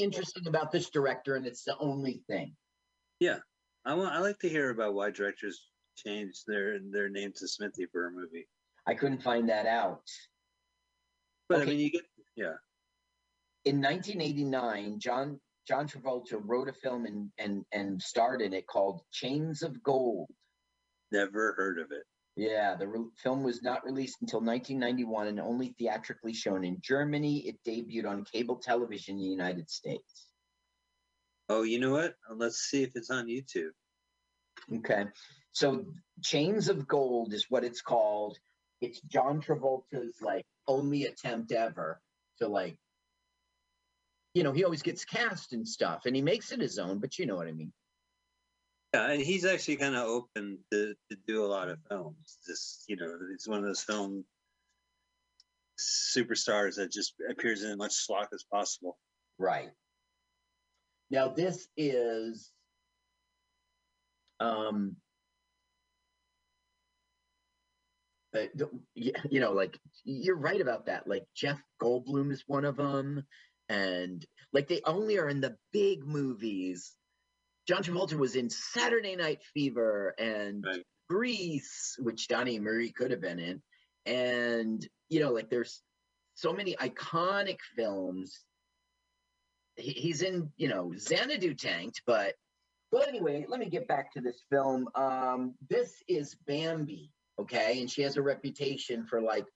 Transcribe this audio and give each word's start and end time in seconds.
interesting 0.00 0.46
about 0.46 0.72
this 0.72 0.90
director, 0.90 1.36
and 1.36 1.46
it's 1.46 1.64
the 1.64 1.76
only 1.78 2.22
thing. 2.26 2.54
Yeah, 3.18 3.38
I 3.84 3.94
want. 3.94 4.14
I 4.14 4.20
like 4.20 4.38
to 4.40 4.48
hear 4.48 4.70
about 4.70 4.94
why 4.94 5.10
directors 5.10 5.68
change 5.96 6.44
their 6.46 6.78
their 6.90 7.08
name 7.08 7.32
to 7.36 7.48
Smithee 7.48 7.86
for 7.92 8.06
a 8.06 8.10
movie. 8.10 8.46
I 8.86 8.94
couldn't 8.94 9.22
find 9.22 9.48
that 9.48 9.66
out. 9.66 10.02
But 11.48 11.60
Okay. 11.60 11.70
I 11.70 11.74
mean, 11.74 11.80
you 11.80 11.90
get 11.90 12.02
yeah. 12.36 12.54
In 13.64 13.80
1989, 13.82 14.98
John 15.00 15.40
John 15.66 15.86
Travolta 15.86 16.40
wrote 16.42 16.68
a 16.68 16.72
film 16.72 17.06
and 17.06 17.30
and 17.38 17.64
and 17.72 18.00
starred 18.00 18.40
in 18.40 18.52
it 18.54 18.66
called 18.66 19.02
Chains 19.12 19.62
of 19.62 19.82
Gold. 19.82 20.30
Never 21.12 21.54
heard 21.56 21.78
of 21.78 21.92
it. 21.92 22.04
Yeah, 22.40 22.74
the 22.74 22.88
re- 22.88 23.10
film 23.22 23.42
was 23.42 23.62
not 23.62 23.84
released 23.84 24.16
until 24.22 24.40
1991 24.40 25.26
and 25.26 25.38
only 25.38 25.74
theatrically 25.78 26.32
shown 26.32 26.64
in 26.64 26.78
Germany. 26.80 27.40
It 27.40 27.58
debuted 27.68 28.08
on 28.08 28.24
cable 28.24 28.56
television 28.56 29.16
in 29.16 29.20
the 29.20 29.28
United 29.28 29.68
States. 29.68 30.30
Oh, 31.50 31.64
you 31.64 31.78
know 31.78 31.90
what? 31.90 32.14
Uh, 32.30 32.34
let's 32.34 32.56
see 32.56 32.82
if 32.82 32.92
it's 32.94 33.10
on 33.10 33.26
YouTube. 33.26 33.72
Okay. 34.74 35.04
So 35.52 35.84
Chains 36.24 36.70
of 36.70 36.88
Gold 36.88 37.34
is 37.34 37.44
what 37.50 37.62
it's 37.62 37.82
called. 37.82 38.38
It's 38.80 39.02
John 39.02 39.42
Travolta's 39.42 40.22
like 40.22 40.46
only 40.66 41.04
attempt 41.04 41.52
ever 41.52 42.00
to 42.38 42.48
like 42.48 42.78
you 44.32 44.44
know, 44.44 44.52
he 44.52 44.64
always 44.64 44.80
gets 44.80 45.04
cast 45.04 45.52
and 45.52 45.68
stuff 45.68 46.06
and 46.06 46.16
he 46.16 46.22
makes 46.22 46.52
it 46.52 46.60
his 46.60 46.78
own, 46.78 47.00
but 47.00 47.18
you 47.18 47.26
know 47.26 47.36
what 47.36 47.48
I 47.48 47.52
mean. 47.52 47.70
Yeah, 48.92 49.10
and 49.10 49.22
he's 49.22 49.44
actually 49.44 49.76
kind 49.76 49.94
of 49.94 50.08
open 50.08 50.58
to, 50.72 50.94
to 51.10 51.16
do 51.26 51.44
a 51.44 51.46
lot 51.46 51.68
of 51.68 51.78
films. 51.88 52.38
Just 52.46 52.84
you 52.88 52.96
know, 52.96 53.18
he's 53.30 53.46
one 53.46 53.58
of 53.58 53.64
those 53.64 53.82
film 53.82 54.24
superstars 55.78 56.76
that 56.76 56.92
just 56.92 57.14
appears 57.30 57.62
in 57.62 57.70
as 57.70 57.76
much 57.76 57.92
slot 57.92 58.28
as 58.34 58.44
possible. 58.52 58.98
Right. 59.38 59.70
Now 61.10 61.28
this 61.28 61.66
is 61.76 62.50
um 64.38 64.96
uh, 68.34 68.46
you 68.94 69.40
know 69.40 69.52
like 69.52 69.78
you're 70.04 70.36
right 70.36 70.60
about 70.60 70.86
that 70.86 71.06
like 71.06 71.24
Jeff 71.34 71.60
Goldblum 71.82 72.32
is 72.32 72.44
one 72.46 72.64
of 72.64 72.76
them 72.76 73.24
and 73.68 74.24
like 74.52 74.68
they 74.68 74.80
only 74.84 75.18
are 75.18 75.28
in 75.28 75.40
the 75.40 75.56
big 75.72 76.06
movies. 76.06 76.92
John 77.70 77.84
Travolta 77.84 78.14
was 78.14 78.34
in 78.34 78.50
Saturday 78.50 79.14
Night 79.14 79.38
Fever 79.54 80.12
and 80.18 80.64
Right. 80.66 80.82
Grease, 81.08 81.96
which 82.00 82.26
Donnie 82.26 82.56
and 82.56 82.64
Marie 82.64 82.90
could 82.90 83.12
have 83.12 83.20
been 83.20 83.38
in. 83.38 83.62
And 84.06 84.84
you 85.08 85.20
know 85.20 85.30
like 85.30 85.50
there's 85.50 85.80
so 86.34 86.52
many 86.52 86.74
iconic 86.74 87.58
films 87.76 88.44
he, 89.76 89.92
he's 89.92 90.22
in, 90.22 90.50
you 90.56 90.66
know, 90.66 90.92
Xanadu 90.98 91.54
tanked, 91.54 92.02
but 92.06 92.34
well, 92.90 93.04
anyway, 93.06 93.46
let 93.48 93.60
me 93.60 93.68
get 93.68 93.86
back 93.86 94.12
to 94.14 94.20
this 94.20 94.42
film. 94.50 94.88
Um, 94.96 95.54
this 95.68 96.02
is 96.08 96.34
Bambi, 96.48 97.12
okay, 97.40 97.80
and 97.80 97.88
she 97.88 98.02
has 98.02 98.16
a 98.16 98.22
reputation 98.22 99.06
for 99.06 99.20
like 99.20 99.46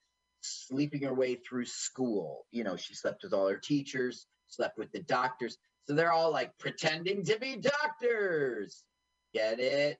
sleeping 0.40 1.02
her 1.02 1.14
way 1.14 1.34
through 1.34 1.64
school. 1.64 2.46
You 2.52 2.62
know, 2.62 2.76
she 2.76 2.94
slept 2.94 3.24
with 3.24 3.32
all 3.32 3.48
her 3.48 3.58
teachers, 3.58 4.28
slept 4.46 4.78
with 4.78 4.92
the 4.92 5.02
doctors, 5.02 5.58
so 5.86 5.94
they're 5.94 6.12
all 6.12 6.32
like 6.32 6.56
pretending 6.58 7.24
to 7.24 7.38
be 7.38 7.56
doctors. 7.56 8.82
Get 9.32 9.60
it? 9.60 9.98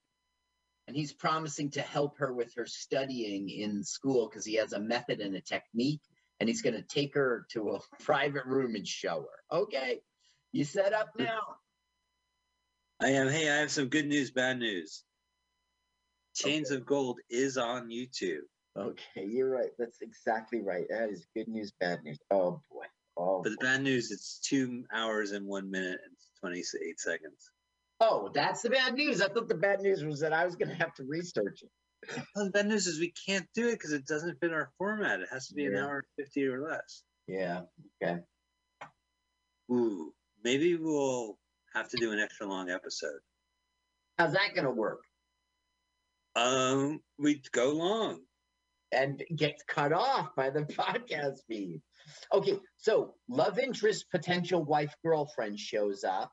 And 0.87 0.97
he's 0.97 1.13
promising 1.13 1.71
to 1.73 1.81
help 1.81 2.19
her 2.19 2.33
with 2.33 2.55
her 2.57 2.67
studying 2.67 3.49
in 3.49 3.83
school 3.83 4.29
because 4.29 4.45
he 4.45 4.55
has 4.57 4.73
a 4.73 4.81
method 4.81 5.21
and 5.21 5.35
a 5.35 5.41
technique 5.41 6.03
and 6.41 6.49
he's 6.49 6.63
going 6.63 6.75
to 6.75 6.83
take 6.83 7.15
her 7.15 7.47
to 7.51 7.71
a 7.71 7.81
private 8.03 8.45
room 8.47 8.75
and 8.75 8.87
show 8.87 9.23
her. 9.23 9.59
Okay, 9.59 10.01
you 10.53 10.65
set 10.65 10.93
up 10.93 11.09
now. 11.19 11.41
I 13.01 13.11
am. 13.11 13.29
Hey, 13.29 13.51
I 13.51 13.57
have 13.57 13.71
some 13.71 13.89
good 13.89 14.07
news, 14.07 14.31
bad 14.31 14.59
news. 14.59 15.05
Chains 16.35 16.71
of 16.71 16.85
Gold 16.85 17.21
is 17.31 17.57
on 17.57 17.89
YouTube. 17.89 18.43
Okay, 18.77 19.25
you're 19.27 19.51
right. 19.51 19.71
That's 19.79 20.01
exactly 20.03 20.61
right. 20.61 20.87
That 20.91 21.11
is 21.11 21.27
good 21.35 21.49
news, 21.49 21.73
bad 21.79 22.03
news. 22.03 22.19
Oh 22.31 22.61
boy. 22.73 22.85
Oh, 23.17 23.43
But 23.43 23.51
the 23.53 23.59
bad 23.65 23.83
news, 23.83 24.11
it's 24.11 24.39
two 24.41 24.85
hours 24.93 25.33
and 25.33 25.47
one 25.47 25.71
minute 25.71 26.01
and 26.05 26.17
28 26.41 26.99
seconds. 27.01 27.51
oh, 28.01 28.31
that's 28.35 28.63
the 28.63 28.71
bad 28.71 28.95
news. 28.95 29.21
I 29.23 29.29
thought 29.29 29.49
the 29.49 29.55
bad 29.55 29.81
news 29.81 30.05
was 30.05 30.21
that 30.21 30.33
I 30.33 30.45
was 30.45 30.57
going 30.57 30.69
to 30.69 30.75
have 30.75 30.95
to 30.95 31.05
research 31.05 31.63
it. 31.63 31.71
Well, 32.35 32.45
the 32.47 32.51
bad 32.51 32.67
news 32.67 32.87
is 32.87 32.99
we 33.01 33.13
can't 33.27 33.47
do 33.55 33.69
it 33.69 33.73
because 33.73 33.93
it 33.93 34.07
doesn't 34.07 34.39
fit 34.41 34.53
our 34.53 34.71
format. 34.77 35.21
It 35.21 35.29
has 35.31 35.49
to 35.49 35.55
be 35.55 35.65
an 35.67 35.77
hour 35.77 36.05
and 36.19 36.27
50 36.27 36.47
or 36.49 36.61
less. 36.69 37.03
Yeah. 37.27 37.63
Okay. 38.03 38.19
Ooh, 39.71 40.13
maybe 40.43 40.77
we'll 40.77 41.39
have 41.75 41.89
to 41.91 41.97
do 41.97 42.13
an 42.13 42.19
extra 42.19 42.47
long 42.47 42.69
episode. 42.69 43.21
How's 44.19 44.33
that 44.33 44.55
going 44.55 44.67
to 44.67 44.71
work? 44.71 45.01
Um, 46.37 47.01
we 47.19 47.41
go 47.53 47.71
long. 47.73 48.21
And 48.95 49.23
gets 49.35 49.63
cut 49.67 49.93
off 49.93 50.35
by 50.37 50.51
the 50.51 50.61
podcast 50.65 51.39
feed. 51.49 51.83
Okay, 52.33 52.59
so 52.77 53.15
love 53.29 53.59
interest, 53.59 54.07
potential 54.11 54.65
wife, 54.65 54.95
girlfriend 55.05 55.59
shows 55.59 56.05
up 56.05 56.33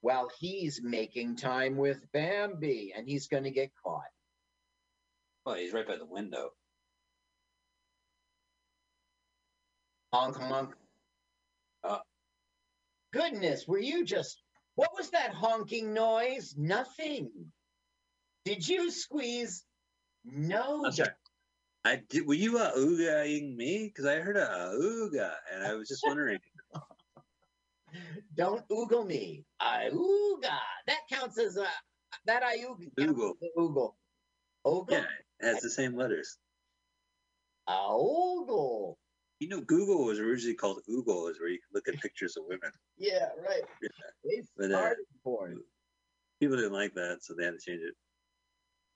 while 0.00 0.28
he's 0.40 0.80
making 0.82 1.36
time 1.36 1.76
with 1.76 1.98
Bambi, 2.12 2.92
and 2.94 3.08
he's 3.08 3.28
going 3.28 3.44
to 3.44 3.50
get 3.50 3.70
caught. 3.84 4.02
Well, 5.46 5.54
he's 5.54 5.72
right 5.72 5.86
by 5.86 5.96
the 5.96 6.06
window. 6.06 6.50
Honk 10.12 10.36
honk. 10.36 10.74
Uh. 11.82 11.98
Goodness, 13.12 13.66
were 13.66 13.80
you 13.80 14.04
just? 14.04 14.42
What 14.74 14.90
was 14.96 15.10
that 15.10 15.32
honking 15.32 15.94
noise? 15.94 16.54
Nothing. 16.56 17.30
Did 18.44 18.66
you 18.66 18.90
squeeze? 18.90 19.64
No. 20.24 20.90
I 21.84 21.96
did, 22.08 22.26
were 22.26 22.34
you 22.34 22.58
uh, 22.58 22.72
oogaing 22.76 23.56
me? 23.56 23.88
Because 23.88 24.06
I 24.06 24.20
heard 24.20 24.36
a 24.36 24.50
uh, 24.50 24.72
ooga, 24.74 25.34
and 25.52 25.64
I 25.64 25.74
was 25.74 25.88
just 25.88 26.04
wondering. 26.06 26.38
Don't 28.36 28.66
oogle 28.68 29.06
me. 29.06 29.44
I 29.58 29.90
ooga. 29.92 30.58
That 30.86 31.00
counts 31.10 31.38
as 31.38 31.56
a 31.56 31.66
that 32.26 32.42
I 32.42 32.58
Oogle. 32.58 33.34
Oogle. 33.58 33.94
Oogle. 34.64 34.90
yeah, 34.90 35.06
it 35.40 35.46
has 35.46 35.60
the 35.60 35.70
same 35.70 35.96
letters. 35.96 36.38
A 37.66 37.72
oogle. 37.72 38.96
You 39.40 39.48
know, 39.48 39.60
Google 39.60 40.04
was 40.04 40.20
originally 40.20 40.54
called 40.54 40.82
Oogle, 40.88 41.30
is 41.30 41.40
where 41.40 41.48
you 41.48 41.58
can 41.58 41.70
look 41.74 41.88
at 41.88 42.00
pictures 42.00 42.36
of 42.36 42.44
women. 42.46 42.70
Yeah, 42.98 43.30
right. 43.44 43.62
Yeah. 43.82 43.88
They 44.22 44.42
But, 44.56 44.70
uh, 44.70 44.78
started 44.78 45.06
for 45.24 45.48
it. 45.48 45.58
People 46.38 46.56
didn't 46.56 46.72
like 46.72 46.94
that, 46.94 47.18
so 47.22 47.34
they 47.34 47.44
had 47.44 47.54
to 47.54 47.58
change 47.58 47.80
it. 47.82 47.94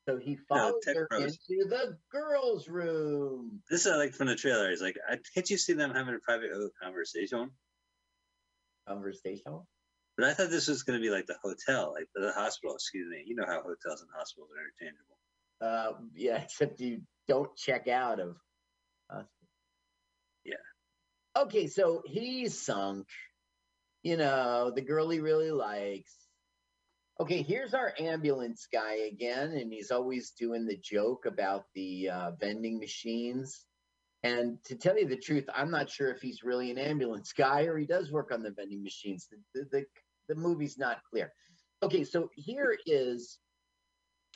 So 0.08 0.18
he 0.18 0.36
followed 0.36 0.82
Tech 0.82 0.96
her 0.96 1.08
Bros. 1.10 1.38
into 1.48 1.68
the 1.68 1.98
girls' 2.12 2.68
room. 2.68 3.60
This 3.68 3.86
is 3.86 3.96
like 3.96 4.14
from 4.14 4.28
the 4.28 4.36
trailer. 4.36 4.70
It's 4.70 4.80
like, 4.82 4.96
I, 5.08 5.18
can't 5.34 5.50
you 5.50 5.58
see 5.58 5.72
them 5.72 5.92
having 5.92 6.14
a 6.14 6.18
private 6.20 6.50
conversation? 6.80 7.50
Conversational. 8.88 9.66
But 10.16 10.28
I 10.28 10.34
thought 10.34 10.50
this 10.50 10.68
was 10.68 10.84
going 10.84 10.98
to 10.98 11.02
be 11.02 11.10
like 11.10 11.26
the 11.26 11.36
hotel, 11.42 11.92
like 11.92 12.08
the 12.14 12.32
hospital. 12.32 12.76
Excuse 12.76 13.08
me. 13.10 13.24
You 13.26 13.34
know 13.34 13.44
how 13.46 13.62
hotels 13.62 14.00
and 14.00 14.10
hospitals 14.16 14.50
are 14.52 14.86
interchangeable. 14.86 15.18
Uh, 15.60 16.04
yeah, 16.14 16.36
except 16.44 16.80
you 16.80 17.02
don't 17.26 17.54
check 17.56 17.88
out 17.88 18.20
of. 18.20 18.36
Uh, 19.10 19.22
Yeah. 20.44 20.54
Okay, 21.36 21.66
so 21.66 22.02
he's 22.06 22.64
sunk. 22.64 23.08
You 24.04 24.16
know, 24.16 24.70
the 24.70 24.82
girl 24.82 25.10
he 25.10 25.18
really 25.18 25.50
likes. 25.50 26.14
Okay, 27.18 27.40
here's 27.40 27.72
our 27.72 27.94
ambulance 27.98 28.68
guy 28.70 28.96
again, 29.10 29.52
and 29.52 29.72
he's 29.72 29.90
always 29.90 30.32
doing 30.32 30.66
the 30.66 30.76
joke 30.76 31.24
about 31.24 31.64
the 31.74 32.10
uh, 32.10 32.30
vending 32.38 32.78
machines. 32.78 33.64
And 34.22 34.58
to 34.64 34.74
tell 34.74 34.98
you 34.98 35.08
the 35.08 35.16
truth, 35.16 35.44
I'm 35.54 35.70
not 35.70 35.88
sure 35.88 36.10
if 36.10 36.20
he's 36.20 36.42
really 36.42 36.70
an 36.70 36.76
ambulance 36.76 37.32
guy 37.36 37.62
or 37.62 37.78
he 37.78 37.86
does 37.86 38.12
work 38.12 38.32
on 38.32 38.42
the 38.42 38.50
vending 38.50 38.82
machines. 38.82 39.28
The, 39.30 39.38
the, 39.54 39.68
the, 39.70 39.84
the 40.28 40.34
movie's 40.34 40.76
not 40.76 40.98
clear. 41.10 41.32
Okay, 41.82 42.04
so 42.04 42.28
here 42.34 42.76
is 42.84 43.38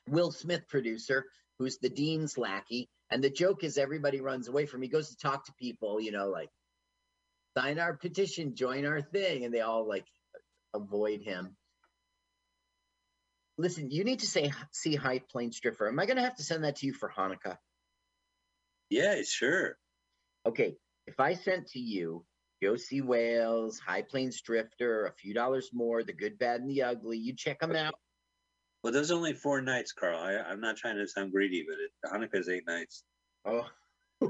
Will 0.08 0.30
Smith, 0.30 0.62
producer, 0.66 1.26
who's 1.58 1.76
the 1.78 1.90
dean's 1.90 2.38
lackey. 2.38 2.88
And 3.10 3.22
the 3.22 3.30
joke 3.30 3.62
is 3.62 3.76
everybody 3.76 4.22
runs 4.22 4.48
away 4.48 4.64
from 4.64 4.78
him. 4.78 4.84
He 4.84 4.88
goes 4.88 5.10
to 5.10 5.16
talk 5.16 5.44
to 5.46 5.52
people, 5.60 6.00
you 6.00 6.12
know, 6.12 6.28
like 6.28 6.48
sign 7.58 7.78
our 7.78 7.94
petition, 7.94 8.54
join 8.54 8.86
our 8.86 9.02
thing, 9.02 9.44
and 9.44 9.52
they 9.52 9.60
all 9.60 9.86
like 9.86 10.06
avoid 10.72 11.20
him. 11.20 11.56
Listen, 13.60 13.90
you 13.90 14.04
need 14.04 14.20
to 14.20 14.26
say 14.26 14.50
see 14.72 14.94
High 14.94 15.18
Plains 15.18 15.60
Drifter. 15.60 15.86
Am 15.86 15.98
I 15.98 16.06
going 16.06 16.16
to 16.16 16.22
have 16.22 16.36
to 16.36 16.42
send 16.42 16.64
that 16.64 16.76
to 16.76 16.86
you 16.86 16.94
for 16.94 17.12
Hanukkah? 17.14 17.58
Yeah, 18.88 19.20
sure. 19.22 19.76
Okay, 20.46 20.76
if 21.06 21.20
I 21.20 21.34
sent 21.34 21.66
to 21.68 21.78
you 21.78 22.24
Josey 22.62 23.02
Wales, 23.02 23.78
High 23.78 24.00
Plains 24.00 24.40
Drifter, 24.40 25.04
a 25.04 25.12
few 25.12 25.34
dollars 25.34 25.68
more, 25.74 26.02
The 26.02 26.14
Good, 26.14 26.38
Bad, 26.38 26.62
and 26.62 26.70
the 26.70 26.84
Ugly, 26.84 27.18
you 27.18 27.34
check 27.36 27.60
them 27.60 27.76
out. 27.76 27.96
Well, 28.82 28.94
there's 28.94 29.10
only 29.10 29.34
four 29.34 29.60
nights, 29.60 29.92
Carl. 29.92 30.18
I, 30.18 30.36
I'm 30.36 30.62
not 30.62 30.78
trying 30.78 30.96
to 30.96 31.06
sound 31.06 31.32
greedy, 31.32 31.66
but 31.68 31.76
it, 31.78 31.90
Hanukkah's 32.10 32.48
eight 32.48 32.66
nights. 32.66 33.04
Oh. 33.44 33.66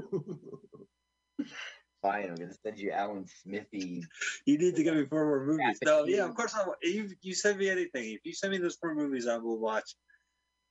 Fine, 2.01 2.29
I'm 2.29 2.35
gonna 2.35 2.53
send 2.65 2.79
you 2.79 2.91
Alan 2.91 3.25
Smithee. 3.27 4.03
You 4.45 4.57
need 4.57 4.75
to 4.75 4.83
get 4.83 4.95
me 4.95 5.05
four 5.05 5.25
more 5.25 5.45
movies. 5.45 5.79
No, 5.85 6.05
yeah, 6.05 6.25
of 6.25 6.35
course. 6.35 6.55
I, 6.55 6.65
you 6.81 7.09
you 7.21 7.35
send 7.35 7.59
me 7.59 7.69
anything. 7.69 8.11
If 8.11 8.21
you 8.23 8.33
send 8.33 8.51
me 8.51 8.57
those 8.57 8.75
four 8.75 8.95
movies, 8.95 9.27
I 9.27 9.37
will 9.37 9.59
watch 9.59 9.95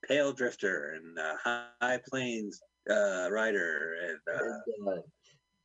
Pale 0.09 0.33
Drifter 0.33 0.95
and 0.97 1.19
uh, 1.19 1.69
High 1.81 2.01
Plains 2.09 2.61
uh, 2.91 3.29
Rider 3.31 3.95
and 4.03 4.19
uh, 4.35 4.45
and, 4.79 4.89
uh, 4.89 5.03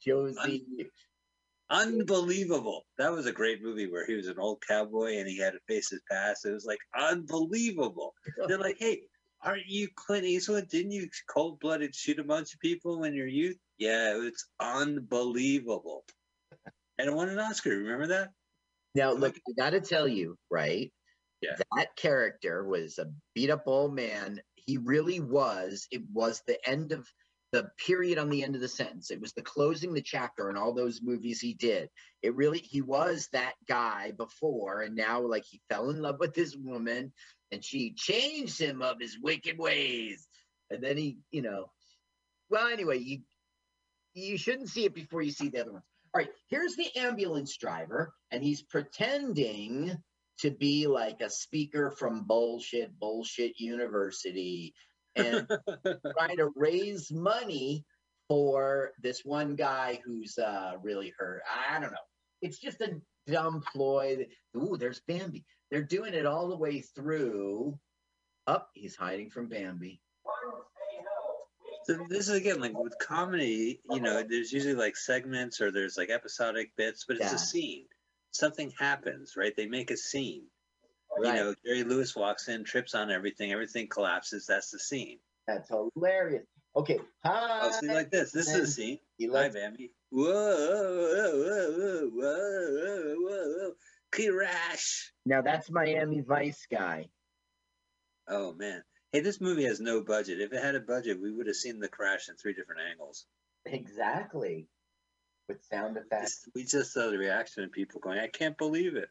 Josey. 0.06 0.66
Unbelievable. 1.72 2.84
That 3.00 3.12
was 3.12 3.26
a 3.26 3.32
great 3.32 3.64
movie 3.64 3.88
where 3.88 4.06
he 4.06 4.14
was 4.14 4.28
an 4.28 4.38
old 4.38 4.62
cowboy 4.68 5.18
and 5.18 5.28
he 5.28 5.40
had 5.40 5.54
to 5.54 5.60
face 5.68 5.90
his 5.90 6.02
past. 6.12 6.46
It 6.46 6.52
was 6.52 6.66
like 6.66 6.78
unbelievable. 6.96 8.14
They're 8.48 8.60
like, 8.60 8.78
hey, 8.80 9.02
aren't 9.46 9.68
you 9.68 9.88
Clint 9.96 10.26
Eastwood? 10.26 10.68
Didn't 10.68 10.92
you 10.92 11.08
cold 11.30 11.60
blooded 11.60 11.96
shoot 11.96 12.20
a 12.20 12.24
bunch 12.24 12.54
of 12.54 12.60
people 12.60 13.00
when 13.00 13.14
you're 13.14 13.28
youth? 13.28 13.58
Yeah, 13.78 14.20
it's 14.24 14.48
unbelievable. 14.60 16.04
And 16.98 17.08
it 17.08 17.14
won 17.14 17.30
an 17.30 17.40
Oscar. 17.40 17.70
Remember 17.70 18.08
that? 18.08 18.32
Now, 18.96 19.12
look, 19.14 19.36
I 19.36 19.52
gotta 19.58 19.82
tell 19.82 20.08
you, 20.08 20.38
right? 20.50 20.92
Yeah. 21.42 21.58
That 21.76 21.96
character 21.96 22.64
was 22.64 22.98
a 22.98 23.08
beat 23.34 23.50
up 23.50 23.64
old 23.68 23.94
man. 23.94 24.42
He 24.56 24.78
really 24.78 25.20
was. 25.20 25.88
It 25.92 26.02
was 26.12 26.42
the 26.48 26.58
end 26.68 26.92
of 26.92 27.08
the 27.52 27.70
period 27.86 28.18
on 28.18 28.30
the 28.30 28.44
end 28.44 28.56
of 28.56 28.62
the 28.62 28.68
sentence. 28.68 29.12
It 29.12 29.22
was 29.22 29.34
the 29.34 29.42
closing 29.42 29.94
the 29.94 30.02
chapter 30.02 30.50
in 30.50 30.58
all 30.58 30.74
those 30.74 31.02
movies 31.02 31.40
he 31.40 31.54
did. 31.54 31.90
It 32.22 32.36
really, 32.36 32.60
he 32.60 32.82
was 32.82 33.30
that 33.32 33.54
guy 33.68 34.12
before, 34.18 34.82
and 34.82 34.96
now, 34.96 35.22
like, 35.22 35.44
he 35.50 35.62
fell 35.70 35.90
in 35.90 36.02
love 36.02 36.18
with 36.20 36.34
this 36.34 36.56
woman 36.56 37.14
and 37.52 37.64
she 37.64 37.94
changed 37.96 38.60
him 38.60 38.82
of 38.82 38.98
his 39.00 39.18
wicked 39.22 39.58
ways. 39.58 40.28
And 40.70 40.84
then 40.84 40.98
he, 40.98 41.20
you 41.32 41.42
know, 41.42 41.72
well, 42.50 42.68
anyway, 42.68 43.00
you 43.00 43.20
you 44.14 44.38
shouldn't 44.38 44.70
see 44.70 44.86
it 44.86 44.94
before 44.94 45.22
you 45.22 45.32
see 45.32 45.50
the 45.50 45.62
other 45.62 45.74
ones. 45.74 45.84
All 46.14 46.20
right, 46.20 46.30
here's 46.48 46.76
the 46.76 46.88
ambulance 46.96 47.58
driver, 47.58 48.14
and 48.32 48.42
he's 48.42 48.62
pretending 48.62 49.98
to 50.40 50.52
be 50.52 50.88
like 50.88 51.22
a 51.22 51.30
speaker 51.30 51.92
from 51.92 52.24
bullshit, 52.24 52.98
bullshit 53.00 53.60
university 53.60 54.74
and 55.16 55.48
trying 56.18 56.38
to 56.38 56.52
raise 56.56 57.12
money 57.12 57.86
for 58.28 58.92
this 59.02 59.22
one 59.24 59.56
guy 59.56 60.00
who's 60.04 60.38
uh, 60.38 60.74
really 60.82 61.14
hurt. 61.18 61.42
I 61.70 61.80
don't 61.80 61.92
know. 61.92 61.98
It's 62.42 62.60
just 62.60 62.82
a 62.82 63.00
dumb 63.28 63.62
ploy. 63.72 64.28
Ooh, 64.56 64.78
there's 64.78 65.02
Bambi. 65.08 65.46
They're 65.72 65.84
doing 65.84 66.14
it 66.14 66.26
all 66.26 66.48
the 66.48 66.58
way 66.58 66.82
through. 66.82 67.78
Up, 68.48 68.70
he's 68.74 68.96
hiding 68.96 69.30
from 69.32 69.48
Bambi. 69.48 70.02
So 71.86 72.00
this 72.10 72.30
is 72.30 72.36
again 72.36 72.60
like 72.60 72.78
with 72.78 72.98
comedy, 73.00 73.80
you 73.92 74.00
know, 74.00 74.24
there's 74.24 74.52
usually 74.52 74.74
like 74.74 74.96
segments 74.98 75.62
or 75.62 75.72
there's 75.72 75.98
like 75.98 76.10
episodic 76.10 76.72
bits, 76.76 77.06
but 77.08 77.18
it's 77.18 77.26
Yeah. 77.28 77.36
a 77.36 77.40
scene. 77.40 77.86
Something 78.32 78.72
happens, 78.80 79.36
right? 79.38 79.56
They 79.56 79.68
make 79.68 79.92
a 79.92 79.98
scene. 79.98 80.48
Right. 81.18 81.36
You 81.38 81.44
know, 81.44 81.56
Jerry 81.66 81.84
Lewis 81.84 82.16
walks 82.16 82.48
in, 82.48 82.64
trips 82.64 82.96
on 82.96 83.12
everything, 83.12 83.52
everything 83.52 83.88
collapses. 83.88 84.46
That's 84.48 84.72
the 84.72 84.80
scene. 84.80 85.20
That's 85.48 85.70
hilarious. 85.70 86.48
Okay, 86.76 87.00
oh, 87.00 87.30
hi. 87.30 87.60
Oh, 87.64 87.72
see, 87.72 87.88
like 87.88 88.12
this. 88.12 88.32
This 88.32 88.54
is 88.54 88.76
scene. 88.76 89.00
he 89.18 89.28
Hi, 89.28 89.50
Bambi. 89.50 89.92
Whoa, 90.10 90.24
whoa, 90.26 91.32
whoa, 91.38 92.10
whoa, 92.10 92.10
whoa, 92.12 93.16
whoa, 93.16 93.16
whoa. 93.18 93.72
Crash. 94.12 95.12
now 95.26 95.42
that's 95.42 95.70
Miami 95.70 96.22
Vice 96.22 96.68
guy. 96.72 97.08
Oh 98.28 98.54
man. 98.54 98.84
Hey, 99.12 99.22
this 99.22 99.40
movie 99.40 99.64
has 99.66 99.80
no 99.80 100.04
budget. 100.04 100.42
If 100.42 100.52
it 100.52 100.62
had 100.62 100.76
a 100.76 100.80
budget, 100.82 101.22
we 101.22 101.32
would 101.32 101.48
have 101.48 101.56
seen 101.56 101.80
the 101.80 101.88
crash 101.88 102.28
in 102.28 102.36
three 102.36 102.54
different 102.54 102.82
angles. 102.92 103.26
Exactly. 103.66 104.68
With 105.48 105.64
sound 105.72 105.98
effects. 105.98 106.48
We 106.56 106.64
just 106.64 106.92
saw 106.92 107.10
the 107.10 107.18
reaction 107.18 107.64
of 107.64 107.72
people 107.72 108.02
going, 108.02 108.20
"I 108.20 108.28
can't 108.28 108.58
believe 108.58 108.96
it." 108.96 109.10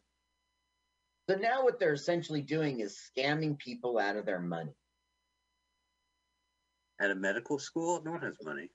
So 1.30 1.36
now 1.36 1.64
what 1.64 1.78
they're 1.78 1.94
essentially 1.94 2.42
doing 2.42 2.80
is 2.80 2.98
scamming 3.16 3.58
people 3.58 3.98
out 3.98 4.16
of 4.16 4.26
their 4.26 4.40
money. 4.40 4.74
At 7.00 7.10
a 7.10 7.14
medical 7.14 7.58
school, 7.58 8.02
no 8.04 8.12
one 8.12 8.22
has 8.22 8.36
money. 8.42 8.70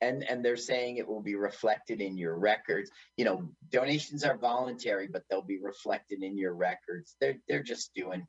And 0.00 0.22
and 0.28 0.44
they're 0.44 0.56
saying 0.56 0.96
it 0.96 1.08
will 1.08 1.22
be 1.22 1.34
reflected 1.34 2.00
in 2.00 2.16
your 2.16 2.36
records. 2.38 2.90
You 3.16 3.24
know, 3.24 3.48
donations 3.70 4.24
are 4.24 4.36
voluntary, 4.36 5.08
but 5.08 5.22
they'll 5.28 5.42
be 5.42 5.60
reflected 5.60 6.22
in 6.22 6.36
your 6.36 6.54
records. 6.54 7.16
They're 7.20 7.38
they're 7.48 7.62
just 7.62 7.94
doing 7.94 8.26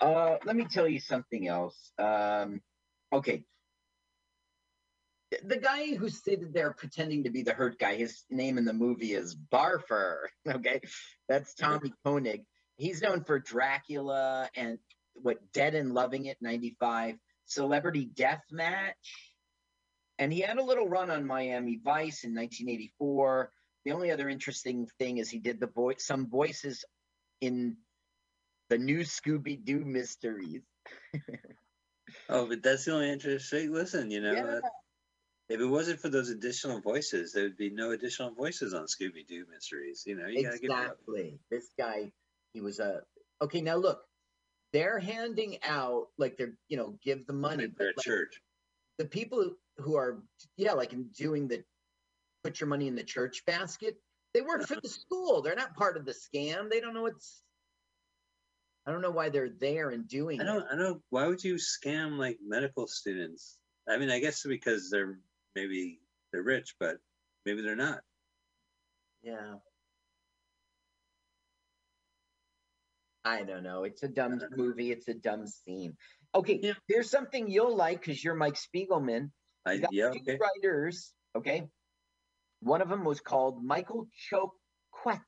uh 0.00 0.36
let 0.44 0.56
me 0.56 0.64
tell 0.64 0.88
you 0.88 1.00
something 1.00 1.48
else. 1.48 1.92
Um 1.98 2.60
okay. 3.12 3.44
The- 5.42 5.56
guy 5.56 5.94
who's 5.96 6.22
sitting 6.22 6.52
there 6.52 6.72
pretending 6.72 7.24
to 7.24 7.30
be 7.30 7.42
the 7.42 7.54
hurt 7.54 7.78
guy, 7.78 7.96
his 7.96 8.24
name 8.30 8.56
in 8.56 8.64
the 8.64 8.72
movie 8.72 9.14
is 9.14 9.34
Barfer. 9.34 10.16
Okay. 10.48 10.80
That's 11.28 11.54
Tommy 11.54 11.92
Koenig. 12.04 12.44
He's 12.76 13.02
known 13.02 13.24
for 13.24 13.38
Dracula 13.38 14.48
and 14.54 14.78
what 15.14 15.52
Dead 15.52 15.74
and 15.74 15.92
Loving 15.94 16.26
It 16.26 16.38
95, 16.40 17.16
Celebrity 17.46 18.06
Death 18.06 18.42
Match. 18.50 19.34
And 20.18 20.32
he 20.32 20.40
had 20.40 20.58
a 20.58 20.62
little 20.62 20.88
run 20.88 21.10
on 21.10 21.26
Miami 21.26 21.80
Vice 21.82 22.24
in 22.24 22.34
1984. 22.34 23.50
The 23.84 23.92
only 23.92 24.10
other 24.10 24.28
interesting 24.28 24.86
thing 24.98 25.18
is 25.18 25.28
he 25.28 25.40
did 25.40 25.60
the 25.60 25.66
voice 25.66 26.06
some 26.06 26.28
voices 26.28 26.84
in 27.40 27.76
the 28.70 28.78
new 28.78 29.00
Scooby 29.00 29.62
Doo 29.62 29.84
mysteries. 29.84 30.62
Oh, 32.28 32.46
but 32.46 32.62
that's 32.62 32.84
the 32.84 32.92
only 32.92 33.10
interesting. 33.10 33.72
Listen, 33.72 34.10
you 34.10 34.20
know, 34.20 34.32
Yeah. 34.32 34.44
uh, 34.44 34.60
if 35.48 35.60
it 35.60 35.66
wasn't 35.66 36.00
for 36.00 36.08
those 36.08 36.30
additional 36.30 36.80
voices, 36.80 37.32
there 37.32 37.44
would 37.44 37.56
be 37.56 37.70
no 37.70 37.90
additional 37.90 38.32
voices 38.34 38.72
on 38.72 38.86
Scooby 38.86 39.26
Doo 39.26 39.46
Mysteries. 39.50 40.04
You 40.06 40.16
know, 40.16 40.26
you 40.26 40.48
exactly. 40.48 41.38
This 41.50 41.70
guy, 41.76 42.12
he 42.52 42.60
was 42.60 42.78
a 42.78 43.02
okay. 43.42 43.60
Now 43.60 43.76
look, 43.76 44.04
they're 44.74 44.98
handing 44.98 45.56
out 45.62 46.08
like 46.18 46.36
they're 46.36 46.52
you 46.68 46.76
know 46.76 46.98
give 47.02 47.26
the 47.26 47.32
money, 47.32 47.62
Like 47.64 47.76
they're 47.78 47.86
but 47.86 47.90
at 47.92 47.96
like, 47.96 48.04
church. 48.04 48.40
the 48.98 49.06
people 49.06 49.52
who 49.78 49.96
are 49.96 50.22
yeah 50.56 50.72
like 50.72 50.92
in 50.92 51.04
doing 51.16 51.48
the 51.48 51.62
put 52.42 52.60
your 52.60 52.68
money 52.68 52.88
in 52.88 52.96
the 52.96 53.04
church 53.04 53.42
basket, 53.46 53.94
they 54.34 54.42
work 54.42 54.66
for 54.66 54.76
the 54.82 54.88
school. 54.88 55.40
They're 55.40 55.54
not 55.54 55.76
part 55.76 55.96
of 55.96 56.04
the 56.04 56.12
scam. 56.12 56.68
They 56.68 56.80
don't 56.80 56.92
know 56.92 57.02
what's. 57.02 57.40
I 58.86 58.90
don't 58.92 59.00
know 59.00 59.12
why 59.12 59.30
they're 59.30 59.48
there 59.48 59.90
and 59.90 60.06
doing 60.06 60.40
I 60.42 60.44
don't. 60.44 60.66
I 60.70 60.76
don't. 60.76 61.00
Why 61.08 61.26
would 61.28 61.42
you 61.42 61.54
scam 61.54 62.18
like 62.18 62.38
medical 62.46 62.86
students? 62.88 63.56
I 63.88 63.96
mean, 63.96 64.10
I 64.10 64.18
guess 64.18 64.44
because 64.44 64.90
they're 64.90 65.18
maybe 65.54 66.00
they're 66.32 66.42
rich, 66.42 66.74
but 66.80 66.96
maybe 67.46 67.62
they're 67.62 67.76
not. 67.76 68.00
Yeah. 69.22 69.54
I 73.24 73.42
don't 73.42 73.62
know. 73.62 73.84
It's 73.84 74.02
a 74.02 74.08
dumb 74.08 74.40
movie. 74.56 74.92
It's 74.92 75.08
a 75.08 75.14
dumb 75.14 75.46
scene. 75.46 75.96
Okay, 76.34 76.60
Yeah. 76.62 76.74
here's 76.88 77.10
something 77.10 77.48
you'll 77.50 77.74
like 77.74 78.00
because 78.00 78.22
you're 78.22 78.34
Mike 78.34 78.56
Spiegelman. 78.56 79.30
I 79.64 79.80
yeah. 79.90 80.10
two 80.10 80.20
Okay. 80.20 80.38
writers. 80.38 81.14
Okay, 81.36 81.68
one 82.60 82.82
of 82.82 82.88
them 82.88 83.04
was 83.04 83.20
called 83.20 83.64
Michael 83.64 84.08
Choquette, 84.30 85.20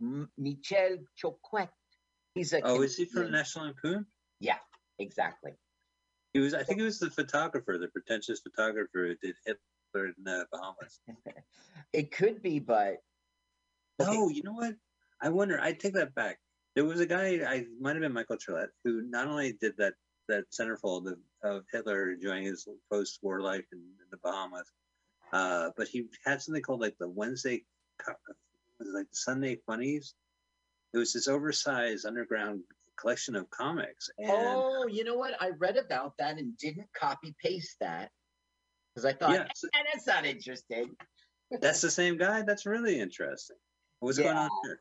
M- 0.00 0.30
Michel 0.36 0.98
Choquette. 1.20 1.70
He's 2.34 2.52
a 2.52 2.60
Oh, 2.62 2.82
is 2.82 2.96
he 2.96 3.06
from 3.06 3.30
National 3.30 3.66
Lampoon? 3.66 4.06
Yeah, 4.40 4.58
exactly. 4.98 5.52
He 6.34 6.40
was. 6.40 6.54
I 6.54 6.62
think 6.64 6.80
he 6.80 6.84
was 6.84 6.98
the 6.98 7.10
photographer, 7.10 7.78
the 7.78 7.88
pretentious 7.88 8.40
photographer 8.40 9.06
who 9.08 9.14
did 9.16 9.36
Hitler 9.46 10.06
in 10.08 10.14
the 10.22 10.40
uh, 10.40 10.44
Bahamas. 10.52 11.00
It 11.92 12.10
could 12.12 12.42
be, 12.42 12.58
but 12.58 12.98
okay, 14.00 14.12
No, 14.12 14.28
you 14.28 14.42
know 14.42 14.52
what? 14.54 14.74
I 15.20 15.28
wonder. 15.30 15.60
I 15.60 15.72
take 15.72 15.94
that 15.94 16.14
back. 16.14 16.38
There 16.74 16.84
was 16.84 17.00
a 17.00 17.06
guy. 17.06 17.40
I 17.46 17.66
might 17.80 17.92
have 17.96 18.00
been 18.00 18.12
Michael 18.12 18.36
Trillette 18.38 18.68
who 18.84 19.02
not 19.02 19.26
only 19.28 19.52
did 19.52 19.76
that 19.78 19.94
that 20.28 20.44
centerfold 20.50 21.06
of, 21.10 21.18
of 21.42 21.64
Hitler 21.72 22.12
enjoying 22.12 22.44
his 22.44 22.66
post-war 22.90 23.40
life 23.40 23.64
in, 23.72 23.78
in 23.78 24.06
the 24.10 24.16
Bahamas, 24.22 24.70
uh, 25.32 25.70
but 25.76 25.88
he 25.88 26.06
had 26.24 26.40
something 26.40 26.62
called 26.62 26.80
like 26.80 26.96
the 26.98 27.08
Wednesday, 27.08 27.64
co- 27.98 28.14
was 28.78 28.88
it 28.88 28.94
like 28.94 29.10
the 29.10 29.16
Sunday 29.16 29.56
Funnies. 29.66 30.14
It 30.94 30.98
was 30.98 31.12
this 31.12 31.26
oversized 31.28 32.06
underground 32.06 32.62
collection 32.98 33.34
of 33.36 33.50
comics, 33.50 34.08
and 34.18 34.30
oh, 34.30 34.86
you 34.90 35.04
know 35.04 35.16
what? 35.16 35.34
I 35.42 35.50
read 35.58 35.76
about 35.76 36.14
that 36.18 36.38
and 36.38 36.56
didn't 36.56 36.86
copy 36.98 37.34
paste 37.42 37.76
that 37.80 38.10
because 38.94 39.04
I 39.04 39.12
thought 39.12 39.32
Yeah, 39.32 39.46
so- 39.54 39.68
"Eh, 39.74 39.82
that's 39.92 40.06
not 40.06 40.24
interesting. 40.24 40.94
that's 41.60 41.80
the 41.80 41.90
same 41.90 42.16
guy. 42.16 42.42
That's 42.42 42.64
really 42.64 42.98
interesting. 43.00 43.56
What's 44.00 44.18
going 44.18 44.36
on 44.36 44.50
here? 44.64 44.80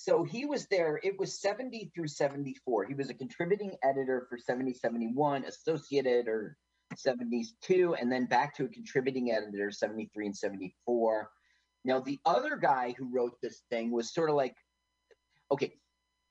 So 0.00 0.24
he 0.24 0.46
was 0.46 0.66
there, 0.68 0.98
it 1.02 1.18
was 1.18 1.38
70 1.42 1.92
through 1.94 2.08
74. 2.08 2.86
He 2.86 2.94
was 2.94 3.10
a 3.10 3.14
contributing 3.14 3.72
editor 3.84 4.26
for 4.30 4.38
70, 4.38 4.72
71, 4.72 5.44
associate 5.44 6.06
editor 6.06 6.56
72, 6.96 7.94
and 8.00 8.10
then 8.10 8.24
back 8.24 8.56
to 8.56 8.64
a 8.64 8.68
contributing 8.68 9.30
editor 9.30 9.70
73 9.70 10.24
and 10.24 10.34
74. 10.34 11.30
Now, 11.84 12.00
the 12.00 12.18
other 12.24 12.56
guy 12.56 12.94
who 12.96 13.14
wrote 13.14 13.34
this 13.42 13.60
thing 13.68 13.90
was 13.90 14.14
sort 14.14 14.30
of 14.30 14.36
like, 14.36 14.56
okay, 15.52 15.74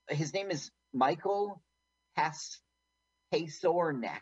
his 0.10 0.34
name 0.34 0.50
is 0.50 0.72
Michael 0.92 1.62
Has 2.16 2.58
Hasornek. 3.32 4.22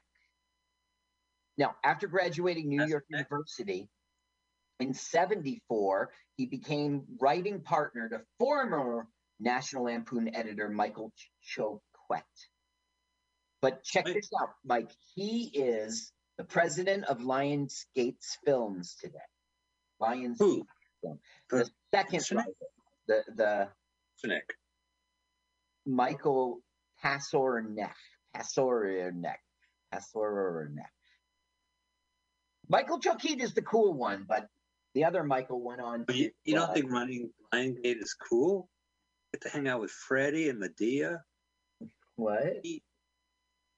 Now, 1.57 1.77
after 1.85 2.07
graduating 2.07 2.67
New 2.67 2.79
That's 2.79 2.91
York. 2.91 3.05
University 3.09 3.87
in 4.81 4.93
74, 4.93 6.09
he 6.35 6.47
became 6.47 7.03
writing 7.21 7.61
partner 7.61 8.09
to 8.09 8.19
former 8.39 9.07
National 9.39 9.83
Lampoon 9.85 10.33
editor 10.35 10.69
Michael 10.69 11.11
Ch- 11.15 11.57
Choquette. 11.57 12.21
But 13.61 13.83
check 13.83 14.05
this 14.05 14.29
out, 14.41 14.49
Mike. 14.65 14.91
He 15.15 15.51
is 15.53 16.11
the 16.37 16.43
president 16.43 17.05
of 17.05 17.19
Lionsgate's 17.19 18.37
Films 18.45 18.95
today. 18.99 19.17
Lionsgate, 20.01 20.37
Who? 20.39 20.67
the 21.49 21.69
second 21.93 22.13
What's 22.17 22.29
her 22.29 22.35
name? 22.35 22.45
writer, 23.07 23.23
the 23.35 23.69
the 24.23 24.27
Nick. 24.27 24.43
Michael 25.85 26.59
Paseornek. 27.03 27.93
Paseornek. 28.35 29.37
Paseornek. 29.93 30.89
Michael 32.69 32.99
Choquette 32.99 33.41
is 33.41 33.53
the 33.53 33.61
cool 33.61 33.93
one, 33.93 34.25
but 34.27 34.47
the 34.93 35.05
other 35.05 35.23
Michael 35.23 35.61
went 35.61 35.79
on. 35.81 36.05
You, 36.09 36.31
you 36.43 36.55
don't 36.55 36.69
uh, 36.69 36.73
think 36.73 36.91
running 36.91 37.31
Lionsgate 37.53 38.01
is 38.01 38.13
cool? 38.29 38.69
Get 39.33 39.41
to 39.41 39.49
hang 39.49 39.67
out 39.67 39.81
with 39.81 39.91
Freddie 39.91 40.49
and 40.49 40.61
Madea. 40.61 41.19
what? 42.15 42.63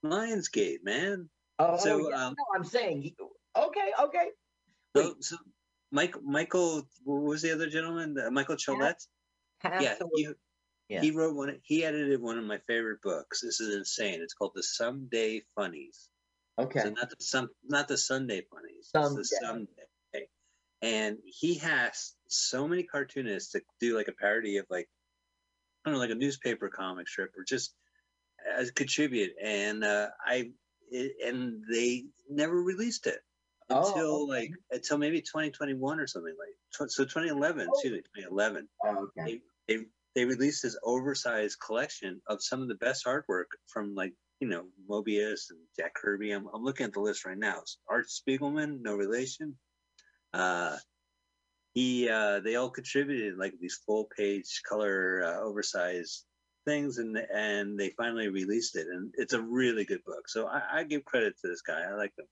Lionsgate, 0.04 0.78
man. 0.84 1.28
Oh, 1.58 1.76
So, 1.76 2.08
yeah, 2.10 2.26
um, 2.26 2.34
no, 2.38 2.44
I'm 2.54 2.64
saying. 2.64 3.14
Okay, 3.56 3.90
okay. 4.02 4.26
So, 4.96 5.14
so 5.20 5.36
Mike, 5.92 6.14
Michael, 6.22 6.82
what 7.04 7.22
was 7.22 7.42
the 7.42 7.52
other 7.52 7.68
gentleman? 7.68 8.16
Uh, 8.18 8.30
Michael 8.30 8.56
Cholette? 8.56 9.06
Yeah, 9.64 9.94
Passor- 9.94 10.04
he, 10.14 10.28
Yeah. 10.88 11.00
he 11.02 11.10
wrote 11.10 11.34
one. 11.36 11.60
He 11.62 11.84
edited 11.84 12.20
one 12.22 12.38
of 12.38 12.44
my 12.44 12.58
favorite 12.66 13.02
books. 13.02 13.42
This 13.42 13.60
is 13.60 13.74
insane. 13.76 14.20
It's 14.22 14.32
called 14.34 14.52
The 14.54 14.62
Someday 14.62 15.42
Funnies. 15.54 16.08
okay. 16.58 16.80
So 16.80 16.90
not 16.90 17.10
the 17.10 17.16
some, 17.18 17.50
not 17.64 17.88
the 17.88 17.98
Sunday 17.98 18.42
funnies. 18.50 18.90
It's 18.94 19.14
the 19.14 19.24
Someday. 19.24 19.68
someday. 20.14 20.28
And 20.82 21.18
he 21.26 21.56
has 21.58 22.14
so 22.28 22.66
many 22.66 22.84
cartoonists 22.84 23.52
that 23.52 23.64
do 23.80 23.94
like 23.96 24.08
a 24.08 24.12
parody 24.12 24.56
of 24.56 24.66
like, 24.70 24.88
know, 25.86 25.98
like 25.98 26.10
a 26.10 26.14
newspaper 26.14 26.68
comic 26.68 27.08
strip 27.08 27.30
or 27.36 27.44
just 27.44 27.74
as 28.56 28.70
contribute. 28.70 29.32
And 29.42 29.84
uh, 29.84 30.08
I, 30.24 30.50
it, 30.90 31.12
and 31.26 31.62
they 31.70 32.06
never 32.28 32.60
released 32.62 33.06
it 33.06 33.20
Oh, 33.72 33.86
until 33.86 34.22
okay. 34.24 34.40
like 34.40 34.50
until 34.72 34.98
maybe 34.98 35.20
2021 35.20 36.00
or 36.00 36.06
something 36.06 36.34
like. 36.38 36.88
tw- 36.88 36.90
So 36.92 37.04
2011, 37.04 37.66
Oh. 37.68 37.72
excuse 37.72 37.92
me, 37.92 38.02
2011 38.22 38.68
okay. 38.84 39.40
they 39.68 39.78
they 40.16 40.24
released 40.24 40.62
this 40.64 40.76
oversized 40.82 41.56
collection 41.64 42.20
of 42.26 42.42
some 42.42 42.62
of 42.62 42.68
the 42.68 42.74
best 42.74 43.06
artwork 43.06 43.44
from 43.68 43.94
like 43.94 44.12
you 44.40 44.48
know 44.48 44.64
Moebius 44.88 45.50
and 45.50 45.60
Jack 45.78 45.94
Kirby. 45.94 46.32
I'm 46.32 46.48
I'm 46.52 46.64
looking 46.64 46.84
at 46.86 46.92
the 46.92 47.00
list 47.00 47.24
right 47.24 47.38
now. 47.38 47.62
Art 47.88 48.06
Spiegelman, 48.08 48.80
no 48.82 48.96
relation. 48.96 49.56
Uh, 50.34 50.76
he 51.74 52.08
uh, 52.08 52.40
they 52.40 52.56
all 52.56 52.70
contributed 52.70 53.38
like 53.38 53.54
these 53.60 53.78
full 53.86 54.08
page 54.16 54.62
color 54.68 55.22
uh, 55.24 55.40
oversized 55.40 56.24
things, 56.66 56.98
and 56.98 57.16
and 57.16 57.78
they 57.78 57.90
finally 57.96 58.28
released 58.28 58.76
it, 58.76 58.86
and 58.88 59.12
it's 59.16 59.32
a 59.32 59.40
really 59.40 59.84
good 59.84 60.02
book. 60.04 60.28
So 60.28 60.46
I, 60.46 60.62
I 60.80 60.84
give 60.84 61.04
credit 61.04 61.34
to 61.40 61.48
this 61.48 61.62
guy. 61.62 61.82
I 61.82 61.94
like 61.94 62.12
him. 62.18 62.26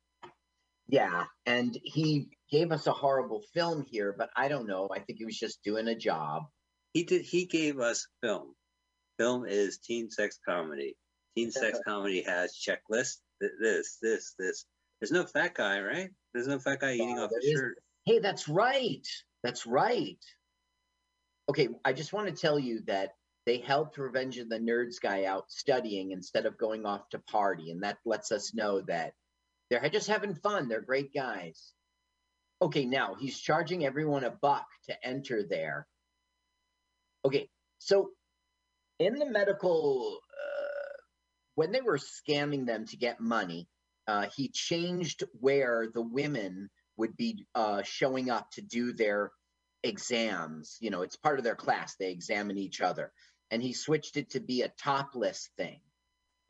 Yeah, 0.88 1.24
and 1.46 1.78
he 1.82 2.30
gave 2.50 2.72
us 2.72 2.86
a 2.86 2.92
horrible 2.92 3.42
film 3.54 3.84
here, 3.90 4.14
but 4.16 4.30
I 4.34 4.48
don't 4.48 4.66
know. 4.66 4.88
I 4.92 5.00
think 5.00 5.18
he 5.18 5.24
was 5.26 5.38
just 5.38 5.62
doing 5.62 5.86
a 5.88 5.94
job. 5.94 6.44
He 6.94 7.04
did. 7.04 7.22
He 7.22 7.44
gave 7.44 7.78
us 7.78 8.06
film. 8.22 8.54
Film 9.18 9.44
is 9.46 9.78
teen 9.78 10.10
sex 10.10 10.38
comedy. 10.48 10.96
Teen 11.36 11.50
sex 11.50 11.78
comedy 11.86 12.22
has 12.22 12.56
checklist. 12.56 13.18
th- 13.40 13.52
This, 13.60 13.98
this, 14.00 14.34
this. 14.38 14.64
There's 15.00 15.10
no 15.12 15.24
fat 15.26 15.54
guy, 15.54 15.80
right? 15.80 16.08
There's 16.32 16.48
no 16.48 16.58
fat 16.58 16.80
guy 16.80 16.94
eating 16.94 17.18
off 17.18 17.30
the 17.30 17.46
is- 17.46 17.52
shirt. 17.58 17.78
Hey, 18.06 18.20
that's 18.20 18.48
right. 18.48 19.06
That's 19.42 19.66
right. 19.66 20.18
Okay, 21.48 21.68
I 21.84 21.92
just 21.92 22.12
want 22.12 22.28
to 22.28 22.34
tell 22.34 22.58
you 22.58 22.80
that 22.86 23.12
they 23.46 23.58
helped 23.58 23.96
Revenge 23.96 24.38
of 24.38 24.50
the 24.50 24.58
Nerds 24.58 25.00
guy 25.00 25.24
out 25.24 25.50
studying 25.50 26.10
instead 26.12 26.44
of 26.44 26.58
going 26.58 26.84
off 26.84 27.08
to 27.10 27.18
party, 27.18 27.70
and 27.70 27.82
that 27.82 27.98
lets 28.04 28.30
us 28.30 28.52
know 28.52 28.82
that 28.82 29.14
they're 29.70 29.88
just 29.88 30.08
having 30.08 30.34
fun. 30.34 30.68
They're 30.68 30.80
great 30.80 31.14
guys. 31.14 31.72
Okay, 32.60 32.84
now 32.84 33.14
he's 33.14 33.38
charging 33.38 33.86
everyone 33.86 34.24
a 34.24 34.30
buck 34.30 34.66
to 34.88 35.06
enter 35.06 35.44
there. 35.48 35.86
Okay, 37.24 37.48
so 37.78 38.10
in 38.98 39.14
the 39.14 39.26
medical, 39.26 40.18
uh, 40.32 40.96
when 41.54 41.72
they 41.72 41.80
were 41.80 41.98
scamming 41.98 42.66
them 42.66 42.86
to 42.86 42.96
get 42.96 43.20
money, 43.20 43.68
uh, 44.06 44.26
he 44.36 44.48
changed 44.48 45.24
where 45.40 45.86
the 45.92 46.02
women 46.02 46.68
would 46.98 47.16
be 47.16 47.46
uh, 47.54 47.82
showing 47.82 48.28
up 48.28 48.50
to 48.50 48.60
do 48.60 48.92
their 48.92 49.30
exams. 49.82 50.76
You 50.80 50.90
know, 50.90 51.02
it's 51.02 51.16
part 51.16 51.38
of 51.38 51.44
their 51.44 51.54
class. 51.54 51.94
They 51.96 52.10
examine 52.10 52.58
each 52.58 52.80
other. 52.80 53.12
And 53.50 53.62
he 53.62 53.72
switched 53.72 54.16
it 54.18 54.30
to 54.30 54.40
be 54.40 54.62
a 54.62 54.72
topless 54.82 55.48
thing. 55.56 55.80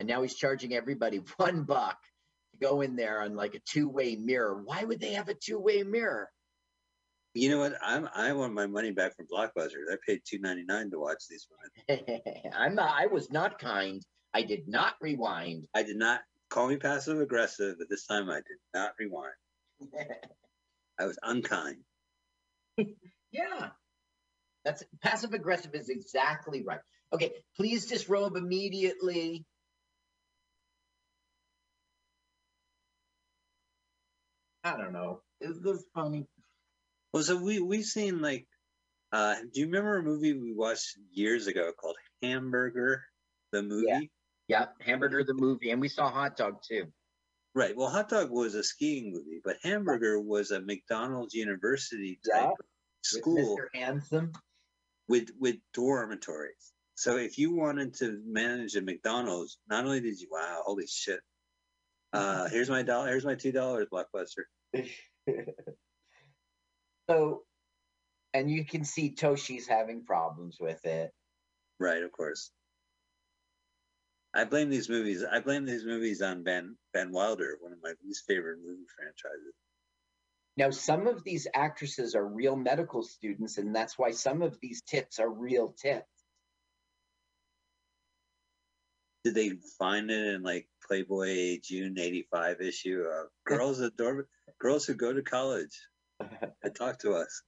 And 0.01 0.09
now 0.09 0.23
he's 0.23 0.35
charging 0.35 0.75
everybody 0.75 1.19
one 1.37 1.63
buck 1.63 1.99
to 2.53 2.67
go 2.67 2.81
in 2.81 2.97
there 2.97 3.23
on 3.23 3.37
like 3.37 3.55
a 3.55 3.61
two 3.61 3.89
way 3.89 4.17
mirror. 4.17 4.61
Why 4.65 4.83
would 4.83 5.01
they 5.01 5.13
have 5.13 5.29
a 5.29 5.35
two 5.35 5.61
way 5.61 5.83
mirror? 5.83 6.29
You 7.35 7.51
know 7.51 7.59
what? 7.59 7.75
I'm 7.83 8.09
I 8.15 8.33
want 8.33 8.55
my 8.55 8.67
money 8.67 8.91
back 8.91 9.15
from 9.15 9.27
Blockbuster. 9.27 9.85
I 9.93 9.97
paid 10.05 10.23
two 10.25 10.41
ninety 10.41 10.65
nine 10.65 10.91
to 10.91 10.99
watch 10.99 11.25
these 11.29 11.47
women. 11.89 12.23
I'm 12.57 12.75
not, 12.75 12.91
I 12.99 13.07
was 13.07 13.31
not 13.31 13.59
kind. 13.59 14.03
I 14.35 14.43
did 14.43 14.67
not 14.67 14.95
rewind. 15.01 15.69
I 15.75 15.83
did 15.83 15.97
not 15.97 16.23
call 16.49 16.69
me 16.69 16.79
passive 16.79 17.21
aggressive, 17.21 17.77
but 17.79 17.89
this 17.89 18.07
time 18.07 18.29
I 18.31 18.37
did 18.37 18.59
not 18.75 18.93
rewind. 18.99 19.35
I 21.01 21.05
was 21.05 21.19
unkind. 21.23 21.79
yeah. 23.33 23.69
That's 24.65 24.85
passive 25.03 25.33
aggressive 25.33 25.75
is 25.75 25.89
exactly 25.89 26.63
right. 26.63 26.81
Okay, 27.13 27.33
please 27.57 27.87
disrobe 27.87 28.37
immediately. 28.37 29.47
I 34.65 34.77
don't 34.77 34.93
know. 34.93 35.23
Is 35.41 35.61
this 35.61 35.85
funny? 35.95 36.27
Well, 37.13 37.23
so 37.23 37.37
we 37.37 37.61
we've 37.61 37.85
seen 37.85 38.21
like, 38.21 38.47
uh, 39.13 39.37
do 39.55 39.61
you 39.61 39.67
remember 39.67 39.97
a 39.97 40.03
movie 40.03 40.35
we 40.35 40.53
watched 40.53 40.99
years 41.13 41.47
ago 41.47 41.73
called 41.73 41.97
Hamburger, 42.23 43.03
the 43.53 43.63
movie? 43.63 44.11
Yeah, 44.49 44.67
Hamburger 44.81 45.25
the 45.25 45.35
movie, 45.35 45.71
and 45.71 45.81
we 45.81 45.89
saw 45.89 46.11
Hot 46.11 46.37
Dog 46.37 46.63
too. 46.67 46.93
Right. 47.59 47.77
Well, 47.77 47.91
Hot 47.91 48.09
Dog 48.09 48.31
was 48.31 48.55
a 48.55 48.63
skiing 48.63 49.11
movie, 49.13 49.41
but 49.45 49.57
Hamburger 49.65 50.21
was 50.21 50.53
a 50.53 50.61
McDonald's 50.61 51.35
University 51.35 52.21
type 52.25 52.43
Yeah. 52.43 52.51
of 52.51 52.57
With 52.59 52.67
school 53.03 53.59
Mr. 53.59 53.67
Handsome. 53.75 54.33
with 55.09 55.31
with 55.41 55.57
dormitories. 55.75 56.73
So 56.95 57.17
if 57.17 57.37
you 57.37 57.57
wanted 57.57 57.95
to 57.95 58.23
manage 58.25 58.77
a 58.77 58.81
McDonald's, 58.81 59.59
not 59.69 59.85
only 59.85 60.01
did 60.01 60.21
you 60.21 60.29
wow, 60.31 60.63
holy 60.65 60.87
shit. 60.87 61.19
Uh, 62.13 62.49
here's 62.49 62.71
my 62.71 62.85
dollar. 62.85 63.09
Here's 63.09 63.25
my 63.25 63.35
two 63.35 63.51
dollars, 63.51 63.89
Blockbuster. 63.93 64.45
so, 67.11 67.43
and 68.35 68.49
you 68.49 68.65
can 68.65 68.85
see 68.85 69.17
Tochi's 69.17 69.67
having 69.67 70.05
problems 70.05 70.59
with 70.61 70.85
it. 70.85 71.11
Right, 71.81 72.05
of 72.05 72.13
course. 72.13 72.53
I 74.35 74.45
blame 74.45 74.69
these 74.69 74.89
movies. 74.89 75.25
I 75.25 75.41
blame 75.41 75.65
these 75.65 75.85
movies 75.85 76.21
on 76.21 76.43
Ben 76.43 76.77
Van 76.95 77.13
Wilder, 77.13 77.57
one 77.61 77.73
of 77.73 77.79
my 77.83 77.93
least 78.05 78.25
favorite 78.27 78.59
movie 78.65 78.87
franchises. 78.97 79.55
Now, 80.57 80.71
some 80.71 81.07
of 81.07 81.23
these 81.25 81.47
actresses 81.55 82.15
are 82.15 82.27
real 82.27 82.57
medical 82.57 83.03
students, 83.03 83.59
and 83.59 83.75
that's 83.75 83.97
why 83.97 84.11
some 84.11 84.43
of 84.43 84.59
these 84.61 84.83
tits 84.83 85.19
are 85.19 85.31
real 85.31 85.75
tits. 85.81 86.07
Did 89.25 89.35
they 89.35 89.53
find 89.79 90.11
it 90.11 90.35
in 90.35 90.43
like 90.43 90.69
Playboy 90.87 91.61
June 91.63 91.97
'85 91.99 92.61
issue 92.61 93.03
of 93.03 93.29
girls 93.47 93.81
at 93.81 93.97
dorm, 93.97 94.27
girls 94.61 94.85
who 94.85 94.95
go 94.95 95.13
to 95.13 95.23
college 95.23 95.79
and 96.21 96.75
talk 96.75 96.99
to 97.01 97.15
us? 97.15 97.43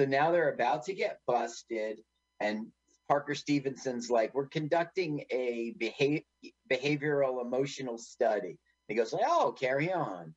So 0.00 0.06
now 0.06 0.30
they're 0.30 0.52
about 0.52 0.84
to 0.84 0.94
get 0.94 1.20
busted, 1.26 1.98
and 2.40 2.68
Parker 3.12 3.34
Stevenson's 3.34 4.08
like, 4.08 4.32
"We're 4.32 4.46
conducting 4.46 5.26
a 5.30 5.74
behav- 5.78 6.24
behavioral 6.70 7.42
emotional 7.42 7.98
study." 7.98 8.58
He 8.88 8.94
goes, 8.94 9.12
like, 9.12 9.26
"Oh, 9.26 9.52
carry 9.52 9.92
on." 9.92 10.34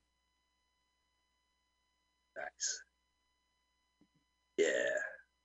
Nice. 2.35 2.83
Yeah. 4.57 4.97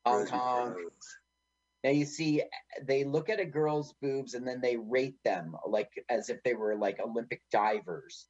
Hong 0.04 0.26
Kong. 0.26 0.90
Now 1.84 1.90
you 1.90 2.04
see, 2.04 2.42
they 2.82 3.04
look 3.04 3.28
at 3.28 3.38
a 3.38 3.44
girl's 3.44 3.92
boobs 4.02 4.34
and 4.34 4.44
then 4.44 4.60
they 4.60 4.76
rate 4.76 5.22
them 5.24 5.56
like 5.68 6.04
as 6.08 6.30
if 6.30 6.42
they 6.42 6.54
were 6.54 6.74
like 6.74 6.98
Olympic 6.98 7.42
divers. 7.52 8.28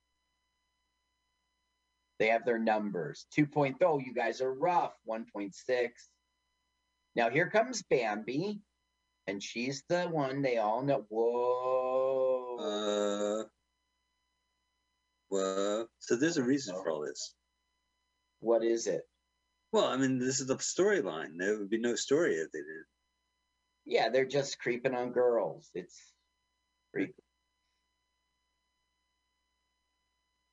They 2.19 2.27
have 2.27 2.45
their 2.45 2.59
numbers. 2.59 3.27
2.0, 3.35 4.05
you 4.05 4.13
guys 4.13 4.43
are 4.43 4.53
rough. 4.53 4.93
1.6. 5.09 5.89
Now 7.17 7.31
here 7.31 7.49
comes 7.49 7.83
Bambi, 7.83 8.61
and 9.27 9.43
she's 9.43 9.83
the 9.89 10.05
one 10.05 10.43
they 10.43 10.59
all 10.59 10.83
know. 10.83 11.05
Whoa. 11.09 12.57
Uh, 12.61 13.45
Well, 15.31 15.89
so 16.01 16.17
there's 16.17 16.39
a 16.39 16.43
reason 16.43 16.75
for 16.75 16.91
all 16.91 17.01
this. 17.07 17.35
What 18.41 18.65
is 18.65 18.87
it? 18.87 19.03
Well, 19.73 19.85
I 19.87 19.97
mean, 19.97 20.19
this 20.19 20.41
is 20.41 20.47
the 20.47 20.57
storyline. 20.57 21.39
There 21.39 21.59
would 21.59 21.71
be 21.71 21.79
no 21.79 21.95
story 21.95 22.35
if 22.35 22.51
they 22.51 22.59
didn't. 22.59 22.87
Yeah, 23.85 24.09
they're 24.09 24.25
just 24.27 24.59
creeping 24.59 24.95
on 24.95 25.13
girls. 25.13 25.71
It's 25.75 26.13
creepy. 26.93 27.15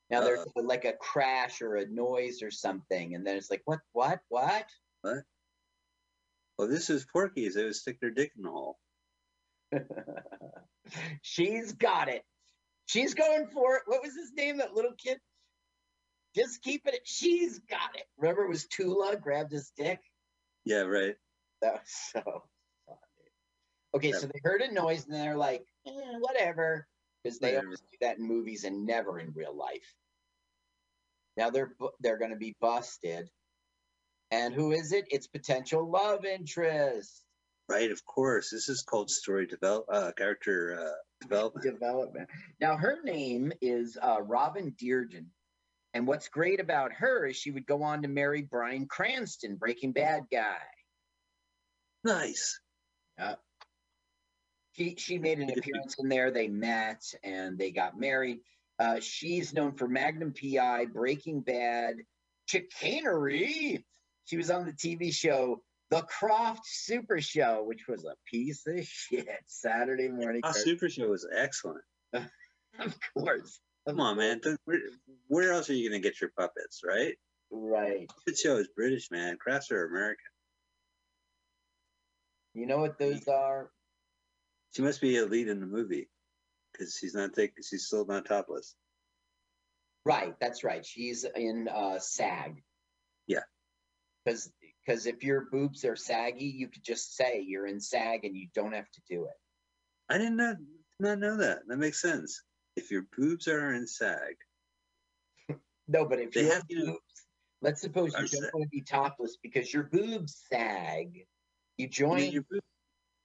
Now 0.09 0.21
there's 0.21 0.39
Uh-oh. 0.39 0.61
like 0.61 0.85
a 0.85 0.93
crash 0.93 1.61
or 1.61 1.75
a 1.77 1.87
noise 1.87 2.41
or 2.41 2.51
something, 2.51 3.15
and 3.15 3.25
then 3.25 3.35
it's 3.35 3.49
like, 3.49 3.63
what, 3.65 3.79
what, 3.91 4.19
what, 4.29 4.65
what? 5.01 5.23
Well, 6.57 6.67
this 6.67 6.89
is 6.89 7.05
Porky's. 7.05 7.55
They 7.55 7.63
would 7.63 7.75
stick 7.75 7.99
their 7.99 8.11
dick 8.11 8.31
in 8.35 8.43
the 8.43 8.49
hole. 8.49 8.77
She's 11.21 11.73
got 11.73 12.07
it. 12.09 12.23
She's 12.87 13.13
going 13.13 13.47
for 13.47 13.75
it. 13.75 13.83
What 13.85 14.01
was 14.01 14.15
his 14.15 14.31
name? 14.33 14.57
That 14.57 14.73
little 14.73 14.93
kid? 14.97 15.19
Just 16.35 16.61
keeping 16.61 16.93
it. 16.93 17.01
She's 17.03 17.59
got 17.59 17.95
it. 17.95 18.05
Remember, 18.17 18.43
it 18.43 18.49
was 18.49 18.65
Tula 18.67 19.17
grabbed 19.17 19.51
his 19.51 19.71
dick. 19.75 19.99
Yeah, 20.65 20.81
right. 20.81 21.15
That 21.61 21.73
was 21.73 21.81
so 22.13 22.21
funny. 22.85 22.99
Okay, 23.95 24.11
so 24.11 24.27
they 24.27 24.39
heard 24.43 24.61
a 24.61 24.71
noise 24.71 25.05
and 25.05 25.13
they're 25.13 25.37
like, 25.37 25.65
eh, 25.87 25.91
whatever, 26.19 26.87
because 27.23 27.39
they 27.39 27.49
Whatever. 27.53 27.67
always 27.67 27.79
do 27.79 27.97
that 28.01 28.17
in 28.19 28.27
movies 28.27 28.63
and 28.63 28.85
never 28.85 29.19
in 29.19 29.31
real 29.33 29.55
life. 29.55 29.93
Now 31.35 31.49
they're 31.49 31.73
they're 31.99 32.17
going 32.17 32.31
to 32.31 32.37
be 32.37 32.55
busted, 32.59 33.29
and 34.31 34.53
who 34.53 34.71
is 34.71 34.91
it? 34.91 35.05
It's 35.09 35.27
potential 35.27 35.89
love 35.89 36.25
interest 36.25 37.23
Right, 37.69 37.91
of 37.91 38.05
course. 38.05 38.49
This 38.49 38.69
is 38.69 38.81
called 38.81 39.09
story 39.09 39.45
develop, 39.45 39.85
uh, 39.91 40.11
character 40.13 40.79
uh, 40.79 40.95
development. 41.21 41.65
development. 41.65 42.29
Now 42.61 42.77
her 42.77 42.99
name 43.03 43.51
is 43.61 43.97
uh, 44.01 44.21
Robin 44.21 44.73
Dearden, 44.81 45.25
and 45.93 46.07
what's 46.07 46.29
great 46.29 46.61
about 46.61 46.93
her 46.93 47.25
is 47.25 47.35
she 47.35 47.51
would 47.51 47.65
go 47.65 47.83
on 47.83 48.03
to 48.03 48.07
marry 48.07 48.41
Bryan 48.41 48.85
Cranston, 48.87 49.57
Breaking 49.57 49.91
Bad 49.91 50.23
guy. 50.31 50.55
Nice. 52.05 52.57
She 54.71 54.95
she 54.97 55.17
made 55.17 55.39
an 55.39 55.49
appearance 55.57 55.95
in 55.99 56.07
there. 56.07 56.31
They 56.31 56.47
met 56.47 57.03
and 57.21 57.57
they 57.57 57.71
got 57.71 57.99
married. 57.99 58.39
Uh, 58.79 59.01
she's 59.01 59.53
known 59.53 59.73
for 59.73 59.89
Magnum 59.89 60.33
PI, 60.33 60.85
Breaking 60.85 61.41
Bad, 61.41 61.95
Chicanery. 62.45 63.83
She 64.27 64.35
was 64.35 64.51
on 64.51 64.65
the 64.65 64.73
TV 64.73 65.13
show 65.13 65.61
The 65.89 66.01
Krofft 66.01 66.65
Super 66.65 67.21
Show, 67.21 67.63
which 67.63 67.87
was 67.87 68.03
a 68.03 68.15
piece 68.29 68.67
of 68.67 68.85
shit. 68.85 69.27
Saturday 69.47 70.09
morning. 70.09 70.41
Cartoon. 70.41 70.63
Super 70.63 70.89
Show 70.89 71.09
was 71.09 71.25
excellent. 71.33 71.83
of 72.13 72.97
course. 73.17 73.59
Come 73.87 74.01
on, 74.01 74.17
man. 74.17 74.41
Where, 74.65 74.79
where 75.27 75.53
else 75.53 75.69
are 75.69 75.73
you 75.73 75.89
going 75.89 76.01
to 76.01 76.05
get 76.07 76.19
your 76.19 76.31
puppets, 76.37 76.81
right? 76.85 77.15
Right. 77.49 78.05
Puppet 78.09 78.37
Show 78.37 78.57
is 78.57 78.67
British, 78.75 79.09
man. 79.11 79.37
Crafts 79.37 79.71
are 79.71 79.85
American. 79.85 80.25
You 82.53 82.65
know 82.65 82.79
what 82.79 82.99
those 82.99 83.25
are? 83.29 83.69
She 84.75 84.81
must 84.81 84.99
be 84.99 85.17
a 85.17 85.25
lead 85.25 85.47
in 85.47 85.61
the 85.61 85.65
movie 85.65 86.09
because 86.73 86.97
she's 86.99 87.15
not 87.15 87.33
taking. 87.33 87.63
She's 87.63 87.85
still 87.85 88.05
not 88.05 88.25
topless. 88.25 88.75
Right. 90.03 90.35
That's 90.41 90.65
right. 90.65 90.85
She's 90.85 91.25
in 91.35 91.69
uh, 91.73 91.99
SAG. 91.99 92.61
Because 94.27 94.51
because 94.85 95.05
if 95.05 95.23
your 95.23 95.47
boobs 95.51 95.83
are 95.85 95.95
saggy, 95.95 96.45
you 96.45 96.67
could 96.67 96.83
just 96.83 97.15
say 97.15 97.43
you're 97.45 97.65
in 97.67 97.79
SAG 97.79 98.23
and 98.25 98.35
you 98.35 98.47
don't 98.53 98.73
have 98.73 98.89
to 98.91 99.01
do 99.09 99.23
it. 99.25 99.33
I 100.13 100.17
did 100.17 100.33
not 100.33 100.57
not 100.99 101.19
know 101.19 101.37
that. 101.37 101.59
That 101.67 101.77
makes 101.77 102.01
sense. 102.01 102.41
If 102.75 102.91
your 102.91 103.05
boobs 103.17 103.47
are 103.47 103.73
in 103.73 103.87
SAG, 103.87 104.35
No, 105.87 106.05
but 106.05 106.19
if 106.19 106.31
They 106.31 106.43
your 106.43 106.53
have 106.55 106.67
to- 106.67 106.75
boobs, 106.85 106.99
let's 107.61 107.81
suppose 107.81 108.13
you 108.19 108.27
don't 108.27 108.53
want 108.53 108.63
to 108.63 108.69
be 108.69 108.81
topless 108.81 109.37
because 109.41 109.73
your 109.73 109.83
boobs 109.83 110.43
sag. 110.51 111.25
You 111.77 111.85
I 111.85 111.89
join. 111.89 112.17
mean, 112.17 112.31
your, 112.33 112.43
boob, 112.49 112.61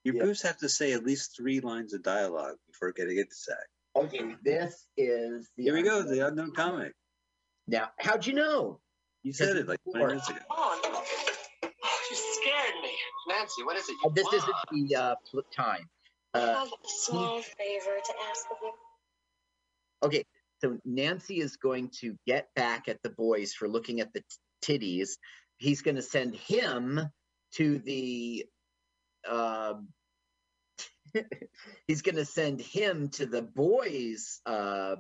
your 0.05 0.15
Yeah. 0.17 0.25
boobs 0.25 0.43
have 0.43 0.59
to 0.59 0.69
say 0.69 0.93
at 0.93 1.05
least 1.05 1.37
three 1.37 1.59
lines 1.61 1.95
of 1.95 2.03
dialogue 2.05 2.57
before 2.69 2.93
getting 2.93 3.19
into 3.19 3.35
SAG. 3.35 3.57
okay, 3.97 4.37
this 4.45 4.87
is 4.97 5.51
the. 5.57 5.65
Here 5.65 5.75
we 5.75 5.83
go. 5.83 6.03
The 6.03 6.27
unknown 6.29 6.53
comic. 6.53 6.93
Now, 7.67 7.91
how'd 7.99 8.25
you 8.27 8.35
know? 8.35 8.81
You 9.25 9.33
said 9.33 9.57
it 9.57 9.69
like 9.69 9.79
before- 9.85 10.01
20 10.01 10.15
minutes 10.15 10.29
ago. 10.31 10.39
Nancy, 13.29 13.63
what 13.63 13.77
is 13.77 13.89
it? 13.89 13.97
You 14.05 14.11
this 14.15 14.25
want? 14.25 14.37
isn't 14.73 14.89
the 14.89 14.97
uh, 14.97 15.15
flip 15.31 15.47
time. 15.55 15.89
I 16.35 16.39
Uh, 16.41 16.55
have 16.61 16.69
a 16.69 16.89
small 16.89 17.43
favor 17.43 17.97
to 18.05 18.13
ask 18.31 18.47
of 18.51 18.57
you. 18.63 18.73
okay, 20.03 20.25
so 20.61 20.79
Nancy 20.85 21.41
is 21.41 21.57
going 21.57 21.91
to 22.01 22.17
get 22.27 22.49
back 22.55 22.89
at 22.89 23.03
the 23.03 23.11
boys 23.11 23.53
for 23.53 23.69
looking 23.69 24.01
at 24.01 24.13
the 24.13 24.21
t- 24.63 24.79
titties. 24.79 25.11
He's 25.59 25.83
going 25.83 25.97
to 25.97 26.03
send 26.03 26.35
him 26.35 27.01
to 27.57 27.79
the. 27.79 28.47
Uh, 29.29 29.75
he's 31.87 32.03
going 32.03 32.17
to 32.17 32.25
send 32.25 32.61
him 32.61 33.09
to 33.11 33.27
the 33.27 33.43
boys' 33.43 34.41
uh, 34.47 34.97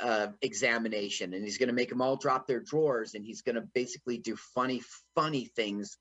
uh, 0.00 0.28
examination, 0.40 1.34
and 1.34 1.42
he's 1.44 1.58
going 1.58 1.68
to 1.68 1.74
make 1.74 1.88
them 1.88 2.00
all 2.00 2.16
drop 2.16 2.46
their 2.46 2.60
drawers, 2.60 3.14
and 3.14 3.24
he's 3.24 3.42
going 3.42 3.56
to 3.56 3.62
basically 3.74 4.18
do 4.18 4.36
funny, 4.36 4.80
funny 5.16 5.46
things 5.46 5.98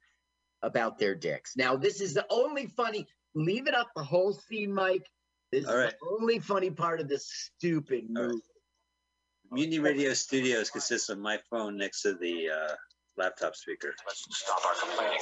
about 0.63 0.97
their 0.97 1.13
dicks. 1.13 1.56
Now, 1.56 1.76
this 1.76 2.02
is 2.02 2.13
the 2.13 2.26
only 2.30 2.67
funny. 2.67 3.06
Leave 3.36 3.67
it 3.67 3.76
up 3.76 3.89
the 3.95 4.04
whole 4.04 4.34
scene, 4.34 4.73
Mike. 4.73 5.06
This 5.52 5.65
All 5.65 5.73
is 5.73 5.84
right. 5.86 5.93
the 6.02 6.17
only 6.19 6.39
funny 6.39 6.71
part 6.71 6.99
of 6.99 7.08
this 7.08 7.30
stupid 7.30 8.06
All 8.15 8.23
right. 8.23 8.30
movie. 8.32 8.41
Mutiny 9.52 9.80
Radio 9.80 10.13
Studios 10.13 10.71
consists 10.71 11.10
of 11.10 11.19
my 11.19 11.38
phone 11.52 11.78
next 11.78 12.02
to 12.02 12.15
the 12.15 12.49
uh, 12.49 12.73
laptop 13.17 13.56
speaker. 13.56 13.93
Let's 14.08 14.26
stop 14.32 14.60
our 14.65 14.73
complaining. 14.82 15.19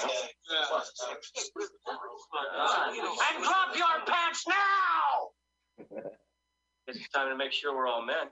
And 3.36 3.43
drop 3.43 3.75
your 3.75 4.06
pants 4.06 4.45
now! 4.47 6.08
It's 6.88 7.10
time 7.10 7.30
to 7.30 7.36
make 7.38 7.51
sure 7.51 7.75
we're 7.75 7.88
all 7.88 8.06
men. 8.06 8.27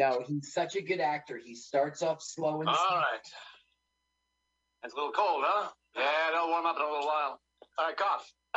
No, 0.00 0.24
he's 0.24 0.56
such 0.56 0.76
a 0.76 0.80
good 0.80 0.98
actor. 0.98 1.36
He 1.36 1.54
starts 1.54 2.00
off 2.00 2.24
slow 2.24 2.64
and 2.64 2.68
All 2.72 2.96
right. 2.96 3.20
It's 4.80 4.94
a 4.94 4.96
little 4.96 5.12
cold, 5.12 5.44
huh? 5.44 5.68
Yeah, 5.92 6.32
it'll 6.32 6.48
warm 6.48 6.64
up 6.64 6.76
in 6.76 6.80
a 6.80 6.88
little 6.88 7.04
while. 7.04 7.36
All 7.76 7.84
right, 7.84 7.92
cough. 7.92 8.24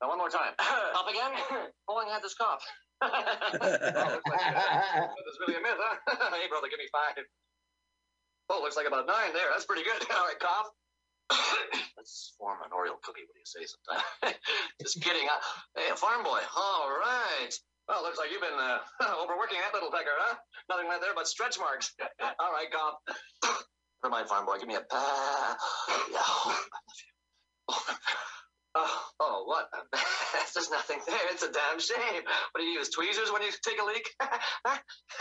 now, 0.00 0.08
one 0.08 0.16
more 0.16 0.32
time. 0.32 0.56
Cough 0.56 1.10
again? 1.12 1.36
Pulling 1.88 2.08
had 2.08 2.22
this 2.24 2.32
cough. 2.32 2.64
oh, 3.04 3.04
looks 3.04 4.24
that's 4.32 5.38
really 5.44 5.60
a 5.60 5.62
myth, 5.62 5.76
huh? 5.76 6.32
hey, 6.32 6.48
brother, 6.48 6.72
give 6.72 6.80
me 6.80 6.88
five. 6.90 7.22
Oh, 8.48 8.60
looks 8.64 8.80
like 8.80 8.88
about 8.88 9.06
nine 9.06 9.36
there. 9.36 9.52
That's 9.52 9.66
pretty 9.66 9.84
good. 9.84 10.00
All 10.08 10.24
right, 10.24 10.40
cough. 10.40 10.72
Let's 11.98 12.32
form 12.38 12.64
an 12.64 12.72
Oreo 12.72 12.96
cookie. 13.04 13.28
What 13.28 13.36
do 13.36 13.44
you 13.44 13.44
say 13.44 13.68
sometime? 13.68 14.40
Just 14.80 15.02
kidding. 15.02 15.28
Huh? 15.28 15.40
Hey, 15.76 15.92
a 15.92 15.96
farm 15.96 16.24
boy. 16.24 16.40
All 16.56 16.88
right. 16.96 17.52
Well, 17.88 18.02
looks 18.02 18.18
like 18.18 18.30
you've 18.30 18.42
been 18.42 18.52
uh, 18.52 18.78
overworking 19.22 19.58
that 19.64 19.72
little 19.72 19.90
pecker, 19.90 20.12
huh? 20.18 20.36
Nothing 20.68 20.88
left 20.88 21.00
there 21.00 21.14
but 21.14 21.26
stretch 21.26 21.58
marks. 21.58 21.92
All 22.38 22.52
right, 22.52 22.68
cough. 22.70 23.00
Never 24.04 24.12
mind, 24.12 24.28
farm 24.28 24.44
boy. 24.44 24.58
Give 24.58 24.68
me 24.68 24.74
a. 24.74 24.84
Uh, 24.90 25.54
yeah. 26.12 26.20
Oh, 26.20 26.66
oh, 28.74 29.04
oh, 29.20 29.42
what? 29.46 29.70
There's 30.54 30.70
nothing 30.70 30.98
there. 31.06 31.16
It's 31.30 31.42
a 31.42 31.50
damn 31.50 31.80
shame. 31.80 32.22
What 32.52 32.60
do 32.60 32.64
you 32.64 32.78
use, 32.78 32.90
tweezers 32.90 33.32
when 33.32 33.42
you 33.42 33.48
take 33.64 33.80
a 33.80 33.84
leak? 33.84 34.06
All 34.20 34.28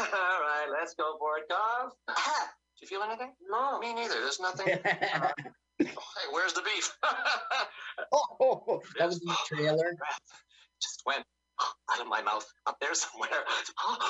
right, 0.10 0.68
let's 0.72 0.94
go 0.96 1.16
for 1.20 1.38
it, 1.38 1.46
cough. 1.50 1.94
Do 2.08 2.82
you 2.82 2.88
feel 2.88 3.02
anything? 3.02 3.32
No. 3.50 3.80
Me 3.80 3.94
neither. 3.94 4.16
There's 4.16 4.40
nothing. 4.40 4.68
Hey, 4.84 5.88
where's 6.32 6.54
the 6.54 6.62
beef? 6.62 6.92
oh, 8.12 8.82
that 9.00 9.08
was 9.08 9.20
the 9.20 9.36
trailer. 9.48 9.96
Just 10.82 11.04
went 11.06 11.24
out 11.94 12.02
of 12.02 12.08
my 12.08 12.22
mouth, 12.22 12.46
up 12.66 12.78
there 12.82 12.94
somewhere. 12.94 13.30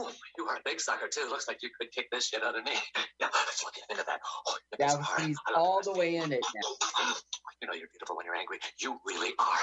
Oh, 0.00 0.12
you 0.36 0.44
are 0.46 0.54
a 0.56 0.60
big 0.64 0.80
sucker 0.80 1.08
too. 1.12 1.26
Looks 1.28 1.48
like 1.48 1.58
you 1.62 1.70
could 1.80 1.90
kick 1.90 2.06
this 2.12 2.28
shit 2.28 2.44
out 2.44 2.56
of 2.56 2.64
me. 2.64 2.72
Yeah, 3.20 3.26
let's 3.34 3.64
look 3.64 3.74
into 3.90 4.04
that. 4.04 4.20
Oh, 4.46 4.56
Now 4.78 5.02
he's 5.18 5.36
all 5.56 5.80
the 5.82 5.92
way 5.92 6.16
in 6.16 6.30
it 6.32 6.40
now. 6.54 7.14
You 7.60 7.66
know 7.66 7.74
you're 7.74 7.88
beautiful 7.90 8.16
when 8.16 8.26
you're 8.26 8.36
angry. 8.36 8.58
You 8.80 8.98
really 9.04 9.32
are. 9.38 9.58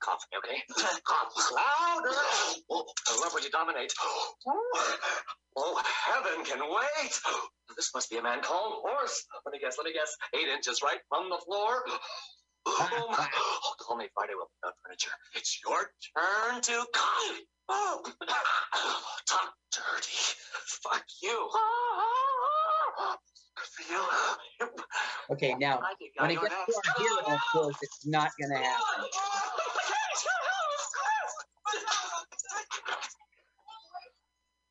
Cough, 0.00 0.22
okay? 0.38 0.62
Cough 1.04 1.34
louder. 1.52 2.16
Oh, 2.70 2.84
I 3.08 3.20
love 3.20 3.34
when 3.34 3.42
you 3.42 3.50
dominate. 3.50 3.92
Oh, 5.56 5.82
heaven 6.06 6.44
can 6.44 6.60
wait. 6.60 7.12
This 7.76 7.90
must 7.94 8.10
be 8.10 8.18
a 8.18 8.22
man 8.22 8.40
called 8.42 8.82
Horse. 8.86 9.24
Let 9.44 9.52
me 9.52 9.58
guess, 9.58 9.76
let 9.78 9.86
me 9.86 9.92
guess. 9.92 10.14
Eight 10.34 10.48
inches 10.48 10.80
right 10.82 10.98
from 11.08 11.28
the 11.30 11.38
floor. 11.44 11.82
Oh, 11.88 11.98
Oh, 12.66 13.06
my- 13.10 13.28
oh, 13.36 13.74
call 13.80 13.96
me 13.96 14.08
Friday. 14.14 14.32
We'll 14.34 14.48
put 14.62 14.68
out 14.68 14.74
furniture. 14.84 15.10
It's 15.34 15.60
your 15.64 15.90
turn 16.16 16.60
to 16.62 16.86
cough. 16.92 17.40
Oh, 17.68 18.02
talk 19.28 19.54
dirty. 19.72 20.36
Fuck 20.82 21.04
you. 21.22 21.48
Good 23.56 23.68
for 23.68 23.82
you. 23.92 24.02
Okay, 25.30 25.54
now 25.54 25.80
when 26.18 26.30
I 26.30 26.32
it 26.32 26.40
gets 26.40 26.54
that. 26.54 26.66
to 26.66 26.72
our 26.74 26.82
hero, 26.98 27.20
of 27.34 27.40
course, 27.52 27.76
it's 27.82 28.04
not 28.06 28.30
going 28.40 28.50
to 28.50 28.56
happen. 28.58 29.04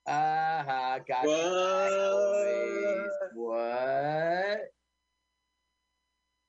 Uh-huh. 0.05 0.99
Got 1.07 1.25
What? 1.25 3.09
What? 3.35 4.59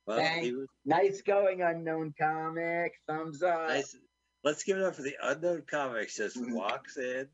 Well, 0.06 0.18
was 0.18 0.68
Nice 0.84 1.22
going, 1.22 1.62
unknown 1.62 2.14
comic. 2.18 2.92
Thumbs 3.06 3.42
up. 3.42 3.68
nice. 3.68 3.96
Let's 4.42 4.62
give 4.62 4.76
it 4.76 4.82
up 4.84 4.94
for 4.94 5.02
the 5.02 5.16
unknown 5.22 5.62
comic. 5.62 6.10
Just 6.10 6.36
Mhm. 6.36 6.52
walks 6.54 6.98
in 6.98 7.28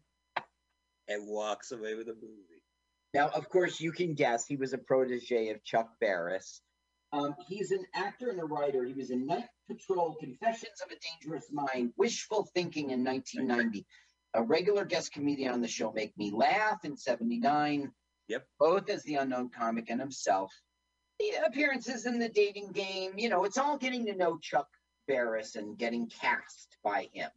and 1.09 1.27
walks 1.27 1.73
away 1.73 1.95
with 1.95 2.09
a 2.09 2.15
movie. 2.15 2.63
Now, 3.13 3.29
of 3.31 3.49
course, 3.49 3.81
you 3.81 3.91
can 3.91 4.15
guess 4.15 4.47
he 4.47 4.57
was 4.57 4.73
a 4.73 4.79
protege 4.79 5.49
of 5.51 5.65
Chuck 5.65 5.99
Barris. 5.99 6.63
Um, 7.13 7.35
he's 7.49 7.73
an 7.73 7.85
actor 7.95 8.31
and 8.31 8.39
a 8.41 8.45
writer. 8.45 8.85
He 8.85 8.93
was 8.93 9.11
in 9.11 9.27
Night 9.27 9.49
Patrol, 9.67 10.15
Confessions 10.15 10.81
of 10.81 10.93
a 10.93 10.97
Dangerous 11.01 11.51
Mind, 11.51 11.93
Wishful 11.97 12.45
Thinking 12.55 12.91
in 12.91 13.03
1990. 13.03 13.85
A 14.35 14.43
regular 14.45 14.85
guest 14.85 15.13
comedian 15.13 15.53
on 15.53 15.61
the 15.61 15.67
show, 15.67 15.91
Make 15.91 16.17
Me 16.17 16.31
Laugh 16.31 16.85
in 16.85 16.97
79. 16.97 17.93
Yep. 18.29 18.47
Both 18.61 18.89
as 18.91 19.03
the 19.03 19.17
unknown 19.17 19.51
comic 19.51 19.91
and 19.91 19.99
himself. 20.01 20.53
The 21.21 21.47
appearances 21.47 22.07
in 22.07 22.19
the 22.19 22.29
dating 22.31 22.73
game, 22.73 23.13
you 23.19 23.29
know, 23.29 23.45
it's 23.45 23.59
all 23.59 23.77
getting 23.77 24.07
to 24.07 24.17
know 24.17 24.39
Chuck 24.39 24.69
Barris 25.07 25.55
and 25.55 25.77
getting 25.77 26.09
cast 26.09 26.79
by 26.83 27.09
him. 27.13 27.31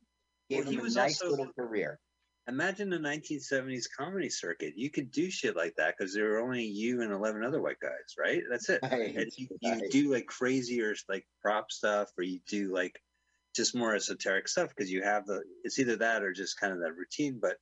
Gave 0.49 0.59
Well, 0.65 0.71
he 0.71 0.77
him 0.79 0.85
a 0.85 0.89
nice 0.89 1.21
also- 1.21 1.29
little 1.35 1.53
career. 1.53 1.99
Imagine 2.47 2.89
the 2.89 2.97
1970s 2.97 3.85
comedy 3.97 4.29
circuit. 4.29 4.73
You 4.77 4.89
could 4.89 5.11
do 5.11 5.29
shit 5.29 5.55
like 5.55 5.75
that 5.77 5.95
because 5.97 6.13
there 6.13 6.29
were 6.29 6.39
only 6.39 6.65
you 6.65 7.01
and 7.01 7.11
11 7.13 7.41
other 7.43 7.61
white 7.61 7.79
guys, 7.81 8.15
right? 8.19 8.41
That's 8.49 8.67
it. 8.69 8.79
Right, 8.83 9.15
And 9.15 9.31
you, 9.37 9.47
you 9.61 9.89
do 9.89 10.11
like 10.11 10.25
crazier 10.25 10.93
like 11.07 11.25
prop 11.41 11.71
stuff, 11.71 12.09
or 12.17 12.23
you 12.25 12.39
do 12.47 12.73
like 12.73 13.01
just 13.55 13.75
more 13.75 13.95
esoteric 13.95 14.49
stuff 14.49 14.69
because 14.69 14.91
you 14.91 15.03
have 15.03 15.25
the. 15.25 15.41
It's 15.63 15.79
either 15.79 15.95
that 15.97 16.21
or 16.23 16.33
just 16.33 16.59
kind 16.59 16.73
of 16.73 16.79
that 16.79 16.95
routine. 16.97 17.39
But 17.41 17.55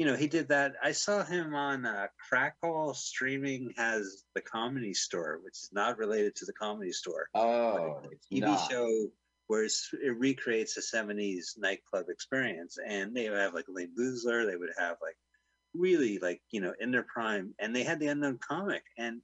you 0.00 0.06
know, 0.06 0.16
he 0.16 0.28
did 0.28 0.48
that. 0.48 0.76
I 0.82 0.92
saw 0.92 1.22
him 1.22 1.54
on 1.54 1.84
uh, 1.84 2.06
Crackle 2.26 2.94
streaming 2.94 3.74
has 3.76 4.24
the 4.34 4.40
Comedy 4.40 4.94
Store, 4.94 5.40
which 5.44 5.52
is 5.52 5.68
not 5.74 5.98
related 5.98 6.36
to 6.36 6.46
the 6.46 6.54
Comedy 6.54 6.92
Store. 6.92 7.28
Oh, 7.34 8.00
it's 8.10 8.26
TV 8.32 8.40
not. 8.40 8.70
show 8.70 8.88
where 9.48 9.62
it's, 9.62 9.90
it 10.02 10.18
recreates 10.18 10.72
the 10.72 10.80
70s 10.80 11.58
nightclub 11.58 12.06
experience. 12.08 12.78
And 12.82 13.14
they 13.14 13.28
would 13.28 13.38
have 13.38 13.52
like 13.52 13.66
Elayne 13.68 13.92
Boosler, 13.94 14.50
they 14.50 14.56
would 14.56 14.70
have 14.78 14.96
like 15.02 15.18
really 15.74 16.18
like, 16.18 16.40
you 16.50 16.62
know, 16.62 16.72
in 16.80 16.92
their 16.92 17.04
prime. 17.04 17.54
And 17.58 17.76
they 17.76 17.82
had 17.82 18.00
the 18.00 18.06
unknown 18.06 18.38
comic 18.38 18.84
and 18.96 19.20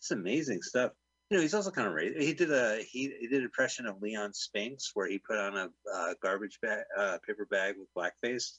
it's 0.00 0.10
amazing 0.10 0.62
stuff. 0.62 0.92
You 1.28 1.36
know, 1.36 1.42
he's 1.42 1.52
also 1.52 1.70
kind 1.70 1.86
of 1.86 1.92
raised. 1.92 2.18
He 2.18 2.32
did 2.32 2.50
a 2.50 2.78
he, 2.78 3.12
he 3.20 3.26
did 3.26 3.40
an 3.40 3.44
impression 3.44 3.84
of 3.84 4.00
Leon 4.00 4.32
Spinks 4.32 4.92
where 4.94 5.06
he 5.06 5.18
put 5.18 5.36
on 5.36 5.54
a 5.54 5.68
uh, 5.94 6.14
garbage 6.22 6.60
bag, 6.62 6.84
uh, 6.96 7.18
paper 7.26 7.46
bag 7.50 7.74
with 7.78 7.88
blackface, 7.94 8.52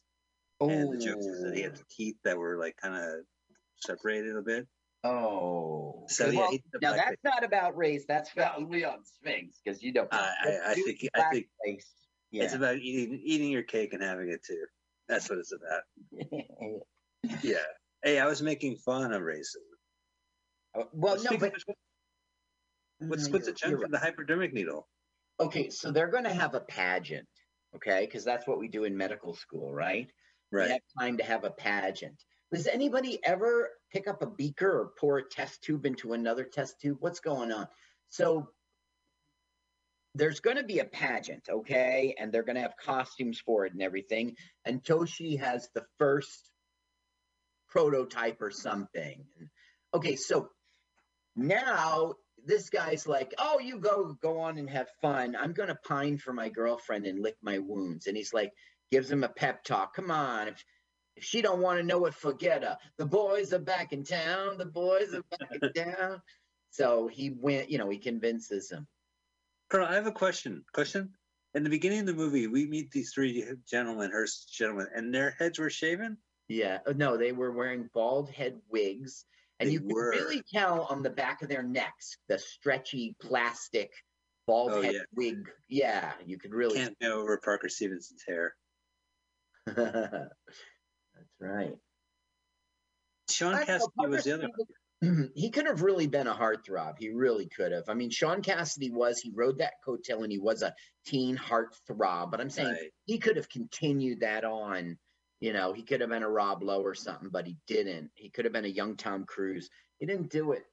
and 0.62 0.94
the 0.94 0.98
joke 1.06 1.20
is 1.20 1.42
that 1.44 1.56
he 1.56 1.62
had 1.62 1.78
Oh. 1.78 1.84
teeth 1.90 2.18
that 2.24 2.38
were 2.38 2.58
like 2.58 2.76
kind 2.78 2.96
of 2.96 3.26
separated 3.76 4.36
a 4.36 4.42
bit. 4.42 4.68
Oh, 5.04 6.06
So, 6.10 6.26
Okay, 6.26 6.34
yeah, 6.36 6.40
well, 6.42 6.52
he 6.52 6.58
did 6.58 6.66
the 6.74 6.80
now 6.82 6.94
blackface. 6.94 6.98
that's 6.98 7.24
not 7.24 7.44
about 7.46 7.78
race. 7.78 8.06
That's 8.08 8.34
about 8.34 8.70
Leon 8.70 9.06
Spinks 9.06 9.62
because 9.64 9.82
you 9.82 9.94
know. 9.94 10.08
I- 10.12 10.18
I- 10.44 10.72
I 10.72 10.74
think- 10.74 11.08
I 11.14 11.30
think 11.32 11.48
blackface. 11.66 11.86
It's 12.32 12.54
about 12.54 12.78
eating 12.78 13.20
eating 13.24 13.50
your 13.52 13.64
cake 13.64 13.94
and 13.94 14.04
having 14.04 14.30
it 14.30 14.44
too. 14.44 14.66
That's 15.08 15.30
what 15.30 15.40
it's 15.40 15.54
about. 15.54 15.84
Yeah. 17.44 17.58
Hey, 18.04 18.18
I 18.20 18.26
was 18.28 18.42
making 18.42 18.78
fun 18.78 19.12
of 19.12 19.22
racism. 19.22 19.58
Uh, 20.74 20.84
well, 20.94 21.22
no, 21.22 21.38
but 21.38 21.54
of 21.54 21.64
what's 23.00 23.28
what's 23.30 23.46
the 23.46 23.52
you're- 23.52 23.56
gem 23.56 23.70
you're 23.72 23.80
for 23.82 23.88
the 23.90 23.98
hypodermic 24.00 24.54
needle? 24.54 24.88
okay. 25.40 25.70
So 25.70 25.92
they're 25.92 26.08
going 26.08 26.24
to 26.26 26.34
have 26.34 26.54
a 26.56 26.60
pageant, 26.62 27.28
okay? 27.76 28.06
Because 28.06 28.24
that's 28.26 28.46
what 28.48 28.58
we 28.60 28.68
do 28.70 28.84
in 28.86 28.96
medical 28.96 29.34
school, 29.34 29.74
right? 29.74 30.10
We 30.52 30.58
Right. 30.60 30.72
have 30.72 30.82
time 31.00 31.18
to 31.18 31.24
have 31.24 31.44
a 31.44 31.52
pageant. 31.52 32.24
Does 32.52 32.66
anybody 32.68 33.24
ever 33.24 33.70
pick 33.92 34.08
up 34.08 34.22
a 34.22 34.30
beaker 34.30 34.70
or 34.70 34.94
pour 34.98 35.18
a 35.20 35.30
test 35.30 35.62
tube 35.64 35.86
into 35.86 36.14
another 36.14 36.44
test 36.44 36.80
tube? 36.82 36.98
What's 37.00 37.20
going 37.20 37.52
on? 37.52 37.68
So 38.10 38.52
there's 40.16 40.40
going 40.40 40.58
to 40.58 40.64
be 40.64 40.80
a 40.80 40.86
pageant, 40.86 41.48
okay? 41.50 42.16
And 42.18 42.32
they're 42.32 42.44
going 42.44 42.56
to 42.56 42.64
have 42.64 42.76
costumes 42.78 43.40
for 43.40 43.66
it 43.68 43.74
and 43.74 43.82
everything. 43.82 44.36
And 44.66 44.84
Tochi 44.84 45.40
has 45.40 45.70
the 45.76 45.86
first 46.00 46.52
prototype 47.70 48.42
or 48.42 48.50
something. 48.52 49.28
Okay, 49.94 50.16
so 50.16 50.50
now 51.36 52.16
this 52.46 52.70
guy's 52.70 53.06
like, 53.08 53.34
"Oh, 53.38 53.60
you 53.60 53.80
go 53.80 54.14
go 54.22 54.40
on 54.40 54.58
and 54.58 54.70
have 54.70 54.90
fun. 55.02 55.36
I'm 55.36 55.54
going 55.54 55.70
to 55.70 55.76
pine 55.76 56.18
for 56.18 56.34
my 56.34 56.50
girlfriend 56.50 57.06
and 57.06 57.20
lick 57.22 57.38
my 57.42 57.60
wounds." 57.60 58.08
And 58.08 58.18
he's 58.18 58.34
like 58.34 58.52
gives 58.92 59.10
him 59.12 59.24
a 59.24 59.30
pep 59.30 59.64
talk. 59.64 59.96
Come 59.96 60.12
on, 60.12 60.48
if 60.48 60.64
if 61.16 61.24
she 61.24 61.42
don't 61.42 61.60
want 61.62 61.80
to 61.80 61.86
know 61.86 62.06
it, 62.06 62.14
forget 62.14 62.64
her. 62.64 62.78
The 62.98 63.06
boys 63.06 63.52
are 63.54 63.60
back 63.60 63.92
in 63.92 64.04
town. 64.04 64.58
The 64.58 64.66
boys 64.66 65.14
are 65.14 65.24
back 65.38 65.50
in 65.62 65.74
town. 65.74 66.22
So 66.72 67.08
he 67.08 67.32
went, 67.32 67.70
you 67.70 67.78
know, 67.78 67.90
he 67.90 67.98
convinces 67.98 68.72
him. 68.72 68.88
Colonel, 69.70 69.88
I 69.88 69.96
have 69.96 70.08
a 70.08 70.12
question. 70.12 70.64
Question. 70.74 71.12
In 71.56 71.64
the 71.64 71.70
beginning 71.70 72.02
of 72.02 72.06
the 72.06 72.14
movie, 72.14 72.48
we 72.48 72.68
meet 72.68 72.92
these 72.92 73.12
three 73.12 73.44
gentlemen, 73.70 74.12
Hearst 74.12 74.54
gentlemen, 74.54 74.88
and 74.96 75.14
their 75.14 75.32
heads 75.32 75.60
were 75.60 75.70
shaven. 75.70 76.18
Yeah. 76.48 76.78
uh, 76.88 76.94
No, 76.96 77.18
they 77.18 77.32
were 77.32 77.52
wearing 77.52 77.90
bald 77.94 78.30
head 78.30 78.60
wigs. 78.70 79.26
And 79.60 79.68
They 79.68 79.74
you 79.74 79.82
were. 79.84 80.12
really 80.12 80.42
tell 80.54 80.84
on 80.84 81.02
the 81.04 81.10
back 81.10 81.42
of 81.42 81.50
their 81.50 81.64
necks 81.64 82.16
the 82.30 82.38
stretchy 82.40 83.16
plastic 83.20 83.92
bald 84.48 84.72
Oh, 84.72 84.82
head 84.82 84.94
yeah. 84.94 85.00
wig. 85.16 85.50
Yeah, 85.68 86.14
you 86.26 86.38
could 86.38 86.54
really. 86.54 86.76
Can't 86.78 86.98
get 87.00 87.12
over 87.12 87.38
Parker 87.44 87.68
Stevenson's 87.68 88.24
hair. 88.26 88.56
That's 89.76 91.36
right. 91.40 91.76
Shaun 93.30 93.54
know, 93.54 93.66
Cassidy 93.66 94.08
was 94.08 94.24
the 94.24 94.34
other. 94.34 94.50
He 95.34 95.50
could 95.50 95.66
have 95.66 95.82
really 95.82 96.08
been 96.08 96.28
a 96.28 96.34
heartthrob. 96.34 96.96
He 97.00 97.10
really 97.10 97.48
could 97.48 97.72
have. 97.72 97.86
I 97.88 97.94
mean, 97.94 98.10
Shaun 98.10 98.42
Cassidy 98.42 98.92
was, 98.92 99.20
he 99.20 99.32
rode 99.34 99.60
that 99.60 99.76
coattail 99.88 100.24
and 100.24 100.32
he 100.32 100.40
was 100.40 100.62
a 100.62 100.76
teen 101.06 101.38
heartthrob, 101.38 102.32
but 102.32 102.42
I'm 102.42 102.50
saying 102.50 102.68
Right. 102.68 102.92
he 103.06 103.18
could 103.18 103.38
have 103.38 103.48
continued 103.48 104.20
that 104.22 104.44
on. 104.44 104.98
You 105.40 105.54
know, 105.54 105.72
he 105.72 105.84
could 105.84 106.02
have 106.02 106.10
been 106.10 106.24
a 106.24 106.30
Rob 106.30 106.64
Lowe 106.64 106.82
or 106.82 106.96
something, 106.96 107.30
but 107.30 107.48
he 107.48 107.56
didn't. 107.66 108.12
He 108.16 108.30
could 108.30 108.44
have 108.44 108.54
been 108.54 108.66
a 108.66 108.68
young 108.68 108.98
Tom 108.98 109.24
Cruise. 109.24 109.70
He 110.00 110.06
didn't 110.06 110.32
do 110.32 110.52
it. 110.52 110.66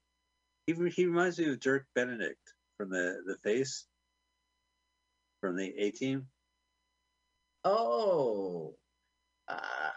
He, 0.67 0.75
he 0.91 1.07
reminds 1.07 1.39
me 1.39 1.49
of 1.49 1.61
Dirk 1.61 1.87
Benedict 1.95 2.41
from 2.77 2.91
the 2.91 3.23
the 3.27 3.37
face 3.45 3.87
from 5.41 5.57
the 5.57 5.73
A 5.79 5.93
Team. 5.93 6.27
Oh, 7.65 8.75
uh, 9.49 9.91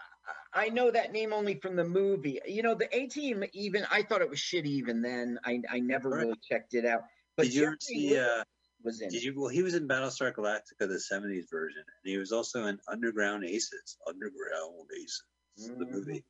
I 0.52 0.68
know 0.68 0.90
that 0.90 1.12
name 1.12 1.32
only 1.32 1.54
from 1.60 1.76
the 1.76 1.84
movie. 1.84 2.40
You 2.46 2.62
know, 2.62 2.74
the 2.74 2.94
A 2.96 3.06
Team. 3.06 3.44
Even 3.52 3.84
I 3.90 4.02
thought 4.02 4.20
it 4.20 4.30
was 4.30 4.38
shitty. 4.38 4.66
Even 4.66 5.02
then, 5.02 5.38
I 5.44 5.62
I 5.68 5.80
never 5.80 6.08
Right. 6.10 6.26
really 6.26 6.38
checked 6.42 6.74
it 6.74 6.84
out. 6.84 7.02
But 7.36 7.44
Did 7.44 7.54
you 7.54 7.66
ever 7.66 7.76
see? 7.80 8.18
Uh, 8.18 8.44
was 8.82 9.00
in. 9.00 9.10
did 9.10 9.22
you? 9.22 9.38
Well, 9.38 9.48
he 9.48 9.62
was 9.62 9.74
in 9.74 9.86
Battlestar 9.88 10.32
Galactica, 10.34 10.88
the 10.88 11.00
'70s 11.00 11.48
version, 11.50 11.80
and 11.86 12.10
he 12.10 12.16
was 12.16 12.32
also 12.32 12.66
in 12.66 12.80
Underground 12.88 13.44
Aces. 13.44 13.98
Underground 14.06 14.88
Aces, 14.94 15.22
the 15.56 15.84
Mhm. 15.84 15.90
movie, 15.90 16.24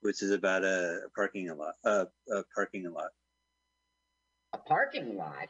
which 0.00 0.22
is 0.22 0.30
about 0.30 0.64
a, 0.64 1.04
a 1.06 1.10
parking 1.10 1.48
lot. 1.56 1.74
Uh, 1.84 2.06
a 2.30 2.44
parking 2.54 2.90
lot. 2.90 3.12
a 4.54 4.58
parking 4.58 5.16
lot? 5.16 5.48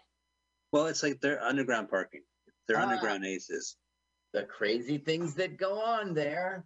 Well, 0.71 0.87
it's 0.87 1.03
like 1.03 1.21
they're 1.21 1.43
underground 1.43 1.89
parking. 1.91 2.23
They're 2.69 2.77
Ah. 2.79 2.83
underground 2.83 3.25
aces. 3.25 3.77
The 4.33 4.45
crazy 4.45 4.99
things 4.99 5.35
that 5.35 5.59
go 5.59 5.81
on 5.81 6.15
there. 6.15 6.65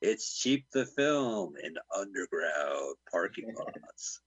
It's 0.00 0.38
cheap 0.38 0.64
to 0.72 0.86
film 0.86 1.54
in 1.62 1.74
underground 1.94 2.96
parking 3.10 3.52
lots. 3.58 4.20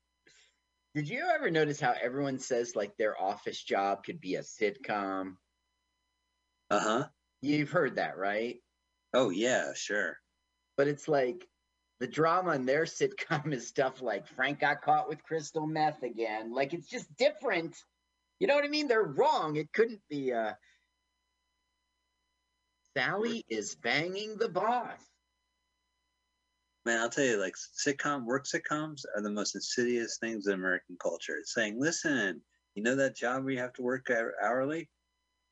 Did 0.93 1.09
you 1.09 1.25
ever 1.33 1.49
notice 1.49 1.79
how 1.79 1.95
everyone 1.99 2.37
says 2.37 2.75
like 2.75 2.95
their 2.97 3.19
office 3.19 3.61
job 3.63 4.03
could 4.03 4.21
be 4.21 4.35
a 4.35 4.41
sitcom? 4.41 5.37
Uh 6.69 6.79
huh. 6.79 7.07
You've 7.41 7.71
heard 7.71 7.95
that, 7.95 8.17
right? 8.17 8.57
Oh 9.13 9.29
yeah, 9.31 9.73
sure. 9.73 10.17
But 10.77 10.87
it's 10.87 11.07
like 11.07 11.47
the 11.99 12.07
drama 12.07 12.51
in 12.51 12.65
their 12.65 12.83
sitcom 12.85 13.53
is 13.53 13.67
stuff 13.67 14.01
like 14.01 14.27
Frank 14.27 14.59
got 14.59 14.81
caught 14.81 15.09
with 15.09 15.23
crystal 15.23 15.65
meth 15.65 16.03
again. 16.03 16.53
Like 16.53 16.73
it's 16.73 16.87
just 16.87 17.15
different. 17.17 17.75
You 18.39 18.47
know 18.47 18.55
what 18.55 18.65
I 18.65 18.69
mean? 18.69 18.87
They're 18.87 19.03
wrong. 19.03 19.55
It 19.55 19.71
couldn't 19.73 20.01
be 20.09 20.31
uh 20.33 20.53
Sally 22.95 23.45
is 23.49 23.75
banging 23.75 24.38
the 24.38 24.49
boss. 24.49 24.99
Man, 26.86 26.99
I'll 26.99 27.10
tell 27.10 27.23
you, 27.23 27.39
like 27.39 27.56
sitcom 27.56 28.25
work 28.25 28.45
sitcoms 28.45 29.03
are 29.15 29.21
the 29.21 29.32
most 29.32 29.56
insidious 29.56 30.17
things 30.19 30.47
in 30.47 30.53
American 30.53 30.97
culture. 31.01 31.38
It's 31.38 31.53
saying, 31.53 31.79
listen, 31.79 32.41
you 32.75 32.84
know 32.84 32.95
that 32.95 33.15
job 33.15 33.43
where 33.43 33.53
you 33.53 33.60
have 33.60 33.73
to 33.73 33.82
work 33.82 34.12
hourly? 34.43 34.89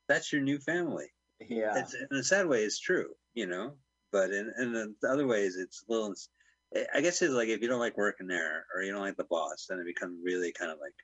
That's 0.08 0.32
your 0.32 0.42
new 0.42 0.58
family. 0.58 1.06
Yeah. 1.40 1.78
It's, 1.78 1.94
in 1.94 2.06
a 2.16 2.22
sad 2.22 2.46
way, 2.46 2.64
it's 2.64 2.78
true, 2.78 3.10
you 3.34 3.46
know. 3.46 3.72
But 4.12 4.30
in, 4.30 4.52
in 4.60 4.72
the 4.72 4.94
other 5.08 5.26
ways, 5.26 5.56
it's 5.56 5.82
a 5.88 5.92
little. 5.92 6.14
I 6.94 7.00
guess 7.00 7.22
it's 7.22 7.32
like 7.32 7.48
if 7.48 7.62
you 7.62 7.68
don't 7.68 7.80
like 7.80 7.96
working 7.96 8.26
there 8.26 8.66
or 8.74 8.82
you 8.82 8.92
don't 8.92 9.00
like 9.00 9.16
the 9.16 9.24
boss, 9.24 9.66
then 9.68 9.78
it 9.78 9.86
becomes 9.86 10.20
really 10.22 10.52
kind 10.52 10.70
of 10.70 10.78
like 10.80 10.94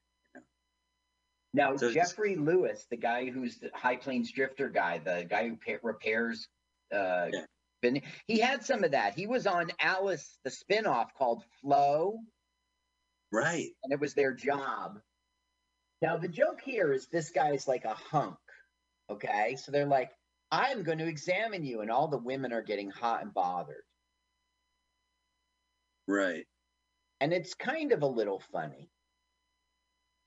Now, 1.55 1.77
So 1.77 1.93
Geoffrey 1.93 2.37
Lewis, 2.37 2.87
the 2.91 2.97
guy 2.97 3.31
who's 3.31 3.59
the 3.59 3.71
High 3.75 3.97
Plains 3.97 4.31
Drifter 4.33 4.69
guy, 4.69 4.99
the 4.99 5.27
guy 5.29 5.49
who 5.49 5.57
pa- 5.57 5.79
repairs 5.83 6.47
uh, 6.93 7.29
Yeah. 7.33 8.01
He 8.27 8.39
had 8.41 8.65
some 8.65 8.83
of 8.85 8.91
that. 8.91 9.15
He 9.15 9.27
was 9.29 9.47
on 9.47 9.71
Alice, 9.81 10.39
the 10.45 10.51
spinoff 10.51 11.15
called 11.17 11.45
Flo, 11.61 12.19
Right. 13.33 13.69
and 13.85 13.93
it 13.93 14.01
was 14.01 14.15
their 14.15 14.33
job. 14.35 15.01
Now 16.03 16.17
the 16.17 16.29
joke 16.29 16.61
here 16.63 16.93
is 16.93 17.07
this 17.07 17.31
guy's 17.31 17.69
like 17.69 17.85
a 17.85 17.95
hunk. 17.95 18.37
Okay, 19.11 19.57
so 19.57 19.71
they're 19.73 19.87
like, 19.87 20.11
I'm 20.51 20.83
going 20.83 20.99
to 20.99 21.07
examine 21.07 21.65
you, 21.65 21.81
and 21.81 21.91
all 21.91 22.09
the 22.09 22.19
women 22.19 22.53
are 22.53 22.63
getting 22.63 22.91
hot 22.91 23.23
and 23.23 23.33
bothered, 23.33 23.85
Right. 26.07 26.47
and 27.21 27.33
it's 27.33 27.55
kind 27.55 27.93
of 27.93 28.03
a 28.03 28.07
little 28.07 28.41
funny. 28.53 28.91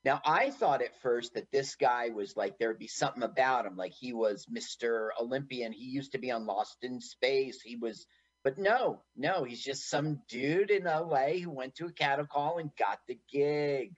Now, 0.03 0.19
I 0.25 0.49
thought 0.49 0.81
at 0.81 0.99
first 1.01 1.35
that 1.35 1.51
this 1.51 1.75
guy 1.75 2.09
was 2.09 2.35
like 2.35 2.57
there'd 2.57 2.79
be 2.79 2.87
something 2.87 3.21
about 3.21 3.67
him, 3.67 3.77
like 3.77 3.93
he 3.93 4.13
was 4.13 4.47
Mr. 4.47 5.09
Olympian. 5.19 5.71
He 5.71 5.85
used 5.85 6.13
to 6.13 6.17
be 6.17 6.31
on 6.31 6.47
Lost 6.47 6.77
in 6.81 6.99
Space. 7.01 7.61
He 7.61 7.75
was, 7.75 8.07
but 8.43 8.57
no, 8.57 9.03
no, 9.15 9.43
he's 9.43 9.63
just 9.63 9.89
some 9.89 10.21
dude 10.27 10.71
in 10.71 10.85
LA 10.85 11.37
who 11.43 11.51
went 11.51 11.75
to 11.75 11.85
a 11.85 11.91
cattle 11.91 12.25
call 12.25 12.57
and 12.57 12.71
got 12.79 12.99
the 13.07 13.19
gig. 13.31 13.93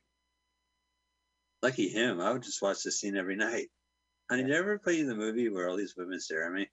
Lucky 1.62 1.88
him. 1.88 2.20
I 2.20 2.34
would 2.34 2.44
just 2.44 2.62
watch 2.62 2.84
this 2.84 3.00
scene 3.00 3.16
every 3.16 3.38
night. 3.38 3.68
Honey, 4.30 4.44
did 4.44 4.56
I 4.56 4.60
ever 4.60 4.80
play 4.80 5.02
the 5.04 5.16
movie 5.16 5.48
where 5.48 5.70
all 5.70 5.78
these 5.78 5.96
women 5.96 6.20
stare 6.20 6.46
at 6.48 6.52
me? 6.52 6.70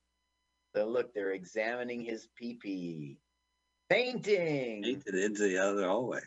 So 0.75 0.87
look, 0.87 1.15
they're 1.15 1.33
examining 1.33 2.01
his 2.05 2.27
pee 2.37 3.17
Painting. 3.89 4.83
Painted 4.83 5.15
into 5.15 5.43
the 5.43 5.59
other 5.59 5.87
hallway. 5.87 6.21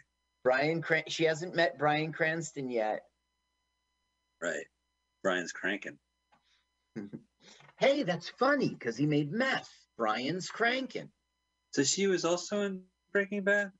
Brian, 0.43 0.81
Cran- 0.81 1.03
she 1.07 1.23
hasn't 1.25 1.55
met 1.55 1.77
Bryan 1.77 2.11
Cranston 2.11 2.69
yet. 2.69 3.03
Right. 4.41 4.65
Brian's 5.23 5.51
cranking. 5.51 5.97
Hey, 7.77 8.03
that's 8.03 8.29
funny 8.29 8.69
because 8.69 8.95
he 8.95 9.05
made 9.05 9.31
meth. 9.31 9.69
Brian's 9.97 10.47
cranking. 10.47 11.09
So 11.71 11.83
she 11.83 12.07
was 12.07 12.23
also 12.23 12.61
in 12.61 12.83
Breaking 13.11 13.43
Bad? 13.43 13.71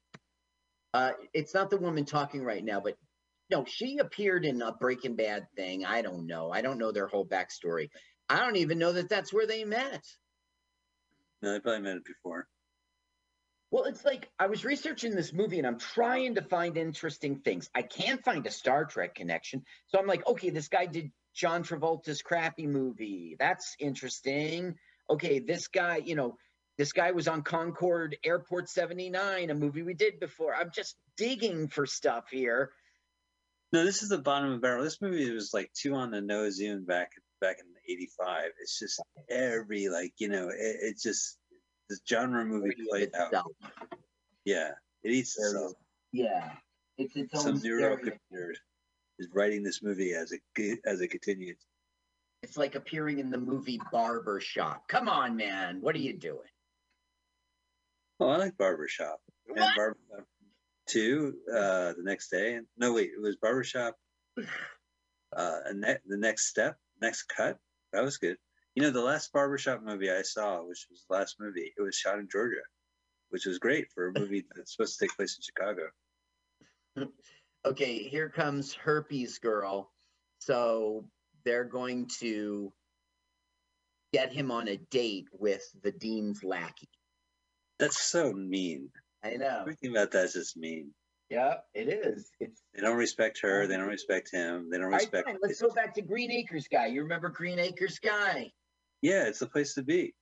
Uh, 0.94 1.12
it's 1.34 1.54
not 1.54 1.70
the 1.70 1.78
woman 1.78 2.04
talking 2.04 2.44
right 2.44 2.64
now, 2.64 2.80
but 2.82 2.98
no, 3.50 3.64
she 3.66 4.00
appeared 4.00 4.46
in 4.46 4.62
a 4.62 4.74
Breaking 4.74 5.16
Bad 5.16 5.48
thing. 5.56 5.86
I 5.86 6.02
don't 6.02 6.28
know. 6.28 6.52
I 6.52 6.62
don't 6.62 6.80
know 6.80 6.92
their 6.92 7.08
whole 7.08 7.26
backstory. 7.26 7.90
I 8.28 8.40
don't 8.40 8.58
even 8.58 8.78
know 8.78 8.92
that 8.94 9.10
that's 9.10 9.32
where 9.32 9.48
they 9.48 9.64
met. 9.64 10.04
No, 11.42 11.54
they 11.54 11.60
probably 11.60 11.82
met 11.82 11.98
it 11.98 12.06
before. 12.06 12.48
Well, 13.74 13.86
it's 13.86 14.06
like 14.06 14.30
I 14.38 14.46
was 14.46 14.64
researching 14.64 15.16
this 15.16 15.34
movie 15.34 15.58
and 15.58 15.66
I'm 15.66 15.80
trying 15.80 16.36
to 16.36 16.44
find 16.44 16.78
interesting 16.78 17.38
things. 17.38 17.72
I 17.74 17.82
can't 17.82 18.24
find 18.24 18.46
a 18.46 18.52
Star 18.52 18.86
Trek 18.86 19.16
connection. 19.16 19.64
So 19.88 19.98
I'm 19.98 20.06
like, 20.06 20.28
okay, 20.28 20.52
this 20.52 20.68
guy 20.68 20.86
did 20.86 21.12
John 21.34 21.64
Travolta's 21.64 22.22
crappy 22.22 22.68
movie. 22.68 23.36
That's 23.40 23.76
interesting. 23.80 24.76
Okay, 25.10 25.40
this 25.40 25.70
guy, 25.70 26.04
you 26.06 26.14
know, 26.14 26.38
this 26.78 26.94
guy 26.94 27.14
was 27.14 27.28
on 27.28 27.42
Concorde 27.42 28.16
Airport 28.24 28.70
79, 28.70 29.50
a 29.50 29.56
movie 29.56 29.82
we 29.82 29.96
did 29.96 30.20
before. 30.20 30.54
I'm 30.54 30.70
just 30.72 30.96
digging 31.18 31.68
for 31.68 31.88
stuff 31.88 32.26
here. 32.30 32.70
No, 33.72 33.84
this 33.86 34.04
is 34.04 34.10
the 34.10 34.20
bottom 34.20 34.50
of 34.50 34.58
the 34.58 34.62
barrel. 34.62 34.84
This 34.84 35.02
movie 35.02 35.34
was 35.34 35.50
like 35.52 35.72
two 35.74 35.96
on 35.96 36.12
the 36.12 36.22
nose 36.22 36.62
even 36.62 36.86
back 36.86 37.10
back 37.42 37.56
in 37.60 37.66
'85. 37.92 38.52
It's 38.62 38.78
just 38.78 39.02
every 39.32 39.90
like 39.90 40.14
you 40.20 40.30
know, 40.30 40.50
it, 40.50 40.56
it 40.60 41.00
just 41.02 41.40
the 41.90 41.98
genre 42.08 42.46
movie 42.46 42.76
played 42.90 43.14
out. 43.16 43.28
itself. 43.28 43.52
Yeah, 44.46 44.72
it 45.04 45.12
eats 45.12 45.38
itself. 45.38 45.74
Yeah. 46.12 46.52
It's 46.98 47.16
its 47.16 47.42
Some 47.42 47.56
own 47.56 47.62
neuro 47.64 47.96
stereo. 47.98 47.98
computer 47.98 48.56
is 49.20 49.28
writing 49.34 49.64
this 49.64 49.82
movie 49.82 50.14
as 50.14 50.32
it 50.32 50.42
as 50.86 51.02
it 51.02 51.08
continues. 51.10 51.58
It's 52.44 52.58
like 52.58 52.76
appearing 52.76 53.20
in 53.20 53.30
the 53.32 53.38
movie 53.38 53.80
Barber 53.92 54.40
Shop. 54.40 54.84
Come 54.88 55.08
on, 55.10 55.36
man. 55.36 55.80
What 55.82 55.96
are 55.96 56.00
you 56.00 56.14
doing? 56.14 56.40
Oh, 58.20 58.28
I 58.30 58.38
like 58.38 58.58
Barbershop. 58.58 59.20
And 59.48 59.58
What? 59.60 59.76
Barbershop 59.76 60.28
two, 60.88 61.36
uh, 61.52 61.94
the 61.94 62.04
next 62.04 62.30
day. 62.30 62.60
No, 62.78 62.94
wait, 62.94 63.12
it 63.18 63.22
was 63.22 63.38
Barbershop. 63.38 63.96
Uh, 65.36 65.60
and 65.66 65.82
ne- 65.82 65.98
the 66.06 66.18
next 66.18 66.48
step, 66.48 66.76
next 67.02 67.24
cut. 67.24 67.58
That 67.94 68.04
was 68.04 68.18
good. 68.18 68.38
You 68.76 68.82
know, 68.82 68.90
the 68.90 69.02
last 69.02 69.32
Barbershop 69.32 69.84
movie 69.84 70.12
I 70.12 70.24
saw, 70.24 70.64
which 70.64 70.88
was 70.90 71.06
the 71.08 71.16
last 71.16 71.36
movie, 71.40 71.74
it 71.78 71.82
was 71.82 71.96
shot 71.96 72.18
in 72.18 72.28
Georgia, 72.32 72.62
which 73.30 73.46
was 73.46 73.60
great 73.60 73.88
for 73.94 74.08
a 74.08 74.14
movie 74.20 74.46
that's 74.56 74.76
supposed 74.76 74.98
to 74.98 75.06
take 75.06 75.16
place 75.16 75.38
in 75.38 75.44
Chicago. 75.44 77.12
okay, 77.66 78.00
here 78.00 78.30
comes 78.30 78.74
herpes 78.74 79.38
girl. 79.38 79.92
So 80.40 81.06
they're 81.46 81.64
going 81.64 82.08
to 82.20 82.74
get 84.12 84.34
him 84.34 84.52
on 84.52 84.68
a 84.68 84.78
date 84.78 85.28
with 85.32 85.64
the 85.84 85.92
dean's 85.92 86.44
lackey. 86.44 86.90
That's 87.80 88.00
so 88.00 88.32
mean. 88.34 88.90
I 89.24 89.36
know. 89.36 89.60
Everything 89.62 89.92
about 89.92 90.12
that's 90.12 90.34
just 90.34 90.58
mean. 90.58 90.92
Yeah, 91.30 91.56
it 91.74 91.88
is. 91.88 92.30
It's 92.40 92.62
They 92.76 92.82
don't 92.82 92.98
respect 92.98 93.40
her. 93.42 93.66
They 93.66 93.78
don't 93.78 93.88
respect 93.88 94.30
him. 94.32 94.70
They 94.70 94.78
don't 94.78 94.86
all 94.86 94.92
right, 94.92 95.02
respect. 95.02 95.28
fine. 95.28 95.38
Let's 95.42 95.62
go 95.62 95.70
back 95.70 95.96
to 95.96 96.02
Green 96.02 96.32
Acres 96.32 96.68
guy. 96.68 96.88
You 96.88 97.02
remember 97.02 97.30
Green 97.30 97.60
Acres 97.60 97.98
guy? 97.98 98.52
Yeah, 99.04 99.26
it's 99.26 99.40
the 99.40 99.48
place 99.48 99.74
to 99.76 99.84
be. 99.84 100.14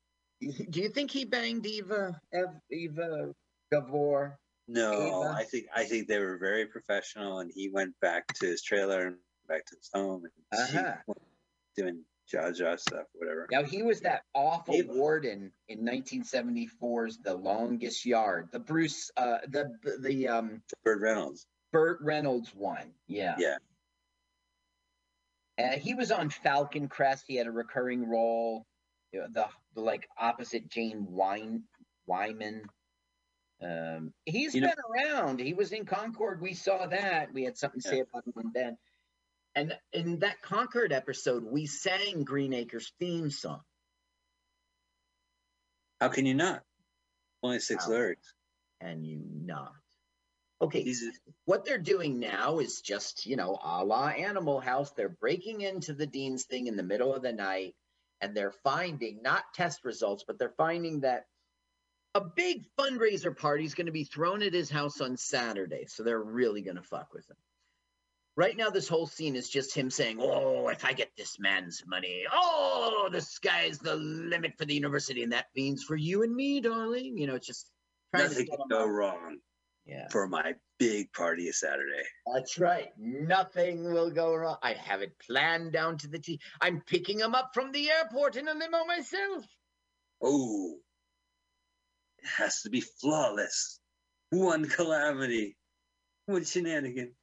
Do 0.41 0.81
you 0.81 0.89
think 0.89 1.11
he 1.11 1.23
banged 1.23 1.67
Eva 1.67 2.19
Eva 2.71 3.31
Gabor? 3.71 4.37
No, 4.67 4.91
Ava? 4.93 5.35
I 5.37 5.43
think 5.43 5.67
I 5.75 5.83
think 5.83 6.07
they 6.07 6.17
were 6.19 6.37
very 6.37 6.65
professional, 6.65 7.39
and 7.39 7.51
he 7.53 7.69
went 7.69 7.93
back 8.01 8.25
to 8.39 8.47
his 8.47 8.63
trailer 8.63 9.07
and 9.07 9.17
back 9.47 9.65
to 9.67 9.75
his 9.75 9.89
home, 9.93 10.23
and 10.25 10.59
Uh-huh. 10.59 11.13
doing 11.77 12.03
Zsa 12.31 12.49
Zsa 12.57 12.79
stuff, 12.79 13.05
whatever. 13.13 13.45
Now 13.51 13.61
he 13.63 13.83
was 13.83 13.99
that 14.01 14.23
awful 14.33 14.73
Eva. 14.73 14.91
warden 14.93 15.51
in 15.67 15.81
1974's 15.85 17.19
The 17.19 17.35
Longest 17.35 18.03
Yard, 18.03 18.49
the 18.51 18.59
Bruce, 18.59 19.11
uh, 19.17 19.39
the 19.47 19.77
the 19.99 20.27
um 20.27 20.63
Burt 20.83 21.01
Reynolds. 21.01 21.45
Burt 21.71 21.99
Reynolds 22.01 22.55
one. 22.55 22.95
Yeah. 23.07 23.35
Yeah. 23.37 23.57
Uh, 25.59 25.77
he 25.77 25.93
was 25.93 26.11
on 26.11 26.29
Falcon 26.29 26.87
Crest. 26.87 27.25
He 27.27 27.35
had 27.35 27.45
a 27.45 27.51
recurring 27.51 28.09
role. 28.09 28.65
You 29.11 29.21
know, 29.21 29.27
the, 29.31 29.45
the 29.75 29.81
like 29.81 30.07
opposite 30.17 30.69
Jane 30.69 31.05
Wine 31.09 31.63
Wyman. 32.07 32.63
Um, 33.61 34.13
he's 34.25 34.55
You 34.55 34.61
know- 34.61 34.69
been 34.69 35.05
around. 35.13 35.39
He 35.39 35.53
was 35.53 35.71
in 35.71 35.85
Concorde. 35.85 36.41
We 36.41 36.53
saw 36.53 36.87
that. 36.87 37.33
We 37.33 37.43
had 37.43 37.57
something 37.57 37.81
to 37.81 37.87
say 37.87 37.99
about 37.99 38.25
him 38.25 38.51
then. 38.53 38.77
And 39.53 39.77
in 39.91 40.19
that 40.19 40.41
Concorde 40.41 40.93
episode, 40.93 41.43
we 41.43 41.65
sang 41.65 42.23
Green 42.23 42.53
Acres 42.53 42.91
theme 42.99 43.29
song. 43.29 43.61
How 45.99 46.07
can 46.09 46.25
you 46.25 46.33
not? 46.33 46.63
Only 47.43 47.59
six 47.59 47.85
How? 47.85 47.91
lyrics. 47.91 48.33
and 48.79 49.05
you 49.05 49.21
not. 49.23 49.73
Okay, 50.61 50.83
He's 50.83 51.03
what 51.45 51.65
they're 51.65 51.79
doing 51.79 52.19
now 52.19 52.59
is 52.59 52.81
just, 52.81 53.25
you 53.25 53.35
know, 53.35 53.59
a 53.63 53.83
la 53.83 54.07
Animal 54.09 54.59
House. 54.59 54.91
They're 54.91 55.09
breaking 55.09 55.61
into 55.61 55.93
the 55.93 56.05
Dean's 56.05 56.45
thing 56.45 56.67
in 56.67 56.75
the 56.75 56.83
middle 56.83 57.13
of 57.13 57.23
the 57.23 57.33
night 57.33 57.75
and 58.21 58.35
they're 58.35 58.53
finding 58.63 59.21
not 59.21 59.53
test 59.53 59.83
results, 59.83 60.23
but 60.25 60.37
they're 60.37 60.53
finding 60.57 61.01
that 61.01 61.25
a 62.13 62.21
big 62.21 62.65
fundraiser 62.77 63.35
party 63.35 63.63
is 63.63 63.73
going 63.73 63.85
to 63.85 63.91
be 63.91 64.03
thrown 64.03 64.43
at 64.43 64.53
his 64.53 64.69
house 64.69 65.01
on 65.01 65.17
Saturday. 65.17 65.85
So 65.87 66.03
they're 66.03 66.21
really 66.21 66.61
going 66.61 66.75
to 66.75 66.83
fuck 66.83 67.13
with 67.13 67.29
him. 67.29 67.37
Right 68.37 68.55
now, 68.55 68.69
this 68.69 68.87
whole 68.87 69.07
scene 69.07 69.35
is 69.35 69.49
just 69.49 69.75
him 69.75 69.89
saying, 69.89 70.17
Oh, 70.21 70.69
if 70.69 70.85
I 70.85 70.93
get 70.93 71.11
this 71.17 71.37
man's 71.39 71.83
money, 71.85 72.25
oh, 72.31 73.09
the 73.11 73.21
sky's 73.21 73.79
the 73.79 73.95
limit 73.95 74.57
for 74.57 74.65
the 74.65 74.73
university. 74.73 75.23
And 75.23 75.33
that 75.33 75.47
means 75.55 75.83
for 75.83 75.95
you 75.95 76.23
and 76.23 76.33
me, 76.33 76.61
darling. 76.61 77.17
You 77.17 77.27
know, 77.27 77.35
it's 77.35 77.47
just 77.47 77.69
trying 78.15 78.29
nothing 78.29 78.45
to 78.45 78.57
can 78.57 78.67
go 78.69 78.87
wrong 78.87 79.37
Yeah. 79.85 80.07
for 80.09 80.27
my 80.27 80.53
big 80.77 81.11
party 81.11 81.49
of 81.49 81.55
Saturday. 81.55 82.03
That's 82.33 82.59
right. 82.59 82.89
Nothing 82.97 83.83
will 83.83 84.11
go 84.11 84.35
wrong. 84.35 84.57
I 84.61 84.73
have 84.73 85.01
it 85.01 85.13
planned 85.19 85.73
down 85.73 85.97
to 85.99 86.07
the 86.07 86.19
T. 86.19 86.39
I'm 86.61 86.81
picking 86.81 87.19
him 87.19 87.33
up 87.33 87.51
from 87.53 87.71
the 87.71 87.89
airport 87.89 88.35
in 88.35 88.47
a 88.47 88.53
limo 88.53 88.85
myself. 88.85 89.45
Oh, 90.21 90.75
it 92.19 92.27
has 92.37 92.61
to 92.61 92.69
be 92.69 92.81
flawless. 92.81 93.79
One 94.29 94.69
calamity, 94.69 95.57
one 96.27 96.45
shenanigan. 96.45 97.13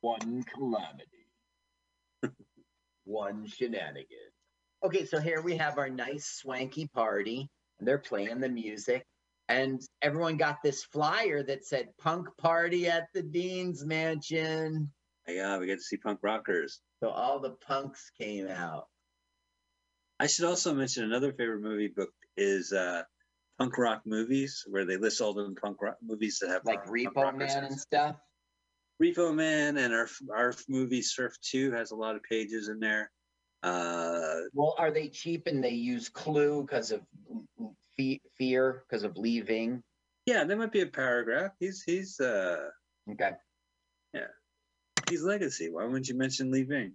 One 0.00 0.44
calamity. 0.44 1.26
One 3.04 3.46
shenanigan. 3.46 4.06
Okay, 4.82 5.04
so 5.04 5.20
here 5.20 5.42
we 5.42 5.56
have 5.56 5.76
our 5.76 5.90
nice 5.90 6.24
swanky 6.40 6.86
party, 6.86 7.50
and 7.78 7.86
they're 7.86 7.98
playing 7.98 8.40
the 8.40 8.48
music. 8.48 9.04
And 9.50 9.82
everyone 10.00 10.36
got 10.36 10.62
this 10.62 10.84
flyer 10.84 11.42
that 11.42 11.66
said 11.66 11.88
punk 11.98 12.28
party 12.38 12.86
at 12.86 13.08
the 13.12 13.22
Dean's 13.22 13.84
Mansion. 13.84 14.88
My 15.26 15.34
God, 15.34 15.60
we 15.60 15.66
get 15.66 15.78
to 15.78 15.82
see 15.82 15.96
punk 15.96 16.20
rockers. 16.22 16.80
So 17.02 17.08
all 17.08 17.40
the 17.40 17.56
punks 17.66 18.12
came 18.16 18.46
out. 18.46 18.86
I 20.20 20.28
should 20.28 20.44
also 20.44 20.72
mention 20.72 21.02
another 21.02 21.32
favorite 21.32 21.62
movie 21.62 21.88
book 21.88 22.10
is 22.36 22.72
uh, 22.72 23.02
Punk 23.58 23.76
Rock 23.76 24.02
Movies, 24.06 24.64
where 24.68 24.84
they 24.84 24.96
list 24.96 25.20
all 25.20 25.34
the 25.34 25.52
punk 25.60 25.82
rock 25.82 25.96
movies 26.00 26.38
that 26.40 26.50
have 26.50 26.64
Like 26.64 26.84
Repo 26.86 27.36
Man 27.36 27.64
and 27.64 27.80
stuff. 27.80 28.16
Repo 29.02 29.34
Man 29.34 29.78
and 29.78 29.92
our 29.92 30.08
our 30.32 30.54
movie 30.68 31.02
Surf 31.02 31.34
Two 31.42 31.72
has 31.72 31.90
a 31.90 31.96
lot 31.96 32.14
of 32.14 32.22
pages 32.22 32.68
in 32.68 32.78
there. 32.78 33.10
Uh, 33.62 34.42
Well, 34.52 34.74
are 34.78 34.90
they 34.90 35.08
cheap 35.08 35.46
and 35.46 35.62
they 35.64 35.70
use 35.70 36.08
Clue 36.08 36.62
because 36.62 36.92
of 36.92 37.00
fe- 37.96 38.20
fear, 38.38 38.84
because 38.88 39.02
of 39.04 39.16
Lee 39.16 39.40
Ving? 39.40 39.82
yeah, 40.26 40.44
there 40.44 40.56
might 40.56 40.72
be 40.72 40.82
a 40.82 40.86
paragraph. 40.86 41.52
He's 41.58 41.82
he's 41.82 42.20
uh 42.20 42.68
Okay. 43.10 43.32
Yeah, 44.14 44.26
he's 45.08 45.22
legacy. 45.22 45.70
Why 45.70 45.84
wouldn't 45.84 46.08
you 46.08 46.14
mention 46.16 46.50
Lee 46.50 46.62
Ving? 46.64 46.92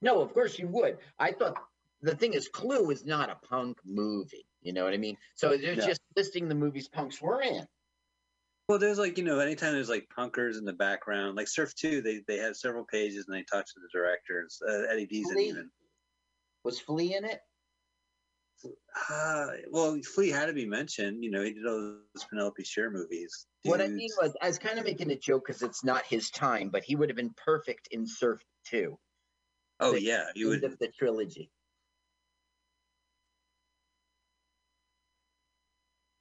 No, 0.00 0.20
of 0.20 0.32
course 0.32 0.58
you 0.58 0.68
would. 0.68 0.98
I 1.18 1.32
thought 1.32 1.56
the 2.02 2.14
thing 2.14 2.34
is, 2.34 2.48
Clue 2.48 2.90
is 2.90 3.04
not 3.04 3.30
a 3.30 3.34
punk 3.46 3.78
movie. 3.84 4.46
You 4.62 4.72
know 4.72 4.84
what 4.84 4.94
I 4.94 4.98
mean? 4.98 5.16
So 5.34 5.56
they're 5.56 5.76
No. 5.76 5.86
just 5.86 6.00
listing 6.16 6.48
the 6.48 6.54
movies 6.54 6.88
punks 6.88 7.20
were 7.20 7.42
in. 7.42 7.66
Well, 8.68 8.78
there's 8.78 8.98
like 8.98 9.18
you 9.18 9.24
know, 9.24 9.38
anytime 9.40 9.72
there's 9.72 9.88
like 9.88 10.08
punkers 10.16 10.58
in 10.58 10.64
the 10.64 10.72
background, 10.74 11.36
like 11.36 11.48
Surf 11.48 11.74
Two, 11.74 12.00
they 12.02 12.22
they 12.28 12.36
have 12.38 12.54
several 12.56 12.84
pages 12.84 13.26
and 13.26 13.36
they 13.36 13.42
talk 13.42 13.64
to 13.66 13.80
the 13.80 13.88
directors. 13.92 14.60
Uh, 14.66 14.82
Eddie 14.92 15.06
Deezen 15.06 15.40
even. 15.40 15.70
Was 16.64 16.78
Flea 16.78 17.14
in 17.16 17.24
it? 17.24 17.40
Uh, 19.10 19.46
well, 19.70 19.98
Flea 20.14 20.30
had 20.30 20.46
to 20.46 20.52
be 20.52 20.66
mentioned. 20.66 21.22
You 21.22 21.30
know, 21.30 21.42
he 21.42 21.52
did 21.52 21.66
all 21.66 21.98
those 22.14 22.24
Penelope 22.28 22.62
Spheeris 22.62 22.92
movies. 22.92 23.46
What 23.64 23.80
I 23.80 23.88
mean 23.88 24.10
was, 24.20 24.34
I 24.42 24.48
was 24.48 24.58
kind 24.58 24.78
of 24.78 24.84
making 24.84 25.10
a 25.10 25.16
joke 25.16 25.46
because 25.46 25.62
it's 25.62 25.84
not 25.84 26.04
his 26.04 26.30
time, 26.30 26.70
but 26.70 26.84
he 26.84 26.96
would 26.96 27.08
have 27.08 27.16
been 27.16 27.34
perfect 27.36 27.88
in 27.90 28.06
Surf 28.06 28.40
2. 28.70 28.98
oh 29.80 29.92
the 29.92 30.02
yeah, 30.02 30.24
you 30.34 30.48
would. 30.48 30.64
of 30.64 30.78
the 30.78 30.88
trilogy. 30.88 31.50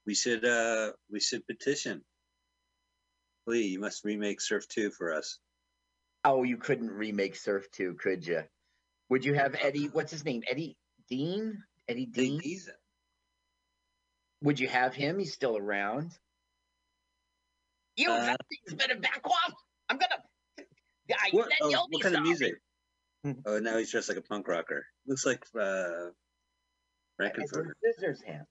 We 0.05 0.13
should 0.15 0.45
uh 0.45 0.91
we 1.11 1.19
should 1.19 1.45
petition. 1.47 2.01
Flea, 3.45 3.65
you 3.65 3.79
must 3.79 4.05
remake 4.05 4.41
Surf 4.41 4.67
Two 4.67 4.91
for 4.91 5.13
us. 5.13 5.39
Oh, 6.23 6.43
you 6.43 6.57
couldn't 6.57 6.91
remake 6.91 7.35
Surf 7.35 7.71
2, 7.71 7.93
could 7.93 8.27
you? 8.27 8.43
Would 9.09 9.23
you 9.23 9.33
have 9.33 9.55
Eddie, 9.61 9.87
what's 9.87 10.11
his 10.11 10.25
name? 10.25 10.43
Eddie 10.49 10.77
Dean? 11.09 11.63
Eddie 11.87 12.03
Eddie 12.03 12.37
Dean? 12.37 12.41
Deezen. 12.41 12.69
Would 14.43 14.59
you 14.59 14.67
have 14.67 14.93
him? 14.93 15.19
He's 15.19 15.33
still 15.33 15.57
around. 15.57 16.11
You 17.95 18.11
Uh, 18.11 18.35
things 18.49 18.79
better 18.79 18.99
back 18.99 19.21
off. 19.25 19.53
I'm 19.89 19.97
gonna. 19.97 20.23
I 21.09 21.29
What, 21.31 21.45
said 21.45 21.53
oh, 21.61 21.69
you'll 21.69 21.87
what 21.89 22.03
kind 22.03 22.15
of 22.15 22.21
music? 22.23 22.55
Mhm. 23.25 23.41
oh, 23.45 23.59
now 23.59 23.77
he's 23.77 23.89
dressed 23.91 24.09
like 24.09 24.17
a 24.17 24.21
punk 24.21 24.47
rocker. 24.47 24.85
Looks 25.07 25.25
like 25.25 25.43
uh 25.55 25.59
Edward 25.59 26.13
Frankenfurter. 27.19 27.71
Scissorhands. 27.99 28.45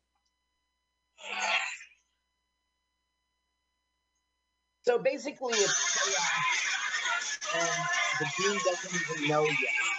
So 4.83 4.99
basically, 4.99 5.55
it's 5.55 5.75
chaos, 5.99 7.39
and 7.57 7.87
the 8.21 8.27
dean 8.39 8.59
doesn't 8.65 8.95
even 9.19 9.29
know 9.29 9.45
yet. 9.45 9.96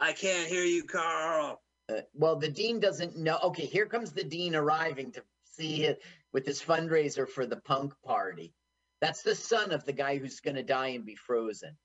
I 0.00 0.12
can't 0.12 0.48
hear 0.48 0.64
you, 0.64 0.84
Carl. 0.84 1.60
Uh, 1.90 2.00
well, 2.14 2.36
the 2.36 2.48
dean 2.48 2.80
doesn't 2.80 3.16
know. 3.16 3.38
Okay, 3.44 3.66
here 3.66 3.86
comes 3.86 4.12
the 4.12 4.24
dean 4.24 4.54
arriving 4.54 5.12
to 5.12 5.22
see 5.44 5.84
it 5.84 6.02
with 6.32 6.46
his 6.46 6.62
fundraiser 6.62 7.28
for 7.28 7.46
the 7.46 7.56
punk 7.56 7.92
party. 8.04 8.54
That's 9.00 9.22
the 9.22 9.34
son 9.34 9.72
of 9.72 9.84
the 9.84 9.92
guy 9.92 10.18
who's 10.18 10.40
going 10.40 10.56
to 10.56 10.62
die 10.62 10.88
and 10.88 11.04
be 11.04 11.16
frozen. 11.16 11.76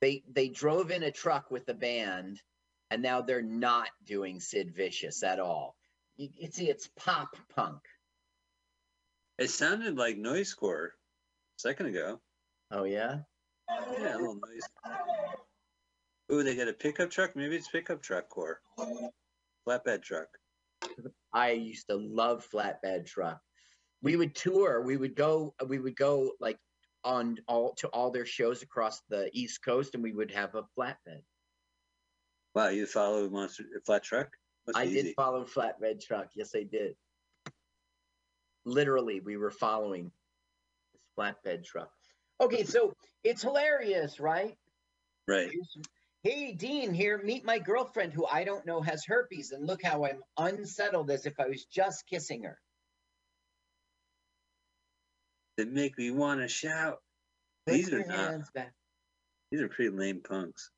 They 0.00 0.22
they 0.30 0.48
drove 0.48 0.90
in 0.90 1.02
a 1.02 1.10
truck 1.10 1.50
with 1.50 1.64
the 1.64 1.74
band, 1.74 2.40
and 2.90 3.02
now 3.02 3.22
they're 3.22 3.42
not 3.42 3.88
doing 4.04 4.40
Sid 4.40 4.74
Vicious 4.74 5.22
at 5.22 5.40
all. 5.40 5.76
You, 6.16 6.28
you 6.34 6.50
see, 6.50 6.68
it's 6.68 6.90
pop 6.96 7.36
punk. 7.54 7.80
It 9.38 9.50
sounded 9.50 9.96
like 9.96 10.16
noisecore 10.16 10.86
a 10.86 10.90
second 11.58 11.86
ago. 11.86 12.20
Oh 12.70 12.84
yeah. 12.84 13.20
Yeah, 13.98 14.16
a 14.16 14.18
little 14.18 14.34
noise. 14.34 14.68
Ooh, 16.32 16.42
they 16.42 16.56
got 16.56 16.68
a 16.68 16.72
pickup 16.72 17.10
truck. 17.10 17.36
Maybe 17.36 17.56
it's 17.56 17.68
pickup 17.68 18.02
truck 18.02 18.28
core. 18.28 18.60
Flatbed 19.68 20.02
truck. 20.02 20.28
I 21.32 21.50
used 21.50 21.88
to 21.88 21.96
love 21.96 22.46
flatbed 22.52 23.06
truck. 23.06 23.40
We 24.02 24.16
would 24.16 24.34
tour. 24.34 24.82
We 24.82 24.96
would 24.96 25.14
go. 25.14 25.54
We 25.66 25.78
would 25.78 25.96
go 25.96 26.32
like 26.40 26.58
on 27.04 27.38
all 27.46 27.74
to 27.74 27.88
all 27.88 28.10
their 28.10 28.26
shows 28.26 28.62
across 28.62 29.02
the 29.08 29.30
East 29.32 29.62
Coast, 29.64 29.94
and 29.94 30.02
we 30.02 30.12
would 30.12 30.30
have 30.30 30.54
a 30.54 30.62
flatbed. 30.78 31.22
Wow, 32.54 32.68
you 32.68 32.86
follow 32.86 33.28
monster 33.28 33.64
flat 33.84 34.04
truck? 34.04 34.28
Must 34.66 34.78
I 34.78 34.86
did 34.86 35.06
easy. 35.06 35.14
follow 35.14 35.44
flatbed 35.44 36.00
truck. 36.00 36.28
Yes, 36.34 36.52
I 36.54 36.62
did. 36.62 36.94
Literally, 38.64 39.20
we 39.20 39.36
were 39.36 39.50
following 39.50 40.10
this 40.92 41.02
flatbed 41.18 41.64
truck. 41.64 41.90
Okay, 42.40 42.64
so 42.64 42.94
it's 43.22 43.42
hilarious, 43.42 44.20
right? 44.20 44.56
Right. 45.28 45.50
Hey, 46.24 46.52
Dean, 46.52 46.94
here, 46.94 47.20
meet 47.22 47.44
my 47.44 47.58
girlfriend 47.58 48.14
who 48.14 48.24
I 48.26 48.44
don't 48.44 48.64
know 48.64 48.80
has 48.80 49.04
herpes, 49.04 49.52
and 49.52 49.66
look 49.66 49.82
how 49.84 50.06
I'm 50.06 50.22
unsettled 50.38 51.10
as 51.10 51.26
if 51.26 51.38
I 51.38 51.46
was 51.48 51.66
just 51.66 52.06
kissing 52.06 52.44
her. 52.44 52.58
They 55.58 55.66
make 55.66 55.98
me 55.98 56.10
want 56.10 56.40
to 56.40 56.48
shout. 56.48 56.98
Put 57.66 57.74
These 57.74 57.92
are 57.92 58.04
not- 58.06 58.52
back. 58.54 58.72
These 59.50 59.60
are 59.60 59.68
pretty 59.68 59.90
lame 59.90 60.22
punks. 60.22 60.70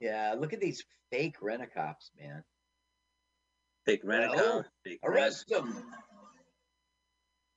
Yeah, 0.00 0.34
look 0.38 0.52
at 0.52 0.60
these 0.60 0.84
fake 1.10 1.36
rent-a-cops, 1.40 2.10
man. 2.20 2.44
Fake 3.86 4.02
rent 4.04 4.24
a 4.24 4.36
Well, 4.36 4.62
cop. 4.64 4.72
Fake 4.84 5.00
rent. 5.02 5.16
Arrest 5.16 5.48
them. 5.48 5.92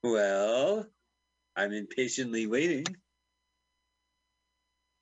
Well, 0.02 0.90
I'm 1.56 1.72
impatiently 1.72 2.46
waiting. 2.46 2.86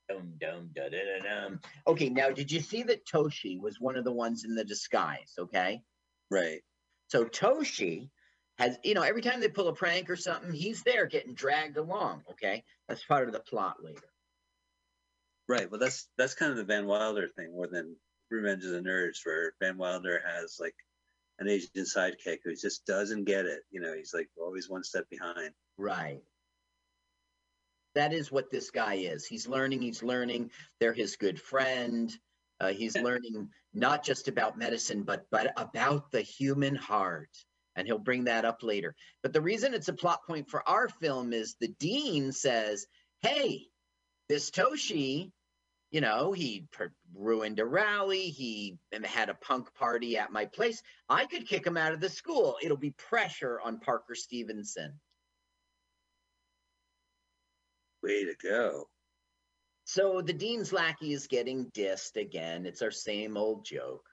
Dum, 0.08 0.34
dum, 0.40 0.70
da, 0.74 0.88
da, 0.88 0.98
da, 0.98 1.24
dum. 1.48 1.60
Okay, 1.86 2.08
now 2.08 2.30
did 2.30 2.50
you 2.52 2.60
see 2.60 2.82
that 2.84 3.06
Tochi 3.06 3.60
was 3.60 3.80
one 3.80 3.96
of 3.96 4.04
the 4.04 4.12
ones 4.12 4.44
in 4.44 4.54
the 4.54 4.64
disguise? 4.64 5.34
Okay, 5.38 5.82
Right. 6.30 6.62
so 7.08 7.24
Tochi 7.24 8.10
has, 8.58 8.78
you 8.84 8.94
know, 8.94 9.02
every 9.02 9.20
time 9.22 9.40
they 9.40 9.48
pull 9.48 9.68
a 9.68 9.74
prank 9.74 10.08
or 10.08 10.16
something, 10.16 10.52
he's 10.52 10.82
there 10.84 11.06
getting 11.06 11.34
dragged 11.34 11.76
along. 11.76 12.22
Okay, 12.30 12.64
that's 12.88 13.04
part 13.04 13.26
of 13.26 13.32
the 13.32 13.40
plot 13.40 13.82
later. 13.82 14.08
Right. 15.48 15.70
Well, 15.70 15.80
that's 15.80 16.08
that's 16.18 16.34
kind 16.34 16.50
of 16.50 16.56
the 16.56 16.64
Van 16.64 16.86
Wilder 16.86 17.28
thing 17.28 17.52
more 17.52 17.68
than 17.68 17.96
Revenge 18.30 18.64
of 18.64 18.70
the 18.70 18.80
Nerds, 18.80 19.18
where 19.24 19.52
Van 19.60 19.76
Wilder 19.78 20.20
has 20.26 20.56
like 20.58 20.74
an 21.38 21.48
Asian 21.48 21.68
sidekick 21.84 22.38
who 22.44 22.54
just 22.56 22.86
doesn't 22.86 23.24
get 23.24 23.46
it. 23.46 23.60
You 23.70 23.80
know, 23.80 23.94
he's 23.94 24.14
like 24.14 24.28
always 24.40 24.68
one 24.68 24.82
step 24.82 25.08
behind. 25.10 25.50
Right. 25.78 26.22
That 27.96 28.12
is 28.12 28.30
what 28.30 28.50
this 28.50 28.70
guy 28.70 28.94
is. 28.96 29.24
He's 29.24 29.48
learning, 29.48 29.80
he's 29.80 30.02
learning. 30.02 30.50
They're 30.78 30.92
his 30.92 31.16
good 31.16 31.40
friend. 31.40 32.12
Uh, 32.60 32.68
he's 32.68 32.94
learning 32.94 33.48
not 33.72 34.04
just 34.04 34.28
about 34.28 34.58
medicine, 34.58 35.02
but 35.02 35.26
but 35.30 35.52
about 35.56 36.10
the 36.12 36.20
human 36.20 36.74
heart. 36.74 37.30
And 37.74 37.86
he'll 37.86 37.98
bring 37.98 38.24
that 38.24 38.44
up 38.44 38.62
later. 38.62 38.94
But 39.22 39.32
the 39.32 39.40
reason 39.40 39.72
it's 39.72 39.88
a 39.88 39.94
plot 39.94 40.20
point 40.26 40.48
for 40.50 40.66
our 40.68 40.88
film 40.88 41.32
is 41.32 41.56
the 41.58 41.74
dean 41.80 42.32
says, 42.32 42.86
Hey, 43.22 43.66
this 44.28 44.50
Tochi, 44.50 45.32
you 45.90 46.02
know, 46.02 46.32
he 46.32 46.66
per- 46.72 46.92
ruined 47.14 47.60
a 47.60 47.64
rally. 47.64 48.28
He 48.28 48.78
had 49.04 49.30
a 49.30 49.34
punk 49.34 49.74
party 49.74 50.18
at 50.18 50.32
my 50.32 50.44
place. 50.44 50.82
I 51.08 51.24
could 51.24 51.48
kick 51.48 51.66
him 51.66 51.78
out 51.78 51.92
of 51.92 52.00
the 52.00 52.10
school. 52.10 52.56
It'll 52.62 52.76
be 52.76 52.90
pressure 52.90 53.58
on 53.62 53.78
Parker 53.78 54.14
Stevenson. 54.14 55.00
Way 58.06 58.24
to 58.24 58.34
go. 58.40 58.88
So 59.84 60.22
the 60.22 60.32
dean's 60.32 60.72
lackey 60.72 61.12
is 61.12 61.26
getting 61.26 61.66
dissed 61.72 62.16
again. 62.16 62.66
It's 62.66 62.82
our 62.82 62.92
same 62.92 63.36
old 63.36 63.64
joke. 63.64 64.04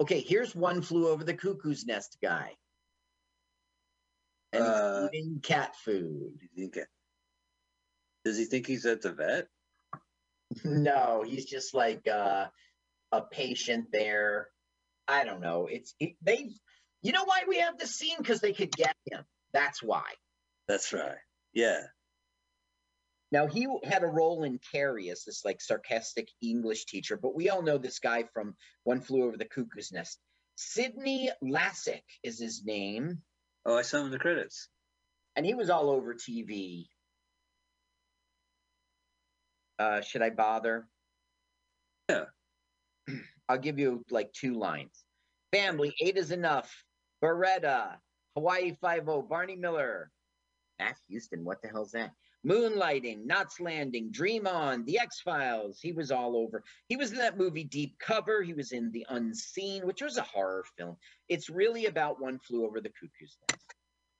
Okay, 0.00 0.20
here's 0.20 0.54
one 0.54 0.80
flew 0.80 1.08
over 1.08 1.24
the 1.24 1.34
cuckoo's 1.34 1.84
nest 1.86 2.18
guy. 2.22 2.52
And 4.52 4.64
he's 4.64 4.72
Uh, 4.74 5.08
eating 5.12 5.40
cat 5.42 5.74
food. 5.76 6.38
Do 6.40 6.46
you 6.52 6.68
think 6.68 6.86
Does 8.24 8.38
he 8.38 8.44
think 8.44 8.68
he's 8.68 8.86
at 8.86 9.02
the 9.02 9.12
vet? 9.12 9.48
no, 10.64 11.24
he's 11.26 11.46
just 11.46 11.74
like 11.74 12.06
uh, 12.06 12.46
a 13.10 13.22
patient 13.22 13.86
there. 13.90 14.48
I 15.08 15.24
don't 15.24 15.40
know. 15.40 15.66
It's 15.66 15.94
it, 15.98 16.14
they. 16.22 16.50
You 17.02 17.10
know 17.10 17.24
why 17.24 17.42
we 17.48 17.58
have 17.58 17.78
this 17.78 17.96
scene? 17.96 18.18
Because 18.18 18.40
they 18.40 18.52
could 18.52 18.70
get 18.70 18.94
him. 19.10 19.24
That's 19.52 19.82
why. 19.82 20.04
That's 20.68 20.92
right. 20.92 21.16
Yeah. 21.52 21.80
Now 23.30 23.46
he 23.46 23.66
had 23.84 24.02
a 24.02 24.06
role 24.06 24.44
in 24.44 24.58
Carrie 24.72 25.08
as 25.10 25.24
this 25.24 25.44
like 25.44 25.60
sarcastic 25.60 26.28
English 26.42 26.84
teacher, 26.84 27.16
but 27.16 27.34
we 27.34 27.48
all 27.48 27.62
know 27.62 27.78
this 27.78 27.98
guy 27.98 28.24
from 28.34 28.54
One 28.84 29.00
Flew 29.00 29.24
Over 29.24 29.36
the 29.36 29.46
Cuckoo's 29.46 29.90
Nest. 29.90 30.18
Sydney 30.56 31.30
Lassick 31.42 32.02
is 32.22 32.38
his 32.38 32.62
name, 32.64 33.22
Oh, 33.64 33.76
I 33.78 33.82
saw 33.82 33.98
him 34.00 34.06
in 34.06 34.12
the 34.12 34.18
credits. 34.18 34.68
and 35.36 35.46
he 35.46 35.54
was 35.54 35.70
all 35.70 35.88
over 35.88 36.14
TV. 36.14 36.88
Uh, 39.78 40.00
should 40.02 40.22
I 40.22 40.30
bother? 40.30 40.86
Yeah. 42.08 42.24
I'll 43.48 43.58
give 43.58 43.78
you 43.78 44.04
like 44.10 44.32
two 44.32 44.54
lines. 44.54 45.04
Family, 45.52 45.94
eight 46.00 46.16
is 46.16 46.30
enough. 46.30 46.84
Baretta, 47.22 47.96
Hawaii 48.36 48.76
Five 48.80 49.08
O, 49.08 49.22
Barney 49.22 49.56
Miller, 49.56 50.10
Matt 50.78 50.96
Houston. 51.08 51.44
What 51.44 51.62
the 51.62 51.68
hell's 51.68 51.92
that? 51.92 52.12
Moonlighting, 52.46 53.24
Knots 53.24 53.60
Landing, 53.60 54.10
Dream 54.10 54.46
On, 54.48 54.84
The 54.84 54.98
X 54.98 55.20
Files. 55.20 55.78
He 55.80 55.92
was 55.92 56.10
all 56.10 56.36
over. 56.36 56.64
He 56.88 56.96
was 56.96 57.12
in 57.12 57.18
that 57.18 57.38
movie 57.38 57.62
Deep 57.64 57.98
Cover. 58.00 58.42
He 58.42 58.52
was 58.52 58.72
in 58.72 58.90
The 58.90 59.06
Unseen, 59.08 59.86
which 59.86 60.02
was 60.02 60.16
a 60.16 60.22
horror 60.22 60.64
film. 60.76 60.96
It's 61.28 61.48
really 61.48 61.86
about 61.86 62.20
One 62.20 62.40
Flew 62.40 62.66
Over 62.66 62.80
the 62.80 62.88
Cuckoo's 62.88 63.36
Nest. 63.48 63.74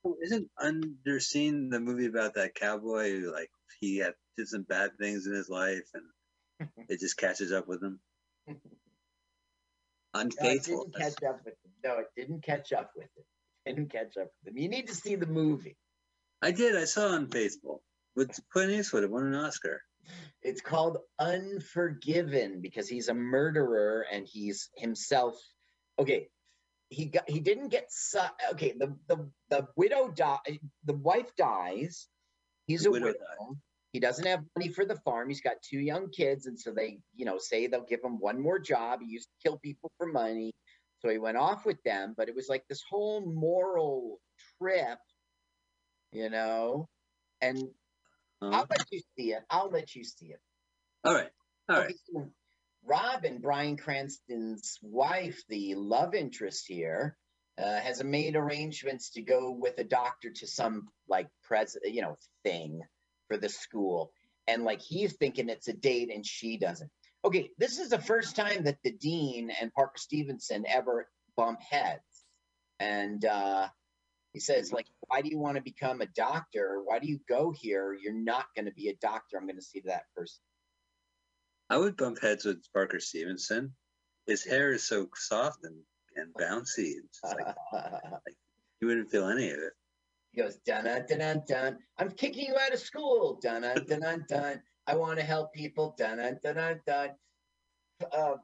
Oh, 0.05 0.15
Isn't 0.23 0.49
Underseen 0.59 1.69
the 1.69 1.79
movie 1.81 2.05
about 2.05 2.35
that 2.35 2.55
cowboy 2.55 3.11
who 3.19 3.31
like 3.33 3.49
he 3.81 3.97
had 3.97 4.13
did 4.37 4.47
some 4.47 4.63
bad 4.63 4.91
things 4.97 5.27
in 5.27 5.33
his 5.33 5.49
life 5.49 5.89
and 5.93 6.69
it 6.89 6.99
just 7.01 7.17
catches 7.17 7.51
up 7.51 7.67
with 7.67 7.83
him? 7.83 7.99
No, 8.47 8.53
it 8.53 8.59
Unfaithful. 10.13 10.85
didn't 10.85 10.95
catch 10.95 11.23
up 11.27 11.39
with 11.43 11.53
him. 11.55 11.71
No, 11.83 11.99
it 11.99 12.07
didn't 12.15 12.43
catch 12.43 12.71
up 12.73 12.91
with 12.95 13.05
him. 13.17 13.23
It 13.65 13.75
didn't 13.75 13.91
catch 13.91 14.15
up 14.17 14.29
with 14.43 14.53
him. 14.53 14.57
You 14.57 14.69
need 14.69 14.87
to 14.87 14.95
see 14.95 15.15
the 15.15 15.25
movie. 15.25 15.75
I 16.43 16.51
did. 16.51 16.75
I 16.75 16.83
saw 16.85 17.15
Unfaithful 17.15 17.81
with 18.15 18.37
Clint 18.51 18.71
Eastwood. 18.71 19.03
It 19.03 19.11
won 19.11 19.25
an 19.27 19.35
Oscar. 19.35 19.81
It's 20.41 20.59
called 20.59 20.97
Unforgiven 21.19 22.59
because 22.61 22.89
he's 22.89 23.07
a 23.07 23.13
murderer 23.13 24.05
and 24.11 24.27
he's 24.27 24.69
himself. 24.75 25.35
Okay, 25.97 26.27
he 26.89 27.05
got 27.05 27.29
he 27.29 27.39
didn't 27.39 27.69
get 27.69 27.85
su- 27.89 28.19
okay. 28.51 28.73
The 28.77 28.93
the 29.07 29.29
the 29.49 29.67
widow 29.77 30.09
die. 30.09 30.59
The 30.83 30.93
wife 30.95 31.33
dies. 31.37 32.09
He's 32.67 32.83
The 32.83 32.89
a 32.89 32.91
widow 32.91 33.05
widow. 33.05 33.57
He 33.93 34.01
doesn't 34.01 34.25
have 34.25 34.43
money 34.57 34.69
for 34.69 34.85
the 34.85 34.97
farm. 35.05 35.29
He's 35.29 35.41
got 35.41 35.61
two 35.63 35.79
young 35.79 36.09
kids, 36.09 36.47
and 36.47 36.59
so 36.59 36.71
they, 36.71 36.99
you 37.15 37.25
know, 37.25 37.37
say 37.37 37.67
they'll 37.67 37.85
give 37.85 38.03
him 38.03 38.19
one 38.19 38.41
more 38.41 38.59
job. 38.59 38.99
He 39.01 39.11
used 39.11 39.29
to 39.29 39.49
kill 39.49 39.59
people 39.59 39.91
for 39.97 40.07
money, 40.07 40.51
so 40.99 41.09
he 41.09 41.19
went 41.19 41.37
off 41.37 41.65
with 41.65 41.81
them. 41.83 42.15
But 42.17 42.27
it 42.27 42.35
was 42.35 42.49
like 42.49 42.63
this 42.67 42.83
whole 42.89 43.21
moral 43.25 44.19
trip, 44.59 44.97
you 46.13 46.29
know. 46.29 46.89
And 47.41 47.69
Uh, 48.41 48.49
I'll 48.51 48.67
let 48.69 48.85
you 48.91 49.01
see 49.17 49.33
it. 49.33 49.43
I'll 49.49 49.69
let 49.69 49.95
you 49.95 50.03
see 50.03 50.27
it. 50.27 50.39
all 51.03 51.13
right. 51.13 51.31
All 51.69 51.77
right. 51.77 51.85
Okay, 51.85 51.95
so 52.13 52.29
Robin, 52.85 53.39
Bryan 53.39 53.77
Cranston's 53.77 54.77
wife, 54.81 55.41
the 55.49 55.75
love 55.75 56.13
interest 56.15 56.65
here, 56.67 57.17
uh, 57.57 57.79
has 57.79 58.03
made 58.03 58.35
arrangements 58.35 59.11
to 59.11 59.21
go 59.21 59.51
with 59.51 59.77
a 59.77 59.83
doctor 59.83 60.31
to 60.31 60.47
some 60.47 60.89
like 61.07 61.29
pres, 61.43 61.77
you 61.83 62.01
know, 62.01 62.17
thing 62.43 62.81
for 63.29 63.37
the 63.37 63.49
school, 63.49 64.11
and 64.47 64.63
like 64.63 64.81
he's 64.81 65.13
thinking 65.15 65.49
it's 65.49 65.67
a 65.69 65.73
date, 65.73 66.11
and 66.13 66.25
she 66.25 66.57
doesn't. 66.57 66.91
Okay, 67.25 67.49
this 67.57 67.79
is 67.79 67.89
the 67.89 67.99
first 68.01 68.35
time 68.35 68.65
that 68.65 68.79
the 68.83 68.91
dean 68.91 69.49
and 69.49 69.73
Parker 69.73 69.97
Stevenson 69.97 70.65
ever 70.67 71.07
bump 71.37 71.61
heads, 71.61 72.25
and 72.79 73.23
uh, 73.23 73.69
he 74.33 74.39
says 74.39 74.73
like, 74.73 74.87
"Why 75.07 75.21
do 75.21 75.29
you 75.29 75.37
want 75.37 75.57
to 75.57 75.63
become 75.63 76.01
a 76.01 76.07
doctor? 76.07 76.81
Why 76.83 76.99
do 76.99 77.07
you 77.07 77.19
go 77.29 77.51
here? 77.51 77.93
You're 77.93 78.13
not 78.13 78.45
going 78.55 78.65
to 78.65 78.73
be 78.73 78.89
a 78.89 78.95
doctor. 78.95 79.37
I'm 79.37 79.45
going 79.45 79.55
to 79.55 79.61
see 79.61 79.81
that 79.85 80.03
person." 80.15 80.41
I 81.69 81.77
would 81.77 81.95
bump 81.97 82.21
heads 82.21 82.45
with 82.45 82.63
Parker 82.73 82.99
Stevenson. 82.99 83.73
His 84.27 84.43
hair 84.43 84.73
is 84.73 84.83
so 84.87 85.07
soft 85.15 85.63
and, 85.63 85.75
and 86.15 86.33
bouncy. 86.35 86.93
It's 87.03 87.19
like 87.23 87.55
you 88.81 88.87
wouldn't 88.87 89.11
feel 89.11 89.27
any 89.27 89.49
of 89.51 89.59
it. 89.59 89.73
He 90.31 90.41
goes, 90.41 90.57
dun 90.65 90.85
dun 90.85 91.05
dun 91.07 91.19
dun 91.19 91.43
dun. 91.47 91.77
I'm 91.99 92.11
kicking 92.11 92.47
you 92.47 92.55
out 92.57 92.73
of 92.73 92.79
school. 92.79 93.39
Dun 93.41 93.61
dun 93.61 93.85
dun 94.01 94.25
dun. 94.27 94.61
I 94.87 94.95
want 94.95 95.19
to 95.19 95.25
help 95.25 95.53
people. 95.53 95.95
Dun 95.97 96.17
dun 96.17 96.39
dun 96.43 96.55
dun 96.55 96.79
dun. 96.85 97.09
Uh, 98.11 98.35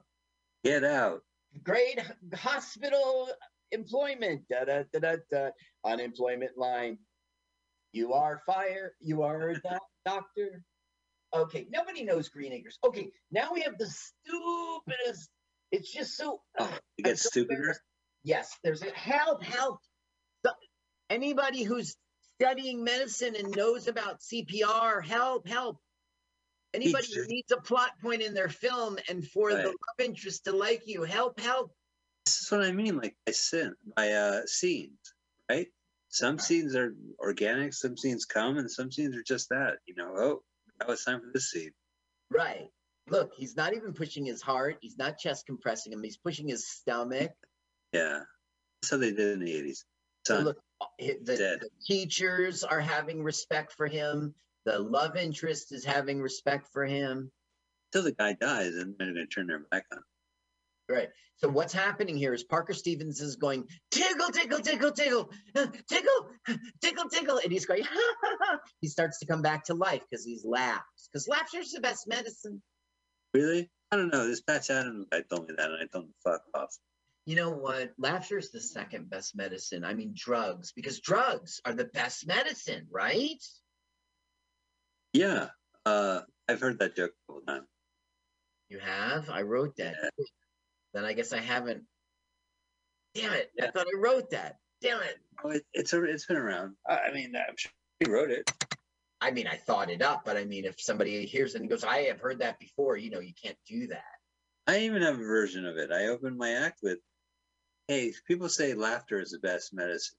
Get 0.63 0.83
out. 0.83 1.21
great 1.63 1.99
hospital 2.35 3.29
employment. 3.71 4.43
Dun 4.49 4.67
dun 4.67 4.85
dun 4.93 5.01
dun 5.01 5.21
dun. 5.31 5.51
Unemployment 5.85 6.57
line. 6.57 6.97
You 7.91 8.13
are 8.13 8.41
fire. 8.45 8.93
You 8.99 9.23
are 9.23 9.49
a 9.49 9.59
doc- 9.61 9.81
doctor. 10.05 10.61
Okay, 11.33 11.67
nobody 11.71 12.03
knows 12.03 12.29
Green 12.29 12.53
Acres. 12.53 12.77
Okay, 12.83 13.11
now 13.31 13.49
we 13.53 13.61
have 13.61 13.77
the 13.77 13.85
stupidest. 13.87 15.29
It's 15.71 15.91
just 15.91 16.17
so. 16.17 16.41
Oh, 16.57 16.77
it 16.97 17.03
gets 17.05 17.21
so 17.23 17.29
stupider. 17.29 17.53
embarrassed. 17.55 17.81
Yes, 18.23 18.55
there's 18.63 18.81
a 18.81 18.89
help, 18.91 19.43
help. 19.43 19.79
Anybody 21.09 21.63
who's 21.63 21.95
studying 22.35 22.83
medicine 22.83 23.35
and 23.35 23.55
knows 23.55 23.87
about 23.87 24.19
CPR, 24.21 25.03
help, 25.03 25.47
help. 25.47 25.77
Anybody 26.73 27.07
who 27.15 27.25
needs 27.27 27.51
a 27.51 27.57
plot 27.57 27.91
point 27.99 28.21
in 28.21 28.35
their 28.35 28.49
film 28.49 28.99
and 29.09 29.27
for 29.27 29.49
the 29.49 29.55
Right. 29.57 29.65
love 29.65 29.99
interest 30.05 30.43
to 30.45 30.51
like 30.51 30.83
you, 30.85 31.01
help, 31.03 31.39
help. 31.39 31.71
This 32.25 32.41
is 32.41 32.51
what 32.51 32.63
I 32.63 32.71
mean. 32.71 32.97
Like 32.97 33.15
by 33.25 33.31
sin, 33.31 33.75
by 33.95 34.11
uh, 34.11 34.41
scenes, 34.45 35.13
right? 35.49 35.67
Some 36.09 36.39
scenes 36.39 36.75
are 36.75 36.93
organic, 37.19 37.73
some 37.73 37.95
scenes 37.97 38.25
come, 38.25 38.57
and 38.57 38.69
some 38.69 38.91
scenes 38.91 39.15
are 39.15 39.23
just 39.23 39.49
that. 39.49 39.77
You 39.85 39.95
know, 39.95 40.11
oh, 40.15 40.43
now 40.79 40.91
it's 40.93 41.05
time 41.05 41.21
for 41.21 41.29
this 41.33 41.51
scene. 41.51 41.71
Right. 42.31 42.69
Look, 43.09 43.31
he's 43.35 43.55
not 43.55 43.73
even 43.73 43.93
pushing 43.93 44.25
his 44.25 44.41
heart. 44.41 44.77
He's 44.81 44.97
not 44.97 45.17
chest 45.17 45.45
compressing 45.47 45.93
him. 45.93 46.03
He's 46.03 46.17
pushing 46.17 46.47
his 46.47 46.67
stomach. 46.67 47.31
Yeah, 47.91 48.19
that's 48.79 48.91
how 48.91 48.97
they 48.97 49.09
did 49.09 49.33
in 49.33 49.39
the 49.39 49.51
eighties. 49.51 49.83
So 50.27 50.41
look, 50.41 50.57
the, 50.99 51.17
the 51.23 51.69
teachers 51.87 52.63
are 52.63 52.79
having 52.79 53.23
respect 53.23 53.73
for 53.73 53.87
him. 53.87 54.35
The 54.65 54.77
love 54.77 55.15
interest 55.15 55.71
is 55.71 55.83
having 55.83 56.21
respect 56.21 56.67
for 56.71 56.85
him. 56.85 57.31
until 57.87 58.03
the 58.03 58.11
guy 58.11 58.33
dies, 58.33 58.75
and 58.75 58.93
they're 58.99 59.11
going 59.11 59.25
to 59.25 59.25
turn 59.25 59.47
their 59.47 59.57
back 59.71 59.85
on. 59.91 60.03
Right. 60.89 61.09
So 61.37 61.47
what's 61.47 61.71
happening 61.71 62.17
here 62.17 62.33
is 62.33 62.43
Parker 62.43 62.73
Stevens 62.73 63.21
is 63.21 63.35
going 63.35 63.65
tickle, 63.91 64.29
tickle, 64.29 64.59
tickle, 64.59 64.91
tickle, 64.91 65.31
uh, 65.55 65.67
tickle, 65.87 66.57
tickle, 66.81 67.09
tickle, 67.09 67.39
and 67.41 67.51
he's 67.51 67.65
going. 67.65 67.83
he 68.81 68.87
starts 68.87 69.19
to 69.19 69.25
come 69.25 69.41
back 69.41 69.65
to 69.65 69.75
life 69.75 70.01
because 70.09 70.25
he's 70.25 70.43
laughs. 70.43 71.07
Because 71.11 71.27
laughter's 71.27 71.71
the 71.71 71.79
best 71.79 72.07
medicine. 72.07 72.61
Really? 73.33 73.69
I 73.91 73.95
don't 73.95 74.11
know. 74.11 74.27
This 74.27 74.41
Patch 74.41 74.69
Adams 74.69 75.05
guy 75.11 75.21
told 75.29 75.47
me 75.47 75.55
that, 75.57 75.69
and 75.69 75.77
I 75.81 75.85
told 75.85 76.05
him 76.05 76.13
fuck 76.23 76.41
off. 76.53 76.75
You 77.25 77.35
know 77.35 77.51
what? 77.51 77.91
Laughter 77.97 78.37
is 78.37 78.51
the 78.51 78.59
second 78.59 79.09
best 79.09 79.35
medicine. 79.35 79.85
I 79.85 79.93
mean, 79.93 80.13
drugs, 80.15 80.73
because 80.75 80.99
drugs 80.99 81.61
are 81.65 81.73
the 81.73 81.85
best 81.85 82.27
medicine, 82.27 82.87
right? 82.89 83.41
Yeah, 85.13 85.49
uh, 85.85 86.21
I've 86.47 86.59
heard 86.59 86.79
that 86.79 86.95
joke 86.95 87.11
a 87.11 87.31
couple 87.31 87.45
times. 87.47 87.67
You 88.69 88.79
have? 88.79 89.29
I 89.29 89.43
wrote 89.43 89.75
that. 89.77 89.95
Yeah. 90.17 90.25
Then 90.93 91.05
I 91.05 91.13
guess 91.13 91.33
I 91.33 91.39
haven't. 91.39 91.83
Damn 93.15 93.33
it! 93.33 93.51
I 93.61 93.67
thought 93.67 93.87
I 93.87 93.97
wrote 93.99 94.31
that. 94.31 94.57
Damn 94.81 95.01
it! 95.01 95.17
Oh, 95.43 95.49
it, 95.51 95.63
it's 95.73 95.93
a, 95.93 96.03
it's 96.03 96.25
been 96.25 96.37
around. 96.37 96.75
I 96.87 96.97
I 97.09 97.13
mean, 97.13 97.33
I'm 97.35 97.55
sure 97.57 97.71
he 97.99 98.09
wrote 98.09 98.31
it. 98.31 98.49
I 99.21 99.31
mean, 99.31 99.47
I 99.47 99.55
thought 99.55 99.89
it 99.89 100.01
up, 100.01 100.23
but 100.25 100.37
I 100.37 100.45
mean, 100.45 100.65
if 100.65 100.79
somebody 100.79 101.25
hears 101.25 101.55
it 101.55 101.61
and 101.61 101.69
goes, 101.69 101.83
"I 101.83 102.03
have 102.03 102.19
heard 102.19 102.39
that 102.39 102.59
before," 102.59 102.97
you 102.97 103.09
know, 103.09 103.19
you 103.19 103.33
can't 103.41 103.57
do 103.67 103.87
that. 103.87 104.03
I 104.67 104.81
even 104.81 105.01
have 105.01 105.15
a 105.15 105.23
version 105.23 105.65
of 105.65 105.77
it. 105.77 105.91
I 105.91 106.07
opened 106.07 106.37
my 106.37 106.51
act 106.53 106.79
with, 106.81 106.99
"Hey, 107.87 108.13
people 108.27 108.49
say 108.49 108.73
laughter 108.73 109.19
is 109.19 109.31
the 109.31 109.39
best 109.39 109.73
medicine, 109.73 110.17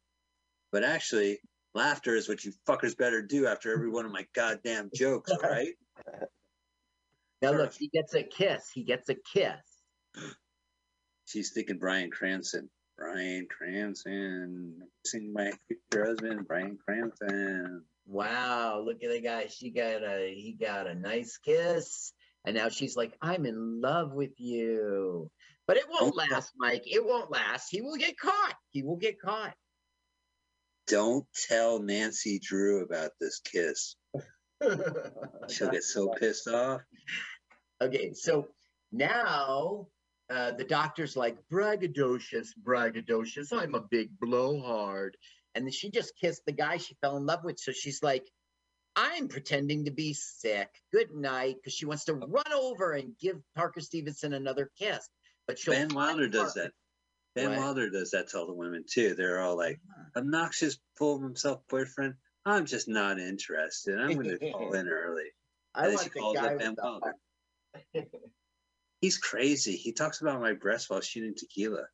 but 0.72 0.84
actually, 0.84 1.40
laughter 1.74 2.14
is 2.14 2.28
what 2.28 2.44
you 2.44 2.52
fuckers 2.68 2.96
better 2.96 3.22
do 3.22 3.46
after 3.46 3.72
every 3.72 3.88
one 3.88 4.04
of 4.04 4.12
my 4.12 4.26
goddamn 4.34 4.90
jokes, 4.94 5.30
all 5.30 5.38
right?" 5.42 5.74
Now 7.40 7.52
look, 7.52 7.72
he 7.72 7.88
gets 7.88 8.14
a 8.14 8.22
kiss. 8.22 8.68
He 8.70 8.82
gets 8.82 9.08
a 9.08 9.14
kiss. 9.14 9.56
She's 11.30 11.52
thinking 11.52 11.78
Bryan 11.78 12.10
Cranston. 12.10 12.68
Bryan 12.98 13.46
Cranston, 13.48 14.82
sing 15.06 15.32
my 15.32 15.52
future 15.68 16.04
husband, 16.04 16.48
Bryan 16.48 16.76
Cranston. 16.84 17.84
Wow, 18.04 18.82
look 18.84 19.04
at 19.04 19.10
the 19.10 19.20
guy. 19.20 19.46
She 19.46 19.70
got 19.70 20.02
a 20.02 20.34
he 20.34 20.56
got 20.60 20.88
a 20.88 20.94
nice 20.96 21.38
kiss. 21.38 22.12
And 22.44 22.56
now 22.56 22.68
she's 22.68 22.96
like, 22.96 23.16
I'm 23.22 23.46
in 23.46 23.80
love 23.80 24.12
with 24.12 24.40
you. 24.40 25.30
But 25.68 25.76
it 25.76 25.84
won't 25.88 26.16
yeah. 26.16 26.34
last, 26.34 26.52
Mike. 26.58 26.82
It 26.84 27.06
won't 27.06 27.30
last. 27.30 27.68
He 27.70 27.80
will 27.80 27.96
get 27.96 28.18
caught. 28.18 28.54
He 28.70 28.82
will 28.82 28.96
get 28.96 29.20
caught. 29.20 29.54
Don't 30.88 31.26
tell 31.48 31.78
Nancy 31.78 32.40
Drew 32.40 32.82
about 32.82 33.12
this 33.20 33.38
kiss. 33.38 33.94
She'll 35.48 35.70
get 35.70 35.84
so 35.84 36.08
pissed 36.08 36.48
off. 36.48 36.80
okay, 37.80 38.14
so 38.14 38.48
now 38.90 39.86
uh, 40.30 40.52
the 40.52 40.64
doctor's 40.64 41.16
like, 41.16 41.36
braggadocious, 41.52 42.48
braggadocious. 42.62 43.52
I'm 43.52 43.74
a 43.74 43.80
big 43.80 44.10
blowhard. 44.20 45.16
And 45.54 45.64
then 45.64 45.72
she 45.72 45.90
just 45.90 46.16
kissed 46.16 46.42
the 46.46 46.52
guy 46.52 46.76
she 46.76 46.96
fell 47.00 47.16
in 47.16 47.26
love 47.26 47.42
with. 47.42 47.58
So 47.58 47.72
she's 47.72 48.02
like, 48.02 48.24
I'm 48.94 49.28
pretending 49.28 49.86
to 49.86 49.90
be 49.90 50.14
sick. 50.14 50.68
Good 50.92 51.10
night. 51.12 51.56
Because 51.56 51.74
she 51.74 51.86
wants 51.86 52.04
to 52.04 52.14
run 52.14 52.52
over 52.54 52.92
and 52.92 53.18
give 53.20 53.40
Parker 53.56 53.80
Stevenson 53.80 54.32
another 54.32 54.70
kiss. 54.78 55.08
But 55.46 55.58
she'll 55.58 55.74
Ben 55.74 55.88
Wilder 55.88 56.28
does 56.28 56.54
that. 56.54 56.72
Ben 57.34 57.50
What? 57.50 57.58
Wilder 57.58 57.90
does 57.90 58.10
that 58.12 58.28
to 58.28 58.38
all 58.38 58.46
the 58.46 58.54
women 58.54 58.84
too. 58.88 59.14
They're 59.14 59.40
all 59.40 59.56
like, 59.56 59.80
obnoxious, 60.16 60.78
full 60.96 61.16
of 61.16 61.22
himself 61.22 61.60
boyfriend. 61.68 62.14
I'm 62.46 62.66
just 62.66 62.88
not 62.88 63.18
interested. 63.18 63.98
I'm 63.98 64.14
going 64.14 64.28
to 64.38 64.50
call 64.52 64.72
in 64.74 64.88
early. 64.88 65.30
I 65.74 65.88
And 65.88 65.98
then 65.98 66.08
the 66.14 66.32
guy 66.34 66.52
with 66.52 66.58
Ben 66.60 66.74
the 66.76 66.82
Wilder. 66.82 67.14
He's 69.00 69.18
crazy. 69.18 69.76
He 69.76 69.92
talks 69.92 70.20
about 70.20 70.40
my 70.40 70.52
breasts 70.52 70.90
while 70.90 71.00
shooting 71.00 71.34
tequila. 71.34 71.84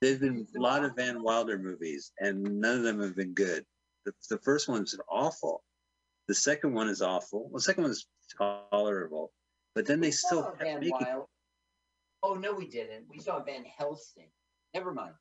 There's 0.00 0.18
been 0.18 0.46
a 0.56 0.60
lot 0.60 0.84
of 0.84 0.94
Van 0.96 1.22
Wilder 1.22 1.58
movies, 1.58 2.12
and 2.20 2.60
none 2.60 2.76
of 2.78 2.82
them 2.84 3.00
have 3.00 3.16
been 3.16 3.34
good. 3.34 3.64
The, 4.04 4.12
the 4.30 4.38
first 4.38 4.68
one's 4.68 4.96
awful. 5.10 5.62
The 6.28 6.34
second 6.34 6.72
one 6.74 6.88
is 6.88 7.02
awful. 7.02 7.44
Well, 7.44 7.54
the 7.58 7.62
second 7.62 7.82
one 7.84 7.90
is 7.92 8.06
tolerable, 8.36 9.32
but 9.74 9.86
then 9.86 10.00
they 10.00 10.10
still 10.12 10.44
kept 10.44 10.62
Van 10.62 10.74
making. 10.80 10.92
Wilder. 10.92 11.22
Oh 12.22 12.34
no, 12.34 12.52
we 12.52 12.68
didn't. 12.68 13.06
We 13.10 13.18
saw 13.18 13.42
Van 13.42 13.64
Helsing. 13.76 14.28
Never 14.74 14.92
mind. 14.92 15.14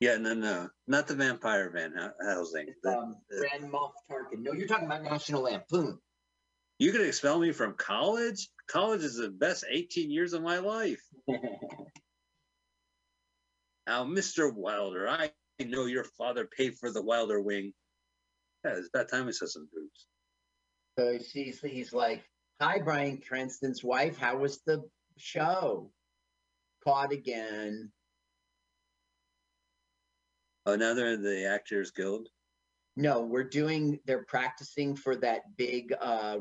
Yeah, 0.00 0.16
no, 0.16 0.34
no, 0.34 0.68
not 0.86 1.06
the 1.06 1.14
vampire 1.14 1.70
Van 1.70 1.92
Helsing. 2.22 2.66
The- 2.82 2.98
Um, 2.98 3.16
the- 3.30 3.46
Grand 3.48 3.72
Moff 3.72 3.92
Tarkin. 4.10 4.40
No, 4.40 4.52
you're 4.52 4.66
talking 4.68 4.86
about 4.86 5.02
National 5.02 5.42
Lampoon. 5.42 5.98
You 6.78 6.92
could 6.92 7.00
expel 7.06 7.38
me 7.38 7.52
from 7.52 7.74
college. 7.74 8.48
College 8.68 9.02
is 9.02 9.16
the 9.16 9.30
best 9.30 9.64
18 9.70 10.10
years 10.10 10.32
of 10.32 10.42
my 10.42 10.58
life. 10.58 11.02
Now, 13.86 14.04
Mr. 14.04 14.52
Wilder, 14.52 15.08
I 15.08 15.30
know 15.60 15.84
your 15.84 16.02
father 16.02 16.44
paid 16.44 16.74
for 16.76 16.90
the 16.90 17.02
Wilder 17.02 17.40
wing. 17.40 17.72
Yeah, 18.64 18.74
it's 18.78 18.88
about 18.92 19.08
time 19.08 19.26
we 19.26 19.32
saw 19.32 19.46
some 19.46 19.68
boobs. 19.72 20.06
so 20.98 21.24
she's 21.24 21.60
he's 21.60 21.92
like, 21.92 22.24
"Hi, 22.60 22.80
Bryan 22.80 23.18
Cranston's 23.18 23.84
wife. 23.84 24.18
How 24.18 24.38
was 24.38 24.60
the 24.66 24.82
show? 25.16 25.92
Caught 26.82 27.12
again. 27.12 27.92
Oh, 30.66 30.74
now 30.74 30.90
in 30.90 31.22
the 31.22 31.46
Actors 31.46 31.92
Guild. 31.92 32.28
No, 32.96 33.20
we're 33.20 33.44
doing. 33.44 34.00
They're 34.04 34.24
practicing 34.24 34.96
for 34.96 35.14
that 35.16 35.42
big. 35.56 35.94
uh 36.00 36.38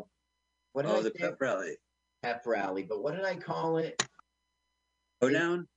What 0.76 0.86
Oh, 0.86 0.98
I 0.98 1.04
the 1.04 1.12
say? 1.12 1.20
pep 1.20 1.38
rally. 1.40 1.78
pep 2.22 2.44
rally? 2.46 2.84
But 2.84 3.02
what 3.02 3.16
did 3.16 3.24
I 3.24 3.38
call 3.38 3.78
it? 3.78 4.04
Go 5.22 5.30
down. 5.30 5.70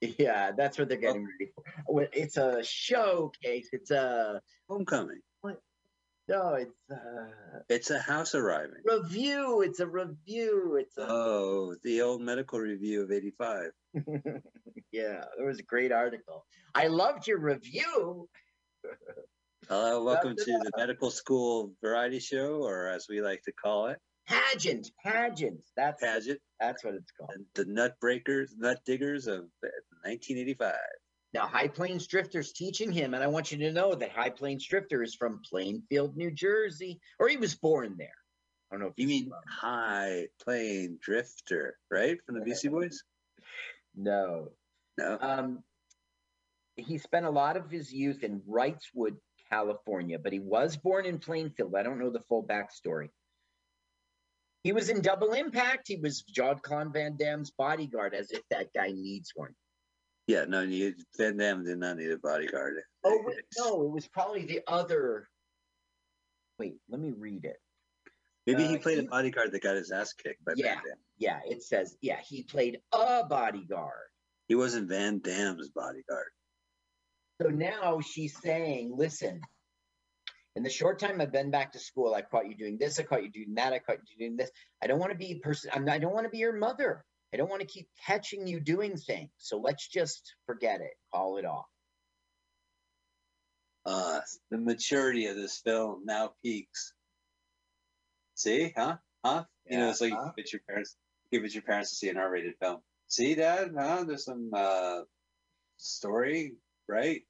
Yeah, 0.00 0.52
that's 0.56 0.78
what 0.78 0.88
they're 0.88 0.96
getting 0.96 1.26
oh. 1.26 1.30
ready 1.38 1.52
for. 1.54 2.08
It's 2.14 2.38
a 2.38 2.62
showcase. 2.64 3.68
It's 3.72 3.90
a 3.90 4.40
Homecoming. 4.70 5.20
no. 6.28 6.54
It's 6.54 6.72
a 6.90 7.32
It's 7.68 7.90
a 7.90 7.98
house 7.98 8.34
arriving. 8.34 8.80
review. 8.86 9.60
It's 9.60 9.80
a 9.80 9.86
review. 9.86 10.76
It's 10.80 10.96
a 10.96 11.06
Oh, 11.10 11.74
the 11.84 12.00
old 12.00 12.22
medical 12.22 12.58
review 12.58 13.02
of 13.02 13.12
85. 13.12 13.70
yeah. 14.92 15.24
it 15.38 15.44
was 15.44 15.58
a 15.58 15.62
great 15.62 15.92
article. 15.92 16.46
I 16.74 16.86
loved 16.86 17.26
your 17.26 17.38
review. 17.38 18.30
Hello, 19.68 20.04
welcome 20.04 20.36
to 20.36 20.44
the 20.44 20.70
medical 20.76 21.10
school 21.10 21.72
variety 21.82 22.20
show, 22.20 22.62
or 22.62 22.88
as 22.88 23.06
we 23.10 23.20
like 23.20 23.42
to 23.42 23.52
call 23.52 23.88
it, 23.88 23.98
Pageant, 24.26 24.90
pageant. 25.04 25.60
That's 25.76 26.02
pageant, 26.02 26.40
that's 26.58 26.82
what 26.84 26.94
it's 26.94 27.12
called. 27.12 27.32
the 27.54 27.64
nut 27.66 27.94
breakers, 28.00 28.54
nut 28.58 28.80
diggers 28.84 29.26
of 29.26 29.44
1985. 30.04 30.74
Now, 31.34 31.46
High 31.46 31.68
Plains 31.68 32.06
Drifter's 32.06 32.52
teaching 32.52 32.90
him, 32.90 33.12
and 33.14 33.22
I 33.22 33.26
want 33.26 33.52
you 33.52 33.58
to 33.58 33.72
know 33.72 33.94
that 33.94 34.10
High 34.10 34.30
Plains 34.30 34.66
Drifter 34.66 35.02
is 35.02 35.14
from 35.14 35.40
Plainfield, 35.48 36.16
New 36.16 36.30
Jersey, 36.30 36.98
or 37.18 37.28
he 37.28 37.36
was 37.36 37.54
born 37.54 37.94
there. 37.98 38.08
I 38.70 38.74
don't 38.74 38.80
know 38.80 38.86
if 38.88 38.94
You 38.96 39.06
mean 39.06 39.28
from- 39.28 39.42
High 39.48 40.28
Plane 40.42 40.98
Drifter, 41.00 41.76
right? 41.90 42.18
From 42.24 42.36
the 42.36 42.40
Beastie 42.44 42.68
Boys? 42.68 43.02
no. 43.94 44.52
No. 44.98 45.18
Um, 45.20 45.62
he 46.76 46.96
spent 46.98 47.26
a 47.26 47.30
lot 47.30 47.56
of 47.58 47.70
his 47.70 47.92
youth 47.92 48.22
in 48.22 48.40
Wrightswood, 48.48 49.16
California, 49.50 50.18
but 50.18 50.32
he 50.32 50.38
was 50.40 50.76
born 50.76 51.04
in 51.04 51.18
Plainfield. 51.18 51.74
I 51.76 51.82
don't 51.82 51.98
know 51.98 52.10
the 52.10 52.22
full 52.28 52.42
backstory. 52.42 53.10
He 54.66 54.72
was 54.72 54.88
in 54.88 55.00
Double 55.00 55.32
Impact. 55.32 55.86
He 55.86 55.94
was 55.94 56.22
Jean 56.22 56.58
Claude 56.58 56.92
Van 56.92 57.16
Damme's 57.16 57.52
bodyguard, 57.52 58.14
as 58.16 58.32
if 58.32 58.42
that 58.50 58.66
guy 58.74 58.88
needs 58.88 59.30
one. 59.36 59.54
Yeah, 60.26 60.44
no, 60.48 60.62
you, 60.62 60.92
Van 61.16 61.36
Damme 61.36 61.64
did 61.64 61.78
not 61.78 61.98
need 61.98 62.10
a 62.10 62.18
bodyguard. 62.18 62.74
Oh 63.04 63.22
wait, 63.24 63.44
no, 63.56 63.82
it 63.84 63.90
was 63.92 64.08
probably 64.08 64.44
the 64.44 64.62
other. 64.66 65.28
Wait, 66.58 66.78
let 66.88 67.00
me 67.00 67.12
read 67.16 67.44
it. 67.44 67.58
Maybe 68.44 68.64
he 68.66 68.74
Uh, 68.74 68.80
played 68.80 68.98
he- 68.98 69.06
a 69.06 69.08
bodyguard 69.08 69.52
that 69.52 69.62
got 69.62 69.76
his 69.76 69.92
ass 69.92 70.12
kicked 70.14 70.44
by 70.44 70.54
Yeah. 70.56 70.74
Van 70.74 70.82
Damme. 70.84 70.98
Yeah, 71.18 71.40
it 71.46 71.62
says 71.62 71.96
yeah 72.00 72.20
he 72.20 72.42
played 72.42 72.80
a 72.90 73.22
bodyguard. 73.24 74.08
He 74.48 74.56
wasn't 74.56 74.88
Van 74.88 75.20
Damme's 75.20 75.68
bodyguard. 75.70 76.32
So 77.40 77.50
now 77.50 78.00
she's 78.00 78.36
saying, 78.42 78.96
listen, 78.96 79.42
in 80.56 80.62
the 80.62 80.70
short 80.70 80.98
time 80.98 81.20
I've 81.20 81.30
been 81.30 81.50
back 81.50 81.72
to 81.72 81.78
school, 81.78 82.14
I 82.14 82.22
caught 82.22 82.48
you 82.48 82.56
doing 82.56 82.78
this, 82.78 82.98
I 82.98 83.02
caught 83.02 83.22
you 83.22 83.30
doing 83.30 83.54
that, 83.56 83.74
I 83.74 83.78
caught 83.78 83.98
you 84.08 84.16
doing 84.18 84.36
this. 84.36 84.50
I 84.82 84.86
don't 84.86 84.98
want 84.98 85.12
to 85.12 85.18
be 85.18 85.34
person, 85.34 85.70
I'm 85.74 85.88
I 85.88 85.98
don't 85.98 86.14
want 86.14 86.24
to 86.24 86.30
be 86.30 86.38
your 86.38 86.54
mother. 86.54 87.04
I 87.32 87.36
don't 87.36 87.50
want 87.50 87.60
to 87.60 87.66
keep 87.66 87.88
catching 88.06 88.46
you 88.46 88.58
doing 88.58 88.96
things. 88.96 89.28
So 89.36 89.58
let's 89.58 89.86
just 89.86 90.34
forget 90.46 90.80
it, 90.80 90.92
call 91.12 91.36
it 91.36 91.44
off. 91.44 91.66
Uh, 93.84 94.20
the 94.50 94.56
maturity 94.56 95.26
of 95.26 95.36
this 95.36 95.58
film 95.58 96.02
now 96.06 96.32
peaks. 96.42 96.94
See, 98.34 98.72
huh? 98.74 98.96
Huh? 99.22 99.44
you 99.68 99.78
know, 99.78 99.90
it's 99.90 100.00
like 100.00 100.14
huh? 100.14 100.20
you 100.24 100.32
give 100.36 100.44
it 100.46 100.52
your 100.52 100.62
parents, 100.66 100.96
give 101.30 101.44
it 101.44 101.54
your 101.54 101.62
parents 101.62 101.90
to 101.90 101.96
see 101.96 102.08
an 102.08 102.16
R-rated 102.16 102.54
film. 102.60 102.78
See, 103.08 103.34
Dad? 103.34 103.72
Huh? 103.78 104.04
There's 104.06 104.24
some 104.24 104.50
uh, 104.54 105.00
story, 105.76 106.54
right? 106.88 107.20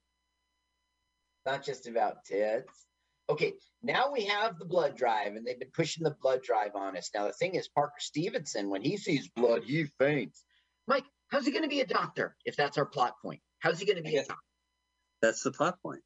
Not 1.44 1.64
just 1.64 1.88
about 1.88 2.24
tits. 2.24 2.86
Okay, 3.28 3.54
now 3.82 4.12
we 4.12 4.26
have 4.26 4.58
the 4.58 4.64
blood 4.64 4.96
drive, 4.96 5.34
and 5.34 5.44
they've 5.44 5.58
been 5.58 5.70
pushing 5.74 6.04
the 6.04 6.16
blood 6.22 6.42
drive 6.42 6.76
on 6.76 6.96
us. 6.96 7.10
Now 7.14 7.26
the 7.26 7.32
thing 7.32 7.56
is, 7.56 7.68
Parker 7.68 7.98
Stevenson, 7.98 8.70
when 8.70 8.82
he 8.82 8.96
sees 8.96 9.28
blood, 9.28 9.64
he 9.64 9.86
faints. 9.98 10.44
Mike, 10.86 11.04
how's 11.30 11.44
he 11.44 11.50
going 11.50 11.64
to 11.64 11.68
be 11.68 11.80
a 11.80 11.86
doctor 11.86 12.36
if 12.44 12.56
that's 12.56 12.78
our 12.78 12.86
plot 12.86 13.14
point? 13.20 13.40
How's 13.58 13.80
he 13.80 13.86
going 13.86 13.96
to 13.96 14.02
be 14.02 14.16
a 14.16 14.24
doctor? 14.24 14.42
That's 15.22 15.42
the 15.42 15.50
plot 15.50 15.78
point. 15.82 16.02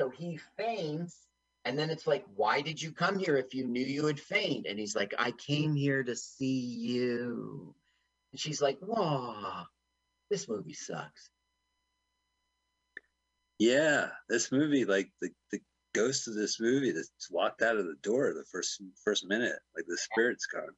So 0.00 0.10
he 0.10 0.38
faints, 0.56 1.18
and 1.64 1.76
then 1.76 1.90
it's 1.90 2.06
like, 2.06 2.24
why 2.36 2.60
did 2.60 2.80
you 2.80 2.92
come 2.92 3.18
here 3.18 3.36
if 3.36 3.52
you 3.52 3.66
knew 3.66 3.84
you 3.84 4.04
would 4.04 4.20
faint? 4.20 4.66
And 4.68 4.78
he's 4.78 4.94
like, 4.94 5.14
I 5.18 5.32
came 5.32 5.74
here 5.74 6.04
to 6.04 6.14
see 6.14 6.60
you. 6.60 7.74
And 8.32 8.40
she's 8.40 8.62
like, 8.62 8.78
Whoa, 8.80 9.64
this 10.30 10.48
movie 10.48 10.74
sucks. 10.74 11.30
Yeah, 13.58 14.08
this 14.28 14.50
movie, 14.50 14.84
like 14.84 15.10
the, 15.20 15.30
the 15.50 15.60
ghost 15.94 16.28
of 16.28 16.34
this 16.34 16.60
movie 16.60 16.92
that's 16.92 17.30
walked 17.30 17.62
out 17.62 17.76
of 17.76 17.86
the 17.86 17.96
door 18.02 18.32
the 18.34 18.44
first 18.50 18.82
first 19.04 19.26
minute, 19.26 19.58
like 19.76 19.84
the 19.86 19.98
spirit's 19.98 20.46
gone. 20.46 20.74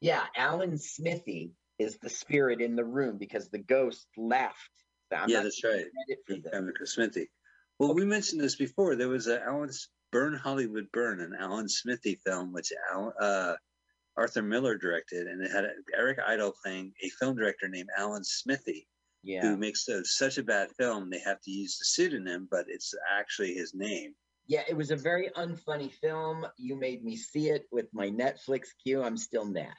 Yeah, 0.00 0.24
Alan 0.36 0.78
Smithee 0.78 1.52
is 1.78 1.98
the 1.98 2.10
spirit 2.10 2.60
in 2.60 2.76
the 2.76 2.84
room 2.84 3.18
because 3.18 3.48
the 3.48 3.58
ghost 3.58 4.06
left. 4.16 4.70
So 5.12 5.18
yeah, 5.26 5.42
that's 5.42 5.62
right. 5.64 5.86
credit 6.06 6.18
for 6.26 6.34
this. 6.34 6.52
Amica 6.54 6.86
Smithy. 6.86 7.30
Well, 7.78 7.94
we 7.94 8.04
mentioned 8.04 8.40
this 8.40 8.56
before. 8.56 8.94
There 8.96 9.08
was 9.08 9.26
a 9.26 9.42
Alan 9.42 9.70
Burn 10.12 10.34
Hollywood 10.34 10.86
Burn, 10.92 11.20
an 11.20 11.34
Alan 11.38 11.68
Smithee 11.68 12.18
film, 12.26 12.52
which 12.52 12.72
Al, 12.92 13.12
uh, 13.18 13.54
Arthur 14.16 14.42
Miller 14.42 14.76
directed, 14.76 15.26
and 15.26 15.42
it 15.42 15.50
had 15.50 15.64
Eric 15.96 16.18
Idle 16.26 16.52
playing 16.62 16.92
a 17.02 17.08
film 17.08 17.36
director 17.36 17.68
named 17.68 17.88
Alan 17.96 18.24
Smithee, 18.24 18.86
Yeah. 19.22 19.42
who 19.42 19.56
makes 19.56 19.88
a, 19.88 20.04
such 20.04 20.36
a 20.38 20.42
bad 20.42 20.70
film 20.72 21.10
they 21.10 21.20
have 21.20 21.40
to 21.42 21.50
use 21.50 21.78
the 21.78 21.84
pseudonym, 21.84 22.48
but 22.50 22.66
it's 22.68 22.92
actually 23.10 23.54
his 23.54 23.72
name. 23.74 24.14
Yeah, 24.50 24.64
it 24.68 24.76
was 24.76 24.90
a 24.90 24.96
very 24.96 25.30
unfunny 25.36 25.92
film. 25.92 26.44
You 26.58 26.74
made 26.74 27.04
me 27.04 27.16
see 27.16 27.50
it 27.50 27.66
with 27.70 27.86
my 27.92 28.10
Netflix 28.10 28.70
queue. 28.82 29.00
I'm 29.00 29.16
still 29.16 29.44
mad. 29.44 29.72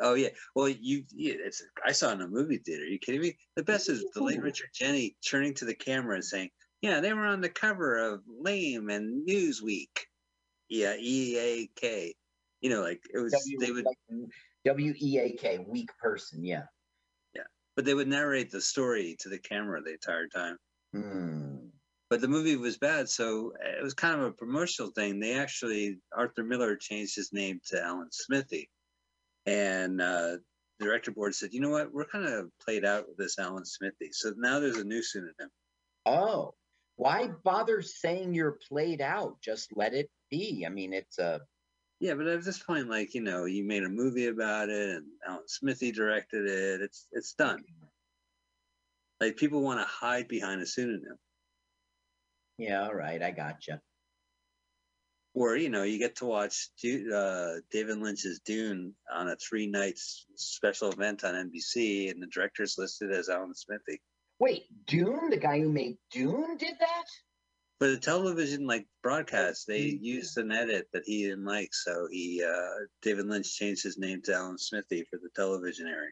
Oh 0.00 0.14
yeah, 0.14 0.30
well 0.56 0.68
you, 0.68 1.04
yeah, 1.14 1.34
it's 1.38 1.62
I 1.86 1.92
saw 1.92 2.10
it 2.10 2.14
in 2.14 2.22
a 2.22 2.26
movie 2.26 2.58
theater. 2.58 2.82
Are 2.82 2.86
you 2.86 2.98
kidding 2.98 3.20
me? 3.20 3.38
The 3.54 3.62
best 3.62 3.88
is 3.88 4.04
the 4.14 4.24
late 4.24 4.42
Richard 4.42 4.70
Jeni 4.74 5.14
turning 5.24 5.54
to 5.54 5.64
the 5.64 5.74
camera 5.74 6.16
and 6.16 6.24
saying, 6.24 6.50
"Yeah, 6.82 6.98
they 6.98 7.12
were 7.12 7.26
on 7.26 7.40
the 7.40 7.48
cover 7.48 7.96
of 7.96 8.24
Lame 8.26 8.90
and 8.90 9.24
Newsweek." 9.24 9.86
Yeah, 10.68 10.96
E 10.98 11.38
A 11.38 11.70
K. 11.76 12.12
You 12.60 12.70
know, 12.70 12.82
like 12.82 13.00
it 13.14 13.18
was. 13.18 13.32
W- 13.32 13.58
they 13.60 13.70
would, 13.70 13.86
W 14.64 14.94
E 15.00 15.18
A 15.20 15.36
K, 15.36 15.58
weak 15.58 15.90
person. 16.02 16.44
Yeah. 16.44 16.64
Yeah, 17.36 17.46
but 17.76 17.84
they 17.84 17.94
would 17.94 18.08
narrate 18.08 18.50
the 18.50 18.60
story 18.60 19.16
to 19.20 19.28
the 19.28 19.38
camera 19.38 19.80
the 19.80 19.92
entire 19.92 20.26
time. 20.26 20.56
Hmm. 20.92 21.67
But 22.10 22.22
the 22.22 22.28
movie 22.28 22.56
was 22.56 22.78
bad, 22.78 23.08
so 23.08 23.52
it 23.60 23.82
was 23.82 23.92
kind 23.92 24.18
of 24.18 24.26
a 24.26 24.32
promotional 24.32 24.90
thing. 24.90 25.20
They 25.20 25.34
actually 25.34 25.98
Arthur 26.16 26.42
Miller 26.42 26.74
changed 26.74 27.14
his 27.14 27.32
name 27.32 27.60
to 27.66 27.82
Alan 27.82 28.08
Smithee, 28.10 28.70
and 29.44 30.00
uh, 30.00 30.38
the 30.78 30.86
director 30.86 31.10
board 31.10 31.34
said, 31.34 31.52
"You 31.52 31.60
know 31.60 31.70
what? 31.70 31.92
We're 31.92 32.06
kind 32.06 32.26
of 32.26 32.50
played 32.64 32.84
out 32.84 33.06
with 33.08 33.18
this 33.18 33.38
Alan 33.38 33.66
Smithee, 33.66 34.12
so 34.12 34.32
now 34.38 34.58
there's 34.58 34.78
a 34.78 34.84
new 34.84 35.02
pseudonym." 35.02 35.50
Oh, 36.06 36.54
why 36.96 37.28
bother 37.44 37.82
saying 37.82 38.34
you're 38.34 38.58
played 38.68 39.02
out? 39.02 39.40
Just 39.42 39.76
let 39.76 39.92
it 39.92 40.10
be. 40.30 40.64
I 40.66 40.70
mean, 40.70 40.92
it's 40.94 41.18
a 41.18 41.40
Yeah, 42.00 42.14
but 42.14 42.26
at 42.26 42.42
this 42.42 42.58
point, 42.58 42.88
like 42.88 43.14
you 43.14 43.20
know, 43.20 43.44
you 43.44 43.64
made 43.64 43.84
a 43.84 43.88
movie 43.88 44.26
about 44.28 44.70
it, 44.70 44.96
and 44.96 45.06
Alan 45.26 45.46
Smithy 45.46 45.92
directed 45.92 46.46
it. 46.46 46.80
It's 46.80 47.06
it's 47.12 47.34
done. 47.34 47.62
Like 49.20 49.36
people 49.36 49.62
want 49.62 49.80
to 49.80 49.86
hide 49.86 50.28
behind 50.28 50.62
a 50.62 50.66
pseudonym, 50.66 51.18
yeah. 52.58 52.82
All 52.84 52.94
right, 52.94 53.22
I 53.22 53.30
gotcha. 53.30 53.80
or 55.34 55.56
you 55.56 55.68
know, 55.70 55.84
you 55.84 55.98
get 55.98 56.16
to 56.16 56.24
watch 56.26 56.70
Du- 56.82 57.12
uh, 57.14 57.60
David 57.70 57.98
Lynch's 57.98 58.40
Dune 58.44 58.94
on 59.12 59.28
a 59.28 59.36
three 59.36 59.66
nights 59.68 60.26
special 60.36 60.90
event 60.90 61.22
on 61.24 61.34
NBC, 61.34 62.10
and 62.10 62.20
the 62.22 62.26
director's 62.26 62.76
listed 62.78 63.12
as 63.12 63.28
Alan 63.28 63.54
Smithee. 63.54 64.00
Wait, 64.40 64.62
Dune, 64.86 65.30
the 65.30 65.36
guy 65.36 65.60
who 65.60 65.70
made 65.70 65.96
Dune, 66.10 66.56
did 66.56 66.74
that? 66.80 67.04
For 67.78 67.88
the 67.88 67.98
television 67.98 68.66
like 68.66 68.86
broadcast, 69.04 69.66
they 69.68 69.92
Mhm. 69.92 70.02
used 70.02 70.36
an 70.38 70.50
edit 70.50 70.88
that 70.92 71.04
he 71.06 71.24
didn't 71.24 71.44
like, 71.44 71.72
so 71.72 72.08
he 72.10 72.42
uh 72.42 72.86
David 73.02 73.26
Lynch 73.26 73.54
changed 73.54 73.84
his 73.84 73.98
name 73.98 74.20
to 74.22 74.34
Alan 74.34 74.58
Smithee 74.58 75.04
for 75.04 75.18
the 75.18 75.30
television 75.36 75.86
area. 75.86 76.10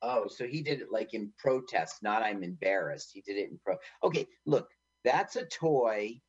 Oh, 0.00 0.28
so 0.28 0.46
he 0.46 0.62
did 0.62 0.80
it 0.80 0.92
like 0.92 1.14
in 1.14 1.32
protest, 1.38 2.04
not 2.04 2.22
I'm 2.22 2.44
embarrassed. 2.44 3.10
He 3.12 3.20
did 3.22 3.36
it 3.36 3.50
in 3.50 3.58
pro. 3.64 3.76
Okay, 4.04 4.28
look, 4.46 4.68
that's 5.04 5.36
a 5.36 5.44
toy 5.44 6.20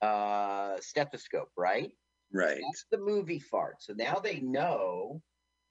uh 0.00 0.76
stethoscope, 0.80 1.50
right? 1.56 1.90
Right. 2.32 2.60
That's 2.62 2.86
the 2.90 2.98
movie 2.98 3.40
fart. 3.40 3.76
So 3.80 3.94
now 3.96 4.20
they 4.22 4.40
know 4.40 5.22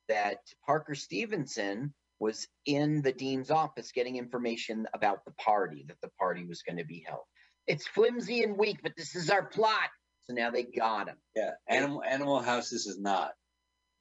that 0.10 0.40
Parker 0.66 0.96
Stevenson 0.96 1.94
was 2.20 2.48
in 2.66 3.02
the 3.02 3.12
dean's 3.12 3.52
office 3.52 3.92
getting 3.92 4.16
information 4.16 4.88
about 4.94 5.24
the 5.26 5.32
party, 5.34 5.86
that 5.88 6.02
the 6.02 6.10
party 6.20 6.46
was 6.46 6.64
going 6.64 6.78
to 6.78 6.86
be 6.86 7.06
held. 7.08 7.24
It's 7.68 7.88
flimsy 7.88 8.44
and 8.44 8.58
weak, 8.58 8.80
but 8.82 8.94
this 8.98 9.16
is 9.16 9.30
our 9.30 9.46
plot. 9.46 9.90
So 10.24 10.34
now 10.34 10.50
they 10.50 10.64
got 10.64 11.10
him. 11.10 11.18
Yeah. 11.36 11.52
Animal 11.70 12.04
Animal 12.04 12.40
House 12.42 12.70
this 12.70 12.88
is 12.88 13.00
not. 13.00 13.32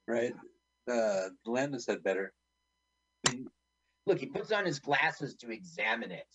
Right? 0.07 0.33
Uh 0.89 1.29
Landon 1.45 1.79
said 1.79 2.03
better. 2.03 2.33
Look, 4.05 4.19
he 4.19 4.25
puts 4.25 4.51
on 4.51 4.65
his 4.65 4.79
glasses 4.79 5.35
to 5.41 5.51
examine 5.51 6.11
it. 6.11 6.27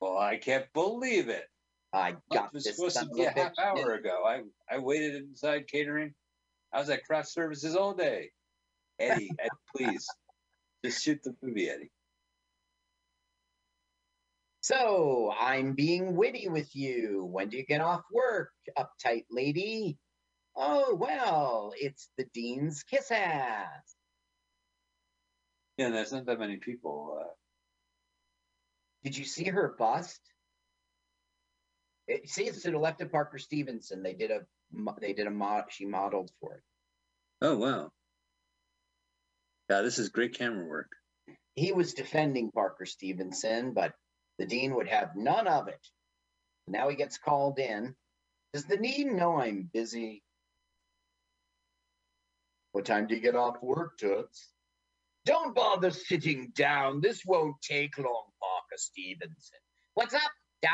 Well, 0.00 0.18
I 0.18 0.36
can't 0.36 0.66
believe 0.74 1.28
it. 1.28 1.44
I 1.92 2.16
got 2.32 2.52
was 2.52 2.64
this. 2.64 2.76
supposed 2.76 2.98
to 2.98 3.06
be 3.06 3.22
a 3.22 3.28
a 3.28 3.32
half 3.32 3.52
hour 3.58 3.94
ago. 3.94 4.22
I 4.26 4.42
I 4.70 4.78
waited 4.78 5.14
inside 5.14 5.66
catering. 5.68 6.14
I 6.72 6.80
was 6.80 6.90
at 6.90 7.04
craft 7.04 7.28
services 7.28 7.74
all 7.74 7.94
day. 7.94 8.30
Eddie, 8.98 9.30
Eddie, 9.38 9.48
please. 9.74 10.06
Just 10.84 11.02
shoot 11.02 11.20
the 11.22 11.34
movie, 11.42 11.70
Eddie. 11.70 11.90
So 14.60 15.32
I'm 15.38 15.74
being 15.74 16.16
witty 16.16 16.48
with 16.48 16.74
you. 16.74 17.24
When 17.30 17.48
do 17.48 17.56
you 17.56 17.64
get 17.64 17.80
off 17.80 18.02
work, 18.12 18.50
uptight 18.76 19.24
lady? 19.30 19.96
Oh, 20.56 20.94
well, 20.94 21.72
it's 21.76 22.08
the 22.18 22.26
dean's 22.34 22.82
kiss 22.82 23.10
ass. 23.10 23.94
Yeah, 25.76 25.90
there's 25.90 26.12
not 26.12 26.26
that 26.26 26.40
many 26.40 26.56
people. 26.56 27.18
Uh, 27.20 27.28
Did 29.06 29.16
you 29.16 29.24
see 29.24 29.44
her 29.44 29.72
bust? 29.78 30.20
It, 32.08 32.28
see, 32.28 32.42
it's 32.42 32.62
to 32.62 32.72
the 32.72 32.78
left 32.78 33.00
of 33.02 33.12
Parker 33.12 33.38
Stevenson. 33.38 34.02
They 34.02 34.14
did 34.14 34.32
a 34.32 34.40
they 35.00 35.12
did 35.12 35.28
a 35.28 35.30
mod. 35.30 35.66
She 35.68 35.86
modeled 35.86 36.32
for 36.40 36.54
it. 36.54 36.62
oh 37.40 37.56
wow. 37.56 37.92
Yeah, 39.70 39.82
this 39.82 40.00
is 40.00 40.08
great 40.08 40.36
camera 40.36 40.66
work. 40.66 40.90
He 41.54 41.70
was 41.70 41.94
defending 41.94 42.50
Parker 42.50 42.84
Stevenson, 42.84 43.74
but 43.74 43.92
the 44.40 44.46
dean 44.46 44.74
would 44.74 44.88
have 44.88 45.14
none 45.14 45.46
of 45.46 45.68
it. 45.68 45.86
Now 46.66 46.88
he 46.88 46.96
gets 46.96 47.16
called 47.16 47.60
in. 47.60 47.94
Does 48.54 48.64
the 48.64 48.76
dean 48.76 49.14
know 49.14 49.36
I'm 49.36 49.70
busy? 49.72 50.24
What 52.72 52.86
time 52.86 53.06
do 53.06 53.14
you 53.14 53.20
get 53.20 53.36
off 53.36 53.62
work, 53.62 53.98
Toots? 53.98 54.48
Don't 55.24 55.54
bother 55.54 55.92
sitting 55.92 56.50
down. 56.56 57.00
This 57.00 57.22
won't 57.24 57.62
take 57.62 57.98
long, 57.98 58.24
Parker 58.66 58.78
Stevenson. 58.78 59.58
What's 59.94 60.14
up, 60.14 60.30
Doc? 60.62 60.72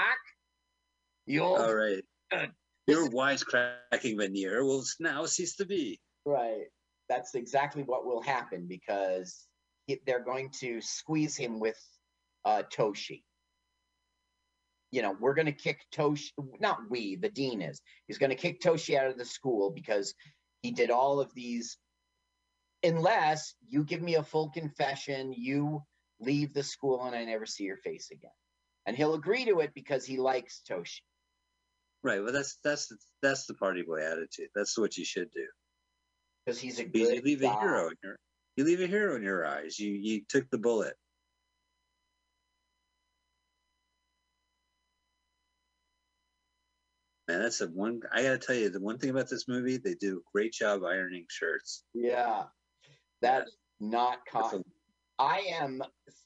You're 1.26 1.45
All 1.45 1.74
right. 1.74 2.03
Uh, 2.32 2.47
Your 2.86 3.09
wisecracking 3.11 4.16
veneer 4.18 4.64
will 4.64 4.82
now 4.99 5.26
cease 5.26 5.57
to 5.57 5.66
be. 5.66 6.01
Right. 6.24 6.64
That's 7.09 7.34
exactly 7.34 7.82
what 7.82 8.07
will 8.07 8.22
happen 8.22 8.66
because 8.68 9.47
he- 9.86 10.01
they're 10.07 10.24
going 10.24 10.51
to 10.61 10.80
squeeze 10.80 11.36
him 11.36 11.61
with 11.61 11.78
uh, 12.45 12.62
Tochi. 12.74 13.22
You 14.90 15.03
know, 15.03 15.16
we're 15.20 15.34
going 15.34 15.47
to 15.47 15.53
kick 15.53 15.80
Tochi, 15.95 16.30
not 16.61 16.78
we, 16.90 17.16
the 17.16 17.30
dean 17.30 17.62
is. 17.62 17.80
He's 18.07 18.18
going 18.18 18.30
to 18.30 18.36
kick 18.36 18.61
Tochi 18.61 18.97
out 18.97 19.07
of 19.07 19.18
the 19.18 19.24
school 19.24 19.70
because 19.70 20.14
he 20.62 20.70
did 20.70 20.90
all 20.90 21.20
of 21.20 21.32
these. 21.34 21.76
Unless 22.84 23.55
you 23.68 23.84
give 23.84 24.03
me 24.03 24.16
a 24.16 24.22
full 24.24 24.51
confession, 24.51 25.32
you 25.36 25.82
leave 26.23 26.55
the 26.55 26.62
school 26.62 27.05
and 27.05 27.14
I 27.14 27.25
never 27.25 27.47
see 27.47 27.64
your 27.64 27.77
face 27.79 28.11
again. 28.11 28.31
And 28.87 28.97
he'll 28.97 29.14
agree 29.14 29.45
to 29.45 29.61
it 29.61 29.73
because 29.75 30.05
he 30.05 30.16
likes 30.16 30.62
Tochi. 30.68 31.01
Right. 32.03 32.23
Well, 32.23 32.33
that's 32.33 32.59
that's 32.64 32.93
that's 33.23 33.47
the 33.47 33.55
party 33.55 33.83
boy 33.83 34.01
attitude. 34.03 34.49
That's 34.55 34.77
what 34.77 34.97
you 34.97 35.05
should 35.05 35.31
do. 35.31 35.47
Because 36.45 36.61
he's 36.61 36.81
a 36.81 36.85
good 36.85 37.14
you 37.14 37.23
leave 37.23 37.43
a 37.43 37.61
hero 37.61 37.89
in 37.89 37.97
your 38.03 38.16
you 38.57 38.64
leave 38.64 38.81
a 38.81 38.87
hero 38.87 39.14
in 39.14 39.23
your 39.23 39.47
eyes. 39.47 39.79
You 39.79 39.93
you 39.93 40.23
took 40.29 40.51
the 40.51 40.59
bullet. 40.59 40.95
Man, 47.29 47.41
that's 47.41 47.59
the 47.59 47.68
one. 47.68 48.01
I 48.12 48.25
gotta 48.25 48.39
tell 48.39 48.57
you, 48.57 48.68
the 48.68 48.81
one 48.81 48.99
thing 48.99 49.11
about 49.11 49.31
this 49.31 49.47
movie, 49.47 49.77
they 49.77 49.95
do 49.95 50.18
a 50.18 50.31
great 50.33 50.53
job 50.53 50.83
ironing 50.85 51.27
shirts. 51.31 51.85
Yeah, 51.95 52.45
that's 53.20 53.53
not 53.79 54.27
cotton. 54.27 54.64
I 55.19 55.41
am 55.61 55.83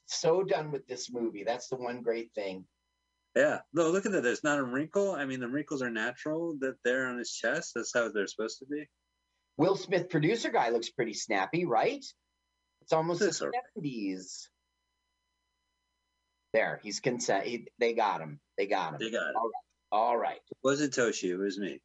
so 0.06 0.42
done 0.42 0.70
with 0.70 0.86
this 0.86 1.10
movie. 1.12 1.44
That's 1.44 1.68
the 1.68 1.76
one 1.76 2.02
great 2.02 2.32
thing. 2.34 2.64
Yeah. 3.34 3.60
No, 3.72 3.90
look 3.90 4.06
at 4.06 4.12
that. 4.12 4.22
There's 4.22 4.44
not 4.44 4.58
a 4.58 4.64
wrinkle. 4.64 5.12
I 5.12 5.26
mean, 5.26 5.40
the 5.40 5.48
wrinkles 5.48 5.82
are 5.82 5.90
natural. 5.90 6.56
That 6.60 6.76
they're 6.84 7.06
on 7.06 7.18
his 7.18 7.32
chest. 7.32 7.72
That's 7.74 7.92
how 7.92 8.08
they're 8.08 8.26
supposed 8.26 8.60
to 8.60 8.66
be. 8.66 8.88
Will 9.58 9.76
Smith, 9.76 10.08
producer 10.08 10.50
guy, 10.50 10.70
looks 10.70 10.90
pretty 10.90 11.14
snappy, 11.14 11.64
right? 11.64 12.04
It's 12.82 12.92
almost 12.92 13.20
the 13.20 13.32
seventies. 13.32 14.48
There, 16.52 16.80
he's 16.82 17.00
consent. 17.00 17.46
He, 17.46 17.66
they 17.78 17.92
got 17.92 18.20
him. 18.20 18.40
They 18.56 18.66
got 18.66 18.94
him. 18.94 18.98
They 19.00 19.10
got 19.10 19.30
it. 19.30 19.36
All 19.92 20.16
right. 20.16 20.36
It 20.36 20.56
wasn't 20.62 20.94
Tochi. 20.94 21.30
It 21.30 21.36
was 21.36 21.58
me. 21.58 21.80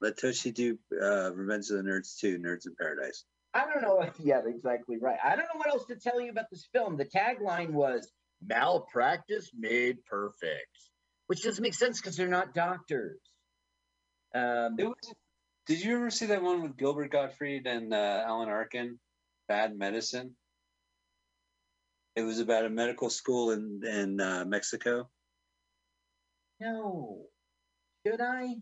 Let 0.00 0.18
Tochi 0.18 0.52
do 0.52 0.78
uh, 1.00 1.32
Revenge 1.32 1.70
of 1.70 1.78
the 1.78 1.82
Nerds 1.82 2.18
2, 2.18 2.38
Nerds 2.38 2.66
in 2.66 2.74
Paradise. 2.78 3.24
I 3.54 3.66
don't 3.66 3.82
know. 3.82 4.00
If, 4.02 4.18
yeah, 4.18 4.40
exactly 4.46 4.98
right. 5.00 5.18
I 5.22 5.36
don't 5.36 5.44
know 5.44 5.58
what 5.58 5.68
else 5.68 5.86
to 5.86 5.96
tell 5.96 6.20
you 6.20 6.30
about 6.30 6.46
this 6.50 6.66
film. 6.72 6.96
The 6.96 7.04
tagline 7.04 7.70
was 7.70 8.10
"Malpractice 8.44 9.50
made 9.56 10.04
perfect," 10.06 10.90
which 11.28 11.42
doesn't 11.42 11.62
make 11.62 11.74
sense 11.74 12.00
because 12.00 12.16
they're 12.16 12.28
not 12.28 12.52
doctors. 12.54 13.20
Um, 14.34 14.74
It 14.78 14.86
was, 14.86 15.14
did 15.66 15.84
you 15.84 15.96
ever 15.96 16.10
see 16.10 16.26
that 16.26 16.42
one 16.42 16.62
with 16.62 16.76
Gilbert 16.76 17.12
Gottfried 17.12 17.66
and 17.66 17.94
uh, 17.94 18.24
Alan 18.26 18.48
Arkin? 18.48 18.98
Bad 19.46 19.76
Medicine. 19.76 20.34
It 22.16 22.22
was 22.22 22.40
about 22.40 22.64
a 22.64 22.70
medical 22.70 23.10
school 23.10 23.50
in 23.52 23.82
in 23.84 24.20
uh, 24.20 24.44
Mexico. 24.46 25.10
no, 26.60 27.26
should 28.06 28.20
I? 28.20 28.56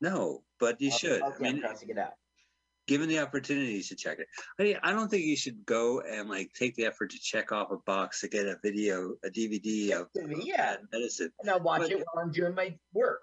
No, 0.00 0.42
but 0.60 0.80
you 0.80 0.90
should. 0.90 1.22
Okay, 1.22 1.30
I 1.44 1.48
I'm 1.48 1.54
mean, 1.54 1.60
crossing 1.62 1.88
it 1.90 1.98
out. 1.98 2.14
Given 2.86 3.08
the 3.08 3.18
opportunity, 3.18 3.72
you 3.74 3.82
should 3.82 3.98
check 3.98 4.18
it. 4.18 4.26
I, 4.58 4.62
mean, 4.62 4.76
I 4.82 4.92
don't 4.92 5.08
think 5.08 5.24
you 5.24 5.36
should 5.36 5.64
go 5.66 6.00
and 6.00 6.28
like 6.28 6.52
take 6.54 6.74
the 6.76 6.86
effort 6.86 7.10
to 7.10 7.18
check 7.18 7.52
off 7.52 7.70
a 7.70 7.78
box 7.78 8.20
to 8.20 8.28
get 8.28 8.46
a 8.46 8.56
video, 8.62 9.14
a 9.24 9.28
DVD 9.30 9.92
of, 9.92 10.08
Yeah. 10.14 10.76
Medicine. 10.92 11.30
And 11.40 11.50
I'll 11.50 11.60
watch 11.60 11.82
But- 11.82 11.90
it 11.92 11.98
while 11.98 12.24
I'm 12.24 12.32
doing 12.32 12.54
my 12.54 12.76
work. 12.92 13.22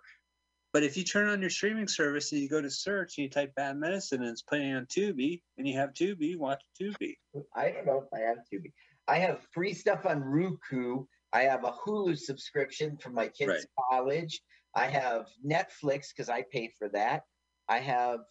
But 0.74 0.82
if 0.84 0.98
you 0.98 1.04
turn 1.04 1.30
on 1.30 1.40
your 1.40 1.52
streaming 1.52 1.88
service 1.88 2.32
and 2.32 2.42
you 2.42 2.50
go 2.50 2.60
to 2.60 2.70
search 2.70 3.18
and 3.18 3.24
you 3.26 3.30
type 3.30 3.54
Bad 3.54 3.78
Medicine 3.78 4.22
and 4.24 4.32
it's 4.32 4.42
playing 4.42 4.74
on 4.74 4.88
Tubi 4.88 5.44
and 5.60 5.68
you 5.68 5.78
have 5.78 5.94
Tubi, 5.94 6.36
watch 6.36 6.62
Tubi. 6.82 7.14
I 7.56 7.70
don't 7.70 7.86
know 7.86 8.02
if 8.02 8.08
I 8.12 8.22
have 8.28 8.44
to 8.52 8.60
be. 8.60 8.72
I 9.08 9.20
have 9.20 9.46
free 9.54 9.74
stuff 9.76 10.08
on 10.08 10.20
Roku. 10.22 11.06
I 11.32 11.44
have 11.44 11.64
a 11.64 11.72
Hulu 11.72 12.18
subscription 12.18 12.98
for 12.98 13.12
my 13.12 13.28
kids' 13.28 13.50
Right. 13.52 13.66
college. 13.92 14.42
I 14.76 14.88
have 14.88 15.28
Netflix 15.46 16.08
because 16.10 16.30
I 16.30 16.44
pay 16.52 16.72
for 16.80 16.90
that. 16.90 17.22
I 17.70 17.78
have 17.78 18.22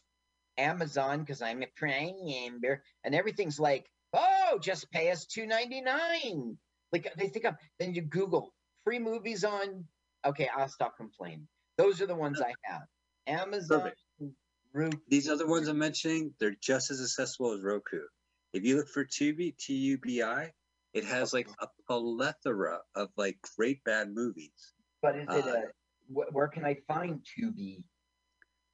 Amazon 0.62 1.20
because 1.20 1.42
I'm 1.42 1.62
a 1.62 1.66
Prime 1.76 2.14
member, 2.24 2.82
and 3.04 3.14
everything's 3.14 3.58
like, 3.60 3.84
oh, 4.12 4.58
just 4.60 4.90
pay 4.90 5.10
us 5.10 5.26
two 5.26 5.46
ninety 5.46 5.80
nine. 5.80 6.56
Like 6.92 7.12
they 7.16 7.28
think 7.28 7.44
I'm. 7.46 7.56
Then 7.78 7.94
you 7.94 8.02
Google 8.02 8.52
free 8.84 8.98
movies 8.98 9.44
on. 9.44 9.84
Okay, 10.24 10.48
I'll 10.56 10.68
stop 10.68 10.96
complaining. 10.96 11.48
Those 11.78 12.00
are 12.00 12.06
the 12.06 12.14
ones 12.14 12.40
I 12.40 12.54
have. 12.64 12.82
Amazon. 13.26 13.90
Roku. 14.74 14.96
These 15.08 15.28
other 15.28 15.46
ones 15.46 15.68
I'm 15.68 15.78
mentioning, 15.78 16.32
they're 16.38 16.56
just 16.60 16.90
as 16.90 17.00
accessible 17.00 17.52
as 17.52 17.60
Roku. 17.60 18.00
If 18.54 18.64
you 18.64 18.76
look 18.76 18.88
for 18.88 19.04
Tubi, 19.04 19.56
T 19.56 19.74
U 19.74 19.98
B 19.98 20.22
I, 20.22 20.52
it 20.94 21.04
has 21.04 21.32
like 21.32 21.48
a 21.60 21.66
plethora 21.86 22.78
of 22.94 23.08
like 23.16 23.36
great 23.56 23.82
bad 23.84 24.14
movies. 24.14 24.72
But 25.02 25.16
is 25.16 25.28
it 25.28 25.46
Uh, 25.46 25.56
a? 25.56 25.62
Wh- 26.08 26.34
where 26.34 26.48
can 26.48 26.64
I 26.64 26.76
find 26.88 27.20
Tubi? 27.20 27.84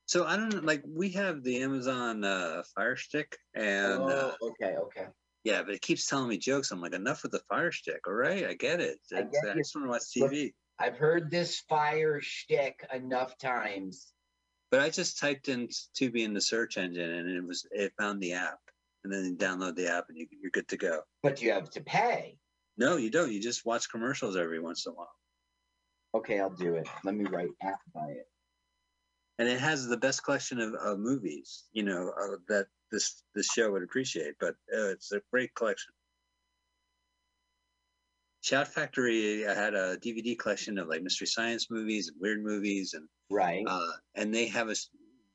So 0.09 0.25
I 0.25 0.37
don't 0.39 0.49
know, 0.55 0.61
like 0.61 0.83
we 0.89 1.11
have 1.11 1.43
the 1.43 1.63
Amazon 1.63 2.25
uh, 2.25 2.63
Fire 2.75 2.97
Stick, 2.97 3.37
and 3.55 4.03
uh, 4.03 4.33
oh, 4.41 4.49
okay, 4.51 4.75
okay. 4.77 5.07
yeah, 5.45 5.63
but 5.63 5.75
it 5.75 5.83
keeps 5.83 6.07
telling 6.07 6.31
me 6.31 6.39
jokes. 6.39 6.71
I'm 6.71 6.81
like, 6.81 6.95
enough 6.95 7.23
with 7.23 7.33
the 7.33 7.43
Fire 7.51 7.71
Stick. 7.71 8.01
All 8.07 8.15
right, 8.15 8.47
I 8.47 8.55
get 8.55 8.81
it. 8.81 8.99
I 9.15 9.23
get 9.23 9.51
I 9.51 9.55
just 9.55 9.77
want 9.77 9.87
to 9.87 9.91
watch 9.91 10.03
Look- 10.17 10.33
TV. 10.33 10.55
I've 10.79 10.97
heard 10.97 11.31
this 11.31 11.61
fire 11.69 12.21
shtick 12.23 12.87
enough 12.95 13.37
times. 13.37 14.13
But 14.71 14.81
I 14.81 14.89
just 14.91 15.19
typed 15.19 15.49
in 15.49 15.69
Tubi 15.95 16.25
in 16.25 16.33
the 16.33 16.41
search 16.41 16.79
engine, 16.79 17.11
and 17.11 17.29
it 17.29 17.45
was 17.45 17.67
it 17.71 17.93
found 17.99 18.23
the 18.23 18.33
app. 18.35 18.61
and 19.05 19.13
then 19.13 19.25
you 19.25 19.37
download 19.37 19.77
the 19.77 19.93
app 19.93 20.07
and 20.09 20.17
you, 20.17 20.27
you're 20.41 20.51
good 20.53 20.69
to 20.69 20.77
go. 20.77 21.01
But 21.23 21.43
you 21.43 21.53
have 21.53 21.69
to 21.71 21.83
pay. 21.83 22.39
No, 22.79 22.97
you 22.97 23.11
don't. 23.11 23.33
You 23.33 23.41
just 23.41 23.67
watch 23.67 23.91
commercials 23.91 24.37
every 24.37 24.61
once 24.61 24.87
in 24.87 24.93
a 24.93 24.95
while. 24.95 25.13
Okay, 26.15 26.41
I'll 26.41 26.49
do 26.49 26.77
it. 26.77 26.89
Let 27.05 27.15
me 27.15 27.25
write 27.25 27.51
app 27.61 27.81
by 27.93 28.09
it. 28.11 28.29
And 29.39 29.49
it 29.49 29.61
has 29.61 29.87
the 29.87 29.97
best 29.97 30.25
collection 30.25 30.61
of, 30.61 30.75
of 30.75 30.99
movies 30.99 31.69
you 31.73 31.83
know 31.83 32.11
uh, 32.11 32.37
that 32.49 32.67
this 32.91 33.23
this 33.35 33.47
show 33.47 33.71
would 33.73 33.83
appreciate 33.83 34.35
but 34.41 34.55
uh, 34.75 34.89
it's 34.91 35.13
a 35.13 35.21
great 35.33 35.55
collection 35.55 35.93
shout 38.41 38.69
factory 38.69 39.47
uh, 39.47 39.55
had 39.55 39.75
a 39.75 39.97
dvd 39.99 40.39
collection 40.39 40.79
of 40.79 40.89
like 40.89 41.03
mystery 41.03 41.27
science 41.27 41.71
movies 41.71 42.09
and 42.09 42.21
weird 42.21 42.43
movies 42.43 42.95
and 42.95 43.09
Right. 43.31 43.67
uh, 43.67 43.93
and 44.15 44.35
they 44.35 44.47
have 44.49 44.71
a 44.71 44.75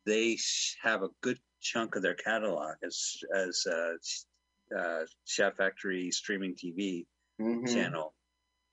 they 0.06 0.38
have 0.82 1.04
a 1.04 1.10
good 1.22 1.40
chunk 1.62 1.96
of 1.96 2.02
their 2.02 2.16
catalog 2.16 2.76
as 2.84 3.18
as 3.36 3.66
uh, 3.68 3.94
uh, 4.78 5.06
shout 5.26 5.58
factory 5.58 6.12
streaming 6.12 6.56
tv 6.56 7.06
Mhm. 7.40 7.68
channel 7.74 8.16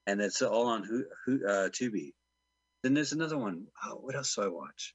and 0.07 0.21
it's 0.21 0.43
all 0.43 0.67
on 0.69 0.85
who 0.85 1.05
who 1.25 1.47
uh 1.47 1.69
tubi 1.69 2.13
then 2.83 2.95
there's 2.95 3.13
another 3.13 3.39
one. 3.39 3.67
Oh, 3.85 3.97
what 3.97 4.17
else 4.17 4.35
do 4.35 4.43
I 4.43 4.49
watch? 4.49 4.95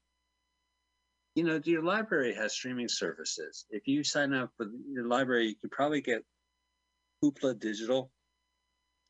You 1.35 1.43
know, 1.43 1.59
your 1.63 1.83
library 1.83 2.33
has 2.35 2.53
streaming 2.53 2.87
services. 2.87 3.65
If 3.69 3.87
you 3.87 4.03
sign 4.03 4.33
up 4.33 4.51
with 4.57 4.69
your 4.87 5.05
library, 5.05 5.47
you 5.49 5.55
could 5.55 5.71
probably 5.71 6.01
get 6.01 6.23
Hoopla 7.23 7.59
Digital 7.59 8.11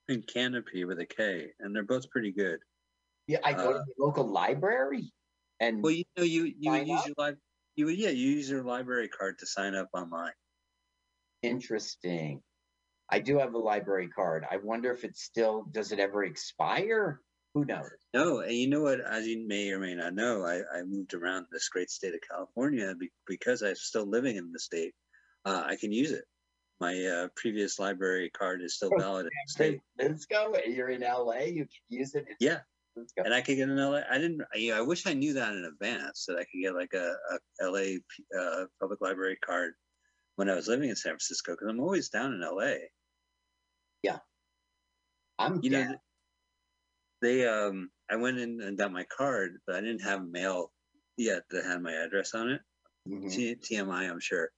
and 0.08 0.26
Kanopy 0.26 0.88
with 0.88 1.00
a 1.00 1.06
K, 1.06 1.52
and 1.60 1.76
they're 1.76 1.84
both 1.84 2.10
pretty 2.10 2.32
good. 2.32 2.60
Yeah, 3.28 3.40
I 3.44 3.54
go 3.54 3.74
to 3.74 3.80
uh, 3.80 3.84
the 3.86 3.94
local 4.00 4.28
library 4.28 5.12
and 5.60 5.82
Well, 5.84 5.92
you 5.92 6.04
know, 6.18 6.24
you 6.24 6.54
you 6.60 6.72
would 6.72 6.88
use 6.88 7.00
up? 7.00 7.06
your 7.06 7.16
li- 7.18 7.38
you 7.76 7.86
would 7.86 7.98
yeah, 7.98 8.10
you 8.10 8.32
use 8.32 8.50
your 8.50 8.64
library 8.64 9.08
card 9.08 9.38
to 9.40 9.46
sign 9.46 9.76
up 9.76 9.90
online. 9.94 10.34
interesting. 11.42 12.42
I 13.10 13.20
do 13.20 13.38
have 13.40 13.54
a 13.54 13.60
library 13.60 14.10
card. 14.10 14.46
I 14.50 14.58
wonder 14.58 14.92
if 14.92 15.04
it's 15.04 15.24
still 15.24 15.64
does 15.64 15.92
it 15.92 16.00
ever 16.00 16.24
expire? 16.24 17.22
Who 17.56 17.64
knows? 17.64 17.90
No, 18.14 18.42
and 18.42 18.52
you 18.52 18.70
know 18.70 18.82
what? 18.82 19.00
As 19.00 19.26
you 19.26 19.48
may 19.48 19.72
or 19.72 19.80
may 19.80 19.96
not 19.96 20.14
know, 20.14 20.44
I, 20.44 20.58
I 20.78 20.84
moved 20.84 21.14
around 21.14 21.46
this 21.52 21.70
great 21.70 21.90
state 21.90 22.14
of 22.14 22.20
California 22.30 22.94
be, 22.96 23.10
because 23.26 23.64
I'm 23.64 23.76
still 23.76 24.06
living 24.06 24.36
in 24.36 24.52
the 24.52 24.60
state. 24.60 24.94
Uh, 25.46 25.64
I 25.66 25.78
can 25.78 25.94
use 25.94 26.12
it. 26.12 26.26
My 26.82 27.02
uh, 27.06 27.28
previous 27.38 27.80
library 27.80 28.30
card 28.38 28.62
is 28.62 28.76
still 28.76 28.92
valid 29.00 29.28
in 29.28 29.30
the 29.48 29.52
state, 29.52 29.82
Let's 29.98 30.26
go. 30.26 30.54
You're 30.68 30.90
in 30.90 31.02
LA. 31.02 31.44
You 31.46 31.64
can 31.64 31.70
use 31.88 32.14
it. 32.14 32.24
It's- 32.24 32.36
Yeah. 32.42 32.60
And 33.18 33.34
I 33.34 33.40
could 33.42 33.56
get 33.56 33.70
an 33.70 33.78
LA. 33.78 34.02
I 34.10 34.18
didn't. 34.18 34.42
I, 34.54 34.72
I 34.72 34.82
wish 34.82 35.06
I 35.08 35.14
knew 35.14 35.34
that 35.34 35.54
in 35.54 35.66
advance 35.66 36.26
that 36.28 36.36
I 36.38 36.44
could 36.44 36.62
get 36.62 36.76
like 36.76 36.94
a, 36.94 37.14
a 37.62 37.66
LA 37.66 37.98
uh, 38.38 38.66
public 38.82 39.00
library 39.02 39.38
card 39.46 39.74
when 40.36 40.50
I 40.50 40.56
was 40.56 40.68
living 40.70 40.90
in 40.90 40.96
San 40.96 41.12
Francisco 41.12 41.54
because 41.54 41.68
I'm 41.70 41.80
always 41.82 42.08
down 42.10 42.34
in 42.34 42.42
LA. 42.42 42.76
Yeah, 44.02 44.20
I'm 45.40 45.60
You 45.62 45.70
know, 45.72 45.84
down. 45.84 46.00
They 47.26 47.48
um, 47.48 47.90
I 48.10 48.16
went 48.18 48.38
in 48.38 48.62
and 48.62 48.78
got 48.78 48.92
my 48.92 49.06
card, 49.18 49.58
but 49.66 49.76
I 49.76 49.82
didn't 49.82 50.04
have 50.04 50.24
mail 50.28 50.72
yet 51.18 51.44
that 51.50 51.66
had 51.66 51.82
my 51.82 51.94
address 51.94 52.34
on 52.34 52.50
it. 52.52 52.62
Mhm. 53.10 53.32
T- 53.32 53.56
TMI, 53.56 54.10
I'm 54.10 54.20
sure. 54.20 54.50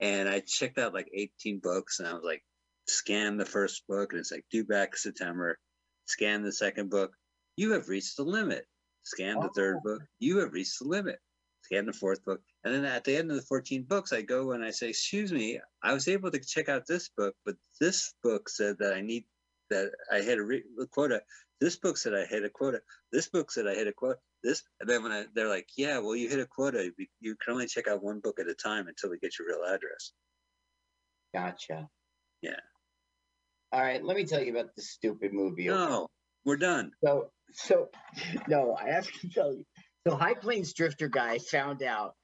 And 0.00 0.28
I 0.28 0.40
checked 0.40 0.78
out 0.78 0.94
like 0.94 1.08
18 1.14 1.60
books 1.60 1.98
and 2.00 2.08
I 2.08 2.12
was 2.14 2.24
like, 2.24 2.42
scan 2.88 3.36
the 3.36 3.44
first 3.46 3.84
book 3.88 4.12
and 4.12 4.20
it's 4.20 4.32
like 4.32 4.44
due 4.50 4.64
back 4.64 4.96
September. 4.96 5.58
Scan 6.06 6.42
the 6.42 6.52
second 6.52 6.90
book. 6.90 7.12
You 7.56 7.72
have 7.72 7.88
reached 7.88 8.16
the 8.16 8.24
limit. 8.24 8.66
Scan 9.04 9.38
the 9.40 9.50
third 9.54 9.76
Oh. 9.78 9.80
book. 9.84 10.02
You 10.18 10.38
have 10.38 10.52
reached 10.52 10.78
the 10.80 10.88
limit. 10.88 11.18
Scan 11.62 11.86
the 11.86 11.92
fourth 11.92 12.24
book. 12.24 12.40
And 12.64 12.74
then 12.74 12.84
at 12.84 13.04
the 13.04 13.16
end 13.16 13.30
of 13.30 13.36
the 13.36 13.42
14 13.42 13.84
books, 13.84 14.12
I 14.12 14.22
go 14.22 14.52
and 14.52 14.64
I 14.64 14.70
say, 14.70 14.88
excuse 14.90 15.32
me, 15.32 15.60
I 15.82 15.92
was 15.94 16.08
able 16.08 16.30
to 16.32 16.40
check 16.40 16.68
out 16.68 16.86
this 16.86 17.08
book, 17.16 17.34
but 17.44 17.56
this 17.80 18.12
book 18.22 18.48
said 18.48 18.76
that 18.80 18.94
I 18.94 19.00
need 19.00 19.24
that 19.70 19.92
I 20.10 20.20
had 20.20 20.38
a, 20.38 20.42
re- 20.44 20.64
a 20.80 20.86
quota. 20.86 21.22
This 21.62 21.76
book 21.76 21.96
said 21.96 22.12
I 22.12 22.24
hit 22.24 22.44
a 22.44 22.50
quota. 22.50 22.80
This 23.12 23.28
book 23.28 23.52
said 23.52 23.68
I 23.68 23.74
hit 23.76 23.86
a 23.86 23.92
quota. 23.92 24.18
This, 24.42 24.64
and 24.80 24.90
then 24.90 25.04
when 25.04 25.12
I, 25.12 25.26
they're 25.32 25.48
like, 25.48 25.68
yeah, 25.76 25.98
well, 25.98 26.16
you 26.16 26.28
hit 26.28 26.40
a 26.40 26.46
quota. 26.46 26.90
You- 26.98 27.06
You 27.20 27.36
can 27.36 27.54
only 27.54 27.66
check 27.68 27.86
out 27.86 28.02
one 28.02 28.18
book 28.18 28.40
at 28.40 28.48
a 28.48 28.54
time 28.54 28.88
until 28.88 29.10
we 29.10 29.18
get 29.20 29.38
your 29.38 29.46
real 29.46 29.62
address. 29.72 30.12
Gotcha. 31.32 31.88
Yeah. 32.40 32.58
All 33.72 33.80
right. 33.80 34.02
Let 34.04 34.16
me 34.16 34.24
tell 34.24 34.42
you 34.42 34.50
about 34.52 34.74
this 34.76 34.90
stupid 34.90 35.32
movie. 35.32 35.66
No, 35.68 36.08
we're 36.44 36.56
done. 36.56 36.90
So, 37.04 37.30
so 37.52 37.88
no, 38.48 38.74
I 38.74 38.90
have 38.90 39.06
to 39.20 39.28
tell 39.28 39.54
you. 39.54 39.64
So, 40.06 40.16
High 40.16 40.34
Plains 40.34 40.72
Drifter 40.74 41.08
guy 41.08 41.38
found 41.38 41.82
out 41.84 42.14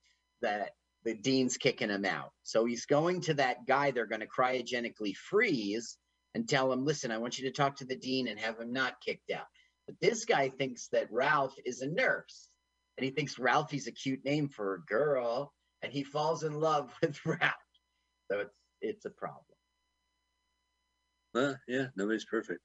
that 0.43 0.72
the 1.05 1.14
dean's 1.14 1.57
kicking 1.57 1.91
him 1.91 2.05
out. 2.05 2.30
So 2.43 2.64
he's 2.64 2.86
going 2.86 3.20
to 3.22 3.34
that 3.34 3.66
guy 3.68 3.93
they're 3.93 4.07
going 4.07 4.20
to 4.20 4.26
cryogenically 4.26 5.14
freeze 5.14 5.97
and 6.39 6.49
tell 6.49 6.72
him, 6.72 6.84
"Listen, 6.84 7.11
I 7.11 7.18
want 7.18 7.36
you 7.39 7.47
to 7.47 7.51
talk 7.51 7.76
to 7.76 7.84
the 7.84 7.97
dean 7.97 8.28
and 8.28 8.39
have 8.39 8.61
him 8.61 8.72
not 8.72 9.01
kicked 9.01 9.30
out." 9.32 9.47
But 9.86 9.99
this 10.01 10.24
guy 10.24 10.49
thinks 10.49 10.89
that 10.89 11.11
Ralph 11.11 11.57
is 11.64 11.82
a 11.82 11.89
nurse, 11.89 12.49
and 12.97 13.05
he 13.05 13.11
thinks 13.11 13.39
Ralphie's 13.39 13.89
a 13.89 13.93
cute 13.93 14.24
name 14.24 14.49
for 14.49 14.74
a 14.74 14.84
girl, 14.84 15.53
and 15.82 15.93
he 15.93 16.05
falls 16.05 16.45
in 16.45 16.61
love 16.61 16.95
with 17.03 17.18
Ralph. 17.26 17.55
So 18.30 18.41
it's 18.41 18.55
it's 18.80 19.05
a 19.05 19.11
problem. 19.11 19.45
Well, 21.34 21.57
yeah, 21.66 21.89
nobody's 21.97 22.24
perfect. 22.24 22.61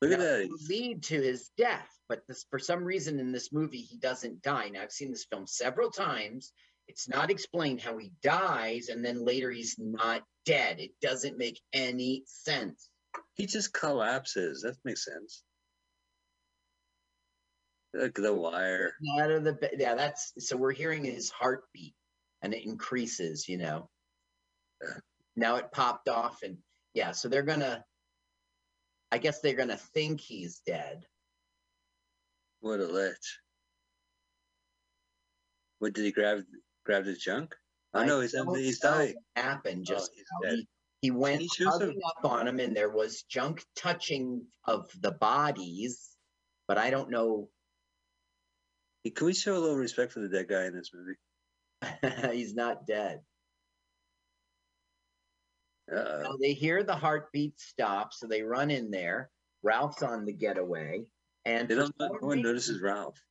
Look 0.00 0.12
at 0.12 0.20
that. 0.20 0.48
lead 0.68 1.02
to 1.04 1.20
his 1.20 1.50
death, 1.58 1.88
but 2.08 2.22
this, 2.28 2.46
for 2.50 2.60
some 2.60 2.84
reason 2.84 3.18
in 3.18 3.32
this 3.32 3.52
movie 3.52 3.80
he 3.80 3.98
doesn't 3.98 4.42
die. 4.42 4.68
Now 4.68 4.82
I've 4.82 4.92
seen 4.92 5.10
this 5.10 5.24
film 5.24 5.48
several 5.48 5.90
times. 5.90 6.52
It's 6.86 7.08
not 7.08 7.30
explained 7.30 7.80
how 7.80 7.98
he 7.98 8.12
dies, 8.22 8.88
and 8.88 9.04
then 9.04 9.24
later 9.24 9.50
he's 9.50 9.74
not 9.76 10.22
dead. 10.46 10.78
It 10.78 10.92
doesn't 11.02 11.36
make 11.36 11.60
any 11.72 12.22
sense. 12.26 12.88
He 13.34 13.46
just 13.46 13.72
collapses. 13.72 14.62
That 14.62 14.76
makes 14.84 15.04
sense. 15.04 15.42
Like 17.94 18.14
the 18.14 18.34
wire. 18.34 18.92
Out 19.20 19.30
of 19.30 19.44
the 19.44 19.70
yeah, 19.78 19.94
that's 19.94 20.32
so 20.38 20.56
we're 20.56 20.72
hearing 20.72 21.04
his 21.04 21.30
heartbeat, 21.30 21.94
and 22.42 22.52
it 22.52 22.66
increases. 22.66 23.48
You 23.48 23.58
know. 23.58 23.88
Yeah. 24.82 24.94
Now 25.36 25.56
it 25.56 25.72
popped 25.72 26.08
off, 26.08 26.42
and 26.42 26.58
yeah, 26.94 27.12
so 27.12 27.28
they're 27.28 27.42
gonna. 27.42 27.84
I 29.10 29.18
guess 29.18 29.40
they're 29.40 29.54
gonna 29.54 29.78
think 29.94 30.20
he's 30.20 30.60
dead. 30.66 31.06
What 32.60 32.80
a 32.80 32.86
lich. 32.86 33.38
What 35.78 35.94
did 35.94 36.04
he 36.04 36.12
grab? 36.12 36.40
Grab 36.84 37.06
his 37.06 37.18
junk? 37.18 37.54
Oh 37.94 38.00
I 38.00 38.06
no, 38.06 38.20
he's 38.20 38.34
he's 38.54 38.80
dying. 38.80 39.14
happened 39.34 39.86
Oh, 39.88 39.94
just 39.94 40.10
dead. 40.42 40.58
He, 41.00 41.12
went 41.12 41.42
hugging 41.60 42.00
up 42.04 42.24
on 42.24 42.48
him, 42.48 42.58
and 42.58 42.76
there 42.76 42.90
was 42.90 43.22
junk 43.22 43.64
touching 43.76 44.46
of 44.64 44.90
the 45.00 45.12
bodies, 45.12 46.10
but 46.66 46.76
I 46.76 46.90
don't 46.90 47.10
know. 47.10 47.48
Hey, 49.04 49.10
Can 49.10 49.26
we 49.26 49.34
show 49.34 49.56
a 49.56 49.60
little 49.60 49.76
respect 49.76 50.12
for 50.12 50.20
the 50.20 50.28
dead 50.28 50.48
guy 50.48 50.64
in 50.64 50.74
this 50.74 50.90
movie? 50.92 52.32
he's 52.32 52.54
not 52.54 52.86
dead. 52.86 53.20
Uh 55.90 56.24
So 56.24 56.36
they 56.40 56.52
hear 56.52 56.82
the 56.82 56.96
heartbeat 56.96 57.60
stop, 57.60 58.12
so 58.12 58.26
they 58.26 58.42
run 58.42 58.70
in 58.70 58.90
there. 58.90 59.30
Ralph's 59.62 60.02
on 60.02 60.24
the 60.24 60.32
getaway, 60.32 61.04
and 61.44 61.68
They 61.68 61.76
don't. 61.76 61.94
No 62.00 62.08
one 62.20 62.42
notices 62.42 62.80
Ralph. 62.82 63.22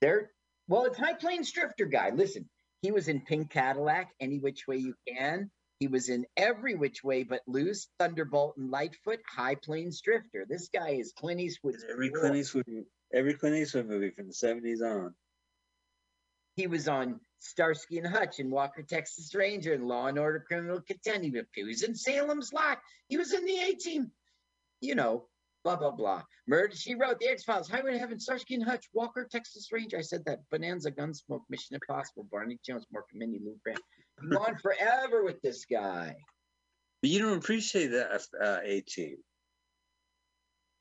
They're 0.00 0.30
well, 0.68 0.86
it's 0.86 0.98
High 0.98 1.14
Plains 1.14 1.52
Drifter 1.52 1.84
guy. 1.84 2.10
Listen, 2.10 2.48
he 2.80 2.90
was 2.90 3.08
in 3.08 3.20
Pink 3.20 3.50
Cadillac, 3.50 4.12
Any 4.18 4.38
Which 4.38 4.66
Way 4.66 4.78
You 4.78 4.94
Can. 5.06 5.50
He 5.78 5.88
was 5.88 6.08
in 6.08 6.24
Every 6.36 6.74
Which 6.74 7.04
Way 7.04 7.24
But 7.24 7.42
Loose, 7.46 7.88
Thunderbolt 7.98 8.56
and 8.56 8.70
Lightfoot, 8.70 9.20
High 9.28 9.56
Plains 9.56 10.00
Drifter. 10.00 10.46
This 10.48 10.68
guy 10.68 10.90
is 10.92 11.12
Clint 11.12 11.40
Eastwood's 11.40 11.84
Every. 11.88 12.10
Clint 12.10 12.36
Eastwood, 12.36 12.64
every 13.12 13.34
Clint 13.34 13.56
Eastwood 13.56 13.86
movie 13.86 14.10
from 14.10 14.28
the 14.28 14.32
seventies 14.32 14.80
on. 14.80 15.14
He 16.54 16.66
was 16.66 16.88
on 16.88 17.20
Starsky 17.40 17.98
and 17.98 18.06
Hutch 18.06 18.38
and 18.38 18.50
Walker, 18.50 18.82
Texas 18.82 19.34
Ranger 19.34 19.74
and 19.74 19.86
Law 19.86 20.06
and 20.06 20.18
Order 20.18 20.40
Criminal 20.48 20.80
Containment. 20.80 21.48
He 21.54 21.64
was 21.64 21.82
in 21.82 21.94
Salem's 21.94 22.54
Lot. 22.54 22.78
He 23.08 23.18
was 23.18 23.34
in 23.34 23.44
the 23.44 23.58
A 23.58 23.74
Team. 23.74 24.10
You 24.80 24.94
know, 24.94 25.28
blah 25.62 25.76
blah 25.76 25.90
blah. 25.90 26.22
Murder. 26.46 26.74
She 26.74 26.94
wrote 26.94 27.18
the 27.18 27.28
X 27.28 27.44
Files, 27.44 27.68
Highway 27.68 27.92
to 27.92 27.98
Heaven, 27.98 28.18
Starsky 28.18 28.54
and 28.54 28.64
Hutch, 28.64 28.86
Walker, 28.94 29.28
Texas 29.30 29.70
Ranger. 29.70 29.98
I 29.98 30.02
said 30.02 30.24
that. 30.24 30.38
Bonanza, 30.50 30.90
Gunsmoke, 30.90 31.42
Mission 31.50 31.74
Impossible, 31.74 32.26
Barney 32.30 32.58
Jones, 32.64 32.86
Mork 32.94 33.10
and 33.12 33.18
Mindy, 33.18 33.40
Lou 33.44 33.56
Grant. 33.62 33.80
You 34.22 34.30
go 34.30 34.38
on 34.38 34.56
forever 34.58 35.24
with 35.24 35.40
this 35.42 35.64
guy. 35.64 36.14
But 37.02 37.10
you 37.10 37.18
don't 37.18 37.38
appreciate 37.38 37.88
that 37.88 38.22
uh, 38.40 38.58
A 38.64 38.80
team. 38.82 39.16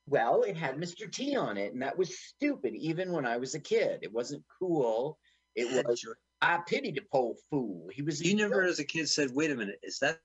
Well, 0.07 0.43
it 0.43 0.55
had 0.55 0.75
Mr. 0.77 1.11
T 1.11 1.35
on 1.35 1.57
it, 1.57 1.73
and 1.73 1.81
that 1.81 1.97
was 1.97 2.17
stupid. 2.17 2.75
Even 2.75 3.11
when 3.11 3.25
I 3.25 3.37
was 3.37 3.55
a 3.55 3.59
kid, 3.59 3.99
it 4.03 4.13
wasn't 4.13 4.43
cool. 4.59 5.17
It 5.55 5.65
was. 5.87 6.05
I 6.41 6.59
pity 6.67 6.91
the 6.91 7.01
poor 7.11 7.35
fool. 7.49 7.89
He 7.91 8.01
was. 8.01 8.21
You 8.21 8.35
never, 8.35 8.63
as 8.63 8.79
a 8.79 8.83
kid, 8.83 9.09
said, 9.09 9.31
"Wait 9.33 9.51
a 9.51 9.55
minute, 9.55 9.79
is 9.83 9.99
that 9.99 10.19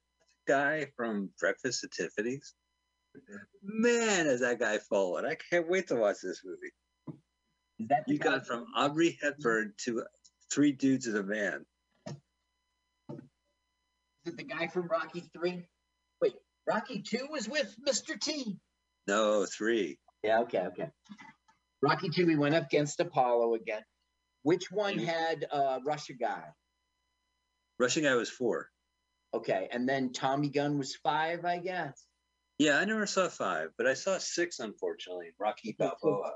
the 0.47 0.53
guy 0.53 0.87
from 0.97 1.31
Breakfast 1.39 1.85
at 1.85 1.93
Tiffany's?" 1.93 2.55
Man, 3.63 4.27
is 4.27 4.41
that 4.41 4.61
guy 4.61 4.79
forward! 4.79 5.25
I 5.25 5.35
can't 5.35 5.69
wait 5.69 5.89
to 5.89 5.97
watch 5.97 6.19
this 6.23 6.43
movie. 6.45 7.19
Is 7.79 7.89
that 7.89 8.05
You 8.07 8.19
got 8.19 8.47
from 8.47 8.67
Audrey 8.77 9.19
Hepburn 9.23 9.73
to 9.85 10.05
three 10.53 10.73
dudes 10.73 11.07
and 11.07 11.17
a 11.17 11.23
man. 11.23 11.65
Is 14.25 14.33
it 14.35 14.37
the 14.37 14.45
guy 14.45 14.67
from 14.69 14.89
Rocky 14.89 15.25
Three? 15.35 15.65
Wait, 16.21 16.35
Rocky 16.67 17.03
Two 17.03 17.29
was 17.31 17.49
with 17.49 17.75
Mr. 17.87 18.21
T. 18.21 18.59
No, 19.07 19.47
three. 19.47 19.99
Yeah, 20.23 20.41
okay, 20.41 20.61
okay. 20.67 20.91
Rocky 21.83 22.11
Two, 22.11 22.27
we 22.27 22.37
went 22.37 22.55
up 22.55 22.65
against 22.67 23.01
Apollo 23.01 23.55
again. 23.55 23.83
Which 24.43 24.71
one 24.71 24.95
Mhm. 24.99 25.05
had 25.07 25.47
uh 25.51 25.81
Russia 25.85 26.15
guy? 26.15 26.45
Russian 27.79 28.03
guy 28.05 28.15
was 28.15 28.31
four. 28.31 28.71
Okay, 29.33 29.69
and 29.71 29.89
then 29.89 30.13
Tommy 30.13 30.49
Gunn 30.51 30.77
was 30.79 30.97
five, 30.97 31.45
I 31.45 31.59
guess. 31.59 32.07
Yeah, 32.59 32.79
I 32.79 32.85
never 32.85 33.07
saw 33.07 33.29
five, 33.29 33.71
but 33.79 33.87
I 33.87 33.95
saw 33.95 34.19
six, 34.19 34.59
unfortunately. 34.59 35.31
Rocky 35.39 35.73
Balboa, 35.79 36.33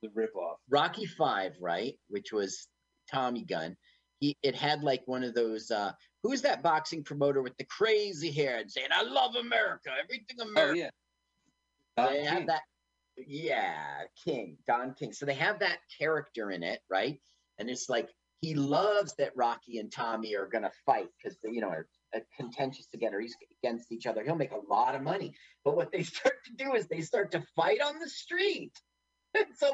the 0.00 0.08
ripoff. 0.08 0.56
Rocky 0.70 1.04
Five, 1.06 1.56
right? 1.60 1.98
Which 2.08 2.32
was 2.32 2.66
Tommy 3.10 3.44
Gunn. 3.44 3.76
He 4.20 4.36
it 4.42 4.54
had 4.54 4.82
like 4.82 5.02
one 5.06 5.22
of 5.24 5.34
those 5.34 5.70
uh 5.70 5.92
who's 6.24 6.42
that 6.42 6.62
boxing 6.62 7.04
promoter 7.04 7.42
with 7.42 7.56
the 7.58 7.64
crazy 7.64 8.32
hair 8.32 8.58
and 8.58 8.70
saying, 8.70 8.88
I 8.90 9.02
love 9.04 9.36
America, 9.36 9.90
everything 10.02 10.38
Oh 10.40 10.48
America. 10.50 10.90
yeah. 11.96 12.08
they 12.10 12.24
Don 12.24 12.26
have 12.26 12.46
that 12.48 12.62
yeah 13.28 14.02
king 14.24 14.56
don 14.66 14.94
king. 14.94 15.12
So 15.12 15.26
they 15.26 15.34
have 15.34 15.60
that 15.60 15.78
character 15.98 16.50
in 16.50 16.64
it 16.64 16.80
right? 16.90 17.20
And 17.58 17.70
it's 17.70 17.88
like 17.88 18.08
he 18.40 18.54
loves 18.54 19.14
that 19.18 19.32
rocky 19.36 19.78
and 19.78 19.92
tommy 19.92 20.34
are 20.34 20.48
gonna 20.48 20.72
fight 20.84 21.08
because 21.22 21.38
you 21.44 21.60
know 21.60 21.68
are 21.68 21.86
uh, 22.16 22.20
contentious 22.36 22.86
together 22.86 23.20
he's 23.20 23.36
against 23.62 23.92
each 23.92 24.06
other. 24.06 24.24
He'll 24.24 24.34
make 24.36 24.52
a 24.52 24.72
lot 24.72 24.94
of 24.94 25.02
money. 25.02 25.34
But 25.64 25.76
what 25.76 25.92
they 25.92 26.02
start 26.14 26.36
to 26.46 26.64
do 26.64 26.74
is 26.74 26.88
they 26.88 27.02
start 27.02 27.30
to 27.32 27.44
fight 27.54 27.80
on 27.80 27.98
the 28.00 28.08
street. 28.08 28.72
And 29.36 29.46
so 29.56 29.72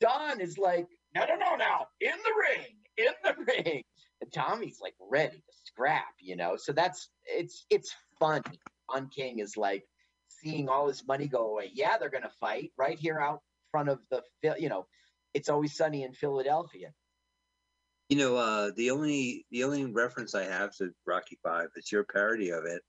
don 0.00 0.40
is 0.40 0.56
like 0.56 0.88
no 1.14 1.26
no 1.26 1.34
no 1.36 1.56
no 1.56 1.86
in 2.00 2.12
the 2.24 2.32
ring 2.48 2.76
in 2.96 3.12
the 3.24 3.34
ring 3.64 3.82
tommy's 4.26 4.78
like 4.80 4.94
ready 5.10 5.38
to 5.38 5.52
scrap 5.64 6.14
you 6.20 6.36
know 6.36 6.56
so 6.56 6.72
that's 6.72 7.08
it's 7.24 7.64
it's 7.70 7.94
funny 8.18 8.60
don 8.92 9.08
king 9.08 9.38
is 9.38 9.56
like 9.56 9.84
seeing 10.42 10.68
all 10.68 10.88
his 10.88 11.06
money 11.06 11.28
go 11.28 11.50
away. 11.50 11.70
Yeah, 11.72 11.98
they're 11.98 12.10
to 12.10 12.30
fight 12.40 12.72
right 12.76 12.98
here 12.98 13.18
out 13.18 13.42
front 13.70 13.88
of 13.88 13.98
the, 14.10 14.22
you 14.58 14.68
know, 14.68 14.86
it's 15.34 15.48
always 15.48 15.76
sunny 15.76 16.02
in 16.02 16.12
Philadelphia. 16.12 16.92
You 18.08 18.18
know, 18.18 18.36
uh, 18.36 18.70
the 18.76 18.90
only 18.90 19.46
the 19.52 19.62
only 19.64 19.84
reference 19.84 20.34
I 20.34 20.44
have 20.44 20.74
to 20.76 20.90
Rocky 21.06 21.38
Five 21.44 21.68
is 21.76 21.92
your 21.92 22.02
parody 22.02 22.50
of 22.50 22.64
it 22.64 22.82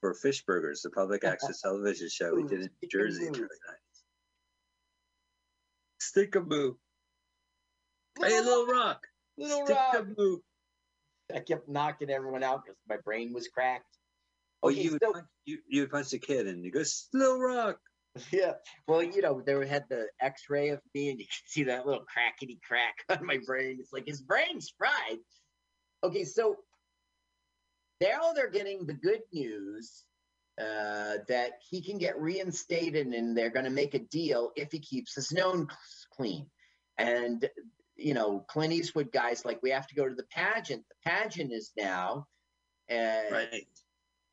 for 0.00 0.14
Fish 0.14 0.44
Burgers, 0.44 0.82
the 0.82 0.90
public 0.90 1.22
access 1.26 1.60
television 1.60 2.08
show 2.08 2.34
we 2.34 2.42
did 2.42 2.62
in 2.62 2.70
New 2.82 2.88
Jersey 2.88 3.26
in 3.26 3.32
the 3.32 3.38
early 3.38 3.48
nineties. 3.68 4.02
Stickaboo. 6.02 6.74
Hey, 8.18 8.40
Little 8.40 8.66
Rock. 8.66 9.06
Little 9.38 9.64
Rock. 9.64 10.06
I 11.34 11.40
kept 11.40 11.68
knocking 11.68 12.10
everyone 12.10 12.42
out 12.42 12.64
because 12.64 12.78
my 12.88 12.96
brain 13.04 13.32
was 13.32 13.48
cracked. 13.48 13.84
Oh, 14.62 14.70
Okay, 14.70 14.82
you 14.82 14.92
would 14.92 15.02
so- 15.02 15.12
punch, 15.12 15.26
you 15.44 15.58
you 15.68 15.80
would 15.82 15.90
punch 15.90 16.10
the 16.10 16.18
kid 16.18 16.46
and 16.48 16.64
you 16.64 16.70
go 16.72 16.82
Slow 16.82 17.38
Rock. 17.38 17.78
Yeah. 18.30 18.52
Well, 18.86 19.02
you 19.02 19.22
know, 19.22 19.42
they 19.44 19.66
had 19.66 19.86
the 19.90 20.06
X-ray 20.20 20.68
of 20.68 20.80
me, 20.94 21.10
and 21.10 21.18
you 21.20 21.26
can 21.26 21.46
see 21.46 21.64
that 21.64 21.84
little 21.84 22.04
crackety 22.04 22.60
crack 22.66 22.94
on 23.08 23.26
my 23.26 23.38
brain. 23.44 23.78
It's 23.80 23.92
like 23.92 24.06
his 24.06 24.20
brain's 24.22 24.72
fried. 24.78 25.18
Okay, 26.04 26.24
so 26.24 26.56
now 28.00 28.32
they're 28.32 28.50
getting 28.50 28.86
the 28.86 28.92
good 28.94 29.22
news 29.32 30.04
uh, 30.60 31.14
that 31.26 31.52
he 31.68 31.82
can 31.82 31.98
get 31.98 32.20
reinstated, 32.20 33.08
and 33.08 33.36
they're 33.36 33.50
going 33.50 33.64
to 33.64 33.70
make 33.70 33.94
a 33.94 33.98
deal 33.98 34.52
if 34.54 34.70
he 34.70 34.78
keeps 34.78 35.14
his 35.16 35.32
nose 35.32 35.66
clean. 36.16 36.46
And 36.96 37.48
you 37.96 38.14
know, 38.14 38.40
Clint 38.48 38.72
Eastwood 38.72 39.12
guys 39.12 39.44
like 39.44 39.62
we 39.62 39.70
have 39.70 39.86
to 39.88 39.94
go 39.94 40.08
to 40.08 40.14
the 40.14 40.26
pageant. 40.30 40.84
The 40.88 41.10
pageant 41.10 41.52
is 41.52 41.72
now. 41.76 42.26
and 42.88 43.32
Right. 43.32 43.66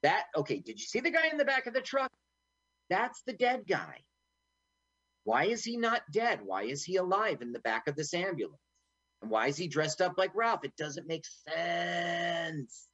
that 0.03 0.25
okay, 0.35 0.59
did 0.59 0.79
you 0.79 0.85
see 0.85 0.99
the 0.99 1.11
guy 1.11 1.27
in 1.27 1.37
the 1.37 1.45
back 1.45 1.67
of 1.67 1.73
the 1.73 1.81
truck? 1.81 2.11
That's 2.89 3.21
the 3.25 3.33
dead 3.33 3.63
guy. 3.67 3.99
Why 5.23 5.45
is 5.45 5.63
he 5.63 5.77
not 5.77 6.01
dead? 6.11 6.41
Why 6.43 6.63
is 6.63 6.83
he 6.83 6.97
alive 6.97 7.41
in 7.41 7.51
the 7.53 7.59
back 7.59 7.87
of 7.87 7.95
this 7.95 8.13
ambulance? 8.13 8.59
And 9.21 9.29
why 9.29 9.47
is 9.47 9.55
he 9.57 9.67
dressed 9.67 10.01
up 10.01 10.15
like 10.17 10.31
Ralph? 10.35 10.65
It 10.65 10.75
doesn't 10.75 11.07
make 11.07 11.25
sense. 11.47 12.87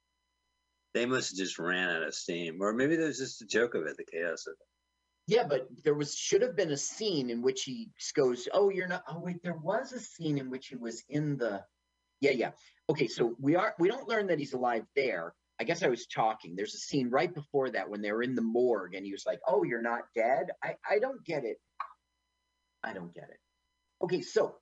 They 0.94 1.06
must 1.06 1.30
have 1.30 1.38
just 1.38 1.58
ran 1.58 1.88
out 1.88 2.02
of 2.02 2.14
steam, 2.14 2.58
or 2.60 2.72
maybe 2.72 2.96
there's 2.96 3.18
just 3.18 3.42
a 3.42 3.46
joke 3.46 3.74
of 3.74 3.86
it, 3.86 3.96
the 3.96 4.04
chaos 4.04 4.46
of 4.46 4.52
it. 4.52 4.66
Yeah, 5.28 5.44
but 5.44 5.68
there 5.84 5.94
was 5.94 6.16
should 6.16 6.40
have 6.40 6.56
been 6.56 6.70
a 6.70 6.76
scene 6.76 7.28
in 7.28 7.42
which 7.42 7.64
he 7.64 7.90
goes, 8.14 8.48
"Oh, 8.50 8.70
you're 8.70 8.88
not." 8.88 9.04
Oh, 9.06 9.20
wait, 9.20 9.42
there 9.42 9.58
was 9.58 9.92
a 9.92 10.00
scene 10.00 10.38
in 10.38 10.48
which 10.48 10.68
he 10.68 10.76
was 10.76 11.04
in 11.10 11.36
the. 11.36 11.62
Yeah, 12.22 12.30
yeah. 12.30 12.52
Okay, 12.88 13.06
so 13.08 13.36
we 13.38 13.54
are 13.54 13.74
we 13.78 13.88
don't 13.88 14.08
learn 14.08 14.28
that 14.28 14.38
he's 14.38 14.54
alive 14.54 14.86
there. 14.96 15.34
I 15.60 15.64
guess 15.64 15.82
I 15.82 15.88
was 15.88 16.06
talking. 16.06 16.56
There's 16.56 16.74
a 16.74 16.78
scene 16.78 17.10
right 17.10 17.32
before 17.32 17.68
that 17.70 17.90
when 17.90 18.00
they 18.00 18.10
were 18.10 18.22
in 18.22 18.36
the 18.36 18.40
morgue, 18.40 18.94
and 18.94 19.04
he 19.04 19.12
was 19.12 19.26
like, 19.26 19.40
"Oh, 19.46 19.64
you're 19.64 19.82
not 19.82 20.04
dead." 20.14 20.46
I 20.64 20.76
I 20.88 20.98
don't 20.98 21.22
get 21.26 21.44
it. 21.44 21.58
I 22.82 22.94
don't 22.94 23.14
get 23.14 23.28
it. 23.28 23.38
Okay, 24.00 24.22
so 24.22 24.56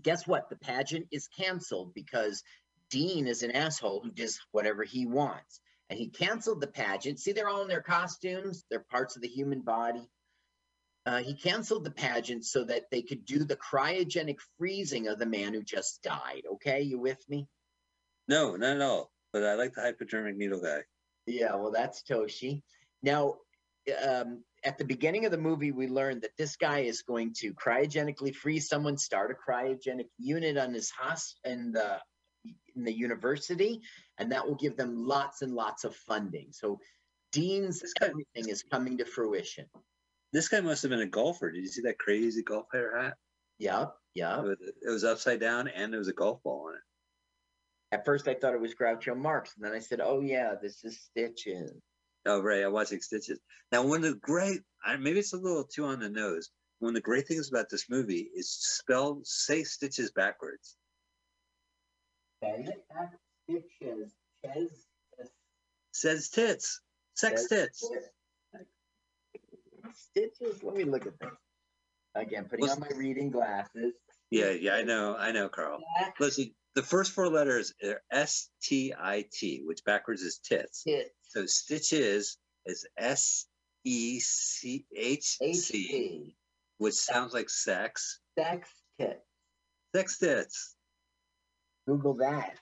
guess 0.00 0.26
what? 0.26 0.48
The 0.48 0.56
pageant 0.56 1.08
is 1.12 1.28
canceled 1.28 1.92
because 1.92 2.42
Dean 2.88 3.26
is 3.26 3.42
an 3.42 3.50
asshole 3.50 4.00
who 4.00 4.10
does 4.10 4.40
whatever 4.52 4.84
he 4.84 5.04
wants. 5.04 5.60
And 5.92 6.00
he 6.00 6.08
canceled 6.08 6.62
the 6.62 6.68
pageant. 6.68 7.20
See, 7.20 7.32
they're 7.32 7.50
all 7.50 7.60
in 7.60 7.68
their 7.68 7.82
costumes, 7.82 8.64
they're 8.70 8.86
parts 8.90 9.14
of 9.14 9.20
the 9.20 9.28
human 9.28 9.60
body. 9.60 10.08
Uh, 11.04 11.18
he 11.18 11.34
canceled 11.34 11.84
the 11.84 11.90
pageant 11.90 12.46
so 12.46 12.64
that 12.64 12.84
they 12.90 13.02
could 13.02 13.26
do 13.26 13.44
the 13.44 13.56
cryogenic 13.56 14.38
freezing 14.56 15.08
of 15.08 15.18
the 15.18 15.26
man 15.26 15.52
who 15.52 15.62
just 15.62 16.02
died. 16.02 16.44
Okay, 16.54 16.80
you 16.80 16.98
with 16.98 17.22
me? 17.28 17.46
No, 18.26 18.56
not 18.56 18.76
at 18.76 18.80
all. 18.80 19.10
But 19.34 19.44
I 19.44 19.54
like 19.54 19.74
the 19.74 19.82
hypodermic 19.82 20.36
needle 20.36 20.62
guy. 20.62 20.80
Yeah, 21.26 21.56
well, 21.56 21.72
that's 21.72 22.02
Tochi. 22.02 22.62
Now, 23.02 23.34
um, 24.02 24.44
at 24.64 24.78
the 24.78 24.86
beginning 24.86 25.26
of 25.26 25.30
the 25.30 25.36
movie, 25.36 25.72
we 25.72 25.88
learned 25.88 26.22
that 26.22 26.38
this 26.38 26.56
guy 26.56 26.80
is 26.80 27.02
going 27.02 27.34
to 27.40 27.52
cryogenically 27.52 28.34
freeze 28.34 28.66
someone, 28.66 28.96
start 28.96 29.30
a 29.30 29.50
cryogenic 29.50 30.08
unit 30.18 30.56
on 30.56 30.72
his 30.72 30.90
house 30.90 31.34
in 31.44 31.72
the 31.72 31.98
in 32.44 32.84
the 32.84 32.92
university, 32.92 33.82
and 34.18 34.32
that 34.32 34.46
will 34.46 34.54
give 34.54 34.76
them 34.76 35.06
lots 35.06 35.42
and 35.42 35.54
lots 35.54 35.84
of 35.84 35.94
funding. 35.94 36.48
So, 36.52 36.80
Dean's 37.32 37.82
everything 38.00 38.48
is 38.48 38.62
coming 38.62 38.98
to 38.98 39.04
fruition. 39.04 39.66
This 40.32 40.48
guy 40.48 40.60
must 40.60 40.82
have 40.82 40.90
been 40.90 41.00
a 41.00 41.06
golfer. 41.06 41.50
Did 41.50 41.62
you 41.62 41.68
see 41.68 41.82
that 41.82 41.98
crazy 41.98 42.42
golf 42.42 42.68
player 42.70 42.96
hat? 42.96 43.14
Yep, 43.58 43.94
yep. 44.14 44.38
It 44.38 44.42
was, 44.42 44.58
it 44.86 44.90
was 44.90 45.04
upside 45.04 45.40
down 45.40 45.68
and 45.68 45.92
there 45.92 45.98
was 45.98 46.08
a 46.08 46.14
golf 46.14 46.42
ball 46.42 46.68
on 46.68 46.74
it. 46.74 46.80
At 47.92 48.04
first, 48.06 48.26
I 48.26 48.34
thought 48.34 48.54
it 48.54 48.60
was 48.60 48.74
Groucho 48.74 49.16
Marx, 49.16 49.54
and 49.54 49.64
then 49.64 49.72
I 49.72 49.78
said, 49.78 50.00
"Oh 50.00 50.20
yeah, 50.20 50.54
this 50.60 50.82
is 50.82 50.98
Stitches." 50.98 51.72
Oh, 52.24 52.40
right. 52.40 52.64
I'm 52.64 52.72
watching 52.72 53.00
Stitches. 53.00 53.38
Now, 53.70 53.86
one 53.86 54.04
of 54.04 54.12
the 54.12 54.18
great, 54.18 54.60
I, 54.84 54.96
maybe 54.96 55.18
it's 55.18 55.34
a 55.34 55.38
little 55.38 55.64
too 55.64 55.84
on 55.84 56.00
the 56.00 56.08
nose. 56.08 56.50
One 56.78 56.90
of 56.90 56.94
the 56.94 57.00
great 57.02 57.28
things 57.28 57.50
about 57.50 57.68
this 57.70 57.90
movie 57.90 58.30
is 58.34 58.50
spell, 58.50 59.20
say 59.24 59.62
Stitches 59.64 60.10
backwards. 60.12 60.76
Say 62.42 62.64
it 62.68 62.84
back, 62.88 63.12
Stitches. 63.44 64.12
Ches. 64.44 64.86
Says 65.92 66.28
tits. 66.30 66.80
Sex 67.14 67.46
tits. 67.48 67.88
Stitches. 69.94 70.62
Let 70.62 70.74
me 70.74 70.84
look 70.84 71.06
at 71.06 71.18
this 71.20 71.30
again. 72.14 72.44
Putting 72.46 72.62
What's- 72.66 72.74
on 72.74 72.80
my 72.80 72.88
reading 72.96 73.30
glasses. 73.30 73.92
Yeah, 74.30 74.50
yeah, 74.50 74.74
I 74.74 74.82
know. 74.82 75.14
I 75.16 75.30
know, 75.30 75.48
Carl. 75.48 75.80
Listen, 76.18 76.54
the 76.74 76.82
first 76.82 77.12
four 77.12 77.28
letters 77.28 77.74
are 77.84 78.02
S 78.10 78.48
T 78.62 78.94
I 78.98 79.26
T, 79.30 79.62
which 79.64 79.84
backwards 79.84 80.22
is 80.22 80.38
tits. 80.38 80.84
Tits. 80.84 81.10
So 81.28 81.44
Stitches 81.46 82.38
is 82.64 82.86
S 82.96 83.46
E 83.84 84.18
C 84.20 84.86
H 84.96 85.36
C. 85.52 86.34
which 86.78 86.94
sounds 86.94 87.34
like 87.34 87.50
sex. 87.50 88.20
Sex 88.38 88.70
tits. 88.98 89.20
Sex 89.94 90.18
tits. 90.18 90.76
Google 91.86 92.14
that. 92.14 92.58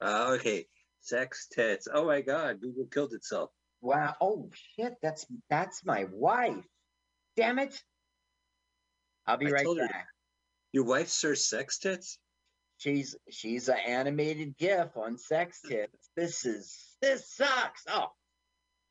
Oh, 0.00 0.34
okay. 0.34 0.66
Sex 1.00 1.48
tits. 1.52 1.88
Oh 1.92 2.06
my 2.06 2.20
God, 2.20 2.60
Google 2.60 2.86
killed 2.86 3.12
itself. 3.12 3.50
Wow. 3.80 4.14
Oh 4.20 4.50
shit. 4.52 4.94
That's 5.02 5.26
that's 5.48 5.84
my 5.84 6.06
wife. 6.10 6.64
Damn 7.36 7.58
it. 7.58 7.80
I'll 9.26 9.36
be 9.36 9.46
I 9.46 9.50
right 9.50 9.66
back. 9.78 10.06
Your 10.72 10.84
wife 10.84 11.08
serves 11.08 11.44
sex 11.48 11.78
tits? 11.78 12.18
She's 12.78 13.16
she's 13.30 13.68
an 13.68 13.78
animated 13.86 14.56
GIF 14.58 14.96
on 14.96 15.16
sex 15.16 15.60
tits. 15.66 16.10
This 16.16 16.44
is 16.44 16.96
this 17.00 17.30
sucks. 17.30 17.84
Oh, 17.88 18.08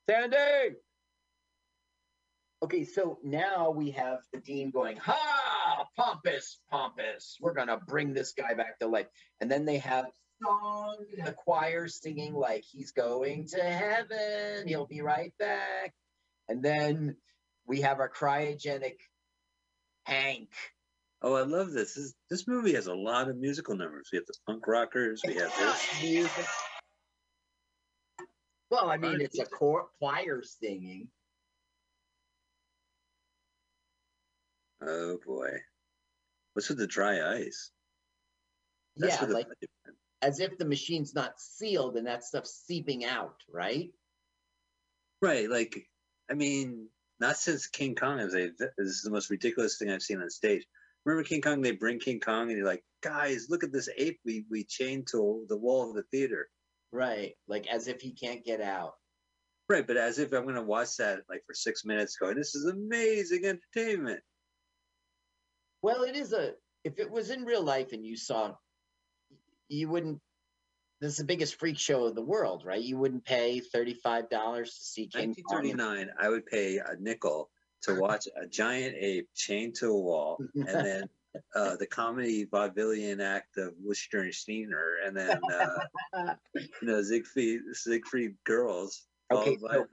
Sandy. 0.10 0.76
Okay, 2.64 2.86
so 2.86 3.20
now 3.24 3.70
we 3.70 3.92
have 3.92 4.20
the 4.34 4.40
dean 4.40 4.72
going, 4.72 4.98
ha, 4.98 5.14
pompous, 5.96 6.60
pompous. 6.70 7.38
We're 7.40 7.54
gonna 7.54 7.78
bring 7.78 8.14
this 8.14 8.34
guy 8.34 8.54
back 8.54 8.80
to 8.80 8.88
life. 8.88 9.08
And 9.42 9.52
then 9.52 9.66
they 9.66 9.78
have 9.80 10.06
song, 10.44 10.98
the 11.24 11.32
choir 11.34 11.88
singing 11.88 12.34
like 12.34 12.64
he's 12.64 12.92
going 12.92 13.48
to 13.48 13.64
heaven. 13.64 14.68
He'll 14.68 14.88
be 14.88 15.02
right 15.02 15.34
back. 15.40 15.94
And 16.48 16.64
then 16.64 17.18
we 17.66 17.82
have 17.82 18.00
our 18.00 18.10
cryogenic 18.10 18.98
Hank. 20.04 20.50
Oh, 21.22 21.34
I 21.34 21.42
love 21.42 21.72
this. 21.72 21.96
This 21.96 22.14
this 22.30 22.48
movie 22.48 22.74
has 22.76 22.88
a 22.88 22.94
lot 22.94 23.30
of 23.30 23.38
musical 23.38 23.76
numbers. 23.76 24.10
We 24.12 24.18
have 24.18 24.28
the 24.28 24.36
punk 24.46 24.68
rockers. 24.68 25.22
We 25.26 25.36
have 25.36 25.52
this. 25.58 26.02
Music. 26.04 26.46
Well, 28.70 28.90
I 28.90 28.98
mean, 28.98 29.22
it's 29.22 29.40
a 29.40 29.46
choir, 29.46 29.84
choir 29.98 30.44
singing. 30.44 31.08
Oh 34.86 35.18
boy. 35.26 35.50
What's 36.56 36.70
with 36.70 36.78
the 36.78 36.88
dry 36.88 37.36
ice? 37.36 37.70
That's 38.96 39.22
yeah, 39.22 39.28
like 39.28 39.48
as 40.22 40.40
if 40.40 40.58
the 40.58 40.66
machine's 40.66 41.14
not 41.14 41.40
sealed 41.40 41.98
and 41.98 42.08
that 42.08 42.24
stuff's 42.24 42.64
seeping 42.66 43.04
out, 43.04 43.36
right? 43.54 43.92
right. 45.22 45.50
Like, 45.50 45.86
I 46.32 46.34
mean, 46.34 46.88
not 47.20 47.36
since 47.36 47.68
King 47.68 47.96
Kong 47.96 48.20
is 48.20 48.34
a 48.34 48.50
this 48.58 48.88
is 48.88 49.02
the 49.02 49.12
most 49.12 49.30
ridiculous 49.30 49.78
thing 49.78 49.92
I've 49.92 50.02
seen 50.02 50.22
on 50.22 50.30
stage. 50.30 50.66
Remember 51.04 51.28
King 51.28 51.42
Kong? 51.42 51.62
They 51.62 51.72
bring 51.72 52.00
King 52.00 52.22
Kong 52.22 52.48
and 52.48 52.58
you're 52.58 52.66
like, 52.66 52.86
guys, 53.04 53.48
look 53.50 53.66
at 53.66 53.74
this 53.74 53.90
ape 53.98 54.20
we 54.26 54.46
we 54.50 54.64
chained 54.64 55.08
to 55.12 55.46
the 55.50 55.58
wall 55.58 55.90
of 55.90 55.96
the 55.96 56.04
theater. 56.04 56.48
Right. 56.94 57.34
Like 57.50 57.68
as 57.68 57.90
if 57.90 58.00
he 58.00 58.14
can't 58.14 58.46
get 58.46 58.62
out. 58.62 58.94
Right, 59.68 59.86
but 59.86 59.98
as 59.98 60.20
if 60.20 60.32
I'm 60.32 60.46
gonna 60.46 60.64
watch 60.64 60.98
that 60.98 61.24
like 61.28 61.44
for 61.46 61.54
six 61.54 61.84
minutes, 61.84 62.16
going, 62.16 62.38
this 62.38 62.56
is 62.56 62.66
amazing 62.66 63.44
entertainment. 63.46 64.22
Well, 65.86 66.02
it 66.02 66.16
is 66.16 66.34
a. 66.34 66.54
If 66.84 66.98
it 66.98 67.12
was 67.12 67.30
in 67.30 67.46
real 67.46 67.64
life 67.64 67.94
and 67.94 68.04
you 68.04 68.18
saw, 68.18 68.56
you 69.70 69.88
wouldn't. 69.88 70.20
This 71.00 71.12
is 71.12 71.18
the 71.18 71.26
biggest 71.26 71.60
freak 71.60 71.78
show 71.78 72.06
of 72.06 72.16
the 72.16 72.24
world, 72.24 72.66
right? 72.66 72.82
You 72.82 72.98
wouldn't 72.98 73.24
pay 73.24 73.60
thirty-five 73.60 74.28
dollars 74.32 74.74
to 74.74 74.84
see 74.84 75.06
King 75.06 75.36
Kong. 75.36 75.64
1939, 75.64 76.10
I 76.20 76.30
would 76.30 76.48
pay 76.48 76.80
a 76.80 76.96
nickel 77.00 77.52
to 77.84 77.94
watch 78.02 78.28
a 78.36 78.48
giant 78.48 78.96
ape 79.00 79.30
chained 79.36 79.76
to 79.76 79.90
a 79.90 80.00
wall, 80.00 80.40
and 80.56 80.66
then 80.68 81.10
uh, 81.56 81.76
the 81.76 81.86
comedy 81.86 82.48
vaudevillian 82.48 83.22
act 83.22 83.60
of 83.60 83.76
Worcester 83.80 84.32
Steiner, 84.32 84.96
and 85.06 85.16
then 85.16 85.40
uh, 85.54 86.34
you 86.56 86.88
know 86.88 87.04
Ziegfeld 87.04 87.62
Ziegfeld 87.76 88.32
girls, 88.44 89.06
Okay, 89.32 89.56
so- 89.58 89.86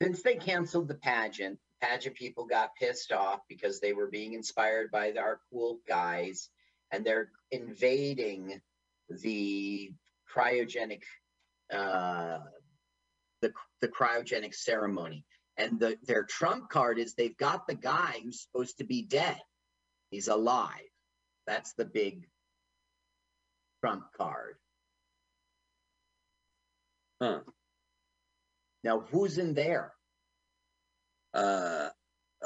Since 0.00 0.22
they 0.22 0.36
canceled 0.36 0.86
the 0.86 0.94
pageant, 0.94 1.58
pageant 1.80 2.16
people 2.16 2.46
got 2.46 2.74
pissed 2.78 3.12
off 3.12 3.40
because 3.48 3.80
they 3.80 3.92
were 3.92 4.08
being 4.08 4.32
inspired 4.32 4.90
by 4.90 5.12
our 5.12 5.40
cool 5.50 5.80
guys, 5.88 6.48
and 6.90 7.04
they're 7.04 7.30
invading 7.50 8.60
the 9.08 9.92
cryogenic, 10.34 11.02
uh, 11.72 12.38
the 13.42 13.52
the 13.80 13.88
cryogenic 13.88 14.54
ceremony. 14.54 15.24
And 15.58 15.80
the 15.80 15.96
their 16.02 16.24
trump 16.24 16.68
card 16.68 16.98
is 16.98 17.14
they've 17.14 17.36
got 17.36 17.66
the 17.66 17.74
guy 17.74 18.20
who's 18.22 18.42
supposed 18.42 18.78
to 18.78 18.84
be 18.84 19.02
dead. 19.02 19.40
He's 20.10 20.28
alive. 20.28 20.70
That's 21.46 21.72
the 21.74 21.84
big 21.84 22.26
trump 23.80 24.04
card. 24.16 24.56
Huh. 27.20 27.40
Now, 28.84 29.00
who's 29.10 29.38
in 29.38 29.54
there? 29.54 29.95
Uh, 31.36 31.90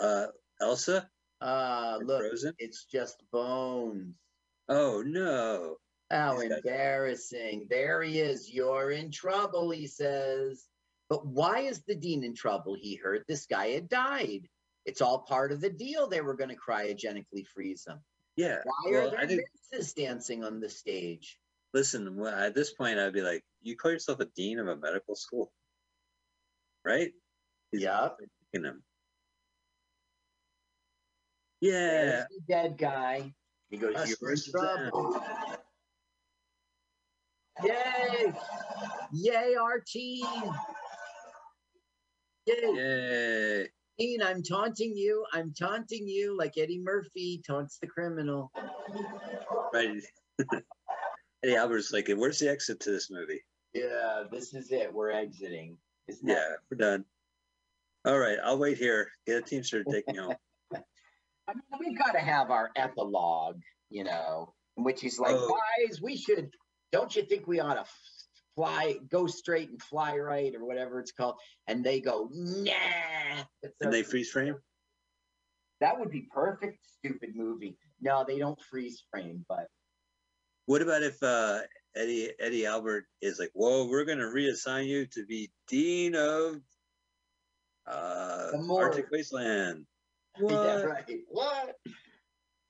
uh, 0.00 0.26
Elsa, 0.60 1.08
Uh, 1.40 1.98
look, 2.02 2.20
Frozen. 2.20 2.54
it's 2.58 2.84
just 2.84 3.22
bones. 3.32 4.14
Oh 4.68 5.02
no! 5.02 5.76
How 6.10 6.36
guys- 6.38 6.50
embarrassing. 6.50 7.66
There 7.70 8.02
he 8.02 8.20
is. 8.20 8.50
You're 8.52 8.90
in 8.90 9.10
trouble, 9.10 9.70
he 9.70 9.86
says. 9.86 10.66
But 11.08 11.26
why 11.26 11.60
is 11.60 11.82
the 11.82 11.94
dean 11.94 12.24
in 12.24 12.34
trouble? 12.34 12.74
He 12.74 12.96
heard 12.96 13.24
this 13.26 13.46
guy 13.46 13.68
had 13.70 13.88
died. 13.88 14.48
It's 14.86 15.00
all 15.00 15.20
part 15.20 15.52
of 15.52 15.60
the 15.60 15.70
deal. 15.70 16.06
They 16.08 16.20
were 16.20 16.34
going 16.36 16.50
to 16.50 16.56
cryogenically 16.56 17.46
freeze 17.46 17.84
him. 17.86 18.00
Yeah. 18.36 18.58
Why 18.64 18.90
well, 18.92 19.08
are 19.16 19.26
there 19.26 19.26
think 19.26 19.94
dancing 19.96 20.44
on 20.44 20.60
the 20.60 20.68
stage? 20.68 21.38
listen. 21.74 22.16
well, 22.16 22.34
At 22.34 22.54
this 22.54 22.72
point, 22.72 22.98
I'd 22.98 23.12
be 23.12 23.22
like, 23.22 23.44
you 23.62 23.76
call 23.76 23.92
yourself 23.92 24.20
a 24.20 24.24
dean 24.26 24.58
of 24.58 24.68
a 24.68 24.76
medical 24.76 25.14
school, 25.14 25.52
right? 26.84 27.12
He's 27.72 27.82
Yup. 27.82 28.18
Him. 28.52 28.82
Yeah. 31.60 31.70
There's 31.72 32.26
the 32.28 32.40
dead 32.52 32.78
guy. 32.78 33.32
He 33.70 33.76
goes, 33.76 33.94
Us 33.94 34.08
You're 34.08 34.30
in 34.30 34.36
versus 34.36 34.52
them." 34.52 34.62
trouble. 34.90 35.24
Yay! 37.64 38.32
Yay, 39.12 39.54
our 39.60 39.80
team! 39.80 40.24
Yay! 42.46 42.54
Yay. 42.74 43.68
Dean, 43.98 44.22
I'm 44.22 44.42
taunting 44.42 44.96
you. 44.96 45.26
I'm 45.34 45.52
taunting 45.52 46.08
you 46.08 46.36
like 46.36 46.56
Eddie 46.56 46.80
Murphy 46.82 47.42
taunts 47.46 47.76
the 47.78 47.86
criminal. 47.86 48.50
Right. 49.74 50.00
Eddie 51.44 51.56
Albert's 51.56 51.92
like, 51.92 52.08
where's 52.16 52.38
the 52.38 52.48
exit 52.50 52.80
to 52.80 52.90
this 52.90 53.10
movie? 53.10 53.42
Yeah, 53.74 54.24
this 54.32 54.54
is 54.54 54.72
it. 54.72 54.92
We're 54.92 55.10
exiting. 55.10 55.76
Isn't 56.08 56.26
Yeah, 56.26 56.34
that- 56.36 56.58
we're 56.70 56.78
done. 56.78 57.04
All 58.04 58.18
right, 58.18 58.38
I'll 58.42 58.58
wait 58.58 58.78
here. 58.78 59.08
Get 59.26 59.38
a 59.38 59.42
teamster 59.42 59.84
to 59.84 59.90
take 59.90 60.08
me 60.08 60.16
home. 60.16 60.34
I 60.74 61.54
mean, 61.54 61.62
we've 61.80 61.98
got 61.98 62.12
to 62.12 62.20
have 62.20 62.50
our 62.50 62.70
epilogue, 62.76 63.60
you 63.90 64.04
know, 64.04 64.54
in 64.76 64.84
which 64.84 65.00
he's 65.00 65.18
like, 65.18 65.34
Oh. 65.36 65.56
guys, 65.88 66.00
we 66.00 66.16
should, 66.16 66.50
don't 66.92 67.14
you 67.14 67.22
think 67.22 67.46
we 67.46 67.60
ought 67.60 67.74
to 67.74 67.84
fly, 68.54 68.96
go 69.10 69.26
straight 69.26 69.68
and 69.68 69.82
fly 69.82 70.16
right 70.16 70.54
or 70.54 70.64
whatever 70.64 71.00
it's 71.00 71.12
called? 71.12 71.34
And 71.66 71.84
they 71.84 72.00
go, 72.00 72.28
nah. 72.32 72.72
It's 73.62 73.74
And 73.80 73.92
they 73.92 74.02
freeze 74.02 74.30
frame? 74.30 74.56
that 75.80 75.98
would 75.98 76.10
be 76.10 76.28
perfect, 76.30 76.78
stupid 76.98 77.30
movie. 77.34 77.76
No, 78.02 78.24
they 78.26 78.38
don't 78.38 78.60
freeze 78.70 79.02
frame, 79.10 79.44
but 79.48 79.66
What 80.66 80.82
about 80.82 81.02
if 81.02 81.22
uh, 81.22 81.60
Eddie 81.96 82.32
Eddie 82.38 82.66
Albert 82.66 83.06
is 83.22 83.38
like, 83.38 83.50
whoa, 83.54 83.86
we're 83.88 84.04
gonna 84.04 84.24
reassign 84.24 84.86
you 84.86 85.06
to 85.06 85.24
be 85.26 85.50
dean 85.68 86.14
of 86.14 86.56
uh, 87.90 88.50
The 88.52 88.58
morgue. 88.58 88.84
Arctic 88.84 89.10
Wasteland? 89.10 89.86
Yeah, 90.38 90.46
What? 90.46 90.86
right. 90.86 91.18
What? 91.28 91.76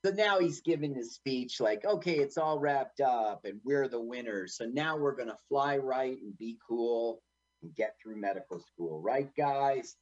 So 0.05 0.13
now 0.13 0.41
he's 0.41 0.61
giving 0.63 0.95
his 0.95 1.15
speech 1.15 1.61
like, 1.61 1.85
okay, 1.85 2.19
it's 2.19 2.39
all 2.39 2.59
wrapped 2.59 3.01
up 3.01 3.45
and 3.45 3.61
we're 3.65 3.87
the 3.87 4.01
winners. 4.01 4.57
So 4.57 4.65
now 4.65 4.97
we're 4.97 5.15
going 5.15 5.29
to 5.29 5.37
fly 5.51 5.77
right 5.77 6.17
and 6.23 6.37
be 6.39 6.59
cool 6.67 7.23
and 7.63 7.75
get 7.75 7.97
through 8.03 8.17
medical 8.19 8.61
school. 8.61 9.01
Right, 9.03 9.29
guys? 9.37 9.95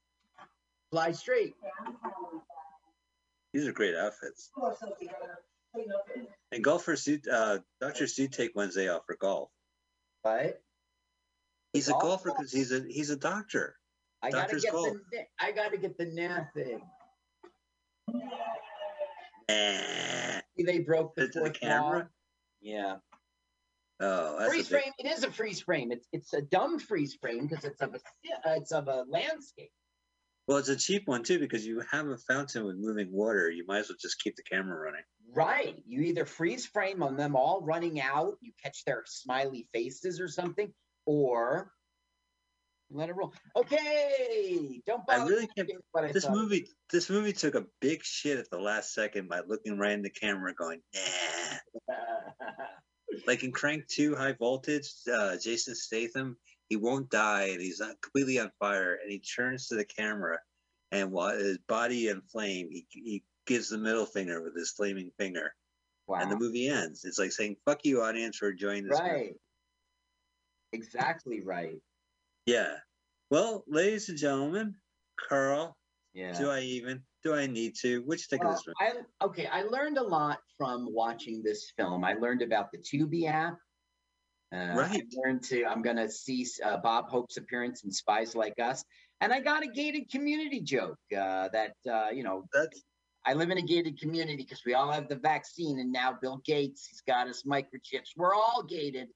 Fly 0.93 1.11
straight. 1.12 1.55
These 3.53 3.66
are 3.66 3.73
great 3.73 3.97
outfits. 3.97 4.51
And 6.53 6.62
golfers 6.62 7.05
do, 7.05 7.19
uh, 7.31 7.59
doctors 7.81 8.14
do 8.14 8.29
take 8.29 8.53
Wednesday 8.55 8.89
off 8.89 9.03
for 9.05 9.16
golf. 9.16 9.51
Right? 10.25 10.55
He's 11.73 11.89
a 11.89 11.93
golfer 11.93 12.31
because 12.37 12.53
he's 12.53 12.73
a 12.73 12.83
he's 12.89 13.11
a 13.11 13.16
doctor. 13.16 13.77
I 14.23 14.31
got 14.31 14.49
to 14.49 14.57
Doctor's 14.59 14.62
get 14.64 14.73
the 14.73 15.27
I 15.41 15.53
got 15.53 15.71
to 15.73 15.79
get 15.79 15.97
the 15.99 16.07
nah 16.07 16.41
thing. 16.55 16.81
Eh. 19.49 20.41
See, 20.57 20.64
They 20.64 20.81
broke 20.81 21.14
the, 21.14 21.27
the 21.29 21.51
camera? 21.51 21.99
wall. 21.99 22.03
Yeah. 22.61 22.97
Oh, 24.01 24.47
freeze 24.49 24.69
big- 24.69 24.83
frame. 24.83 24.93
It 24.99 25.07
is 25.07 25.25
a 25.25 25.31
freeze 25.31 25.61
frame. 25.61 25.91
It's 25.93 26.07
it's 26.12 26.33
a 26.33 26.43
dumb 26.43 26.79
freeze 26.79 27.14
frame 27.21 27.47
because 27.47 27.64
it's 27.64 27.81
of 27.81 27.95
a 27.95 27.99
uh, 28.49 28.55
it's 28.55 28.73
of 28.73 28.89
a 28.89 29.05
landscape. 29.09 29.71
Well, 30.47 30.59
it's 30.59 30.69
a 30.69 30.77
cheap 30.77 31.07
one 31.07 31.25
too 31.25 31.39
because 31.39 31.66
you 31.66 31.83
have 31.91 32.07
a 32.07 32.16
fountain 32.16 32.64
with 32.64 32.77
moving 32.77 33.12
water. 33.12 33.51
You 33.51 33.64
might 33.66 33.79
as 33.81 33.89
well 33.89 33.99
just 34.01 34.23
keep 34.23 34.35
the 34.37 34.43
camera 34.43 34.79
running. 34.81 35.03
Right. 35.35 35.77
You 35.87 36.03
either 36.03 36.25
freeze 36.25 36.64
frame 36.64 37.03
on 37.03 37.16
them 37.16 37.37
all 37.37 37.61
running 37.62 38.01
out, 38.01 38.35
you 38.41 38.53
catch 38.62 38.85
their 38.85 39.03
smiley 39.07 39.69
faces 39.75 40.21
or 40.21 40.29
something, 40.29 40.73
or 41.05 41.71
let 42.91 43.09
it 43.09 43.16
roll. 43.16 43.34
Okay. 43.55 44.80
Don't 44.86 45.03
I 45.09 45.24
really 45.24 45.47
can't- 45.49 45.70
I 45.95 46.12
This 46.12 46.28
movie, 46.28 46.68
this 46.91 47.11
movie 47.11 47.32
took 47.32 47.55
a 47.55 47.66
big 47.80 48.03
shit 48.03 48.39
at 48.39 48.51
the 48.51 48.59
last 48.59 48.95
second 48.95 49.28
by 49.28 49.41
looking 49.41 49.78
right 49.78 49.93
in 49.93 50.03
the 50.03 50.11
camera, 50.11 50.55
going, 50.55 50.82
"Nah." 50.95 51.95
Like 53.26 53.43
in 53.43 53.53
Crank 53.53 53.86
Two, 53.89 54.14
High 54.14 54.34
Voltage, 54.34 54.91
uh, 55.12 55.36
Jason 55.39 55.74
Statham, 55.74 56.39
he 56.68 56.76
won't 56.76 57.11
die, 57.11 57.49
and 57.49 57.61
he's 57.61 57.80
not 57.80 58.01
completely 58.01 58.39
on 58.39 58.51
fire, 58.59 58.95
and 58.95 59.11
he 59.11 59.18
turns 59.18 59.68
to 59.68 59.74
the 59.74 59.84
camera, 59.84 60.39
and 60.93 61.11
while 61.11 61.36
his 61.36 61.59
body 61.59 62.09
in 62.09 62.22
flame, 62.22 62.70
he 62.70 62.86
he 62.91 63.24
gives 63.47 63.68
the 63.70 63.78
middle 63.78 64.07
finger 64.07 64.43
with 64.43 64.57
his 64.57 64.70
flaming 64.70 65.11
finger, 65.18 65.55
wow. 66.07 66.20
and 66.20 66.30
the 66.30 66.36
movie 66.39 66.68
ends. 66.68 67.05
It's 67.05 67.18
like 67.18 67.32
saying, 67.32 67.57
"Fuck 67.64 67.84
you, 67.84 68.03
audience, 68.03 68.36
for 68.36 68.51
enjoying 68.51 68.86
this." 68.86 68.99
movie." 68.99 69.11
right. 69.11 69.36
Exactly 70.72 71.41
right. 71.41 71.80
Yeah. 72.49 72.76
Well, 73.30 73.62
ladies 73.68 74.09
and 74.09 74.16
gentlemen, 74.16 74.74
Carl, 75.28 75.76
Yeah. 76.14 76.32
do 76.38 76.49
I 76.49 76.61
even? 76.61 77.03
Do 77.22 77.34
I 77.34 77.46
need 77.46 77.74
to? 77.82 78.01
What 78.07 78.16
you 78.18 78.24
think 78.30 78.42
of 78.42 78.53
this 78.53 78.66
one? 78.66 78.74
I, 78.80 79.24
okay, 79.26 79.46
I 79.49 79.64
learned 79.64 79.99
a 79.99 80.03
lot 80.03 80.38
from 80.57 80.86
watching 80.90 81.42
this 81.42 81.70
film. 81.76 82.05
I 82.05 82.14
learned 82.14 82.40
about 82.40 82.72
the 82.72 82.78
Tubi 82.78 83.26
app. 83.26 83.59
Uh, 84.51 84.72
Right. 84.74 85.03
I 85.03 85.20
learned 85.26 85.42
to. 85.44 85.66
I'm 85.66 85.82
gonna 85.82 86.11
see 86.11 86.46
uh, 86.64 86.78
Bob 86.78 87.11
Hope's 87.11 87.36
appearance 87.36 87.84
in 87.84 87.90
Spies 87.90 88.34
Like 88.34 88.59
Us, 88.59 88.82
and 89.20 89.30
I 89.30 89.40
got 89.40 89.62
a 89.62 89.66
gated 89.66 90.11
community 90.11 90.62
joke 90.62 90.99
uh, 91.12 91.51
that 91.51 91.74
uh, 91.86 92.09
you 92.11 92.22
know 92.22 92.49
That's 92.55 92.82
I 93.26 93.34
live 93.34 93.51
in 93.51 93.59
a 93.59 93.62
gated 93.62 94.01
community 94.01 94.36
because 94.44 94.64
we 94.64 94.72
all 94.72 94.90
have 94.90 95.07
the 95.07 95.16
vaccine, 95.16 95.80
and 95.80 95.92
now 95.92 96.14
Bill 96.18 96.40
Gates 96.46 96.86
he's 96.86 97.03
got 97.03 97.28
us 97.28 97.42
microchips. 97.42 98.16
We're 98.16 98.34
all 98.34 98.62
gated. 98.62 99.09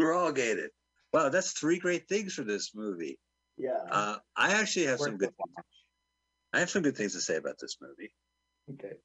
we're 0.00 0.14
all 0.14 0.32
gated. 0.32 0.70
Wow, 1.12 1.28
that's 1.28 1.52
three 1.52 1.78
great 1.78 2.08
things 2.08 2.34
for 2.34 2.42
this 2.42 2.72
movie. 2.74 3.18
Yeah. 3.58 3.78
Uh, 3.90 4.16
I 4.36 4.52
actually 4.52 4.86
have 4.86 4.98
some 4.98 5.18
good. 5.18 5.30
I 6.52 6.60
have 6.60 6.70
some 6.70 6.82
good 6.82 6.96
things 6.96 7.14
to 7.14 7.20
say 7.20 7.36
about 7.36 7.56
this 7.60 7.78
movie. 7.80 8.12
Okay. 8.72 8.96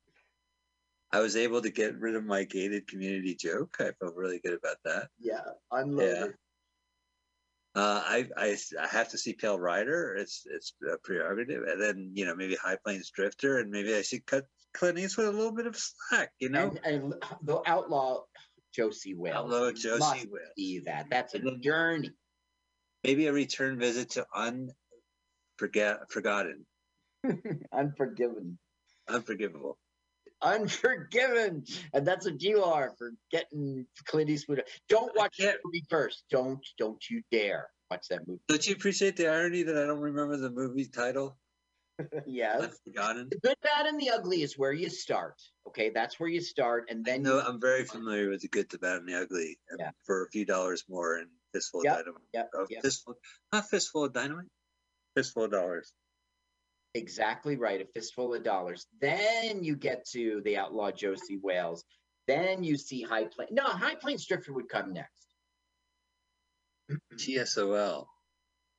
I 1.11 1.19
was 1.21 1.35
able 1.35 1.61
to 1.61 1.69
get 1.69 1.97
rid 1.99 2.15
of 2.15 2.25
my 2.25 2.43
gated 2.43 2.87
community 2.87 3.35
joke. 3.35 3.77
I 3.79 3.91
felt 3.99 4.15
really 4.15 4.39
good 4.39 4.53
about 4.53 4.77
that. 4.83 5.07
Yeah. 5.19 5.41
Unloaded. 5.71 6.33
Uh, 7.75 8.01
I, 8.03 8.27
I 8.35 8.57
I 8.81 8.87
have 8.87 9.09
to 9.09 9.19
see 9.19 9.33
Pale 9.33 9.59
Rider. 9.59 10.15
It's 10.15 10.47
it's 10.49 10.73
a 10.91 10.97
prerogative, 11.03 11.63
and 11.67 11.79
then 11.79 12.11
you 12.15 12.25
know 12.25 12.35
maybe 12.35 12.55
High 12.55 12.77
Plains 12.83 13.11
Drifter, 13.11 13.59
and 13.59 13.69
maybe 13.69 13.93
I 13.93 14.01
should 14.01 14.25
cut 14.25 14.45
Clint 14.73 14.97
Eastwood 14.97 15.27
a 15.27 15.31
little 15.31 15.51
bit 15.51 15.67
of 15.67 15.77
slack. 15.77 16.31
You 16.39 16.49
know, 16.49 16.73
And, 16.83 17.03
and 17.03 17.13
the 17.43 17.61
outlaw 17.67 18.23
Josey 18.77 19.15
Wales. 19.15 19.51
You 19.51 19.73
Josey 19.73 19.99
must 19.99 20.27
Wales. 20.31 20.49
See 20.57 20.79
that. 20.85 21.07
That's 21.09 21.33
a 21.33 21.57
journey. 21.57 22.11
maybe 23.03 23.25
a 23.27 23.33
return 23.33 23.79
visit 23.79 24.11
to 24.11 24.25
unforget 25.59 25.99
forgotten, 26.11 26.65
Unforgiven. 27.73 28.57
unforgivable. 29.09 29.77
Unforgiven. 30.43 31.63
And 31.93 32.05
that's 32.05 32.25
what 32.29 32.41
you 32.43 32.63
are 32.63 32.93
for 32.97 33.11
getting 33.31 33.87
Clint 34.05 34.29
Eastwood. 34.29 34.63
Don't 34.87 35.11
watch 35.17 35.37
that 35.39 35.57
movie 35.65 35.83
first. 35.89 36.25
Don't 36.29 36.59
don't 36.77 37.03
you 37.09 37.23
dare 37.31 37.69
watch 37.89 38.07
that 38.09 38.27
movie. 38.27 38.39
Don't 38.47 38.67
you 38.67 38.75
appreciate 38.75 39.15
the 39.15 39.27
irony 39.27 39.63
that 39.63 39.75
I 39.75 39.87
don't 39.87 39.99
remember 39.99 40.37
the 40.37 40.51
movie 40.51 40.85
title? 40.85 41.39
Yes. 42.25 42.61
Unforgotten. 42.85 43.29
The 43.29 43.39
good, 43.39 43.55
bad, 43.63 43.85
and 43.87 43.99
the 43.99 44.11
ugly 44.11 44.41
is 44.43 44.57
where 44.57 44.71
you 44.73 44.89
start. 44.89 45.41
Okay, 45.67 45.89
that's 45.89 46.19
where 46.19 46.29
you 46.29 46.41
start, 46.41 46.85
and 46.89 47.03
then 47.03 47.25
you, 47.25 47.39
I'm 47.39 47.59
very 47.59 47.85
familiar 47.85 48.29
with 48.29 48.41
the 48.41 48.47
good, 48.49 48.69
the 48.69 48.77
bad, 48.77 48.97
and 48.97 49.07
the 49.09 49.15
ugly. 49.19 49.57
and 49.69 49.79
Yeah. 49.79 49.91
For 50.05 50.23
a 50.25 50.29
few 50.29 50.45
dollars 50.45 50.83
more 50.87 51.15
and 51.17 51.29
fistful 51.53 51.81
Yep, 51.83 51.93
of 51.93 52.05
dynamite. 52.05 52.21
yep, 52.33 52.49
uh, 52.57 52.65
yep. 52.69 52.81
Fistful, 52.83 53.15
not 53.51 53.67
fistful 53.69 54.03
of 54.05 54.13
dynamite. 54.13 54.45
Fistful 55.15 55.45
of 55.45 55.51
dollars. 55.51 55.93
exactly 56.93 57.55
right. 57.57 57.81
A 57.81 57.85
fistful 57.85 58.33
of 58.33 58.43
dollars. 58.43 58.87
Then 59.01 59.63
you 59.63 59.75
get 59.75 60.05
to 60.09 60.41
the 60.45 60.57
outlaw 60.57 60.91
Josey 60.91 61.37
Wales. 61.41 61.83
Then 62.27 62.63
you 62.63 62.77
see 62.77 63.01
High 63.01 63.25
Plains. 63.25 63.51
No, 63.51 63.63
High 63.63 63.95
Plains 63.95 64.25
Drifter 64.25 64.53
would 64.53 64.67
come 64.69 64.93
next. 64.93 65.27
TSOL. 67.15 68.05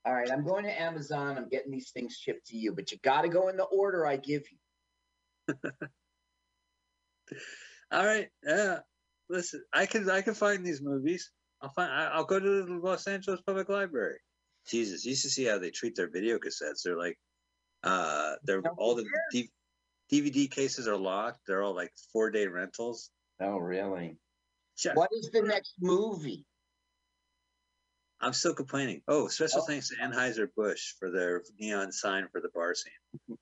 All 0.05 0.15
right, 0.15 0.31
I'm 0.31 0.45
going 0.45 0.65
to 0.65 0.81
Amazon. 0.81 1.37
I'm 1.37 1.49
getting 1.49 1.71
these 1.71 1.91
things 1.91 2.17
shipped 2.17 2.47
to 2.49 2.57
you, 2.57 2.73
but 2.75 2.93
you 2.93 2.99
got 2.99 3.23
to 3.23 3.29
go 3.29 3.49
in 3.49 3.57
the 3.57 3.65
order 3.65 4.07
I 4.07 4.17
give 4.17 4.45
you. 4.51 5.55
All 7.91 8.05
right. 8.05 8.29
Yeah. 8.45 8.81
Listen, 9.29 9.65
I 9.73 9.87
can 9.87 10.09
I 10.09 10.23
can 10.23 10.35
find 10.35 10.65
these 10.65 10.81
movies. 10.81 11.31
I'll 11.61 11.71
find. 11.71 11.93
I- 11.93 12.11
I'll 12.13 12.25
go 12.25 12.41
to 12.41 12.63
the 12.65 12.73
Los 12.75 13.07
Angeles 13.07 13.43
Public 13.43 13.69
Library. 13.69 14.21
Jesus, 14.67 15.05
you 15.05 15.15
should 15.15 15.31
see 15.31 15.45
how 15.45 15.59
they 15.59 15.71
treat 15.71 15.95
their 15.97 16.11
video 16.11 16.39
cassettes. 16.39 16.83
They're 16.85 16.99
like, 16.99 17.19
uh, 17.83 18.37
they're 18.45 18.61
No, 18.63 18.75
all 18.77 18.95
the 18.95 19.07
D- 19.33 19.51
DVD 20.13 20.51
cases 20.51 20.87
are 20.87 20.97
locked. 20.97 21.41
They're 21.47 21.63
all 21.63 21.75
like 21.75 21.93
four 22.13 22.31
day 22.31 22.47
rentals. 22.47 23.11
Oh, 23.41 23.59
really? 23.59 24.19
Jeff, 24.77 24.97
What 24.97 25.11
is 25.13 25.31
the 25.33 25.43
next 25.43 25.75
movie? 25.81 26.45
I'm 28.21 28.33
still 28.33 28.55
complaining. 28.55 29.03
Oh, 29.07 29.29
special 29.29 29.63
Oh. 29.63 29.65
thanks 29.67 29.89
to 29.91 29.97
Anheuser 29.97 30.49
Busch 30.57 30.95
for 30.99 31.11
their 31.11 31.43
neon 31.59 31.93
sign 31.93 32.29
for 32.33 32.41
the 32.41 32.49
bar 32.55 32.75
scene. 32.75 33.39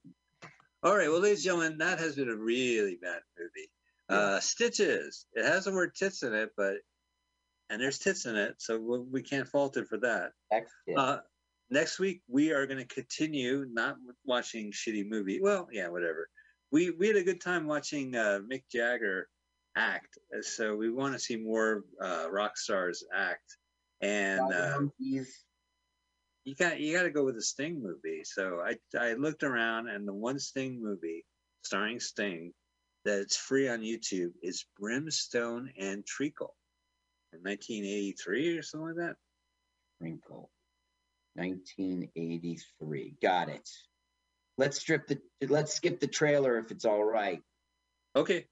all 0.83 0.97
right, 0.97 1.09
well, 1.09 1.21
ladies 1.21 1.39
and 1.39 1.45
gentlemen, 1.45 1.79
that 1.79 1.99
has 1.99 2.17
been 2.17 2.29
a 2.29 2.37
really 2.37 2.97
bad 3.01 3.21
movie. 3.39 3.71
Uh, 4.09 4.39
Stitches. 4.39 5.27
It 5.33 5.45
has 5.45 5.65
the 5.65 5.73
word 5.73 5.95
tits 5.95 6.23
in 6.23 6.33
it, 6.35 6.51
but 6.57 6.77
and 7.71 7.81
there's 7.83 7.99
tits 7.99 8.27
in 8.27 8.37
it, 8.37 8.55
so 8.59 8.79
we, 8.79 8.99
we 9.01 9.23
can't 9.23 9.49
fault 9.49 9.77
it 9.77 9.89
for 9.89 9.99
that. 9.99 10.31
Next. 10.53 10.73
Uh, 10.97 11.19
next 11.71 11.99
week 11.99 12.23
we 12.29 12.53
are 12.53 12.67
going 12.67 12.79
to 12.79 12.95
continue 12.95 13.67
not 13.69 13.97
watching 14.25 14.71
shitty 14.71 15.09
movie. 15.09 15.41
Well, 15.41 15.69
yeah, 15.73 15.89
whatever. 15.89 16.29
We 16.71 16.91
we 16.91 17.09
had 17.09 17.17
a 17.17 17.25
good 17.25 17.41
time 17.41 17.67
watching 17.67 18.15
uh, 18.15 18.41
Mick 18.49 18.65
Jagger 18.71 19.29
act, 19.77 20.19
so 20.43 20.77
we 20.77 20.91
want 20.91 21.15
to 21.15 21.19
see 21.19 21.37
more 21.37 21.85
uh, 22.01 22.29
rock 22.31 22.57
stars 22.57 23.03
act. 23.13 23.57
And 24.01 24.41
uh, 24.53 24.81
you 26.47 26.55
got 26.55 26.81
you 26.81 26.97
got 26.97 27.03
to 27.03 27.11
go 27.11 27.25
with 27.25 27.35
the 27.35 27.43
Sting 27.43 27.83
movie. 27.83 28.23
So 28.25 28.61
I 28.65 28.77
I 28.99 29.15
looked 29.15 29.43
around, 29.43 29.89
and 29.89 30.07
the 30.07 30.15
one 30.15 30.39
Sting 30.39 30.81
movie 30.83 31.25
starring 31.63 32.01
Sting 32.01 32.53
that's 33.05 33.37
free 33.37 33.69
on 33.69 33.81
YouTube 33.81 34.33
is 34.43 34.65
Brimstone 34.79 35.73
and 35.79 36.05
Treacle 36.07 36.55
in 37.33 37.41
1983 37.41 38.59
or 38.59 38.63
something 38.63 38.89
like 38.89 38.97
that. 38.97 39.17
Wrinkle. 40.01 40.51
1983. 41.35 43.15
Got 43.23 43.49
it. 43.49 43.69
Let's 44.59 44.79
strip 44.81 45.07
the. 45.07 45.21
Let's 45.47 45.75
skip 45.75 46.01
the 46.01 46.07
trailer 46.07 46.59
if 46.59 46.71
it's 46.71 46.85
all 46.85 47.05
right. 47.05 47.43
Okay. 48.15 48.47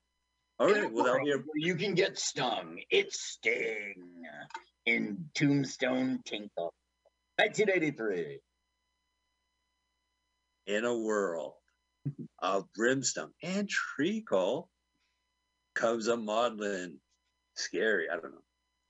All 0.59 0.66
right. 0.66 0.92
Well, 0.92 1.05
that'll 1.05 1.24
be 1.24 1.32
a 1.32 1.38
You 1.57 1.76
can 1.76 1.95
get 1.95 2.18
stung. 2.18 2.80
It's 2.90 3.20
Sting 3.20 4.24
in 4.87 5.26
Tombstone 5.35 6.20
Tinkle. 6.24 6.72
1983. 7.39 8.39
in 10.66 10.85
a 10.85 10.97
world 10.99 11.55
of 12.41 12.64
brimstone 12.74 13.32
and 13.43 13.68
treacle 13.68 14.70
comes 15.74 16.07
a 16.09 16.16
maudlin 16.16 16.99
scary 17.57 18.07
i 18.11 18.14
don't 18.14 18.32
know 18.32 18.43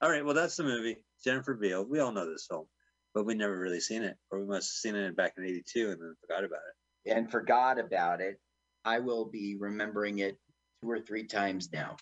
all 0.02 0.10
right 0.10 0.24
well 0.24 0.34
that's 0.34 0.56
the 0.56 0.62
movie 0.62 0.96
jennifer 1.24 1.54
beal 1.54 1.84
we 1.84 2.00
all 2.00 2.12
know 2.12 2.30
this 2.30 2.46
film 2.48 2.66
but 3.14 3.24
we 3.24 3.34
never 3.34 3.58
really 3.58 3.80
seen 3.80 4.02
it 4.02 4.16
or 4.30 4.40
we 4.40 4.46
must 4.46 4.68
have 4.70 4.92
seen 4.92 4.94
it 4.94 5.16
back 5.16 5.32
in 5.38 5.44
82 5.44 5.90
and 5.90 6.00
then 6.02 6.14
forgot 6.20 6.44
about 6.44 6.60
it 7.04 7.12
And 7.12 7.30
forgot 7.30 7.78
about 7.78 8.20
it. 8.20 8.38
I 8.84 9.00
will 9.00 9.24
be 9.26 9.56
remembering 9.58 10.18
it 10.20 10.36
two 10.82 10.90
or 10.90 11.00
three 11.00 11.26
times 11.26 11.70
now. 11.72 11.96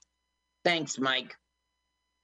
Thanks, 0.64 0.98
Mike. 0.98 1.34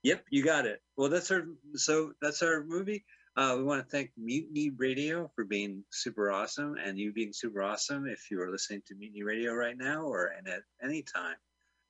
Yep 0.03 0.24
you 0.30 0.44
got 0.44 0.66
it 0.66 0.80
well 0.96 1.09
that's 1.09 1.30
our 1.30 1.44
so 1.74 2.12
that's 2.20 2.42
our 2.42 2.64
movie 2.64 3.05
uh, 3.38 3.55
we 3.57 3.62
want 3.62 3.80
to 3.80 3.88
thank 3.88 4.11
Mutiny 4.16 4.70
Radio 4.70 5.30
for 5.36 5.44
being 5.44 5.84
super 5.90 6.32
awesome, 6.32 6.74
and 6.74 6.99
you 6.99 7.12
being 7.12 7.32
super 7.32 7.62
awesome 7.62 8.09
if 8.09 8.32
you 8.32 8.42
are 8.42 8.51
listening 8.51 8.82
to 8.88 8.96
Mutiny 8.96 9.22
Radio 9.22 9.55
right 9.55 9.78
now 9.78 10.03
or 10.03 10.32
and 10.36 10.49
at 10.49 10.62
any 10.82 11.03
time. 11.03 11.36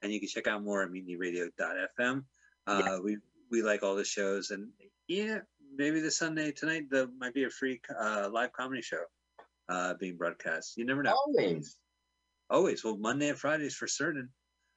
And 0.02 0.12
you 0.12 0.20
can 0.20 0.28
check 0.28 0.46
out 0.46 0.62
more 0.62 0.82
at 0.82 0.90
mutinyradio.fm. 0.90 2.24
Uh, 2.66 2.98
We 3.02 3.16
we 3.50 3.62
like 3.62 3.82
all 3.82 3.96
the 3.96 4.04
shows, 4.04 4.50
and 4.50 4.68
yeah, 5.06 5.38
maybe 5.74 6.00
this 6.00 6.18
Sunday 6.18 6.52
tonight 6.52 6.90
there 6.90 7.06
might 7.18 7.32
be 7.32 7.44
a 7.44 7.50
free 7.50 7.80
uh, 7.98 8.28
live 8.30 8.52
comedy 8.52 8.82
show 8.82 9.04
uh, 9.70 9.94
being 9.94 10.18
broadcast. 10.18 10.76
You 10.76 10.84
never 10.84 11.02
know. 11.02 11.16
Always. 11.16 11.78
Always. 12.50 12.84
Well, 12.84 12.98
Monday 12.98 13.30
and 13.30 13.38
Fridays 13.38 13.74
for 13.74 13.86
certain. 13.86 14.28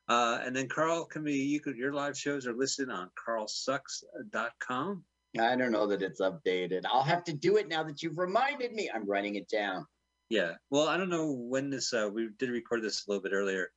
Uh, 0.07 0.39
and 0.43 0.55
then 0.55 0.67
Carl 0.67 1.05
can 1.05 1.23
be 1.23 1.33
you 1.33 1.59
could 1.59 1.77
your 1.77 1.93
live 1.93 2.17
shows 2.17 2.47
are 2.47 2.53
listed 2.53 2.89
on 2.89 3.09
carlsucks.com. 3.27 5.03
I 5.39 5.55
don't 5.55 5.71
know 5.71 5.87
that 5.87 6.01
it's 6.01 6.19
updated. 6.19 6.81
I'll 6.85 7.03
have 7.03 7.23
to 7.25 7.33
do 7.33 7.55
it 7.57 7.69
now 7.69 7.83
that 7.83 8.03
you've 8.03 8.17
reminded 8.17 8.73
me. 8.73 8.89
I'm 8.93 9.07
writing 9.07 9.35
it 9.35 9.47
down. 9.47 9.85
Yeah. 10.29 10.53
Well, 10.69 10.87
I 10.87 10.97
don't 10.97 11.09
know 11.09 11.31
when 11.31 11.69
this. 11.69 11.93
Uh, 11.93 12.09
we 12.11 12.29
did 12.37 12.49
record 12.49 12.81
this 12.81 13.05
a 13.05 13.09
little 13.09 13.21
bit 13.21 13.33
earlier. 13.33 13.69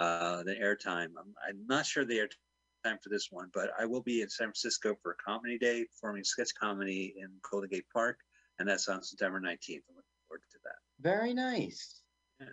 Uh, 0.00 0.42
the 0.42 0.54
airtime. 0.54 1.08
I'm, 1.18 1.34
I'm 1.46 1.66
not 1.68 1.86
sure 1.86 2.04
the 2.04 2.18
airtime 2.18 3.02
for 3.02 3.08
this 3.10 3.28
one, 3.30 3.50
but 3.52 3.70
I 3.78 3.84
will 3.84 4.02
be 4.02 4.22
in 4.22 4.28
San 4.28 4.46
Francisco 4.46 4.96
for 5.02 5.12
a 5.12 5.30
comedy 5.30 5.58
day, 5.58 5.84
performing 5.84 6.24
sketch 6.24 6.50
comedy 6.58 7.14
in 7.16 7.28
Golden 7.48 7.70
Gate 7.70 7.84
Park, 7.92 8.18
and 8.58 8.68
that's 8.68 8.88
on 8.88 9.02
September 9.02 9.40
19th. 9.40 9.84
I'm 9.88 9.96
looking 9.96 10.18
forward 10.28 10.42
to 10.50 10.58
that. 10.64 10.76
Very 11.00 11.34
nice. 11.34 12.00
Yeah. 12.40 12.46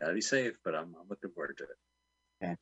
Gotta 0.00 0.14
be 0.14 0.20
safe, 0.20 0.58
but 0.64 0.74
I'm, 0.74 0.94
I'm 1.00 1.08
looking 1.08 1.30
forward 1.30 1.56
to 1.58 1.64
it. 1.64 1.70
Okay. 2.42 2.56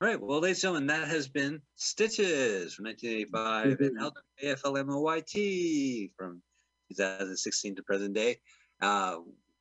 All 0.00 0.08
right. 0.08 0.20
Well, 0.20 0.40
ladies 0.40 0.58
and 0.58 0.74
gentlemen, 0.74 0.86
that 0.88 1.08
has 1.08 1.28
been 1.28 1.62
Stitches 1.76 2.74
from 2.74 2.86
1985 2.86 3.80
and 3.80 3.98
LWAFLMOYT 4.42 6.10
from 6.16 6.42
2016 6.90 7.76
to 7.76 7.82
present 7.82 8.14
day. 8.14 8.38
Uh, 8.80 9.16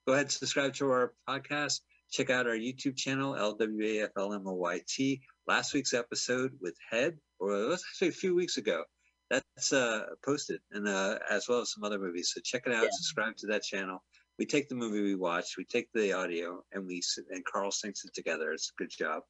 go 0.05 0.13
ahead 0.13 0.25
and 0.25 0.31
subscribe 0.31 0.73
to 0.75 0.89
our 0.91 1.13
podcast. 1.27 1.81
Check 2.11 2.29
out 2.29 2.47
our 2.47 2.55
YouTube 2.55 2.97
channel, 2.97 3.33
LWAFLMOYT. 3.33 5.19
Last 5.47 5.73
week's 5.73 5.93
episode 5.93 6.53
with 6.59 6.75
Head, 6.89 7.17
or 7.39 7.51
it 7.51 7.67
was 7.67 7.83
actually 7.91 8.09
a 8.09 8.13
few 8.13 8.35
weeks 8.35 8.57
ago. 8.57 8.83
That's 9.29 9.71
uh, 9.71 10.05
posted, 10.25 10.59
and 10.71 10.87
uh, 10.87 11.19
as 11.29 11.47
well 11.47 11.61
as 11.61 11.71
some 11.71 11.83
other 11.83 11.99
movies. 11.99 12.31
So 12.33 12.41
check 12.43 12.63
it 12.65 12.73
out. 12.73 12.83
Yeah. 12.83 12.89
Subscribe 12.91 13.35
to 13.37 13.47
that 13.47 13.61
channel. 13.63 14.03
We 14.39 14.45
take 14.45 14.69
the 14.69 14.75
movie 14.75 15.01
we 15.01 15.15
watch, 15.15 15.57
we 15.57 15.65
take 15.65 15.91
the 15.93 16.13
audio, 16.13 16.63
and 16.71 16.87
we 16.87 17.03
and 17.29 17.43
Carl 17.43 17.71
syncs 17.71 18.05
it 18.05 18.13
together. 18.13 18.53
It's 18.53 18.71
a 18.71 18.81
good 18.81 18.89
job, 18.89 19.23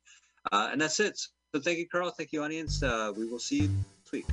uh, 0.52 0.70
and 0.72 0.80
that's 0.80 1.00
it. 1.00 1.20
So 1.52 1.60
thank 1.60 1.80
you, 1.80 1.88
Carl. 1.90 2.12
Thank 2.12 2.32
you, 2.32 2.44
audience. 2.44 2.84
Uh, 2.84 3.12
we 3.18 3.26
will 3.26 3.40
see 3.40 3.64
you 3.64 3.70
next 3.98 4.12
week. 4.12 4.26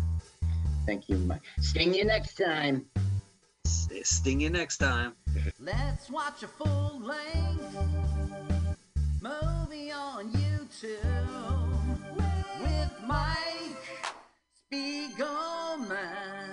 Thank 0.85 1.09
you, 1.09 1.17
Mike. 1.17 1.41
Sting 1.61 1.95
you 1.95 2.05
next 2.05 2.35
time. 2.35 2.85
Sting 4.03 4.39
you 4.39 4.51
next 4.51 4.77
time. 4.77 5.15
Let's 5.59 6.11
watch 6.11 6.43
a 6.43 6.49
full 6.49 7.01
length 7.03 7.75
movie 9.23 9.93
on 9.93 10.31
YouTube 10.31 11.71
with 12.61 12.93
Mike 13.07 13.81
Spiegelman. 14.71 16.46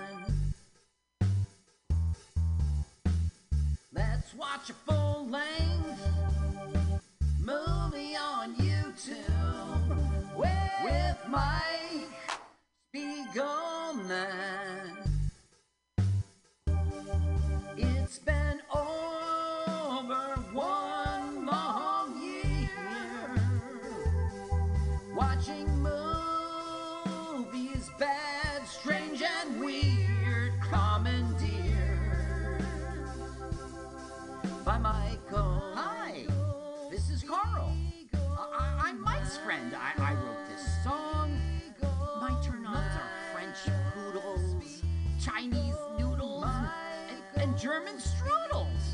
watch 4.44 4.70
a 4.70 4.74
full 4.74 5.26
length 5.30 6.00
movie 7.40 8.16
on 8.16 8.54
YouTube 8.56 9.96
with, 10.36 11.18
Mike 11.28 12.10
Spiegelman. 12.94 14.93
German 47.74 47.96
strudels. 47.96 48.84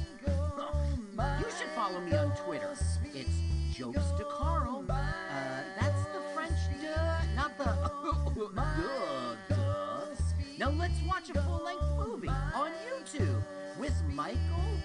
You 1.39 1.45
should 1.59 1.69
follow 1.77 2.01
me 2.01 2.17
on 2.17 2.35
Twitter. 2.35 2.71
It's 3.15 3.77
Jokes 3.77 4.11
to 4.17 4.25
Carl. 4.25 4.87
Uh, 4.89 4.97
that's 5.79 6.03
the 6.05 6.23
French 6.35 6.57
duh, 6.81 7.19
not 7.37 7.59
the 7.59 7.65
duh, 8.57 9.37
duh. 9.51 10.15
Now 10.59 10.71
let's 10.71 10.99
watch 11.07 11.29
a 11.29 11.43
full-length 11.43 11.85
movie 11.99 12.29
on 12.29 12.71
YouTube 12.89 13.43
with 13.79 13.93
Michael 14.15 14.80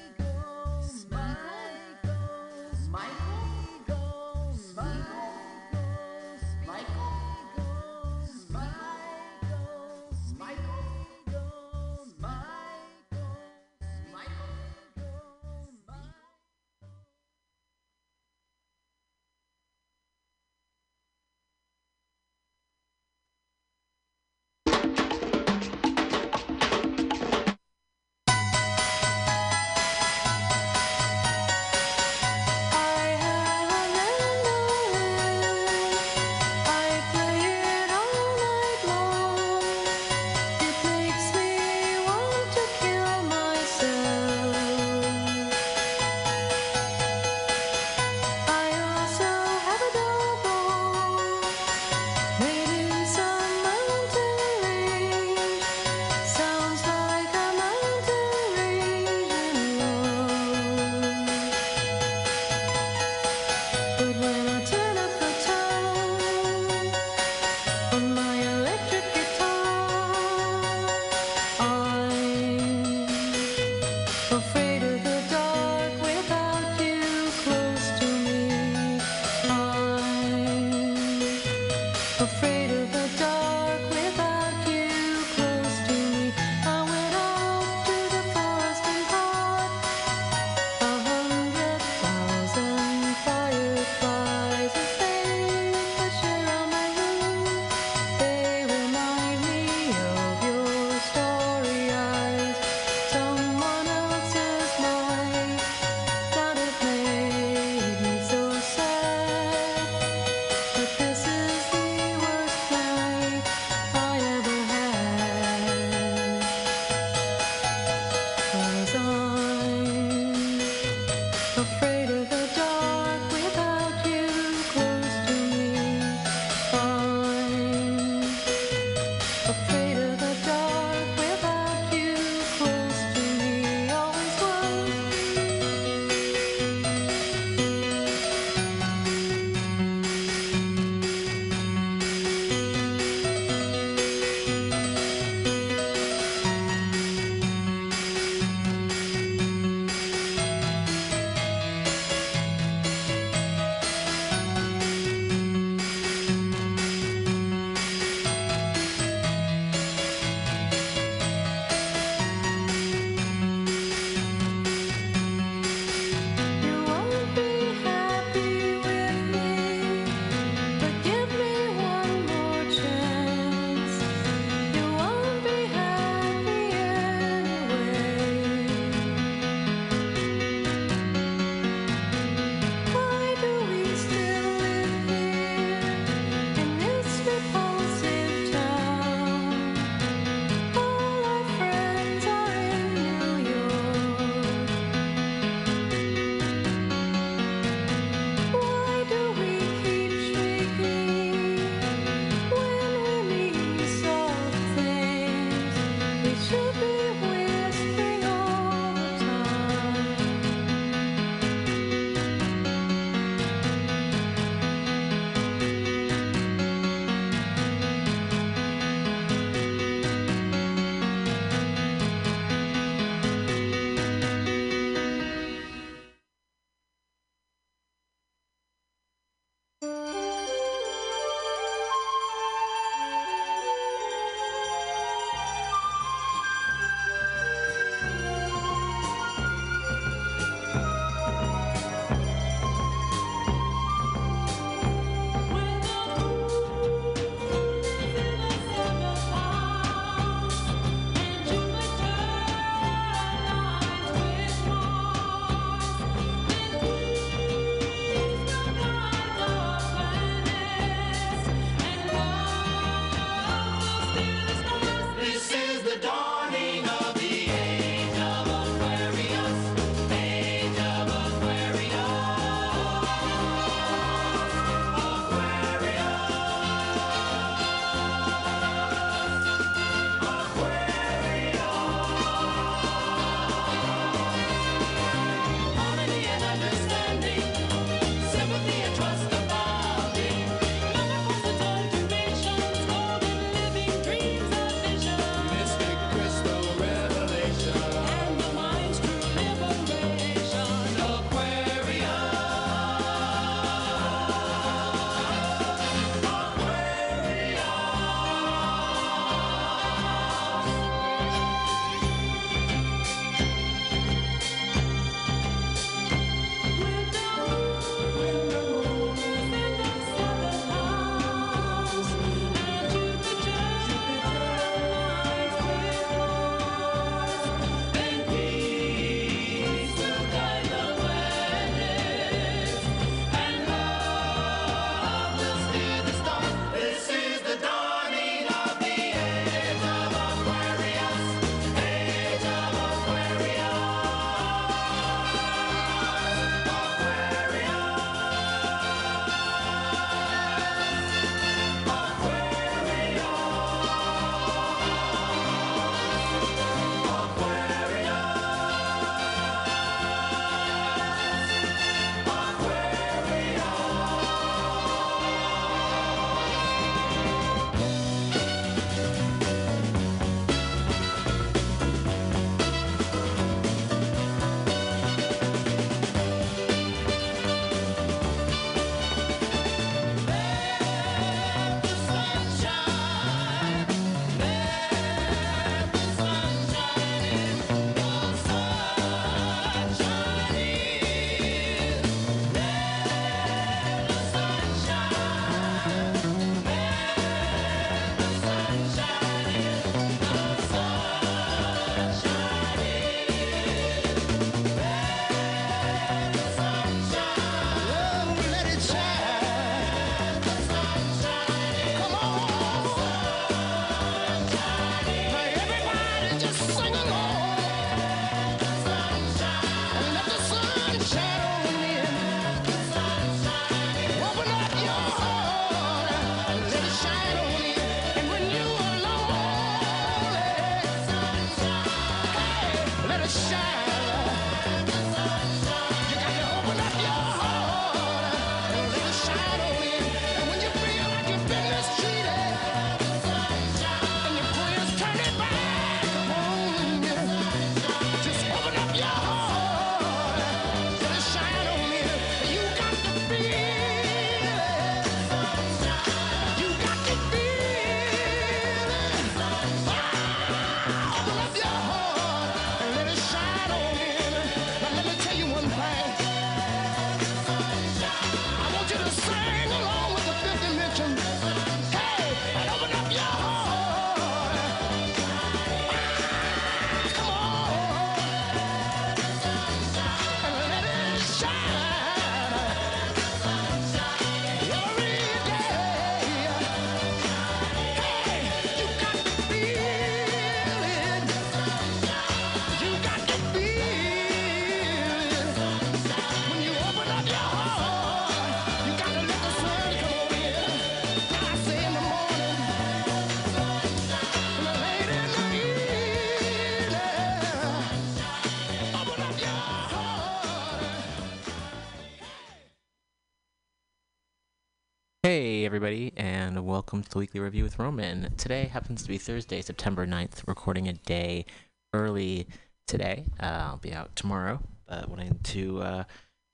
Hey, 515.37 515.65
everybody, 515.65 516.13
and 516.15 516.65
welcome 516.65 517.03
to 517.03 517.09
the 517.09 517.17
weekly 517.17 517.41
review 517.41 517.63
with 517.63 517.77
Roman. 517.77 518.33
Today 518.37 518.67
happens 518.67 519.03
to 519.03 519.09
be 519.09 519.17
Thursday, 519.17 519.61
September 519.61 520.07
9th, 520.07 520.47
recording 520.47 520.87
a 520.87 520.93
day 520.93 521.45
early 521.91 522.47
today. 522.87 523.25
Uh, 523.37 523.67
I'll 523.67 523.75
be 523.75 523.91
out 523.91 524.15
tomorrow, 524.15 524.61
but 524.87 525.09
wanted 525.09 525.43
to 525.43 525.81
uh, 525.81 526.03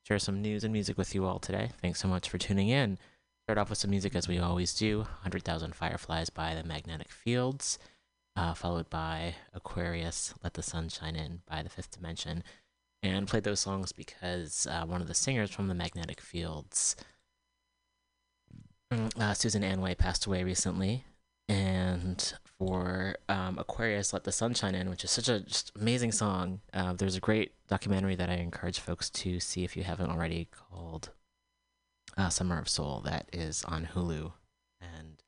share 0.07 0.17
some 0.17 0.41
news 0.41 0.63
and 0.63 0.73
music 0.73 0.97
with 0.97 1.13
you 1.13 1.25
all 1.25 1.37
today. 1.37 1.69
Thanks 1.79 1.99
so 1.99 2.07
much 2.07 2.27
for 2.27 2.39
tuning 2.39 2.69
in. 2.69 2.97
Start 3.45 3.59
off 3.59 3.69
with 3.69 3.77
some 3.77 3.91
music 3.91 4.15
as 4.15 4.27
we 4.27 4.39
always 4.39 4.73
do 4.73 5.01
100,000 5.01 5.75
Fireflies 5.75 6.31
by 6.31 6.55
the 6.55 6.63
Magnetic 6.63 7.11
Fields, 7.11 7.77
uh, 8.35 8.55
followed 8.55 8.89
by 8.89 9.35
Aquarius, 9.53 10.33
Let 10.43 10.55
the 10.55 10.63
Sun 10.63 10.89
Shine 10.89 11.15
In 11.15 11.41
by 11.47 11.61
the 11.61 11.69
Fifth 11.69 11.91
Dimension. 11.91 12.43
And 13.03 13.27
played 13.27 13.43
those 13.43 13.59
songs 13.59 13.91
because 13.91 14.65
uh, 14.65 14.85
one 14.87 15.01
of 15.01 15.07
the 15.07 15.13
singers 15.13 15.51
from 15.51 15.67
the 15.67 15.75
Magnetic 15.75 16.19
Fields 16.19 16.95
uh, 18.91 19.33
Susan 19.33 19.63
Anway 19.63 19.97
passed 19.97 20.25
away 20.25 20.43
recently, 20.43 21.05
and 21.47 22.33
for 22.59 23.15
um, 23.29 23.57
Aquarius, 23.57 24.13
"Let 24.13 24.23
the 24.23 24.31
Sunshine 24.31 24.75
In," 24.75 24.89
which 24.89 25.03
is 25.03 25.11
such 25.11 25.29
a 25.29 25.39
just 25.39 25.71
amazing 25.75 26.11
song. 26.11 26.61
Uh, 26.73 26.93
there's 26.93 27.15
a 27.15 27.21
great 27.21 27.53
documentary 27.67 28.15
that 28.15 28.29
I 28.29 28.35
encourage 28.35 28.79
folks 28.79 29.09
to 29.11 29.39
see 29.39 29.63
if 29.63 29.77
you 29.77 29.83
haven't 29.83 30.09
already, 30.11 30.49
called 30.51 31.09
uh, 32.17 32.29
"Summer 32.29 32.59
of 32.59 32.69
Soul," 32.69 33.01
that 33.05 33.29
is 33.31 33.63
on 33.65 33.89
Hulu, 33.93 34.33
and 34.81 35.23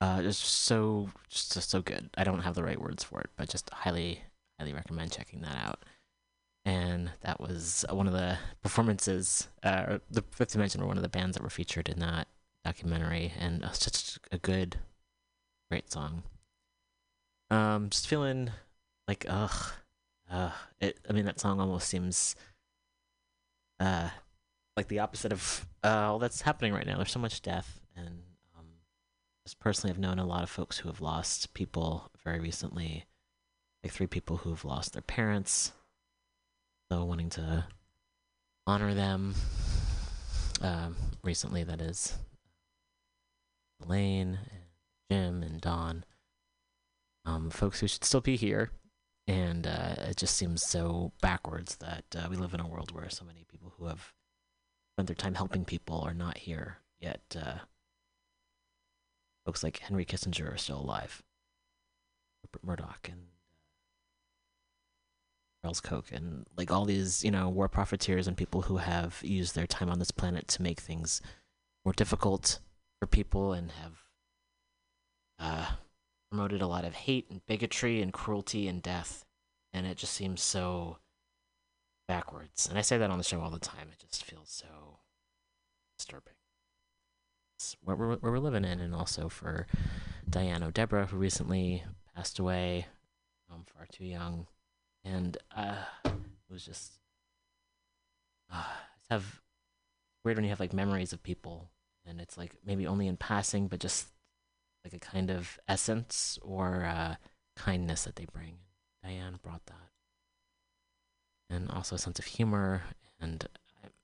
uh, 0.00 0.22
it's 0.24 0.38
so 0.38 1.10
just, 1.28 1.54
just 1.54 1.70
so 1.70 1.82
good. 1.82 2.10
I 2.16 2.24
don't 2.24 2.40
have 2.42 2.54
the 2.54 2.64
right 2.64 2.80
words 2.80 3.04
for 3.04 3.20
it, 3.20 3.30
but 3.36 3.48
just 3.48 3.70
highly 3.70 4.22
highly 4.58 4.72
recommend 4.72 5.12
checking 5.12 5.40
that 5.40 5.56
out. 5.56 5.84
And 6.66 7.10
that 7.22 7.40
was 7.40 7.84
one 7.90 8.06
of 8.06 8.12
the 8.12 8.38
performances. 8.62 9.48
Uh, 9.62 9.98
the 10.10 10.22
Fifth 10.30 10.52
Dimension 10.52 10.82
were 10.82 10.86
one 10.86 10.98
of 10.98 11.02
the 11.02 11.08
bands 11.08 11.34
that 11.36 11.42
were 11.42 11.50
featured 11.50 11.88
in 11.88 11.98
that 12.00 12.28
documentary 12.64 13.32
and 13.38 13.64
uh, 13.64 13.72
such 13.72 14.18
a 14.30 14.38
good 14.38 14.78
great 15.70 15.90
song. 15.90 16.22
Um 17.50 17.90
just 17.90 18.06
feeling 18.06 18.50
like 19.08 19.24
ugh 19.28 19.72
uh 20.30 20.52
it 20.80 20.98
i 21.08 21.12
mean 21.12 21.24
that 21.24 21.40
song 21.40 21.58
almost 21.58 21.88
seems 21.88 22.36
uh 23.80 24.08
like 24.76 24.86
the 24.88 25.00
opposite 25.00 25.32
of 25.32 25.66
uh 25.82 26.10
all 26.10 26.18
that's 26.18 26.42
happening 26.42 26.72
right 26.72 26.86
now. 26.86 26.96
There's 26.96 27.10
so 27.10 27.18
much 27.18 27.42
death 27.42 27.80
and 27.96 28.22
um 28.56 28.66
just 29.44 29.58
personally 29.58 29.92
i've 29.92 29.98
known 29.98 30.18
a 30.18 30.26
lot 30.26 30.42
of 30.42 30.50
folks 30.50 30.78
who 30.78 30.88
have 30.88 31.00
lost 31.00 31.54
people 31.54 32.10
very 32.24 32.40
recently 32.40 33.06
like 33.82 33.92
three 33.92 34.06
people 34.06 34.36
who 34.38 34.50
have 34.50 34.64
lost 34.64 34.92
their 34.92 35.02
parents 35.02 35.72
so 36.90 37.04
wanting 37.04 37.30
to 37.30 37.64
honor 38.66 38.94
them 38.94 39.34
um 40.62 40.94
recently 41.24 41.64
that 41.64 41.80
is 41.80 42.16
Elaine 43.82 44.38
and 44.50 44.62
Jim 45.10 45.42
and 45.42 45.60
Don, 45.60 46.04
um, 47.24 47.50
folks 47.50 47.80
who 47.80 47.88
should 47.88 48.04
still 48.04 48.20
be 48.20 48.36
here. 48.36 48.70
And 49.26 49.66
uh, 49.66 49.94
it 50.08 50.16
just 50.16 50.36
seems 50.36 50.62
so 50.62 51.12
backwards 51.20 51.76
that 51.76 52.04
uh, 52.16 52.26
we 52.28 52.36
live 52.36 52.54
in 52.54 52.60
a 52.60 52.66
world 52.66 52.90
where 52.90 53.08
so 53.10 53.24
many 53.24 53.44
people 53.48 53.72
who 53.78 53.86
have 53.86 54.12
spent 54.94 55.06
their 55.06 55.14
time 55.14 55.34
helping 55.34 55.64
people 55.64 56.00
are 56.00 56.14
not 56.14 56.38
here 56.38 56.78
yet. 56.98 57.20
Uh, 57.36 57.58
folks 59.46 59.62
like 59.62 59.78
Henry 59.78 60.04
Kissinger 60.04 60.52
are 60.52 60.58
still 60.58 60.80
alive, 60.80 61.22
Rupert 62.42 62.64
Murdoch 62.64 63.08
and 63.10 63.26
Charles 65.62 65.80
Koch, 65.80 66.10
and 66.10 66.46
like 66.56 66.72
all 66.72 66.84
these, 66.84 67.22
you 67.22 67.30
know, 67.30 67.48
war 67.48 67.68
profiteers 67.68 68.26
and 68.26 68.36
people 68.36 68.62
who 68.62 68.78
have 68.78 69.20
used 69.22 69.54
their 69.54 69.66
time 69.66 69.90
on 69.90 69.98
this 69.98 70.10
planet 70.10 70.48
to 70.48 70.62
make 70.62 70.80
things 70.80 71.20
more 71.84 71.92
difficult 71.92 72.58
for 73.00 73.06
people 73.06 73.52
and 73.52 73.72
have 73.72 73.98
uh, 75.38 75.66
promoted 76.30 76.60
a 76.60 76.66
lot 76.66 76.84
of 76.84 76.94
hate 76.94 77.26
and 77.30 77.44
bigotry 77.46 78.02
and 78.02 78.12
cruelty 78.12 78.68
and 78.68 78.82
death. 78.82 79.24
And 79.72 79.86
it 79.86 79.96
just 79.96 80.12
seems 80.12 80.42
so 80.42 80.98
backwards. 82.06 82.68
And 82.68 82.78
I 82.78 82.82
say 82.82 82.98
that 82.98 83.10
on 83.10 83.18
the 83.18 83.24
show 83.24 83.40
all 83.40 83.50
the 83.50 83.58
time. 83.58 83.88
It 83.92 84.04
just 84.06 84.24
feels 84.24 84.50
so 84.50 84.98
disturbing. 85.96 86.34
It's 87.56 87.76
what 87.82 87.98
we're, 87.98 88.10
what 88.10 88.22
we're 88.22 88.38
living 88.38 88.64
in. 88.64 88.80
And 88.80 88.94
also 88.94 89.28
for 89.28 89.66
Diane 90.28 90.62
O'Debra, 90.62 91.06
who 91.06 91.16
recently 91.16 91.84
passed 92.14 92.38
away, 92.38 92.86
um, 93.50 93.64
far 93.74 93.86
too 93.90 94.04
young. 94.04 94.46
And 95.04 95.38
uh, 95.56 95.76
it 96.04 96.52
was 96.52 96.64
just. 96.64 96.92
Uh, 98.52 98.64
have 99.10 99.40
weird 100.24 100.36
when 100.36 100.44
you 100.44 100.50
have 100.50 100.60
like 100.60 100.72
memories 100.72 101.12
of 101.12 101.22
people 101.22 101.68
and 102.10 102.20
it's 102.20 102.36
like 102.36 102.52
maybe 102.66 102.86
only 102.86 103.06
in 103.06 103.16
passing, 103.16 103.68
but 103.68 103.78
just 103.78 104.08
like 104.84 104.92
a 104.92 104.98
kind 104.98 105.30
of 105.30 105.58
essence 105.68 106.38
or 106.42 106.84
uh, 106.84 107.14
kindness 107.56 108.04
that 108.04 108.16
they 108.16 108.26
bring. 108.32 108.56
Diane 109.02 109.38
brought 109.42 109.64
that, 109.66 109.88
and 111.48 111.70
also 111.70 111.94
a 111.94 111.98
sense 111.98 112.18
of 112.18 112.24
humor, 112.26 112.82
and 113.18 113.46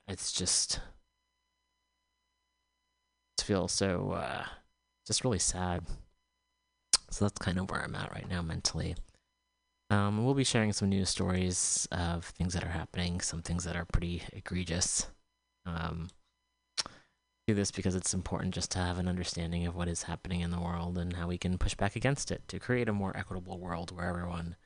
it's 0.09 0.33
just 0.33 0.81
it 3.37 3.45
feels 3.45 3.73
so 3.73 4.13
uh, 4.13 4.45
just 5.07 5.25
really 5.25 5.39
sad. 5.39 5.83
So 7.11 7.25
that's 7.25 7.39
kind 7.39 7.59
of 7.59 7.71
where 7.71 7.83
I'm 7.83 7.95
at 7.95 8.13
right 8.13 8.29
now 8.29 8.43
mentally. 8.43 8.97
Um, 9.91 10.25
we'll 10.25 10.35
be 10.35 10.45
sharing 10.45 10.73
some 10.73 10.89
news 10.89 11.11
stories 11.11 11.87
of 11.93 12.25
things 12.25 12.55
that 12.55 12.65
are 12.65 12.71
happening, 12.71 13.21
some 13.21 13.43
things 13.43 13.65
that 13.65 13.77
are 13.77 13.85
pretty 13.85 14.23
egregious. 14.33 15.07
Um, 15.65 16.09
do 17.47 17.55
this 17.55 17.71
because 17.71 17.95
it's 17.95 18.13
important 18.13 18.55
just 18.55 18.73
to 18.73 18.79
have 18.79 18.99
an 18.99 19.07
understanding 19.07 19.67
of 19.67 19.77
what 19.77 19.89
is 19.89 20.05
happening 20.05 20.41
in 20.41 20.51
the 20.51 20.61
world 20.61 20.99
and 20.99 21.15
how 21.15 21.29
we 21.29 21.39
can 21.39 21.59
push 21.59 21.75
back 21.75 21.95
against 21.95 22.31
it 22.31 22.47
to 22.49 22.59
create 22.59 22.89
a 22.89 22.93
more 22.93 23.17
equitable 23.17 23.59
world 23.59 23.95
where 23.95 24.09
everyone 24.09 24.57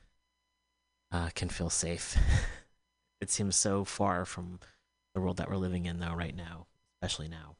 uh, 1.11 1.29
can 1.35 1.49
feel 1.49 1.69
safe. 1.69 2.17
it 3.21 3.29
seems 3.29 3.55
so 3.55 3.83
far 3.83 4.25
from 4.25 4.59
the 5.13 5.21
world 5.21 5.37
that 5.37 5.49
we're 5.49 5.57
living 5.57 5.85
in, 5.85 5.99
though, 5.99 6.13
right 6.13 6.35
now, 6.35 6.65
especially 7.01 7.27
now. 7.27 7.55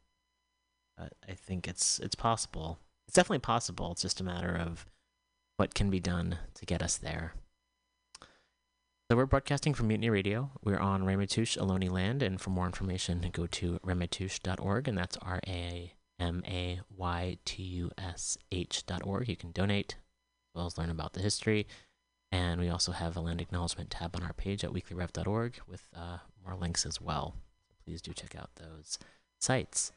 But 0.98 1.14
I 1.27 1.34
think 1.34 1.68
it's 1.68 1.99
it's 1.99 2.15
possible. 2.15 2.80
It's 3.07 3.15
definitely 3.15 3.39
possible. 3.39 3.91
It's 3.91 4.02
just 4.02 4.22
a 4.22 4.23
matter 4.23 4.56
of 4.56 4.85
what 5.57 5.76
can 5.76 5.89
be 5.89 5.99
done 5.99 6.38
to 6.56 6.65
get 6.65 6.81
us 6.81 6.98
there. 6.98 7.34
So 9.11 9.17
we're 9.17 9.25
broadcasting 9.25 9.73
from 9.73 9.89
Mutiny 9.89 10.09
Radio. 10.09 10.51
We're 10.63 10.79
on 10.79 11.03
Ramaytush 11.03 11.57
Ohlone 11.57 11.91
Land, 11.91 12.23
and 12.23 12.39
for 12.39 12.49
more 12.51 12.65
information, 12.65 13.29
go 13.33 13.45
to 13.45 13.77
ramaytush.org, 13.85 14.88
and 14.88 14.97
that's 14.97 15.17
R 15.17 15.41
A 15.45 15.91
M 16.17 16.41
A 16.47 16.79
Y 16.95 17.38
T 17.43 17.61
U 17.61 17.91
S 17.97 18.38
H 18.53 18.85
dot 18.85 19.05
org. 19.05 19.27
You 19.27 19.35
can 19.35 19.51
donate 19.51 19.95
as 19.97 20.55
well 20.55 20.65
as 20.65 20.77
learn 20.77 20.89
about 20.89 21.11
the 21.11 21.19
history. 21.19 21.67
And 22.31 22.61
we 22.61 22.69
also 22.69 22.93
have 22.93 23.17
a 23.17 23.19
land 23.19 23.41
acknowledgement 23.41 23.89
tab 23.89 24.15
on 24.15 24.23
our 24.23 24.31
page 24.31 24.63
at 24.63 24.71
weeklyrev.org 24.71 25.59
with 25.67 25.89
uh, 25.93 26.19
more 26.45 26.55
links 26.55 26.85
as 26.85 27.01
well. 27.01 27.35
Please 27.83 28.01
do 28.01 28.13
check 28.13 28.33
out 28.38 28.51
those 28.55 28.97
sites. 29.41 29.91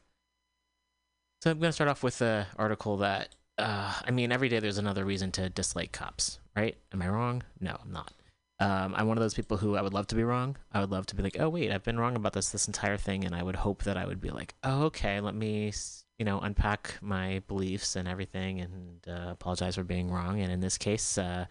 So 1.40 1.52
I'm 1.52 1.60
going 1.60 1.68
to 1.68 1.72
start 1.72 1.88
off 1.88 2.02
with 2.02 2.20
an 2.20 2.46
article 2.56 2.96
that, 2.96 3.36
uh, 3.58 3.94
I 4.04 4.10
mean, 4.10 4.32
every 4.32 4.48
day 4.48 4.58
there's 4.58 4.78
another 4.78 5.04
reason 5.04 5.30
to 5.30 5.50
dislike 5.50 5.92
cops, 5.92 6.40
right? 6.56 6.76
Am 6.92 7.00
I 7.00 7.08
wrong? 7.08 7.44
No, 7.60 7.78
I'm 7.80 7.92
not. 7.92 8.12
Um, 8.60 8.94
I'm 8.96 9.08
one 9.08 9.18
of 9.18 9.22
those 9.22 9.34
people 9.34 9.56
who 9.56 9.74
I 9.74 9.82
would 9.82 9.94
love 9.94 10.06
to 10.08 10.14
be 10.14 10.22
wrong. 10.22 10.56
I 10.72 10.80
would 10.80 10.90
love 10.90 11.06
to 11.06 11.16
be 11.16 11.22
like, 11.22 11.38
oh 11.40 11.48
wait, 11.48 11.72
I've 11.72 11.82
been 11.82 11.98
wrong 11.98 12.14
about 12.14 12.34
this 12.34 12.50
this 12.50 12.66
entire 12.66 12.96
thing, 12.96 13.24
and 13.24 13.34
I 13.34 13.42
would 13.42 13.56
hope 13.56 13.82
that 13.84 13.96
I 13.96 14.06
would 14.06 14.20
be 14.20 14.30
like, 14.30 14.54
oh 14.62 14.84
okay, 14.84 15.20
let 15.20 15.34
me 15.34 15.72
you 16.18 16.24
know 16.24 16.38
unpack 16.40 16.94
my 17.00 17.42
beliefs 17.48 17.96
and 17.96 18.06
everything, 18.06 18.60
and 18.60 19.00
uh, 19.08 19.30
apologize 19.30 19.74
for 19.74 19.84
being 19.84 20.10
wrong. 20.10 20.40
And 20.40 20.52
in 20.52 20.60
this 20.60 20.78
case, 20.78 21.18
uh, 21.18 21.46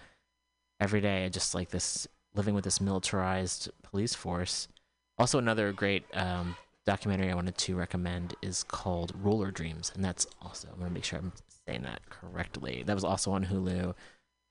every 0.79 1.01
day 1.01 1.25
I 1.25 1.29
just 1.29 1.53
like 1.53 1.69
this 1.69 2.07
living 2.35 2.55
with 2.55 2.63
this 2.63 2.79
militarized 2.79 3.69
police 3.83 4.15
force. 4.15 4.67
Also, 5.17 5.37
another 5.37 5.71
great 5.73 6.05
um, 6.13 6.55
documentary 6.85 7.29
I 7.29 7.35
wanted 7.35 7.57
to 7.57 7.75
recommend 7.75 8.35
is 8.41 8.63
called 8.63 9.11
Roller 9.21 9.51
Dreams, 9.51 9.91
and 9.93 10.03
that's 10.03 10.25
also 10.41 10.69
I'm 10.71 10.79
gonna 10.79 10.91
make 10.91 11.03
sure 11.03 11.19
I'm 11.19 11.33
saying 11.67 11.83
that 11.83 12.09
correctly. 12.09 12.83
That 12.85 12.95
was 12.95 13.03
also 13.03 13.31
on 13.31 13.45
Hulu 13.45 13.93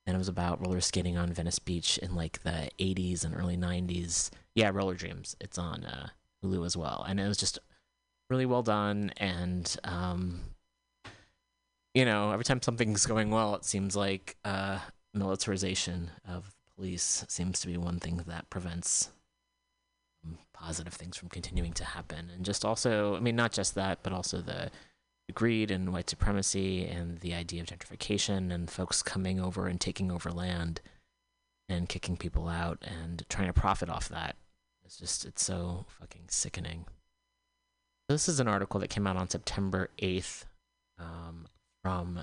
and 0.07 0.15
it 0.15 0.19
was 0.19 0.29
about 0.29 0.61
roller 0.61 0.81
skating 0.81 1.17
on 1.17 1.33
Venice 1.33 1.59
Beach 1.59 1.99
in 1.99 2.15
like 2.15 2.43
the 2.43 2.69
80s 2.79 3.25
and 3.25 3.37
early 3.37 3.57
90s. 3.57 4.31
Yeah, 4.55 4.71
Roller 4.73 4.95
Dreams. 4.95 5.37
It's 5.41 5.59
on 5.59 5.85
uh, 5.85 6.09
Hulu 6.45 6.67
as 6.67 6.77
well, 6.77 7.05
and 7.09 7.21
it 7.21 7.29
was 7.29 7.39
just 7.39 7.59
really 8.29 8.47
well 8.47 8.63
done. 8.63 9.13
And 9.17 9.75
um, 9.85 10.41
you 11.95 12.05
know, 12.05 12.33
every 12.33 12.45
time 12.45 12.63
something's 12.63 13.07
going 13.07 13.31
well, 13.31 13.55
it 13.55 13.65
seems 13.65 13.95
like 13.95 14.37
uh, 14.45 14.79
militarization 15.15 16.11
of 16.29 16.55
police 16.77 17.25
seems 17.29 17.61
to 17.61 17.67
be 17.67 17.77
one 17.77 17.99
thing 17.99 18.23
that 18.27 18.51
prevents 18.51 19.11
um, 20.25 20.39
positive 20.53 20.95
things 20.95 21.17
from 21.17 21.29
continuing 21.29 21.73
to 21.75 21.85
happen. 21.85 22.31
And 22.35 22.45
just 22.45 22.65
also, 22.65 23.17
I 23.17 23.21
mean, 23.21 23.37
not 23.37 23.53
just 23.53 23.75
that, 23.75 24.03
but 24.03 24.13
also 24.13 24.41
the 24.41 24.71
greed 25.35 25.71
and 25.71 25.93
white 25.93 26.11
supremacy 26.11 26.85
and 26.85 27.19
the 27.21 27.35
idea 27.35 27.63
of 27.63 27.69
gentrification 27.69 28.53
and 28.53 28.71
folks 28.71 29.03
coming 29.03 29.41
over 29.41 29.67
and 29.67 29.81
taking 29.81 30.11
over 30.11 30.31
land 30.31 30.81
and 31.69 31.89
kicking 31.89 32.17
people 32.17 32.49
out 32.49 32.79
and 32.83 33.25
trying 33.29 33.47
to 33.47 33.53
profit 33.53 33.89
off 33.89 34.09
that. 34.09 34.37
It's 34.85 34.99
just, 34.99 35.25
it's 35.25 35.45
so 35.45 35.87
fucking 36.01 36.25
sickening. 36.29 36.87
This 38.09 38.29
is 38.29 38.41
an 38.41 38.49
article 38.49 38.81
that 38.81 38.91
came 38.91 39.07
out 39.07 39.17
on 39.17 39.31
September 39.31 39.89
8th 40.03 40.45
um, 40.99 41.47
from 41.83 42.23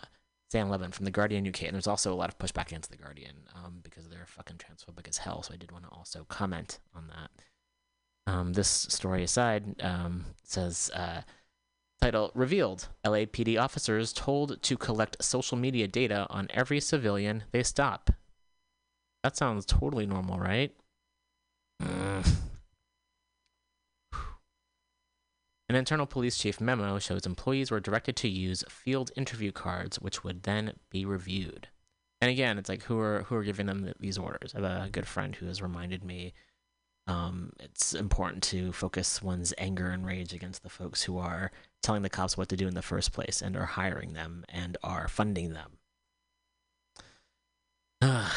Sam 0.52 0.70
Levin 0.70 0.92
from 0.92 1.06
the 1.06 1.12
Guardian 1.12 1.48
UK, 1.48 1.64
and 1.64 1.74
there's 1.74 1.88
also 1.88 2.14
a 2.14 2.16
lot 2.16 2.30
of 2.30 2.38
pushback 2.38 2.68
against 2.68 2.92
the 2.92 2.98
Guardian 2.98 3.36
um, 3.56 3.80
because 3.84 4.08
they're 4.08 4.26
fucking 4.26 4.58
transphobic 4.58 5.08
as 5.08 5.18
hell. 5.18 5.42
So 5.42 5.54
I 5.54 5.58
did 5.58 5.72
want 5.72 5.86
to 5.86 5.92
also 5.92 6.26
comment 6.28 6.80
on 6.96 7.08
that. 7.08 8.32
Um, 8.32 8.54
this 8.54 8.68
story 8.68 9.24
aside, 9.24 9.82
um, 9.82 10.26
says 10.44 10.92
uh, 10.94 11.22
title 12.02 12.32
revealed: 12.34 12.90
LAPD 13.06 13.60
officers 13.60 14.14
told 14.14 14.62
to 14.64 14.78
collect 14.78 15.24
social 15.24 15.58
media 15.58 15.88
data 15.88 16.28
on 16.30 16.48
every 16.52 16.80
civilian 16.80 17.44
they 17.52 17.64
stop. 17.64 18.12
That 19.24 19.36
sounds 19.36 19.66
totally 19.66 20.06
normal, 20.06 20.40
right? 20.40 20.74
An 25.70 25.76
internal 25.76 26.08
police 26.08 26.38
chief 26.38 26.60
memo 26.60 26.98
shows 26.98 27.28
employees 27.28 27.70
were 27.70 27.80
directed 27.80 28.16
to 28.18 28.28
use 28.28 28.64
field 28.70 29.12
interview 29.16 29.52
cards, 29.52 30.00
which 30.00 30.24
would 30.24 30.44
then 30.44 30.74
be 30.90 31.06
reviewed. 31.06 31.68
And 32.22 32.32
again, 32.32 32.58
it's 32.58 32.70
like 32.70 32.84
who 32.84 33.00
are 33.00 33.24
who 33.24 33.36
are 33.36 33.44
giving 33.44 33.68
them 33.68 33.84
th- 33.84 33.96
these 34.00 34.18
orders? 34.18 34.54
I 34.56 34.62
have 34.62 34.88
a 34.88 34.90
good 34.90 35.08
friend 35.08 35.36
who 35.36 35.46
has 35.46 35.62
reminded 35.62 36.04
me 36.04 36.34
um, 37.10 37.54
it's 37.60 37.96
important 37.96 38.44
to 38.44 38.72
focus 38.72 39.22
one's 39.22 39.52
anger 39.58 39.90
and 39.90 40.06
rage 40.06 40.32
against 40.32 40.62
the 40.62 40.70
folks 40.70 41.02
who 41.02 41.18
are 41.18 41.52
telling 41.82 42.04
the 42.04 42.10
cops 42.10 42.38
what 42.38 42.50
to 42.50 42.56
do 42.56 42.68
in 42.68 42.76
the 42.76 42.84
first 42.84 43.12
place 43.12 43.42
and 43.42 43.58
are 43.58 43.66
hiring 43.66 44.14
them 44.14 44.46
and 44.48 44.78
are 44.84 45.08
funding 45.08 45.54
them. 45.54 45.72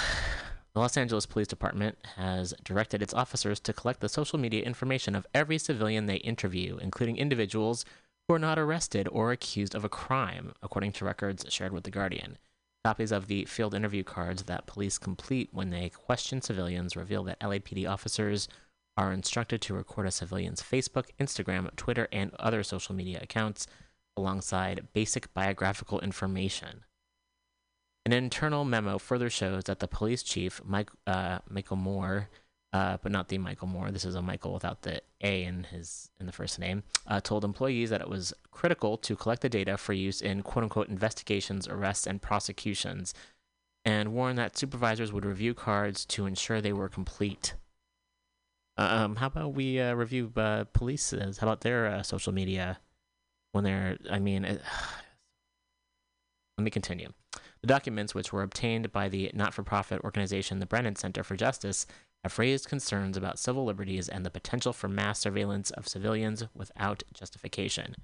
The 0.75 0.81
Los 0.81 0.97
Angeles 0.97 1.27
Police 1.27 1.49
Department 1.49 1.99
has 2.17 2.55
directed 2.65 3.03
its 3.03 3.13
officers 3.13 3.61
to 3.61 3.75
collect 3.75 4.01
the 4.01 4.09
social 4.09 4.39
media 4.39 4.63
information 4.63 5.15
of 5.15 5.27
every 5.35 5.59
civilian 5.59 6.07
they 6.07 6.17
interview, 6.17 6.79
including 6.79 7.19
individuals 7.19 7.85
who 8.27 8.33
are 8.37 8.39
not 8.39 8.59
arrested 8.59 9.07
or 9.13 9.33
accused 9.33 9.75
of 9.75 9.85
a 9.85 9.91
crime, 9.91 10.55
according 10.63 10.93
to 10.93 11.05
records 11.05 11.45
shared 11.51 11.75
with 11.75 11.85
The 11.85 11.91
Guardian. 11.91 12.39
Copies 12.85 13.13
of 13.13 13.29
the 13.29 13.45
field 13.45 13.75
interview 13.75 14.03
cards 14.03 14.45
that 14.45 14.67
police 14.67 14.99
complete 14.99 15.49
when 15.53 15.71
they 15.71 15.89
question 15.89 16.43
civilians 16.43 16.97
reveal 16.97 17.23
that 17.25 17.39
LAPD 17.39 17.89
officers 17.89 18.49
are 18.97 19.13
instructed 19.13 19.61
to 19.63 19.75
record 19.75 20.07
a 20.07 20.11
civilian's 20.11 20.61
Facebook, 20.61 21.07
Instagram, 21.21 21.75
Twitter, 21.77 22.09
and 22.11 22.35
other 22.41 22.65
social 22.65 22.95
media 22.95 23.21
accounts 23.23 23.69
alongside 24.17 24.89
basic 24.93 25.33
biographical 25.33 26.01
information. 26.01 26.85
An 28.05 28.13
internal 28.13 28.65
memo 28.65 28.99
further 28.99 29.31
shows 29.31 29.65
that 29.65 29.79
the 29.79 29.87
police 29.87 30.25
chief, 30.25 30.61
Mike, 30.65 30.91
uh, 31.07 31.39
Michael 31.49 31.77
Moore, 31.77 32.29
uh, 32.73 32.97
but 33.03 33.13
not 33.13 33.29
the 33.29 33.39
Michael 33.39 33.69
Moore, 33.69 33.91
this 33.91 34.05
is 34.05 34.15
a 34.15 34.23
Michael 34.23 34.55
without 34.55 34.83
the 34.83 35.03
A 35.21 35.45
in 35.45 35.65
his 35.65 36.11
in 36.19 36.27
the 36.27 36.33
first 36.33 36.59
name, 36.59 36.83
uh, 37.07 37.21
told 37.21 37.45
employees 37.45 37.91
that 37.91 38.01
it 38.01 38.09
was 38.09 38.33
critical 38.51 38.97
to 38.99 39.15
collect 39.15 39.43
the 39.43 39.49
data 39.49 39.77
for 39.77 39.93
use 39.93 40.23
in 40.23 40.43
quote 40.43 40.63
unquote 40.63 40.89
investigations, 40.89 41.69
arrests, 41.69 42.07
and 42.07 42.23
prosecutions, 42.23 43.13
and 43.85 44.15
warned 44.15 44.39
that 44.39 44.57
supervisors 44.57 45.13
would 45.13 45.27
review 45.27 45.53
cards 45.53 46.07
to 46.07 46.25
ensure 46.25 46.61
they 46.61 46.73
were 46.73 46.89
complete. 46.89 47.55
Um, 48.79 49.17
how 49.17 49.27
about 49.27 49.53
we 49.53 49.79
uh, 49.79 49.93
review 49.93 50.33
uh, 50.37 50.65
police's? 50.73 51.39
How 51.39 51.47
about 51.47 51.61
their 51.61 51.87
uh, 51.87 52.03
social 52.03 52.33
media 52.33 52.79
when 53.53 53.65
they're? 53.65 53.99
I 54.11 54.19
mean, 54.19 54.47
it, 54.47 54.63
let 56.59 56.65
me 56.65 56.71
continue. 56.71 57.13
The 57.61 57.67
documents, 57.67 58.15
which 58.15 58.33
were 58.33 58.43
obtained 58.43 58.91
by 58.93 59.09
the 59.09 59.31
not 59.35 59.53
for 59.53 59.63
profit 59.63 60.01
organization 60.03 60.59
the 60.59 60.67
Brennan 60.67 60.97
Center 60.97 61.23
for 61.23 61.37
Justice, 61.37 61.87
have 62.25 62.39
raised 62.39 62.69
concerns 62.69 63.17
about 63.17 63.39
civil 63.39 63.65
liberties 63.65 64.09
and 64.09 64.25
the 64.25 64.31
potential 64.31 64.73
for 64.73 64.89
mass 64.89 65.19
surveillance 65.19 65.71
of 65.73 65.89
civilians 65.89 66.45
without 66.55 67.03
justification. 67.13 67.97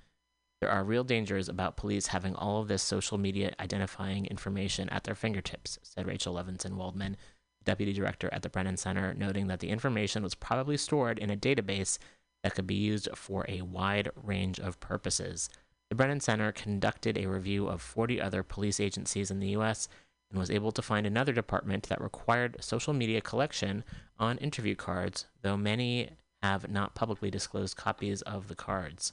There 0.60 0.70
are 0.70 0.82
real 0.82 1.04
dangers 1.04 1.48
about 1.48 1.76
police 1.76 2.08
having 2.08 2.34
all 2.34 2.60
of 2.60 2.68
this 2.68 2.82
social 2.82 3.16
media 3.16 3.54
identifying 3.60 4.26
information 4.26 4.88
at 4.88 5.04
their 5.04 5.14
fingertips, 5.14 5.78
said 5.82 6.06
Rachel 6.06 6.34
Levinson 6.34 6.72
Waldman, 6.72 7.16
deputy 7.64 7.92
director 7.92 8.28
at 8.32 8.42
the 8.42 8.48
Brennan 8.48 8.76
Center, 8.76 9.14
noting 9.14 9.46
that 9.46 9.60
the 9.60 9.68
information 9.68 10.22
was 10.22 10.34
probably 10.34 10.76
stored 10.76 11.18
in 11.18 11.30
a 11.30 11.36
database 11.36 11.98
that 12.42 12.54
could 12.54 12.66
be 12.66 12.74
used 12.74 13.08
for 13.14 13.44
a 13.48 13.62
wide 13.62 14.10
range 14.16 14.58
of 14.58 14.80
purposes. 14.80 15.48
The 15.90 15.94
Brennan 15.94 16.20
Center 16.20 16.50
conducted 16.50 17.16
a 17.16 17.26
review 17.26 17.68
of 17.68 17.80
40 17.80 18.20
other 18.20 18.42
police 18.42 18.80
agencies 18.80 19.30
in 19.30 19.38
the 19.38 19.50
U.S. 19.50 19.88
and 20.30 20.38
was 20.38 20.50
able 20.50 20.72
to 20.72 20.82
find 20.82 21.06
another 21.06 21.32
department 21.32 21.84
that 21.88 22.00
required 22.00 22.56
social 22.60 22.92
media 22.92 23.20
collection 23.20 23.84
on 24.18 24.38
interview 24.38 24.74
cards, 24.74 25.26
though 25.42 25.56
many 25.56 26.10
have 26.42 26.70
not 26.70 26.94
publicly 26.94 27.30
disclosed 27.30 27.76
copies 27.76 28.22
of 28.22 28.48
the 28.48 28.54
cards. 28.54 29.12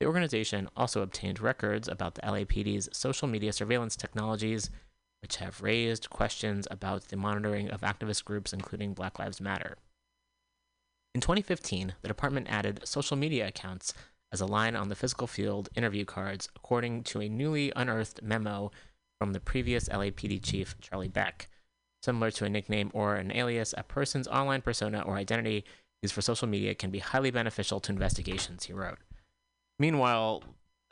The 0.00 0.06
organization 0.06 0.68
also 0.76 1.02
obtained 1.02 1.40
records 1.40 1.86
about 1.86 2.16
the 2.16 2.22
LAPD's 2.22 2.88
social 2.92 3.28
media 3.28 3.52
surveillance 3.52 3.94
technologies, 3.94 4.70
which 5.20 5.36
have 5.36 5.62
raised 5.62 6.10
questions 6.10 6.66
about 6.70 7.08
the 7.08 7.16
monitoring 7.16 7.70
of 7.70 7.82
activist 7.82 8.24
groups, 8.24 8.52
including 8.52 8.94
Black 8.94 9.18
Lives 9.20 9.40
Matter. 9.40 9.76
In 11.14 11.20
2015, 11.20 11.94
the 12.02 12.08
department 12.08 12.48
added 12.50 12.80
social 12.84 13.16
media 13.16 13.46
accounts 13.46 13.94
as 14.32 14.40
a 14.40 14.46
line 14.46 14.74
on 14.74 14.88
the 14.88 14.96
physical 14.96 15.26
field 15.26 15.68
interview 15.76 16.04
cards, 16.04 16.48
according 16.56 17.04
to 17.04 17.20
a 17.20 17.28
newly 17.28 17.70
unearthed 17.76 18.22
memo 18.22 18.72
from 19.22 19.34
the 19.34 19.38
previous 19.38 19.88
LAPD 19.88 20.42
chief, 20.42 20.74
Charlie 20.80 21.06
Beck. 21.06 21.48
Similar 22.02 22.32
to 22.32 22.44
a 22.44 22.48
nickname 22.48 22.90
or 22.92 23.14
an 23.14 23.30
alias, 23.30 23.72
a 23.78 23.84
person's 23.84 24.26
online 24.26 24.62
persona 24.62 25.00
or 25.00 25.14
identity 25.14 25.64
used 26.02 26.12
for 26.12 26.20
social 26.22 26.48
media 26.48 26.74
can 26.74 26.90
be 26.90 26.98
highly 26.98 27.30
beneficial 27.30 27.78
to 27.78 27.92
investigations, 27.92 28.64
he 28.64 28.72
wrote. 28.72 28.98
Meanwhile, 29.78 30.42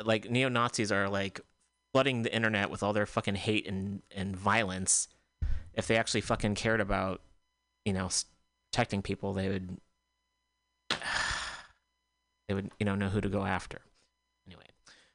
like 0.05 0.31
neo 0.31 0.49
Nazis 0.49 0.93
are 0.93 1.09
like 1.09 1.41
flooding 1.93 2.23
the 2.23 2.33
internet 2.33 2.71
with 2.71 2.85
all 2.85 2.93
their 2.93 3.05
fucking 3.05 3.35
hate 3.35 3.67
and, 3.67 4.03
and 4.15 4.37
violence. 4.37 5.09
If 5.75 5.89
they 5.89 5.97
actually 5.97 6.21
fucking 6.21 6.55
cared 6.55 6.81
about, 6.81 7.23
you 7.85 7.93
know, 7.93 8.11
protecting 8.71 9.03
people, 9.03 9.33
they 9.33 9.49
would 9.49 9.77
they 12.47 12.55
would 12.55 12.71
you 12.79 12.87
know 12.87 12.95
know 12.95 13.09
who 13.09 13.21
to 13.21 13.29
go 13.29 13.45
after. 13.45 13.81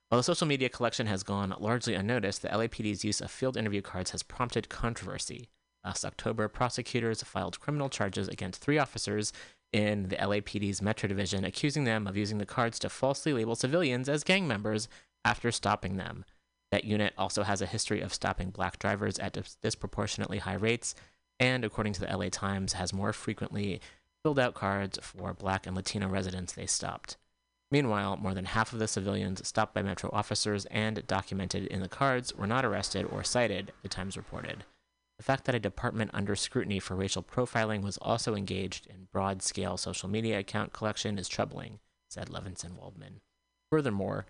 While 0.10 0.20
the 0.20 0.24
social 0.24 0.48
media 0.48 0.70
collection 0.70 1.08
has 1.08 1.24
gone 1.24 1.56
largely 1.60 1.96
unnoticed, 1.96 2.44
the 2.44 2.50
LAPD's 2.50 3.04
use 3.04 3.22
of 3.22 3.32
field 3.32 3.58
interview 3.58 3.82
cards 3.82 4.12
has 4.12 4.22
prompted 4.22 4.70
controversy. 4.70 5.50
Last 5.84 6.06
October, 6.06 6.48
prosecutors 6.48 7.24
filed 7.24 7.60
criminal 7.60 7.90
charges 7.90 8.28
against 8.28 8.62
three 8.62 8.78
officers 8.78 9.34
in 9.74 10.10
the 10.10 10.16
LAPD's 10.16 10.82
Metro 10.82 11.10
Division, 11.10 11.44
accusing 11.44 11.84
them 11.84 12.08
of 12.08 12.16
using 12.16 12.38
the 12.38 12.46
cards 12.46 12.78
to 12.80 12.90
falsely 12.90 13.34
label 13.34 13.56
civilians 13.56 14.08
as 14.08 14.24
gang 14.24 14.48
members 14.48 14.88
after 15.24 15.52
stopping 15.52 15.98
them. 15.98 16.24
That 16.72 16.86
unit 16.86 17.14
also 17.18 17.44
has 17.44 17.62
a 17.62 17.68
history 17.68 18.02
of 18.02 18.14
stopping 18.14 18.52
black 18.52 18.80
drivers 18.80 19.18
at 19.20 19.34
dis- 19.34 19.58
disproportionately 19.62 20.38
high 20.38 20.56
rates, 20.56 20.94
and 21.40 21.66
according 21.66 21.94
to 21.94 22.02
the 22.02 22.16
LA 22.16 22.30
Times, 22.30 22.74
has 22.74 22.94
more 22.94 23.12
frequently 23.12 23.82
filled 24.24 24.40
out 24.40 24.54
cards 24.54 25.00
for 25.02 25.34
black 25.34 25.66
and 25.66 25.76
Latino 25.76 26.08
residents 26.08 26.54
they 26.54 26.66
stopped. 26.68 27.18
Meanwhile, 27.76 28.16
more 28.16 28.34
than 28.34 28.46
half 28.46 28.72
of 28.72 28.80
the 28.80 28.88
civilians 28.88 29.46
stopped 29.46 29.74
by 29.74 29.82
Metro 29.82 30.10
officers 30.14 30.66
and 30.68 31.06
documented 31.08 31.68
in 31.68 31.82
the 31.82 31.90
cards 31.90 32.34
were 32.34 32.48
not 32.48 32.64
arrested 32.64 33.06
or 33.12 33.22
cited, 33.22 33.74
the 33.82 33.90
Times 33.90 34.16
reported. 34.16 34.64
The 35.18 35.26
fact 35.26 35.44
that 35.44 35.56
a 35.56 35.60
department 35.60 36.12
under 36.14 36.38
scrutiny 36.38 36.80
for 36.80 36.96
racial 36.96 37.22
profiling 37.22 37.82
was 37.82 37.98
also 37.98 38.34
engaged 38.34 38.88
in 38.88 39.10
broad 39.12 39.42
scale 39.42 39.76
social 39.76 40.08
media 40.08 40.40
account 40.40 40.72
collection 40.72 41.20
is 41.20 41.28
troubling, 41.28 41.80
said 42.10 42.30
Levinson 42.30 42.78
Waldman. 42.78 43.20
Furthermore, 43.70 44.26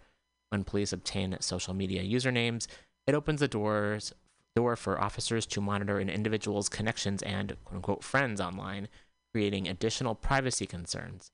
when 0.49 0.63
police 0.63 0.91
obtain 0.91 1.37
social 1.39 1.75
media 1.75 2.01
usernames, 2.01 2.65
it 3.05 3.13
opens 3.13 3.41
the 3.41 3.47
doors 3.47 4.11
door 4.55 4.75
for 4.75 4.99
officers 4.99 5.45
to 5.45 5.61
monitor 5.61 5.99
an 5.99 6.09
individual's 6.09 6.67
connections 6.67 7.21
and 7.21 7.55
quote 7.63 7.75
unquote 7.75 8.03
friends 8.03 8.41
online, 8.41 8.87
creating 9.35 9.67
additional 9.67 10.15
privacy 10.15 10.65
concerns. 10.65 11.29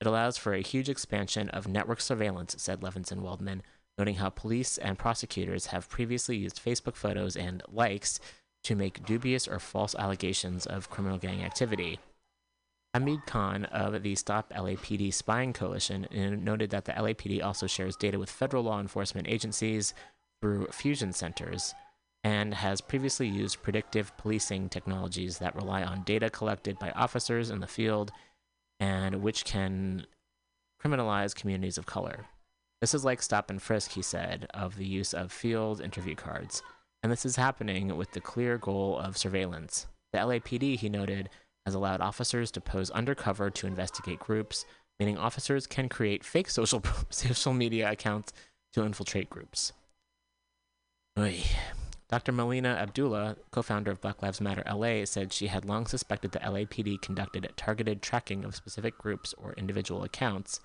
It 0.00 0.06
allows 0.06 0.36
for 0.36 0.52
a 0.52 0.60
huge 0.60 0.88
expansion 0.88 1.48
of 1.50 1.68
network 1.68 2.00
surveillance, 2.00 2.54
said 2.58 2.80
Levinson 2.80 3.20
Waldman, 3.20 3.62
noting 3.98 4.16
how 4.16 4.30
police 4.30 4.76
and 4.78 4.98
prosecutors 4.98 5.66
have 5.66 5.88
previously 5.88 6.36
used 6.36 6.62
Facebook 6.62 6.96
photos 6.96 7.36
and 7.36 7.62
likes 7.68 8.20
to 8.64 8.74
make 8.74 9.06
dubious 9.06 9.48
or 9.48 9.58
false 9.58 9.94
allegations 9.94 10.66
of 10.66 10.90
criminal 10.90 11.18
gang 11.18 11.42
activity. 11.42 11.98
Hamid 12.94 13.26
Khan 13.26 13.64
of 13.66 14.02
the 14.02 14.14
Stop 14.14 14.50
LAPD 14.52 15.12
Spying 15.12 15.52
Coalition 15.52 16.06
uh, 16.06 16.30
noted 16.30 16.70
that 16.70 16.86
the 16.86 16.92
LAPD 16.92 17.44
also 17.44 17.66
shares 17.66 17.94
data 17.94 18.18
with 18.18 18.30
federal 18.30 18.64
law 18.64 18.80
enforcement 18.80 19.28
agencies 19.28 19.94
through 20.40 20.66
fusion 20.68 21.12
centers 21.12 21.74
and 22.24 22.54
has 22.54 22.80
previously 22.80 23.28
used 23.28 23.62
predictive 23.62 24.16
policing 24.16 24.68
technologies 24.68 25.38
that 25.38 25.54
rely 25.54 25.82
on 25.82 26.02
data 26.04 26.28
collected 26.30 26.78
by 26.78 26.90
officers 26.92 27.50
in 27.50 27.60
the 27.60 27.66
field 27.66 28.10
and 28.80 29.22
which 29.22 29.44
can 29.44 30.06
criminalize 30.82 31.34
communities 31.34 31.78
of 31.78 31.86
color. 31.86 32.26
This 32.80 32.94
is 32.94 33.04
like 33.04 33.22
stop 33.22 33.50
and 33.50 33.60
frisk, 33.60 33.92
he 33.92 34.02
said, 34.02 34.48
of 34.52 34.76
the 34.76 34.86
use 34.86 35.14
of 35.14 35.32
field 35.32 35.80
interview 35.80 36.14
cards. 36.14 36.62
And 37.02 37.10
this 37.10 37.24
is 37.24 37.36
happening 37.36 37.96
with 37.96 38.12
the 38.12 38.20
clear 38.20 38.58
goal 38.58 38.98
of 38.98 39.16
surveillance. 39.16 39.86
The 40.12 40.18
LAPD, 40.18 40.78
he 40.78 40.88
noted, 40.88 41.30
has 41.64 41.74
allowed 41.74 42.00
officers 42.00 42.50
to 42.52 42.60
pose 42.60 42.90
undercover 42.90 43.50
to 43.50 43.66
investigate 43.66 44.18
groups, 44.18 44.64
meaning 45.00 45.18
officers 45.18 45.66
can 45.66 45.88
create 45.88 46.24
fake 46.24 46.50
social 46.50 46.82
social 47.10 47.52
media 47.52 47.90
accounts 47.90 48.32
to 48.72 48.84
infiltrate 48.84 49.30
groups. 49.30 49.72
Oy. 51.18 51.42
Dr. 52.08 52.30
Melina 52.30 52.68
Abdullah, 52.68 53.36
co 53.50 53.62
founder 53.62 53.90
of 53.90 54.00
Black 54.00 54.22
Lives 54.22 54.40
Matter 54.40 54.62
LA, 54.72 55.04
said 55.04 55.32
she 55.32 55.48
had 55.48 55.64
long 55.64 55.86
suspected 55.86 56.30
the 56.30 56.38
LAPD 56.38 57.02
conducted 57.02 57.52
targeted 57.56 58.00
tracking 58.00 58.44
of 58.44 58.54
specific 58.54 58.96
groups 58.96 59.34
or 59.36 59.54
individual 59.54 60.04
accounts, 60.04 60.60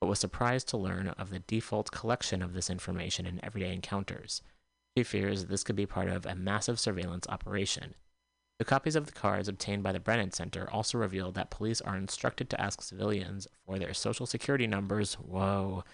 but 0.00 0.06
was 0.06 0.18
surprised 0.18 0.68
to 0.68 0.78
learn 0.78 1.08
of 1.08 1.28
the 1.28 1.40
default 1.40 1.90
collection 1.90 2.42
of 2.42 2.54
this 2.54 2.70
information 2.70 3.26
in 3.26 3.44
everyday 3.44 3.74
encounters. 3.74 4.40
She 4.96 5.04
fears 5.04 5.46
this 5.46 5.64
could 5.64 5.76
be 5.76 5.84
part 5.84 6.08
of 6.08 6.24
a 6.24 6.34
massive 6.34 6.80
surveillance 6.80 7.26
operation. 7.28 7.94
The 8.58 8.64
copies 8.64 8.96
of 8.96 9.04
the 9.04 9.12
cards 9.12 9.48
obtained 9.48 9.82
by 9.82 9.92
the 9.92 10.00
Brennan 10.00 10.32
Center 10.32 10.70
also 10.70 10.96
revealed 10.96 11.34
that 11.34 11.50
police 11.50 11.82
are 11.82 11.96
instructed 11.96 12.48
to 12.48 12.60
ask 12.60 12.80
civilians 12.80 13.46
for 13.66 13.78
their 13.78 13.92
social 13.92 14.24
security 14.24 14.66
numbers, 14.66 15.14
whoa, 15.14 15.84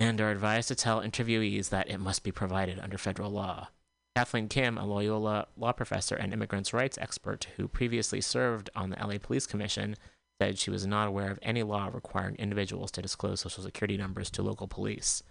and 0.00 0.18
are 0.18 0.30
advised 0.30 0.68
to 0.68 0.74
tell 0.74 1.02
interviewees 1.02 1.68
that 1.68 1.90
it 1.90 2.00
must 2.00 2.22
be 2.22 2.32
provided 2.32 2.80
under 2.80 2.96
federal 2.96 3.30
law. 3.30 3.68
Kathleen 4.16 4.48
Kim, 4.48 4.78
a 4.78 4.86
Loyola 4.86 5.48
law 5.56 5.72
professor 5.72 6.14
and 6.14 6.32
immigrants' 6.32 6.72
rights 6.72 6.96
expert 7.00 7.48
who 7.56 7.66
previously 7.66 8.20
served 8.20 8.70
on 8.76 8.90
the 8.90 8.96
LA 8.96 9.18
Police 9.18 9.46
Commission, 9.46 9.96
said 10.40 10.56
she 10.58 10.70
was 10.70 10.86
not 10.86 11.08
aware 11.08 11.32
of 11.32 11.38
any 11.42 11.64
law 11.64 11.90
requiring 11.92 12.36
individuals 12.36 12.92
to 12.92 13.02
disclose 13.02 13.40
social 13.40 13.64
security 13.64 13.96
numbers 13.96 14.30
to 14.30 14.42
local 14.42 14.68
police. 14.68 15.24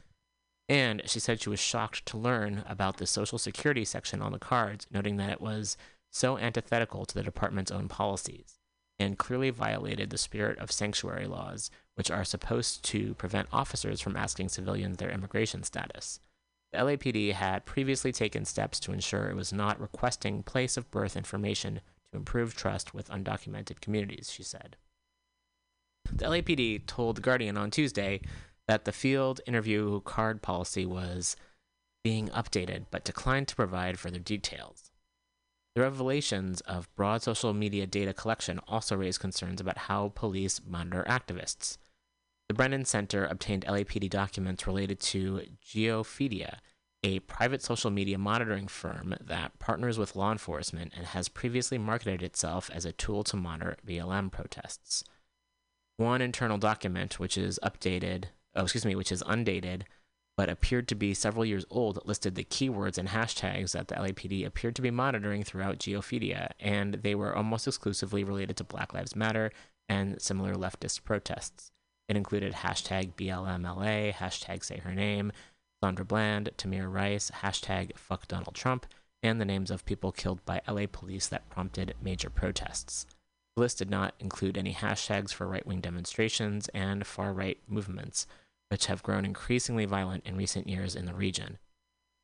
And 0.67 1.01
she 1.05 1.19
said 1.19 1.41
she 1.41 1.49
was 1.49 1.59
shocked 1.59 2.05
to 2.07 2.17
learn 2.17 2.63
about 2.67 2.97
the 2.97 3.07
social 3.07 3.37
security 3.37 3.85
section 3.85 4.21
on 4.21 4.33
the 4.33 4.39
cards, 4.39 4.85
noting 4.91 5.15
that 5.17 5.31
it 5.31 5.41
was 5.41 5.77
so 6.09 6.37
antithetical 6.37 7.05
to 7.05 7.15
the 7.15 7.23
department's 7.23 7.71
own 7.71 7.87
policies 7.87 8.59
and 8.99 9.17
clearly 9.17 9.49
violated 9.49 10.09
the 10.09 10.17
spirit 10.17 10.57
of 10.59 10.71
sanctuary 10.71 11.25
laws, 11.25 11.71
which 11.95 12.11
are 12.11 12.23
supposed 12.23 12.83
to 12.83 13.13
prevent 13.15 13.47
officers 13.51 14.01
from 14.01 14.15
asking 14.15 14.49
civilians 14.49 14.97
their 14.97 15.09
immigration 15.09 15.63
status. 15.63 16.19
The 16.73 16.79
LAPD 16.79 17.33
had 17.33 17.65
previously 17.65 18.11
taken 18.11 18.45
steps 18.45 18.79
to 18.79 18.93
ensure 18.93 19.29
it 19.29 19.35
was 19.35 19.53
not 19.53 19.79
requesting 19.79 20.41
place 20.41 20.75
of 20.75 20.89
birth 20.89 21.15
information 21.15 21.81
to 22.11 22.17
improve 22.17 22.55
trust 22.55 22.95
with 22.95 23.11
undocumented 23.11 23.79
communities, 23.79 24.31
she 24.31 24.41
said. 24.41 24.75
The 26.11 26.25
LAPD 26.25 26.87
told 26.87 27.17
The 27.17 27.21
Guardian 27.21 27.57
on 27.57 27.69
Tuesday 27.69 28.21
that 28.67 28.85
the 28.85 28.91
field 28.91 29.39
interview 29.45 30.01
card 30.01 30.41
policy 30.41 30.83
was 30.83 31.35
being 32.03 32.29
updated 32.29 32.85
but 32.89 33.05
declined 33.05 33.47
to 33.49 33.55
provide 33.55 33.99
further 33.99 34.19
details. 34.19 34.89
The 35.75 35.81
revelations 35.81 36.61
of 36.61 36.93
broad 36.95 37.21
social 37.21 37.53
media 37.53 37.85
data 37.85 38.13
collection 38.13 38.59
also 38.67 38.95
raised 38.95 39.19
concerns 39.19 39.61
about 39.61 39.77
how 39.77 40.11
police 40.15 40.59
monitor 40.65 41.05
activists. 41.07 41.77
The 42.53 42.57
Brennan 42.57 42.85
Center 42.85 43.25
obtained 43.25 43.65
LAPD 43.65 44.11
documents 44.11 44.67
related 44.67 44.99
to 44.99 45.41
Geofeedia, 45.65 46.59
a 47.01 47.17
private 47.21 47.63
social 47.63 47.89
media 47.89 48.19
monitoring 48.19 48.67
firm 48.67 49.15
that 49.19 49.57
partners 49.57 49.97
with 49.97 50.15
law 50.15 50.31
enforcement 50.31 50.93
and 50.95 51.07
has 51.07 51.29
previously 51.29 51.79
marketed 51.79 52.21
itself 52.21 52.69
as 52.71 52.85
a 52.85 52.91
tool 52.91 53.23
to 53.23 53.35
monitor 53.35 53.75
BLM 53.83 54.31
protests. 54.31 55.03
One 55.97 56.21
internal 56.21 56.59
document, 56.59 57.19
which 57.19 57.39
is 57.39 57.59
updated, 57.63 58.25
oh, 58.55 58.61
excuse 58.61 58.85
me, 58.85 58.95
which 58.95 59.11
is 59.11 59.23
undated, 59.25 59.85
but 60.37 60.47
appeared 60.47 60.87
to 60.89 60.95
be 60.95 61.15
several 61.15 61.45
years 61.45 61.65
old, 61.71 62.05
listed 62.05 62.35
the 62.35 62.43
keywords 62.43 62.99
and 62.99 63.09
hashtags 63.09 63.71
that 63.71 63.87
the 63.87 63.95
LAPD 63.95 64.45
appeared 64.45 64.75
to 64.75 64.83
be 64.83 64.91
monitoring 64.91 65.41
throughout 65.41 65.79
Geofeedia, 65.79 66.51
and 66.59 66.93
they 67.01 67.15
were 67.15 67.35
almost 67.35 67.67
exclusively 67.67 68.23
related 68.23 68.57
to 68.57 68.63
Black 68.63 68.93
Lives 68.93 69.15
Matter 69.15 69.51
and 69.89 70.21
similar 70.21 70.53
leftist 70.53 71.03
protests. 71.03 71.71
It 72.13 72.17
included 72.17 72.53
hashtag 72.53 73.15
BLMLA, 73.15 74.13
hashtag 74.13 74.63
say 74.63 74.77
her 74.77 74.93
name, 74.93 75.31
Sandra 75.83 76.05
Bland, 76.05 76.51
Tamir 76.59 76.87
Rice, 76.87 77.31
hashtag 77.41 77.97
fuck 77.97 78.27
Donald 78.27 78.53
Trump, 78.53 78.85
and 79.23 79.41
the 79.41 79.45
names 79.45 79.71
of 79.71 79.83
people 79.83 80.11
killed 80.11 80.45
by 80.45 80.61
LA 80.67 80.85
police 80.85 81.27
that 81.29 81.49
prompted 81.49 81.95
major 82.03 82.29
protests. 82.29 83.07
The 83.55 83.61
list 83.61 83.79
did 83.79 83.89
not 83.89 84.13
include 84.19 84.59
any 84.59 84.75
hashtags 84.75 85.33
for 85.33 85.47
right 85.47 85.65
wing 85.65 85.81
demonstrations 85.81 86.69
and 86.69 87.07
far 87.07 87.33
right 87.33 87.57
movements, 87.67 88.27
which 88.69 88.85
have 88.85 89.01
grown 89.01 89.25
increasingly 89.25 89.85
violent 89.85 90.23
in 90.27 90.37
recent 90.37 90.69
years 90.69 90.95
in 90.95 91.07
the 91.07 91.15
region. 91.15 91.57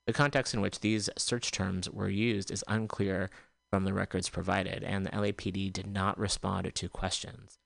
The 0.05 0.13
context 0.13 0.53
in 0.53 0.61
which 0.61 0.81
these 0.81 1.09
search 1.17 1.49
terms 1.49 1.89
were 1.89 2.09
used 2.09 2.51
is 2.51 2.63
unclear 2.67 3.31
from 3.71 3.85
the 3.85 3.93
records 3.95 4.29
provided, 4.29 4.83
and 4.83 5.03
the 5.03 5.09
LAPD 5.09 5.73
did 5.73 5.87
not 5.87 6.19
respond 6.19 6.75
to 6.75 6.89
questions. 6.89 7.57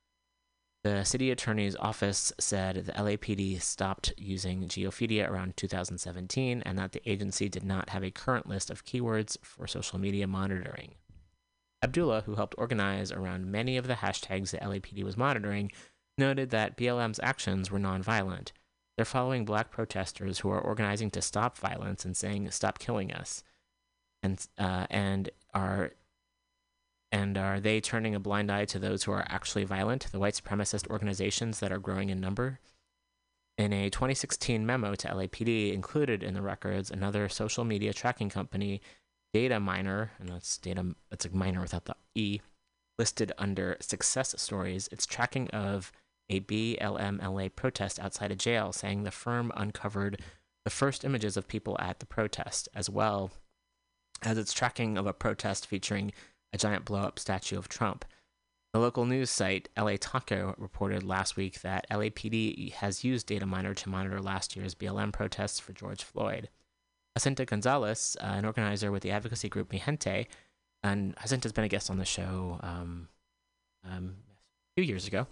The 0.84 1.06
city 1.06 1.32
attorney's 1.32 1.78
office 1.78 2.34
said 2.40 2.76
the 2.76 2.92
LAPD 2.92 3.62
stopped 3.62 4.14
using 4.18 4.68
Geofeedia 4.68 5.30
around 5.30 5.56
2017 5.56 6.62
and 6.66 6.78
that 6.78 6.92
the 6.92 7.10
agency 7.10 7.48
did 7.48 7.64
not 7.64 7.90
have 7.90 8.04
a 8.04 8.12
current 8.12 8.50
list 8.50 8.70
of 8.70 8.84
keywords 8.84 9.38
for 9.42 9.66
social 9.66 9.98
media 9.98 10.28
monitoring. 10.28 10.96
Abdullah, 11.82 12.22
who 12.26 12.36
helped 12.36 12.56
organize 12.58 13.14
around 13.14 13.50
many 13.50 13.78
of 13.78 13.88
the 13.88 13.96
hashtags 13.96 14.52
the 14.52 14.58
LAPD 14.58 15.04
was 15.04 15.16
monitoring, 15.16 15.72
noted 16.18 16.50
that 16.50 16.78
BLM's 16.78 17.20
actions 17.24 17.72
were 17.72 17.80
nonviolent. 17.80 18.52
They're 18.98 19.06
following 19.06 19.46
black 19.46 19.72
protesters 19.72 20.40
who 20.40 20.50
are 20.50 20.62
organizing 20.62 21.12
to 21.12 21.22
stop 21.22 21.58
violence 21.58 22.06
and 22.06 22.16
saying, 22.16 22.52
"Stop 22.52 22.78
killing 22.78 23.12
us," 23.12 23.44
and 24.22 24.46
uh, 24.58 24.86
and 24.90 25.30
are 25.54 25.94
and 27.14 27.38
are 27.38 27.60
they 27.60 27.80
turning 27.80 28.16
a 28.16 28.20
blind 28.20 28.52
eye 28.52 28.66
to 28.66 28.80
those 28.80 29.04
who 29.04 29.12
are 29.12 29.24
actually 29.30 29.66
violent, 29.66 30.08
the 30.12 30.18
white 30.18 30.34
supremacist 30.34 30.90
organizations 30.90 31.60
that 31.60 31.72
are 31.72 31.78
growing 31.78 32.10
in 32.10 32.20
number? 32.20 32.60
In 33.56 33.72
a 33.72 33.92
2016 33.92 34.66
memo 34.66 34.96
to 34.96 35.08
LAPD 35.10 35.74
included 35.74 36.24
in 36.24 36.34
the 36.34 36.42
records, 36.42 36.90
another 36.90 37.30
social 37.30 37.66
media 37.66 37.94
tracking 37.94 38.32
company, 38.32 38.82
Dataminr, 39.32 40.10
and 40.20 40.30
that's 40.30 40.58
data, 40.58 40.96
it's 41.12 41.26
a 41.26 41.30
miner 41.30 41.62
without 41.62 41.86
the 41.86 41.96
E, 42.16 42.40
listed 42.98 43.32
under 43.38 43.78
success 43.80 44.34
stories, 44.40 44.90
its 44.92 45.06
tracking 45.06 45.48
of 45.50 45.92
a 46.30 46.40
BLMLA 46.40 47.56
protest 47.56 48.00
outside 48.00 48.32
a 48.32 48.36
jail, 48.36 48.72
saying 48.72 49.04
the 49.04 49.12
firm 49.12 49.52
uncovered 49.56 50.20
the 50.66 50.72
first 50.72 51.06
images 51.06 51.38
of 51.38 51.48
people 51.48 51.78
at 51.80 52.00
the 52.00 52.08
protest, 52.08 52.70
as 52.74 52.90
well 52.90 53.30
as 54.24 54.40
its 54.40 54.52
tracking 54.52 54.98
of 54.98 55.06
a 55.06 55.14
protest 55.14 55.68
featuring 55.68 56.12
a 56.54 56.58
giant 56.58 56.86
blow 56.86 57.02
up 57.02 57.20
statue 57.20 57.58
of 57.58 57.68
Trump. 57.68 58.06
The 58.74 58.80
local 58.80 59.06
news 59.06 59.30
site 59.30 59.70
LA 59.78 59.98
Taco 60.00 60.56
reported 60.58 61.04
last 61.04 61.36
week 61.36 61.62
that 61.62 61.86
LAPD 61.90 62.74
has 62.74 63.04
used 63.04 63.28
Dataminr 63.28 63.76
to 63.76 63.90
monitor 63.90 64.20
last 64.20 64.56
year's 64.56 64.74
BLM 64.74 65.12
protests 65.12 65.60
for 65.60 65.74
George 65.74 66.04
Floyd. 66.04 66.50
Jacinta 67.16 67.46
Gonzalez, 67.46 68.18
uh, 68.20 68.26
an 68.26 68.46
organizer 68.46 68.92
with 68.92 69.04
the 69.04 69.12
advocacy 69.12 69.48
group 69.48 69.72
Mijente, 69.72 70.26
and 70.82 71.16
Jacinta's 71.22 71.52
been 71.52 71.64
a 71.64 71.70
guest 71.70 71.92
on 71.92 71.98
the 71.98 72.06
show 72.06 72.60
um, 72.64 73.10
um, 73.88 74.16
a 74.76 74.82
few 74.82 74.88
years 74.88 75.06
ago, 75.06 75.28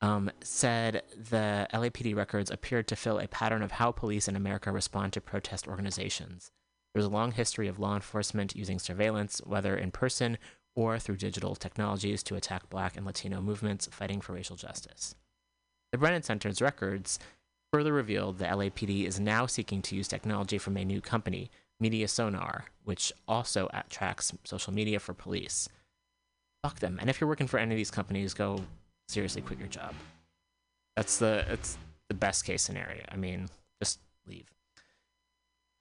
um, 0.00 0.30
said 0.42 1.02
the 1.16 1.66
LAPD 1.72 2.14
records 2.14 2.50
appeared 2.50 2.86
to 2.88 2.96
fill 2.96 3.18
a 3.18 3.26
pattern 3.26 3.62
of 3.62 3.72
how 3.72 3.90
police 3.90 4.28
in 4.28 4.36
America 4.36 4.70
respond 4.70 5.12
to 5.12 5.20
protest 5.20 5.66
organizations. 5.66 6.52
There's 6.94 7.06
a 7.06 7.10
long 7.10 7.32
history 7.32 7.66
of 7.66 7.80
law 7.80 7.96
enforcement 7.96 8.54
using 8.54 8.78
surveillance, 8.78 9.40
whether 9.44 9.76
in 9.76 9.90
person 9.90 10.38
or 10.74 10.98
through 10.98 11.16
digital 11.16 11.54
technologies, 11.54 12.22
to 12.24 12.36
attack 12.36 12.68
Black 12.68 12.96
and 12.96 13.06
Latino 13.06 13.40
movements 13.40 13.88
fighting 13.90 14.20
for 14.20 14.32
racial 14.32 14.56
justice. 14.56 15.14
The 15.92 15.98
Brennan 15.98 16.22
Center's 16.22 16.60
records 16.60 17.18
further 17.72 17.92
revealed 17.92 18.38
the 18.38 18.44
LAPD 18.44 19.06
is 19.06 19.18
now 19.18 19.46
seeking 19.46 19.82
to 19.82 19.96
use 19.96 20.08
technology 20.08 20.58
from 20.58 20.76
a 20.76 20.84
new 20.84 21.00
company, 21.00 21.50
Media 21.80 22.08
Sonar, 22.08 22.66
which 22.84 23.12
also 23.26 23.68
tracks 23.90 24.32
social 24.44 24.72
media 24.72 25.00
for 25.00 25.12
police. 25.12 25.68
Fuck 26.62 26.80
them. 26.80 26.98
And 27.00 27.10
if 27.10 27.20
you're 27.20 27.28
working 27.28 27.46
for 27.46 27.58
any 27.58 27.74
of 27.74 27.76
these 27.76 27.90
companies, 27.90 28.32
go 28.32 28.64
seriously 29.08 29.42
quit 29.42 29.58
your 29.58 29.68
job. 29.68 29.94
That's 30.96 31.18
the 31.18 31.44
it's 31.48 31.76
the 32.08 32.14
best 32.14 32.44
case 32.44 32.62
scenario. 32.62 33.04
I 33.10 33.16
mean, 33.16 33.48
just 33.82 33.98
leave. 34.26 34.53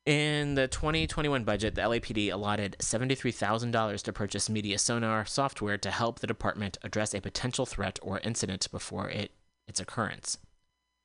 In 0.06 0.56
the 0.56 0.68
2021 0.68 1.46
budget, 1.46 1.76
the 1.76 1.82
LAPD 1.82 2.30
allotted 2.30 2.76
$73,000 2.80 4.04
to 4.04 4.12
purchase 4.12 4.50
Media 4.50 4.78
Sonar 4.78 5.24
software 5.24 5.78
to 5.78 5.92
help 5.92 6.20
the 6.20 6.28
department 6.28 6.78
address 6.84 7.14
a 7.14 7.22
potential 7.22 7.66
threat 7.66 8.00
or 8.02 8.20
incident 8.20 8.68
before 8.70 9.10
it, 9.10 9.32
its 9.66 9.80
occurrence. 9.80 10.40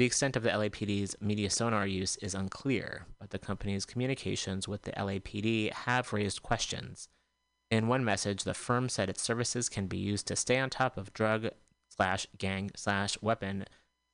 The 0.01 0.05
extent 0.05 0.35
of 0.35 0.43
the 0.43 0.51
LAPD's 0.51 1.15
Media 1.21 1.49
Sonar 1.49 1.87
use 1.87 2.17
is 2.17 2.35
unclear, 2.35 3.07
but 3.21 3.31
the 3.31 3.39
company's 3.39 3.85
communications 3.85 4.67
with 4.67 4.83
the 4.83 4.93
LAPD 4.93 5.73
have 5.73 6.13
raised 6.13 6.43
questions. 6.43 7.09
In 7.71 7.87
one 7.87 8.05
message, 8.05 8.43
the 8.43 8.55
firm 8.55 8.89
said 8.89 9.09
its 9.09 9.23
services 9.23 9.69
can 9.69 9.87
be 9.87 9.99
used 9.99 10.27
to 10.27 10.35
stay 10.35 10.59
on 10.59 10.71
top 10.71 10.97
of 10.97 11.13
drug 11.13 11.51
slash 11.89 12.27
gang 12.37 12.73
slash 12.75 13.17
weapon 13.23 13.65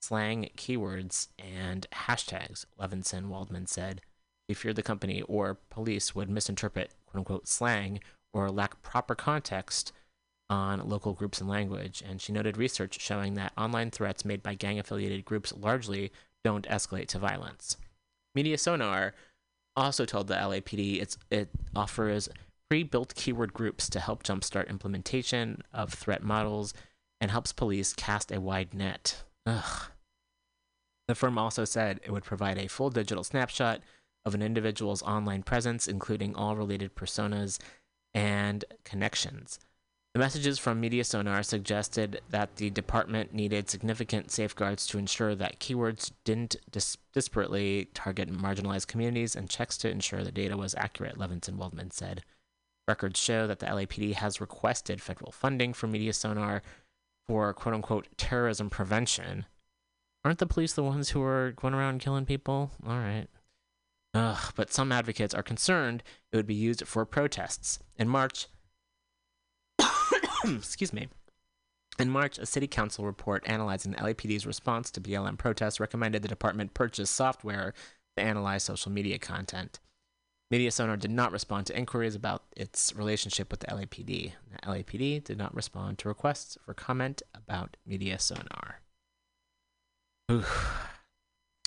slang 0.02 0.50
keywords 0.58 1.28
and 1.38 1.86
hashtags, 1.90 2.66
Levinson 2.78 3.28
Waldman 3.28 3.66
said. 3.66 4.02
He 4.48 4.54
feared 4.54 4.76
the 4.76 4.82
company 4.82 5.22
or 5.22 5.58
police 5.70 6.14
would 6.14 6.28
misinterpret 6.28 6.92
quote 7.06 7.20
unquote 7.20 7.48
slang 7.48 8.00
or 8.32 8.50
lack 8.50 8.82
proper 8.82 9.14
context 9.14 9.92
on 10.50 10.88
local 10.88 11.12
groups 11.12 11.40
and 11.40 11.48
language. 11.48 12.02
And 12.06 12.20
she 12.20 12.32
noted 12.32 12.56
research 12.56 13.00
showing 13.00 13.34
that 13.34 13.52
online 13.56 13.90
threats 13.90 14.24
made 14.24 14.42
by 14.42 14.54
gang 14.54 14.78
affiliated 14.78 15.24
groups 15.24 15.52
largely 15.56 16.12
don't 16.42 16.68
escalate 16.68 17.08
to 17.08 17.18
violence. 17.18 17.76
Media 18.34 18.58
Sonar 18.58 19.14
also 19.76 20.04
told 20.04 20.28
the 20.28 20.34
LAPD 20.34 21.16
it 21.30 21.48
offers 21.74 22.28
pre-built 22.68 23.14
keyword 23.14 23.52
groups 23.52 23.88
to 23.88 24.00
help 24.00 24.22
jumpstart 24.22 24.68
implementation 24.68 25.62
of 25.72 25.92
threat 25.92 26.22
models 26.22 26.74
and 27.20 27.30
helps 27.30 27.52
police 27.52 27.92
cast 27.92 28.30
a 28.30 28.40
wide 28.40 28.74
net. 28.74 29.22
Ugh. 29.46 29.90
The 31.08 31.14
firm 31.14 31.38
also 31.38 31.64
said 31.64 32.00
it 32.02 32.10
would 32.10 32.24
provide 32.24 32.58
a 32.58 32.68
full 32.68 32.90
digital 32.90 33.24
snapshot 33.24 33.80
of 34.24 34.34
an 34.34 34.42
individual's 34.42 35.02
online 35.02 35.42
presence, 35.42 35.86
including 35.86 36.34
all 36.34 36.56
related 36.56 36.94
personas 36.94 37.58
and 38.14 38.64
connections. 38.84 39.58
The 40.14 40.20
messages 40.20 40.60
from 40.60 40.80
Media 40.80 41.02
Sonar 41.02 41.42
suggested 41.42 42.20
that 42.30 42.54
the 42.54 42.70
department 42.70 43.34
needed 43.34 43.68
significant 43.68 44.30
safeguards 44.30 44.86
to 44.86 44.98
ensure 44.98 45.34
that 45.34 45.58
keywords 45.58 46.12
didn't 46.22 46.54
dis- 46.70 46.96
disparately 47.12 47.88
target 47.94 48.32
marginalized 48.32 48.86
communities 48.86 49.34
and 49.34 49.50
checks 49.50 49.76
to 49.78 49.90
ensure 49.90 50.22
the 50.22 50.30
data 50.30 50.56
was 50.56 50.76
accurate, 50.76 51.18
Levinson 51.18 51.56
Waldman 51.56 51.90
said. 51.90 52.22
Records 52.86 53.18
show 53.18 53.48
that 53.48 53.58
the 53.58 53.66
LAPD 53.66 54.14
has 54.14 54.40
requested 54.40 55.02
federal 55.02 55.32
funding 55.32 55.72
for 55.72 55.88
Media 55.88 56.12
Sonar 56.12 56.62
for 57.26 57.52
quote 57.52 57.74
unquote 57.74 58.06
terrorism 58.16 58.70
prevention. 58.70 59.46
Aren't 60.24 60.38
the 60.38 60.46
police 60.46 60.74
the 60.74 60.84
ones 60.84 61.10
who 61.10 61.22
are 61.22 61.52
going 61.52 61.74
around 61.74 62.00
killing 62.00 62.24
people? 62.24 62.70
All 62.86 62.98
right. 62.98 63.26
Ugh, 64.14 64.52
but 64.54 64.72
some 64.72 64.92
advocates 64.92 65.34
are 65.34 65.42
concerned 65.42 66.02
it 66.30 66.36
would 66.36 66.46
be 66.46 66.54
used 66.54 66.86
for 66.86 67.04
protests. 67.04 67.80
In 67.98 68.08
March, 68.08 68.46
excuse 70.44 70.92
me. 70.92 71.08
In 71.98 72.10
March, 72.10 72.38
a 72.38 72.46
city 72.46 72.66
council 72.66 73.04
report 73.04 73.44
analyzing 73.46 73.92
the 73.92 73.98
LAPD's 73.98 74.46
response 74.46 74.90
to 74.92 75.00
BLM 75.00 75.38
protests 75.38 75.80
recommended 75.80 76.22
the 76.22 76.28
department 76.28 76.74
purchase 76.74 77.10
software 77.10 77.72
to 78.16 78.22
analyze 78.22 78.62
social 78.64 78.90
media 78.90 79.18
content. 79.18 79.80
Media 80.50 80.70
Sonar 80.70 80.96
did 80.96 81.10
not 81.10 81.32
respond 81.32 81.66
to 81.66 81.76
inquiries 81.76 82.14
about 82.14 82.44
its 82.56 82.94
relationship 82.94 83.50
with 83.50 83.60
the 83.60 83.66
LAPD. 83.68 84.32
The 84.50 84.58
LAPD 84.66 85.24
did 85.24 85.38
not 85.38 85.54
respond 85.54 85.98
to 85.98 86.08
requests 86.08 86.58
for 86.64 86.74
comment 86.74 87.22
about 87.34 87.76
Media 87.86 88.18
Sonar. 88.18 88.80
Oof. 90.30 90.93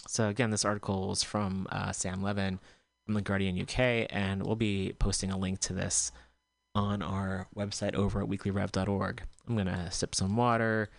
So 0.07 0.29
again, 0.29 0.51
this 0.51 0.65
article 0.65 1.09
was 1.09 1.23
from 1.23 1.67
uh, 1.71 1.91
Sam 1.91 2.21
Levin 2.21 2.59
from 3.05 3.13
the 3.15 3.21
Guardian 3.21 3.59
UK, 3.59 4.07
and 4.09 4.43
we'll 4.43 4.55
be 4.55 4.93
posting 4.99 5.31
a 5.31 5.37
link 5.37 5.59
to 5.61 5.73
this 5.73 6.11
on 6.75 7.01
our 7.01 7.47
website 7.55 7.95
over 7.95 8.21
at 8.21 8.29
weeklyrev.org. 8.29 9.23
I'm 9.47 9.57
gonna 9.57 9.91
sip 9.91 10.13
some 10.13 10.35
water, 10.35 10.89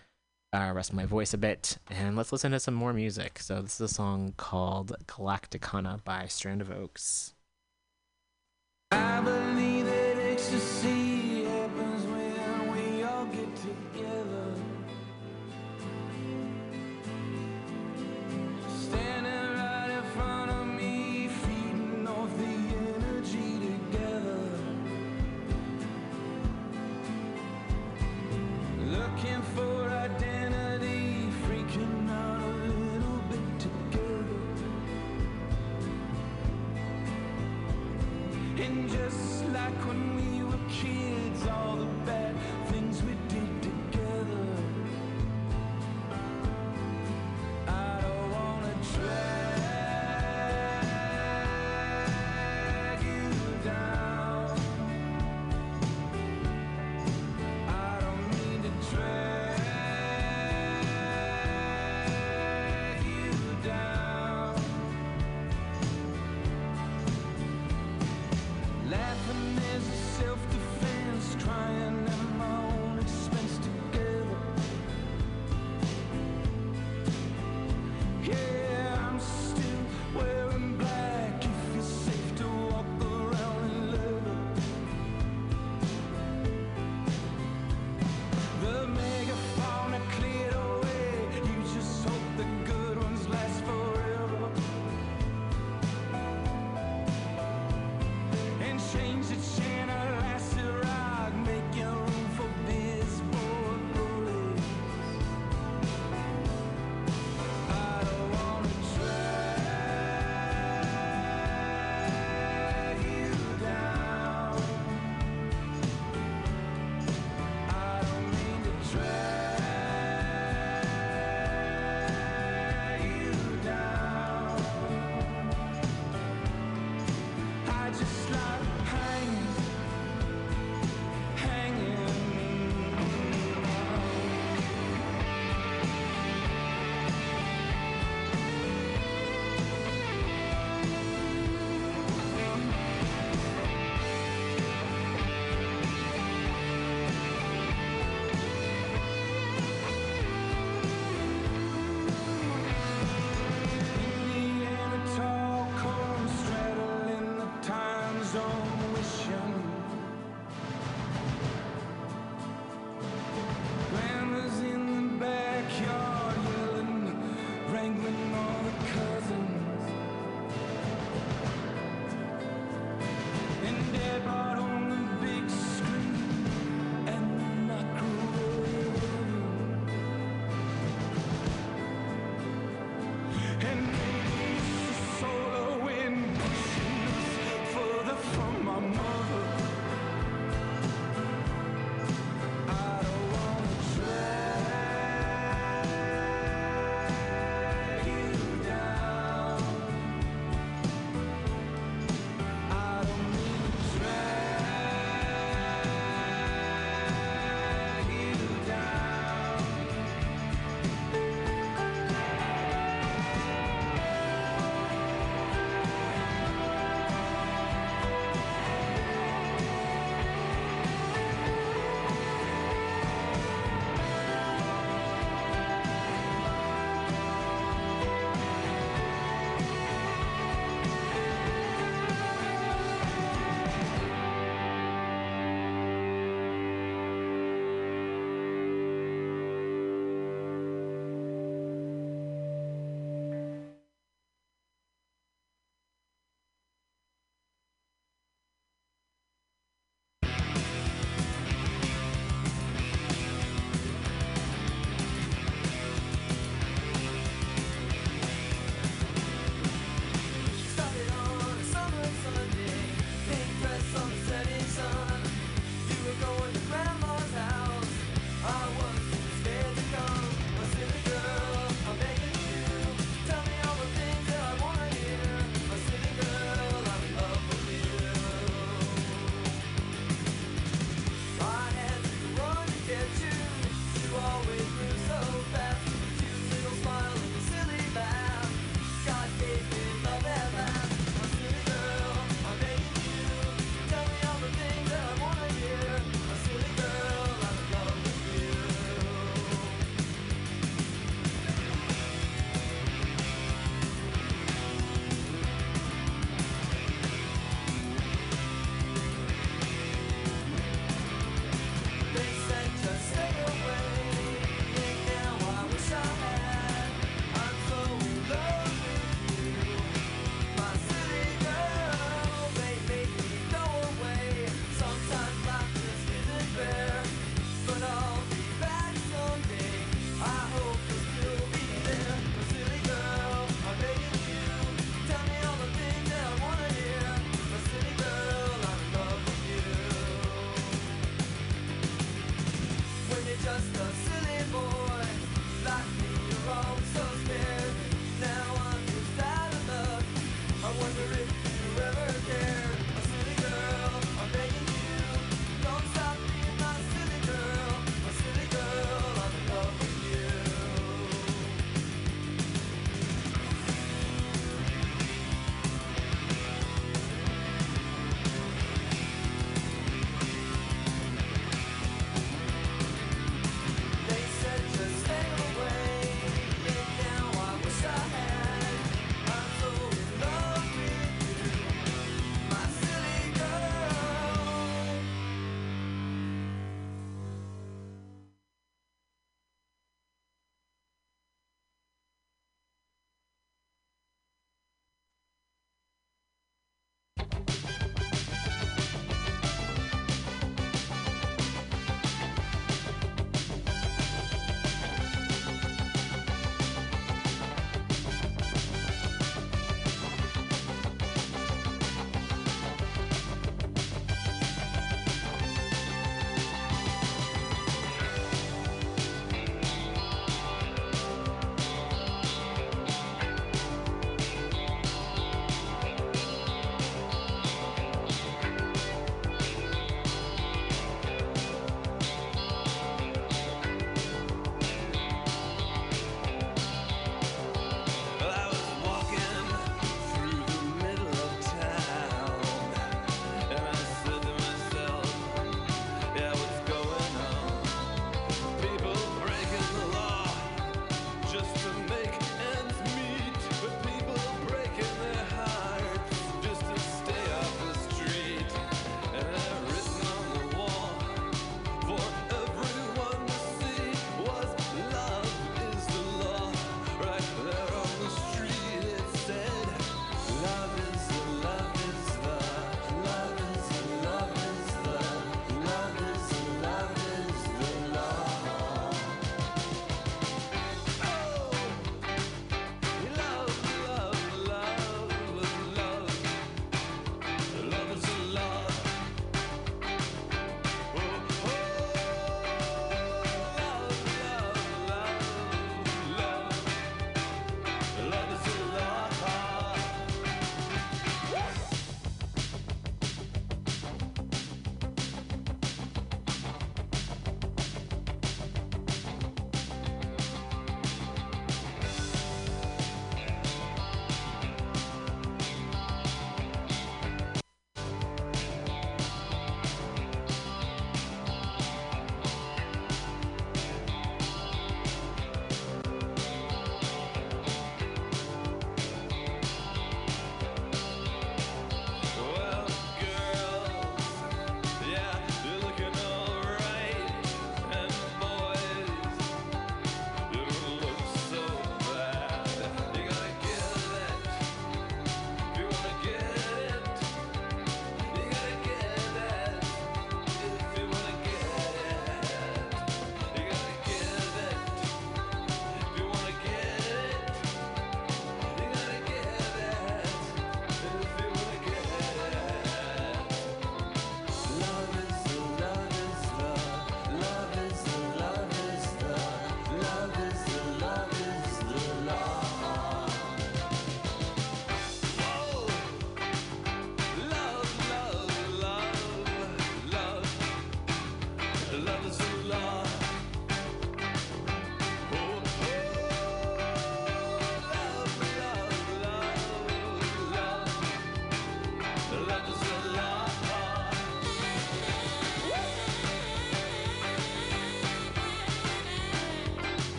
uh, 0.53 0.71
rest 0.73 0.93
my 0.93 1.05
voice 1.05 1.33
a 1.33 1.37
bit, 1.37 1.77
and 1.89 2.15
let's 2.15 2.31
listen 2.31 2.51
to 2.51 2.59
some 2.59 2.73
more 2.73 2.93
music. 2.93 3.39
So 3.39 3.61
this 3.61 3.75
is 3.75 3.91
a 3.91 3.93
song 3.93 4.33
called 4.37 4.95
Galacticana 5.07 6.03
by 6.03 6.25
Strand 6.27 6.61
of 6.61 6.71
Oaks. 6.71 7.33
I 8.91 9.21
believe 9.21 9.85
that 9.85 10.17
ecstasy 10.17 11.08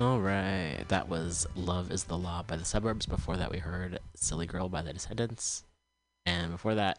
All 0.00 0.18
right, 0.18 0.82
that 0.88 1.10
was 1.10 1.46
"Love 1.54 1.90
Is 1.90 2.04
the 2.04 2.16
Law" 2.16 2.42
by 2.42 2.56
the 2.56 2.64
Suburbs. 2.64 3.04
Before 3.04 3.36
that, 3.36 3.50
we 3.50 3.58
heard 3.58 3.98
"Silly 4.16 4.46
Girl" 4.46 4.70
by 4.70 4.80
the 4.80 4.94
Descendents, 4.94 5.64
and 6.24 6.52
before 6.52 6.74
that, 6.74 6.98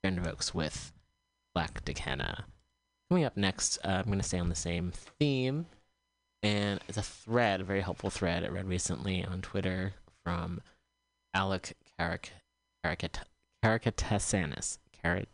Strand 0.00 0.16
of 0.16 0.26
Oaks 0.26 0.54
with 0.54 0.94
"Galacticana." 1.54 2.44
Coming 3.10 3.26
up 3.26 3.36
next, 3.36 3.76
uh, 3.84 3.88
I'm 3.98 4.06
going 4.06 4.16
to 4.16 4.24
stay 4.24 4.38
on 4.38 4.48
the 4.48 4.54
same 4.54 4.92
theme, 4.92 5.66
and 6.42 6.80
it's 6.88 6.96
a 6.96 7.02
thread, 7.02 7.60
a 7.60 7.64
very 7.64 7.82
helpful 7.82 8.08
thread 8.08 8.44
I 8.44 8.48
read 8.48 8.66
recently 8.66 9.22
on 9.22 9.42
Twitter 9.42 9.92
from 10.24 10.62
Alec 11.34 11.76
Caric 11.98 12.32
Caricat 12.82 13.24
Caricatasanis. 13.62 14.78
Carit. 15.02 15.26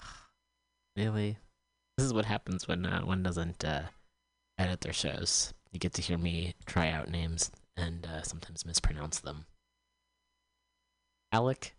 Really? 0.98 1.38
This 1.96 2.04
is 2.04 2.12
what 2.12 2.26
happens 2.26 2.68
when 2.68 2.84
uh, 2.84 3.00
one 3.00 3.22
doesn't 3.22 3.64
uh, 3.64 3.84
edit 4.60 4.82
their 4.82 4.92
shows. 4.92 5.54
You 5.72 5.78
get 5.78 5.94
to 5.94 6.02
hear 6.02 6.18
me 6.18 6.54
try 6.66 6.90
out 6.90 7.08
names 7.08 7.50
and 7.76 8.06
uh, 8.06 8.22
sometimes 8.22 8.66
mispronounce 8.66 9.20
them. 9.20 9.46
Alec 11.32 11.74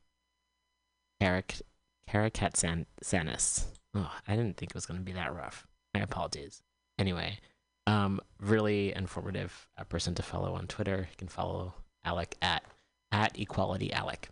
Caric 1.20 1.62
Karakatsanis. 2.10 3.66
Oh, 3.94 4.12
I 4.28 4.36
didn't 4.36 4.58
think 4.58 4.72
it 4.72 4.76
was 4.76 4.86
going 4.86 5.00
to 5.00 5.06
be 5.06 5.12
that 5.12 5.36
rough. 5.36 5.68
My 5.94 6.02
apologies. 6.02 6.64
Anyway, 6.98 7.38
um, 7.86 8.20
really 8.40 8.94
informative 8.96 9.68
uh, 9.78 9.84
person 9.84 10.16
to 10.16 10.24
follow 10.24 10.54
on 10.54 10.68
Twitter. 10.68 11.08
You 11.12 11.18
can 11.18 11.28
follow 11.28 11.74
Alec 12.04 12.36
at 12.42 12.64
at 13.12 13.38
Equality 13.38 13.92
Alec. 13.94 14.30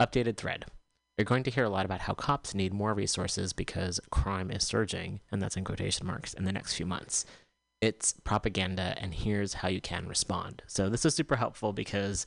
Updated 0.00 0.36
thread. 0.36 0.64
You're 1.16 1.24
going 1.24 1.44
to 1.44 1.50
hear 1.50 1.64
a 1.64 1.70
lot 1.70 1.84
about 1.84 2.00
how 2.00 2.14
cops 2.14 2.54
need 2.54 2.74
more 2.74 2.92
resources 2.92 3.52
because 3.52 4.00
crime 4.10 4.50
is 4.50 4.64
surging, 4.64 5.20
and 5.30 5.40
that's 5.40 5.56
in 5.56 5.64
quotation 5.64 6.06
marks, 6.06 6.34
in 6.34 6.44
the 6.44 6.52
next 6.52 6.74
few 6.74 6.86
months. 6.86 7.24
It's 7.80 8.14
propaganda, 8.24 8.94
and 8.98 9.14
here's 9.14 9.54
how 9.54 9.68
you 9.68 9.80
can 9.80 10.06
respond. 10.08 10.62
So, 10.66 10.88
this 10.88 11.04
is 11.04 11.14
super 11.14 11.36
helpful 11.36 11.72
because 11.72 12.24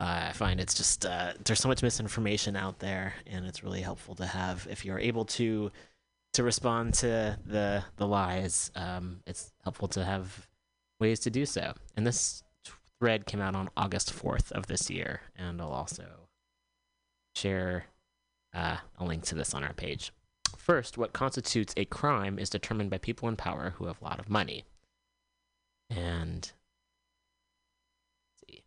uh, 0.00 0.26
I 0.28 0.32
find 0.32 0.60
it's 0.60 0.74
just, 0.74 1.06
uh, 1.06 1.34
there's 1.44 1.60
so 1.60 1.68
much 1.68 1.82
misinformation 1.82 2.56
out 2.56 2.80
there, 2.80 3.14
and 3.26 3.46
it's 3.46 3.62
really 3.62 3.82
helpful 3.82 4.14
to 4.16 4.26
have, 4.26 4.66
if 4.70 4.84
you're 4.84 4.98
able 4.98 5.24
to 5.26 5.70
to 6.32 6.42
respond 6.44 6.94
to 6.94 7.38
the 7.44 7.84
the 7.96 8.06
lies, 8.06 8.70
um, 8.76 9.20
it's 9.26 9.52
helpful 9.64 9.88
to 9.88 10.04
have 10.04 10.46
ways 11.00 11.20
to 11.20 11.30
do 11.30 11.44
so. 11.46 11.72
And 11.96 12.06
this 12.06 12.42
thread 12.98 13.26
came 13.26 13.40
out 13.40 13.56
on 13.56 13.70
August 13.76 14.12
4th 14.12 14.52
of 14.52 14.66
this 14.66 14.90
year, 14.90 15.22
and 15.36 15.60
I'll 15.60 15.70
also 15.70 16.28
share 17.34 17.86
uh, 18.54 18.76
a 18.98 19.04
link 19.04 19.24
to 19.24 19.34
this 19.34 19.54
on 19.54 19.64
our 19.64 19.72
page. 19.72 20.12
First, 20.56 20.98
what 20.98 21.12
constitutes 21.12 21.72
a 21.76 21.84
crime 21.84 22.38
is 22.38 22.50
determined 22.50 22.90
by 22.90 22.98
people 22.98 23.28
in 23.28 23.36
power 23.36 23.74
who 23.76 23.86
have 23.86 24.00
a 24.00 24.04
lot 24.04 24.18
of 24.18 24.28
money. 24.28 24.64
And 25.90 26.50
see. 28.46 28.62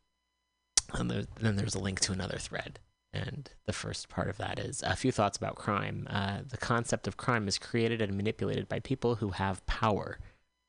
And 0.93 1.09
then 1.39 1.55
there's 1.55 1.75
a 1.75 1.79
link 1.79 1.99
to 2.01 2.11
another 2.11 2.37
thread. 2.37 2.79
And 3.13 3.49
the 3.65 3.73
first 3.73 4.09
part 4.09 4.27
of 4.27 4.37
that 4.37 4.59
is 4.59 4.81
a 4.83 4.95
few 4.95 5.11
thoughts 5.11 5.37
about 5.37 5.55
crime. 5.55 6.07
Uh, 6.09 6.39
the 6.47 6.57
concept 6.57 7.07
of 7.07 7.15
crime 7.15 7.47
is 7.47 7.59
created 7.59 8.01
and 8.01 8.17
manipulated 8.17 8.67
by 8.67 8.79
people 8.79 9.15
who 9.15 9.29
have 9.29 9.65
power. 9.65 10.19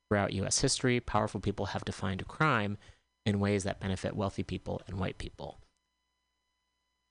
Throughout 0.07 0.33
U.S. 0.33 0.59
history, 0.59 0.99
powerful 0.99 1.41
people 1.41 1.67
have 1.67 1.83
defined 1.83 2.27
crime 2.27 2.77
in 3.25 3.39
ways 3.39 3.63
that 3.63 3.79
benefit 3.79 4.15
wealthy 4.15 4.43
people 4.43 4.81
and 4.87 4.99
white 4.99 5.17
people. 5.17 5.59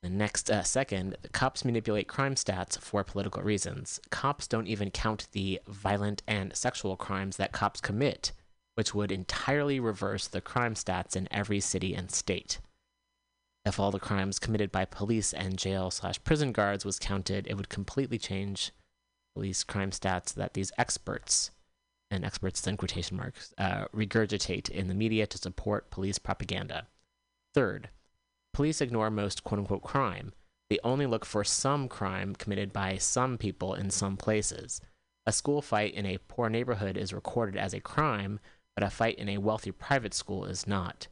The 0.04 0.10
next 0.10 0.50
uh, 0.50 0.62
second, 0.62 1.16
the 1.22 1.30
cops 1.30 1.64
manipulate 1.64 2.06
crime 2.08 2.34
stats 2.34 2.78
for 2.78 3.02
political 3.02 3.42
reasons. 3.42 4.00
Cops 4.10 4.46
don't 4.46 4.68
even 4.68 4.90
count 4.90 5.28
the 5.32 5.60
violent 5.66 6.22
and 6.28 6.54
sexual 6.54 6.94
crimes 6.96 7.38
that 7.38 7.52
cops 7.52 7.80
commit, 7.80 8.32
which 8.74 8.94
would 8.94 9.12
entirely 9.12 9.78
reverse 9.78 10.26
the 10.26 10.40
crime 10.40 10.74
stats 10.74 11.16
in 11.16 11.28
every 11.30 11.60
city 11.60 11.94
and 11.94 12.10
state. 12.10 12.58
If 13.64 13.80
all 13.80 13.90
the 13.90 14.00
crimes 14.00 14.38
committed 14.38 14.70
by 14.70 14.84
police 14.84 15.32
and 15.32 15.56
jail 15.56 15.90
slash 15.90 16.22
prison 16.22 16.52
guards 16.52 16.84
was 16.84 16.98
counted, 16.98 17.46
it 17.46 17.56
would 17.56 17.68
completely 17.68 18.18
change 18.18 18.72
police 19.34 19.64
crime 19.64 19.90
stats 19.90 20.34
that 20.34 20.54
these 20.54 20.72
experts, 20.76 21.50
and 22.10 22.24
experts 22.24 22.66
in 22.66 22.76
quotation 22.76 23.16
marks, 23.16 23.54
uh, 23.58 23.86
regurgitate 23.94 24.68
in 24.68 24.88
the 24.88 24.94
media 24.94 25.26
to 25.26 25.38
support 25.38 25.90
police 25.90 26.18
propaganda. 26.18 26.86
Third, 27.54 27.88
police 28.52 28.80
ignore 28.80 29.10
most 29.10 29.44
quote 29.44 29.60
unquote 29.60 29.82
crime. 29.82 30.32
They 30.68 30.78
only 30.84 31.06
look 31.06 31.24
for 31.24 31.44
some 31.44 31.88
crime 31.88 32.34
committed 32.34 32.72
by 32.72 32.98
some 32.98 33.38
people 33.38 33.74
in 33.74 33.90
some 33.90 34.16
places. 34.16 34.80
A 35.26 35.32
school 35.32 35.62
fight 35.62 35.94
in 35.94 36.04
a 36.04 36.18
poor 36.18 36.48
neighborhood 36.48 36.96
is 36.96 37.12
recorded 37.12 37.56
as 37.56 37.72
a 37.72 37.80
crime, 37.80 38.40
but 38.74 38.84
a 38.84 38.90
fight 38.90 39.18
in 39.18 39.28
a 39.28 39.38
wealthy 39.38 39.70
private 39.70 40.14
school 40.14 40.44
is 40.44 40.66
not. 40.66 41.08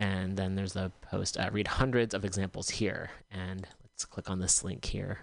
And 0.00 0.36
then 0.36 0.54
there's 0.54 0.76
a 0.76 0.90
post, 1.00 1.38
uh, 1.38 1.48
read 1.52 1.68
hundreds 1.68 2.14
of 2.14 2.24
examples 2.24 2.70
here. 2.70 3.10
And 3.30 3.66
let's 3.82 4.04
click 4.04 4.30
on 4.30 4.40
this 4.40 4.64
link 4.64 4.84
here. 4.84 5.20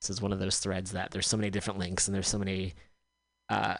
This 0.00 0.10
is 0.10 0.20
one 0.20 0.32
of 0.32 0.38
those 0.38 0.58
threads 0.58 0.92
that 0.92 1.10
there's 1.12 1.28
so 1.28 1.36
many 1.36 1.50
different 1.50 1.78
links 1.78 2.06
and 2.06 2.14
there's 2.14 2.28
so 2.28 2.38
many 2.38 2.74
uh, 3.48 3.76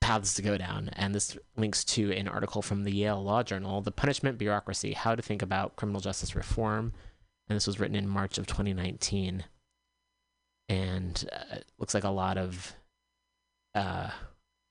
paths 0.00 0.34
to 0.34 0.42
go 0.42 0.56
down. 0.56 0.90
And 0.92 1.14
this 1.14 1.36
links 1.56 1.84
to 1.86 2.12
an 2.12 2.28
article 2.28 2.62
from 2.62 2.84
the 2.84 2.92
Yale 2.92 3.22
Law 3.22 3.42
Journal, 3.42 3.80
The 3.80 3.90
Punishment 3.90 4.38
Bureaucracy 4.38 4.92
How 4.92 5.14
to 5.14 5.22
Think 5.22 5.42
About 5.42 5.76
Criminal 5.76 6.00
Justice 6.00 6.34
Reform. 6.34 6.92
And 7.48 7.56
this 7.56 7.66
was 7.66 7.80
written 7.80 7.96
in 7.96 8.08
March 8.08 8.38
of 8.38 8.46
2019. 8.46 9.44
And 10.68 11.28
uh, 11.32 11.56
it 11.56 11.64
looks 11.78 11.94
like 11.94 12.04
a 12.04 12.10
lot 12.10 12.38
of 12.38 12.74
uh, 13.74 14.10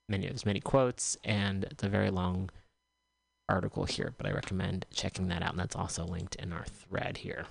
many, 0.09 0.27
there's 0.27 0.45
many 0.45 0.59
quotes 0.59 1.17
and 1.23 1.73
a 1.81 1.89
very 1.89 2.09
long 2.09 2.49
article 3.47 3.85
here, 3.85 4.13
but 4.17 4.27
I 4.27 4.31
recommend 4.31 4.85
checking 4.93 5.27
that 5.29 5.41
out. 5.41 5.51
And 5.51 5.59
that's 5.59 5.75
also 5.75 6.05
linked 6.05 6.35
in 6.35 6.53
our 6.53 6.65
thread 6.65 7.17
here. 7.17 7.45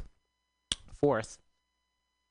Fourth, 1.00 1.38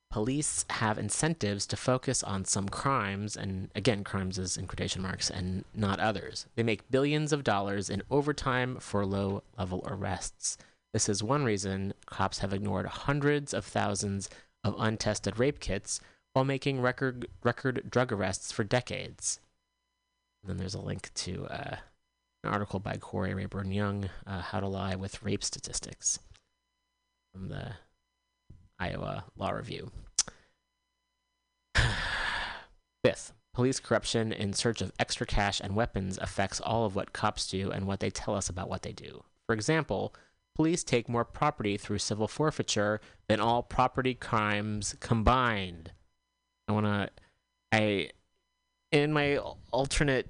police 0.10 0.66
have 0.70 0.98
incentives 0.98 1.66
to 1.68 1.78
focus 1.78 2.24
on 2.24 2.45
some 2.45 2.70
crimes, 2.70 3.36
and 3.36 3.70
again, 3.76 4.04
crimes 4.04 4.38
is 4.38 4.58
in 4.58 4.68
quotation 4.68 5.02
marks, 5.02 5.30
and 5.30 5.64
not 5.76 5.99
others. 5.99 6.45
They 6.56 6.64
make 6.64 6.90
billions 6.90 7.34
of 7.34 7.44
dollars 7.44 7.90
in 7.90 8.04
overtime 8.10 8.78
for 8.80 9.06
low 9.06 9.44
level 9.58 9.84
arrests. 9.88 10.58
This 10.94 11.10
is 11.10 11.22
one 11.22 11.44
reason 11.44 11.94
cops 12.06 12.40
have 12.40 12.54
ignored 12.54 12.88
hundreds 12.88 13.54
of 13.54 13.66
thousands 13.66 14.30
of 14.64 14.76
untested 14.80 15.40
rape 15.40 15.60
kits 15.60 15.99
while 16.34 16.45
making 16.45 16.82
record 16.82 17.28
record 17.44 17.84
drug 17.90 18.12
arrests 18.12 18.52
for 18.52 18.64
decades. 18.64 19.40
And 20.41 20.49
then 20.49 20.57
there's 20.57 20.76
a 20.76 20.81
link 20.81 21.14
to 21.15 21.45
uh, 21.47 21.77
an 22.43 22.53
article 22.53 22.80
by 22.80 22.97
Corey 22.97 23.34
Rayburn 23.34 23.72
Yung, 23.72 24.09
uh, 24.26 24.41
How 24.41 24.59
to 24.59 24.68
Lie 24.68 24.95
with 24.95 25.22
Rape 25.23 25.43
Statistics, 25.43 26.19
from 27.34 27.49
the 27.49 27.73
Iowa 28.80 29.26
Law 29.35 29.51
Review. 29.51 29.91
Fifth, 33.03 33.34
police 33.53 33.80
corruption 33.80 34.31
in 34.31 34.53
search 34.53 34.81
of 34.81 34.91
extra 34.99 35.26
cash 35.26 35.59
and 35.59 35.76
weapons 35.76 36.18
affects 36.19 36.59
all 36.59 36.85
of 36.85 36.95
what 36.95 37.14
cops 37.14 37.47
do 37.47 37.72
and 37.72 37.88
what 37.88 37.99
they 37.99 38.09
tell 38.09 38.35
us 38.35 38.49
about 38.49 38.69
what 38.69 38.84
they 38.84 38.93
do. 38.93 39.23
For 39.47 39.53
example, 39.53 40.14
police 40.55 40.84
take 40.84 41.09
more 41.09 41.26
property 41.26 41.77
through 41.77 41.99
civil 41.99 42.27
forfeiture 42.27 43.01
than 43.27 43.39
all 43.39 43.64
property 43.64 44.14
crimes 44.14 44.95
combined. 44.99 45.91
I 46.68 46.72
want 46.73 46.85
to, 46.85 47.09
I, 47.72 48.09
in 48.91 49.14
my 49.14 49.38
alternate 49.72 50.30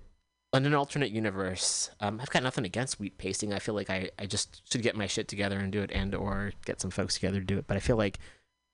in 0.53 0.65
an 0.65 0.73
alternate 0.73 1.11
universe, 1.11 1.91
um, 1.99 2.19
I've 2.21 2.29
got 2.29 2.43
nothing 2.43 2.65
against 2.65 2.99
wheat 2.99 3.17
pasting. 3.17 3.53
I 3.53 3.59
feel 3.59 3.75
like 3.75 3.89
I, 3.89 4.09
I 4.17 4.25
just 4.25 4.61
should 4.71 4.81
get 4.81 4.95
my 4.95 5.05
shit 5.05 5.27
together 5.27 5.59
and 5.59 5.71
do 5.71 5.81
it, 5.81 5.91
and 5.91 6.15
or 6.15 6.53
get 6.65 6.81
some 6.81 6.91
folks 6.91 7.15
together 7.15 7.39
to 7.39 7.45
do 7.45 7.57
it. 7.57 7.67
But 7.67 7.77
I 7.77 7.79
feel 7.79 7.97
like 7.97 8.19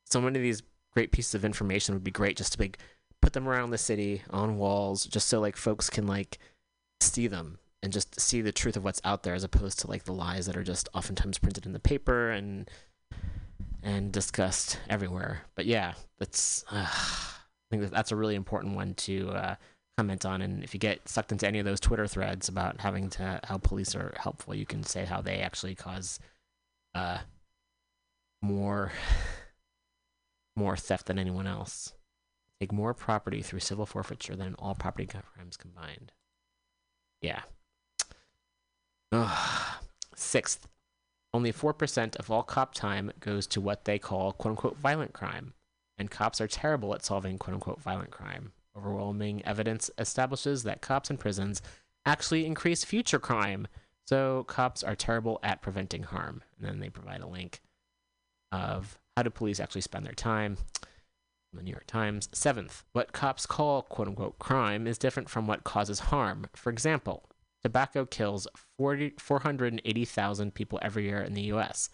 so 0.06 0.22
many 0.22 0.40
of 0.40 0.44
these 0.44 0.62
great 0.92 1.12
pieces 1.12 1.36
of 1.36 1.44
information 1.44 1.94
would 1.94 2.04
be 2.04 2.12
great 2.12 2.38
just 2.38 2.54
to 2.54 2.62
like 2.62 2.78
put 3.22 3.34
them 3.34 3.50
around 3.50 3.72
the 3.72 3.78
city 3.78 4.22
on 4.30 4.58
walls, 4.58 5.06
just 5.06 5.28
so 5.28 5.40
like 5.40 5.58
folks 5.58 5.90
can 5.90 6.06
like 6.08 6.38
see 7.02 7.28
them 7.28 7.58
and 7.82 7.92
just 7.92 8.20
see 8.20 8.42
the 8.42 8.52
truth 8.52 8.78
of 8.78 8.84
what's 8.84 9.02
out 9.04 9.24
there, 9.24 9.34
as 9.34 9.44
opposed 9.44 9.80
to 9.80 9.88
like 9.88 10.04
the 10.04 10.14
lies 10.14 10.46
that 10.46 10.56
are 10.56 10.64
just 10.64 10.88
oftentimes 10.94 11.40
printed 11.40 11.66
in 11.66 11.74
the 11.74 11.80
paper 11.80 12.30
and 12.30 12.70
and 13.82 14.12
discussed 14.12 14.80
everywhere. 14.90 15.42
But 15.56 15.66
yeah, 15.66 15.94
that's 16.20 16.64
uh, 16.72 16.88
I 16.88 17.36
think 17.72 17.90
that's 17.90 18.12
a 18.12 18.16
really 18.16 18.36
important 18.36 18.76
one 18.76 18.94
to. 18.94 19.30
Uh, 19.32 19.56
comment 19.98 20.26
on 20.26 20.42
and 20.42 20.64
if 20.64 20.74
you 20.74 20.80
get 20.80 21.08
sucked 21.08 21.32
into 21.32 21.48
any 21.48 21.60
of 21.60 21.66
those 21.66 21.80
twitter 21.80 22.08
threads 22.08 22.50
about 22.50 22.82
having 22.82 23.10
to 23.10 23.40
how 23.44 23.58
police 23.58 23.96
are 23.96 24.14
helpful 24.18 24.56
you 24.56 24.66
can 24.66 24.84
say 24.84 25.06
how 25.06 25.22
they 25.22 25.38
actually 25.38 25.76
cause 25.76 26.20
uh 26.96 27.20
more 28.44 28.92
more 30.56 30.78
theft 30.78 31.08
than 31.08 31.18
anyone 31.18 31.48
else. 31.48 31.94
Take 32.60 32.72
more 32.72 32.94
property 32.94 33.42
through 33.42 33.60
civil 33.60 33.86
forfeiture 33.86 34.36
than 34.36 34.56
all 34.60 34.76
property 34.76 35.08
crimes 35.08 35.58
combined. 35.58 36.12
Yeah. 37.22 37.42
Ugh. 39.12 39.76
sixth 40.16 40.68
only 41.36 41.52
4% 41.52 42.16
of 42.18 42.30
all 42.30 42.44
cop 42.44 42.76
time 42.76 43.12
goes 43.20 43.48
to 43.48 43.62
what 43.62 43.86
they 43.86 43.98
call 43.98 44.34
quote 44.34 44.52
unquote 44.52 44.78
violent 44.78 45.14
crime 45.14 45.54
and 45.98 46.12
cops 46.12 46.40
are 46.42 46.48
terrible 46.48 46.94
at 46.94 47.06
solving 47.06 47.38
quote 47.38 47.54
unquote 47.54 47.82
violent 47.82 48.12
crime 48.12 48.54
Overwhelming 48.76 49.46
evidence 49.46 49.92
establishes 49.98 50.64
that 50.64 50.82
cops 50.82 51.10
and 51.10 51.20
prisons 51.20 51.62
actually 52.06 52.46
increase 52.46 52.84
future 52.84 53.20
crime. 53.20 53.68
So 54.08 54.44
cops 54.46 54.84
are 54.84 54.96
terrible 54.96 55.40
at 55.44 55.62
preventing 55.62 56.04
harm. 56.04 56.42
And 56.58 56.68
then 56.68 56.80
they 56.80 56.90
provide 56.90 57.22
a 57.22 57.28
link 57.28 57.62
of 58.52 59.00
how 59.16 59.24
do 59.24 59.30
police 59.30 59.60
actually 59.60 59.82
spend 59.82 60.06
their 60.06 60.14
time. 60.14 60.58
The 61.54 61.62
New 61.62 61.72
York 61.72 61.86
Times. 61.86 62.30
Seventh, 62.34 62.84
what 62.94 63.14
cops 63.14 63.46
call 63.46 63.84
quote 63.84 64.08
unquote 64.08 64.40
crime 64.40 64.88
is 64.88 64.98
different 64.98 65.30
from 65.30 65.46
what 65.46 65.64
causes 65.64 66.00
harm. 66.00 66.48
For 66.56 66.72
example, 66.72 67.30
tobacco 67.62 68.06
kills 68.06 68.48
40, 68.80 69.14
480,000 69.20 70.56
people 70.56 70.80
every 70.82 71.04
year 71.04 71.22
in 71.22 71.36
the 71.36 71.44
US, 71.54 71.90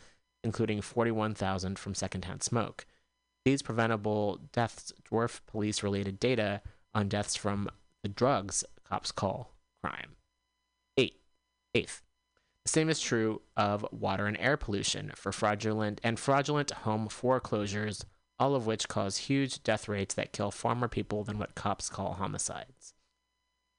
including 0.45 0.81
41,000 0.81 1.77
from 1.77 1.93
secondhand 1.93 2.41
smoke. 2.41 2.85
These 3.49 3.63
preventable 3.63 4.41
deaths 4.51 4.93
dwarf 5.09 5.39
police 5.47 5.81
related 5.81 6.19
data 6.19 6.61
on 6.93 7.09
deaths 7.09 7.35
from 7.35 7.67
the 8.03 8.07
drugs 8.07 8.63
cops 8.87 9.11
call 9.11 9.55
crime. 9.83 10.17
Eight. 10.97 11.15
Eighth. 11.73 12.03
The 12.65 12.69
same 12.69 12.91
is 12.91 12.99
true 12.99 13.41
of 13.57 13.87
water 13.91 14.27
and 14.27 14.37
air 14.37 14.55
pollution 14.55 15.13
for 15.15 15.31
fraudulent 15.31 15.99
and 16.03 16.19
fraudulent 16.19 16.69
home 16.69 17.07
foreclosures, 17.09 18.05
all 18.37 18.53
of 18.53 18.67
which 18.67 18.87
cause 18.87 19.17
huge 19.17 19.63
death 19.63 19.87
rates 19.87 20.13
that 20.13 20.31
kill 20.31 20.51
far 20.51 20.75
more 20.75 20.87
people 20.87 21.23
than 21.23 21.39
what 21.39 21.55
cops 21.55 21.89
call 21.89 22.13
homicides. 22.13 22.93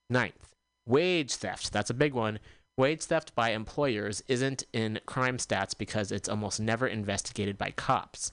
Ninth, 0.09 0.53
wage 0.85 1.33
theft. 1.33 1.71
That's 1.71 1.89
a 1.89 1.93
big 1.93 2.13
one. 2.13 2.39
Wage 2.75 3.03
theft 3.03 3.33
by 3.35 3.51
employers 3.51 4.21
isn't 4.27 4.65
in 4.73 4.99
crime 5.05 5.37
stats 5.37 5.77
because 5.77 6.11
it's 6.11 6.27
almost 6.27 6.59
never 6.59 6.87
investigated 6.87 7.57
by 7.57 7.71
cops, 7.71 8.31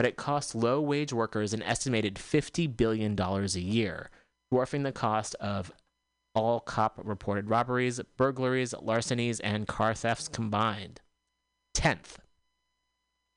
but 0.00 0.06
it 0.06 0.16
costs 0.16 0.54
low 0.54 0.80
wage 0.80 1.12
workers 1.12 1.52
an 1.52 1.62
estimated 1.62 2.14
$50 2.14 2.74
billion 2.74 3.20
a 3.20 3.46
year, 3.58 4.08
dwarfing 4.50 4.82
the 4.82 4.92
cost 4.92 5.34
of 5.34 5.70
all 6.34 6.58
cop 6.58 6.98
reported 7.04 7.50
robberies, 7.50 8.00
burglaries, 8.16 8.72
larcenies, 8.80 9.40
and 9.40 9.68
car 9.68 9.92
thefts 9.92 10.26
combined. 10.26 11.02
Tenth, 11.74 12.18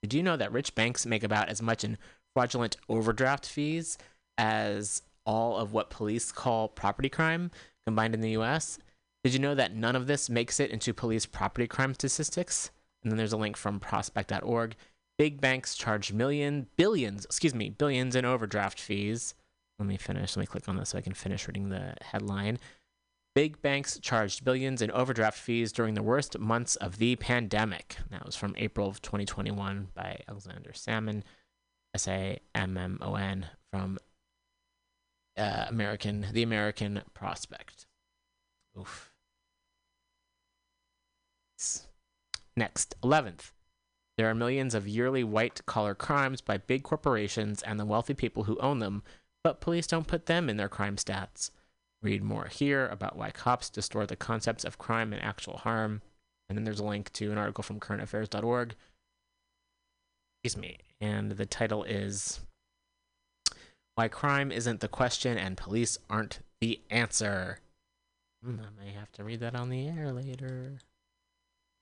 did 0.02 0.14
you 0.14 0.24
know 0.24 0.38
that 0.38 0.54
rich 0.54 0.74
banks 0.74 1.06
make 1.06 1.22
about 1.22 1.50
as 1.50 1.62
much 1.62 1.84
in 1.84 1.98
fraudulent 2.34 2.78
overdraft 2.88 3.46
fees 3.46 3.98
as 4.38 5.02
all 5.26 5.58
of 5.58 5.74
what 5.74 5.90
police 5.90 6.32
call 6.32 6.70
property 6.70 7.10
crime 7.10 7.52
combined 7.86 8.14
in 8.14 8.22
the 8.22 8.38
US? 8.38 8.80
Did 9.26 9.34
you 9.34 9.40
know 9.40 9.54
that 9.54 9.76
none 9.76 9.98
of 9.98 10.08
this 10.08 10.30
makes 10.30 10.62
it 10.62 10.72
into 10.72 10.94
police 10.94 11.26
property 11.26 11.68
crime 11.68 11.94
statistics? 11.94 12.72
And 13.04 13.12
then 13.12 13.18
there's 13.18 13.34
a 13.34 13.38
link 13.38 13.58
from 13.58 13.82
prospect.org. 13.82 14.78
Big 15.24 15.40
banks 15.40 15.74
charge 15.74 16.12
million, 16.12 16.68
billions, 16.76 17.24
excuse 17.24 17.56
me, 17.56 17.70
billions 17.70 18.14
in 18.14 18.26
overdraft 18.26 18.78
fees. 18.78 19.36
Let 19.80 19.88
me 19.88 19.96
finish. 19.96 20.36
Let 20.36 20.42
me 20.42 20.48
click 20.48 20.68
on 20.68 20.76
this 20.76 20.90
so 20.90 20.98
I 20.98 21.02
can 21.02 21.14
finish 21.14 21.48
reading 21.48 21.70
the 21.70 21.96
headline. 22.02 22.60
Big 23.34 23.62
banks 23.62 23.98
charged 24.00 24.44
billions 24.44 24.82
in 24.82 24.92
overdraft 24.92 25.40
fees 25.40 25.72
during 25.72 25.94
the 25.94 26.04
worst 26.04 26.38
months 26.40 26.76
of 26.76 26.98
the 26.98 27.16
pandemic. 27.16 27.96
That 28.12 28.26
was 28.26 28.36
from 28.36 28.54
April 28.58 28.90
of 28.90 29.02
2021 29.02 29.88
by 29.94 30.20
Alexander 30.28 30.74
Sammon, 30.74 31.24
S 31.96 32.06
A 32.10 32.42
M 32.54 32.76
M 32.76 33.00
O 33.02 33.16
N, 33.16 33.46
from 33.72 34.00
uh, 35.38 35.68
American, 35.70 36.26
the 36.34 36.44
American 36.44 37.02
Prospect. 37.14 37.86
Oof. 38.78 39.14
Next, 42.58 42.94
11th. 43.02 43.54
There 44.18 44.30
are 44.30 44.36
millions 44.36 44.76
of 44.76 44.88
yearly 44.88 45.24
white 45.24 45.66
collar 45.66 45.96
crimes 45.96 46.42
by 46.42 46.58
big 46.58 46.84
corporations 46.84 47.64
and 47.64 47.80
the 47.80 47.86
wealthy 47.86 48.14
people 48.14 48.44
who 48.44 48.60
own 48.60 48.80
them, 48.80 49.04
but 49.44 49.62
police 49.62 49.88
don't 49.88 50.08
put 50.08 50.28
them 50.28 50.50
in 50.50 50.58
their 50.58 50.70
crime 50.70 50.98
stats. 50.98 51.50
Read 52.02 52.22
more 52.22 52.48
here 52.48 52.88
about 52.88 53.18
why 53.18 53.32
cops 53.32 53.70
distort 53.70 54.10
the 54.10 54.16
concepts 54.16 54.64
of 54.64 54.78
crime 54.78 55.14
and 55.14 55.24
actual 55.24 55.58
harm. 55.58 56.02
And 56.48 56.58
then 56.58 56.66
there's 56.66 56.80
a 56.80 56.86
link 56.86 57.12
to 57.14 57.32
an 57.32 57.38
article 57.38 57.64
from 57.64 57.80
currentaffairs.org. 57.80 58.76
Excuse 60.44 60.62
me. 60.62 60.78
And 61.00 61.32
the 61.32 61.46
title 61.46 61.84
is 61.84 62.42
Why 63.96 64.10
Crime 64.10 64.52
Isn't 64.52 64.82
the 64.82 64.88
Question 64.90 65.38
and 65.38 65.58
Police 65.58 65.98
Aren't 66.10 66.40
the 66.60 66.82
Answer. 66.90 67.60
Hmm, 68.44 68.60
I 68.60 68.84
may 68.84 68.92
have 68.92 69.12
to 69.14 69.24
read 69.24 69.40
that 69.40 69.56
on 69.56 69.70
the 69.70 69.88
air 69.88 70.12
later. 70.12 70.80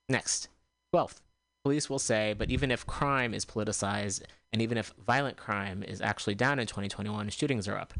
Next, 0.07 0.47
12th. 0.93 1.21
Police 1.63 1.89
will 1.89 1.99
say, 1.99 2.33
but 2.37 2.49
even 2.49 2.71
if 2.71 2.87
crime 2.87 3.33
is 3.33 3.45
politicized 3.45 4.23
and 4.51 4.61
even 4.61 4.77
if 4.77 4.93
violent 5.05 5.37
crime 5.37 5.83
is 5.83 6.01
actually 6.01 6.35
down 6.35 6.59
in 6.59 6.67
2021, 6.67 7.29
shootings 7.29 7.67
are 7.67 7.77
up. 7.77 7.93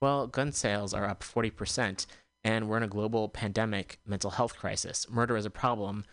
Well, 0.00 0.26
gun 0.26 0.52
sales 0.52 0.92
are 0.92 1.06
up 1.06 1.22
40%, 1.22 2.06
and 2.44 2.68
we're 2.68 2.76
in 2.76 2.82
a 2.82 2.88
global 2.88 3.28
pandemic 3.28 3.98
mental 4.06 4.32
health 4.32 4.56
crisis. 4.56 5.06
Murder 5.08 5.36
is 5.36 5.46
a 5.46 5.50
problem, 5.50 6.04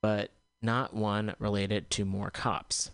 but 0.00 0.30
not 0.62 0.94
one 0.94 1.34
related 1.40 1.90
to 1.90 2.04
more 2.04 2.30
cops. 2.30 2.92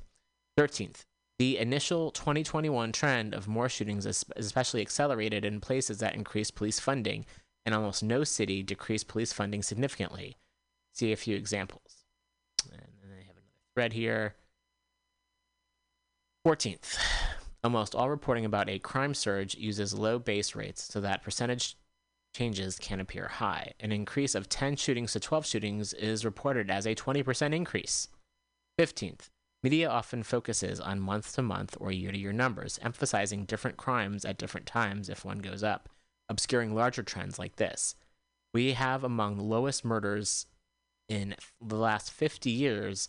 13th, 0.58 1.04
the 1.38 1.58
initial 1.58 2.10
2021 2.10 2.90
trend 2.90 3.34
of 3.34 3.46
more 3.46 3.68
shootings 3.68 4.06
is 4.06 4.24
especially 4.34 4.80
accelerated 4.80 5.44
in 5.44 5.60
places 5.60 5.98
that 5.98 6.14
increased 6.14 6.54
police 6.54 6.80
funding, 6.80 7.26
and 7.66 7.74
almost 7.74 8.02
no 8.02 8.24
city 8.24 8.62
decreased 8.62 9.06
police 9.06 9.32
funding 9.34 9.62
significantly. 9.62 10.36
See 10.94 11.12
a 11.12 11.16
few 11.16 11.36
examples. 11.36 11.97
Thread 13.78 13.92
here. 13.92 14.34
14th, 16.44 16.98
almost 17.62 17.94
all 17.94 18.10
reporting 18.10 18.44
about 18.44 18.68
a 18.68 18.80
crime 18.80 19.14
surge 19.14 19.54
uses 19.54 19.94
low 19.94 20.18
base 20.18 20.56
rates 20.56 20.82
so 20.82 21.00
that 21.00 21.22
percentage 21.22 21.76
changes 22.34 22.76
can 22.76 22.98
appear 22.98 23.28
high. 23.28 23.74
An 23.78 23.92
increase 23.92 24.34
of 24.34 24.48
10 24.48 24.74
shootings 24.74 25.12
to 25.12 25.20
12 25.20 25.46
shootings 25.46 25.92
is 25.92 26.24
reported 26.24 26.72
as 26.72 26.86
a 26.86 26.96
20% 26.96 27.54
increase. 27.54 28.08
15th, 28.80 29.28
media 29.62 29.88
often 29.88 30.24
focuses 30.24 30.80
on 30.80 30.98
month 30.98 31.32
to 31.34 31.42
month 31.42 31.76
or 31.78 31.92
year 31.92 32.10
to 32.10 32.18
year 32.18 32.32
numbers, 32.32 32.80
emphasizing 32.82 33.44
different 33.44 33.76
crimes 33.76 34.24
at 34.24 34.38
different 34.38 34.66
times 34.66 35.08
if 35.08 35.24
one 35.24 35.38
goes 35.38 35.62
up, 35.62 35.88
obscuring 36.28 36.74
larger 36.74 37.04
trends 37.04 37.38
like 37.38 37.54
this. 37.54 37.94
We 38.52 38.72
have 38.72 39.04
among 39.04 39.36
the 39.36 39.44
lowest 39.44 39.84
murders 39.84 40.46
in 41.08 41.36
the 41.64 41.76
last 41.76 42.10
50 42.10 42.50
years, 42.50 43.08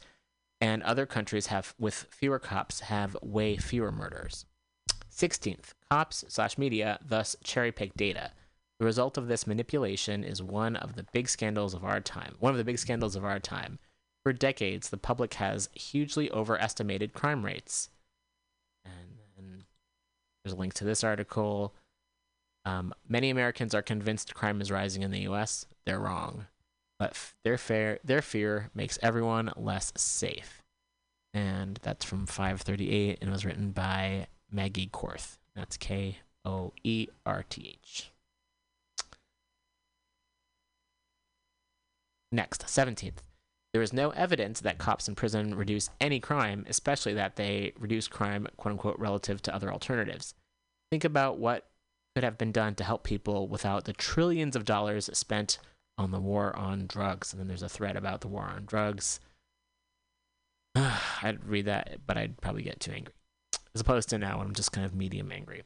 and 0.61 0.83
other 0.83 1.05
countries 1.05 1.47
have, 1.47 1.73
with 1.79 2.07
fewer 2.09 2.39
cops, 2.39 2.81
have 2.81 3.15
way 3.21 3.57
fewer 3.57 3.91
murders. 3.91 4.45
16th, 5.11 5.73
cops 5.89 6.23
slash 6.27 6.57
media 6.57 6.99
thus 7.05 7.35
cherry 7.43 7.71
pick 7.71 7.93
data. 7.95 8.31
The 8.79 8.85
result 8.85 9.17
of 9.17 9.27
this 9.27 9.45
manipulation 9.45 10.23
is 10.23 10.41
one 10.41 10.75
of 10.77 10.95
the 10.95 11.05
big 11.11 11.27
scandals 11.27 11.73
of 11.73 11.83
our 11.83 11.99
time. 11.99 12.35
One 12.39 12.53
of 12.53 12.57
the 12.57 12.63
big 12.63 12.79
scandals 12.79 13.15
of 13.15 13.25
our 13.25 13.39
time. 13.39 13.79
For 14.23 14.31
decades, 14.31 14.89
the 14.89 14.97
public 14.97 15.33
has 15.35 15.69
hugely 15.73 16.31
overestimated 16.31 17.13
crime 17.13 17.45
rates. 17.45 17.89
And, 18.85 19.63
there's 20.43 20.53
a 20.53 20.57
link 20.57 20.73
to 20.75 20.85
this 20.85 21.03
article. 21.03 21.73
Um, 22.65 22.93
many 23.07 23.29
Americans 23.29 23.75
are 23.75 23.81
convinced 23.81 24.33
crime 24.33 24.61
is 24.61 24.71
rising 24.71 25.03
in 25.03 25.11
the 25.11 25.21
U.S. 25.21 25.65
They're 25.85 25.99
wrong, 25.99 26.47
but 26.99 27.17
their 27.43 27.57
fear 27.57 27.99
their 28.03 28.21
fear 28.21 28.69
makes 28.75 28.99
everyone 29.01 29.51
less 29.55 29.91
safe. 29.95 30.61
And 31.33 31.79
that's 31.81 32.05
from 32.05 32.25
538, 32.25 33.19
and 33.21 33.31
was 33.31 33.45
written 33.45 33.71
by 33.71 34.27
Maggie 34.51 34.89
Koerth. 34.91 35.37
That's 35.55 35.77
K 35.77 36.17
O 36.43 36.73
E 36.83 37.07
R 37.25 37.43
T 37.47 37.77
H. 37.81 38.11
Next, 42.31 42.65
17th. 42.65 43.23
There 43.73 43.81
is 43.81 43.93
no 43.93 44.09
evidence 44.11 44.61
that 44.61 44.77
cops 44.77 45.07
in 45.07 45.15
prison 45.15 45.55
reduce 45.55 45.89
any 46.01 46.19
crime, 46.19 46.65
especially 46.67 47.13
that 47.13 47.35
they 47.35 47.73
reduce 47.77 48.07
crime, 48.07 48.47
quote 48.57 48.73
unquote, 48.73 48.99
relative 48.99 49.41
to 49.43 49.53
other 49.53 49.71
alternatives. 49.71 50.33
Think 50.91 51.03
about 51.03 51.37
what 51.37 51.67
could 52.15 52.23
have 52.23 52.37
been 52.37 52.51
done 52.51 52.73
to 52.75 52.83
help 52.83 53.03
people 53.03 53.47
without 53.47 53.85
the 53.85 53.93
trillions 53.93 54.55
of 54.55 54.65
dollars 54.65 55.09
spent 55.13 55.59
on 55.99 56.11
the 56.11 56.19
war 56.19 56.55
on 56.55 56.87
drugs. 56.87 57.33
And 57.33 57.39
then 57.39 57.47
there's 57.47 57.61
a 57.61 57.69
thread 57.69 57.95
about 57.95 58.21
the 58.21 58.27
war 58.27 58.43
on 58.43 58.65
drugs. 58.65 59.19
I'd 60.75 61.43
read 61.45 61.65
that, 61.65 61.99
but 62.07 62.17
I'd 62.17 62.39
probably 62.41 62.63
get 62.63 62.79
too 62.79 62.93
angry. 62.93 63.13
As 63.75 63.81
opposed 63.81 64.09
to 64.09 64.17
now 64.17 64.37
when 64.37 64.47
I'm 64.47 64.53
just 64.53 64.71
kind 64.71 64.85
of 64.85 64.95
medium 64.95 65.31
angry. 65.31 65.63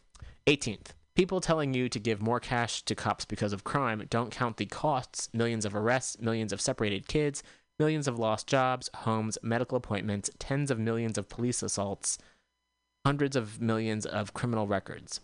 18th. 0.47 0.88
People 1.15 1.39
telling 1.39 1.76
you 1.76 1.88
to 1.89 1.99
give 1.99 2.22
more 2.22 2.39
cash 2.39 2.81
to 2.84 2.95
cops 2.95 3.23
because 3.23 3.53
of 3.53 3.64
crime 3.64 4.03
don't 4.10 4.31
count 4.31 4.57
the 4.57 4.65
costs 4.65 5.30
millions 5.31 5.64
of 5.64 5.76
arrests, 5.76 6.19
millions 6.19 6.51
of 6.51 6.60
separated 6.60 7.07
kids, 7.07 7.43
millions 7.77 8.07
of 8.07 8.18
lost 8.18 8.47
jobs, 8.47 8.89
homes, 8.95 9.38
medical 9.43 9.77
appointments, 9.77 10.31
tens 10.39 10.72
of 10.72 10.80
millions 10.80 11.18
of 11.18 11.30
police 11.30 11.61
assaults, 11.61 12.18
hundreds 13.05 13.35
of 13.35 13.61
millions 13.61 14.07
of 14.07 14.34
criminal 14.34 14.65
records. 14.65 15.19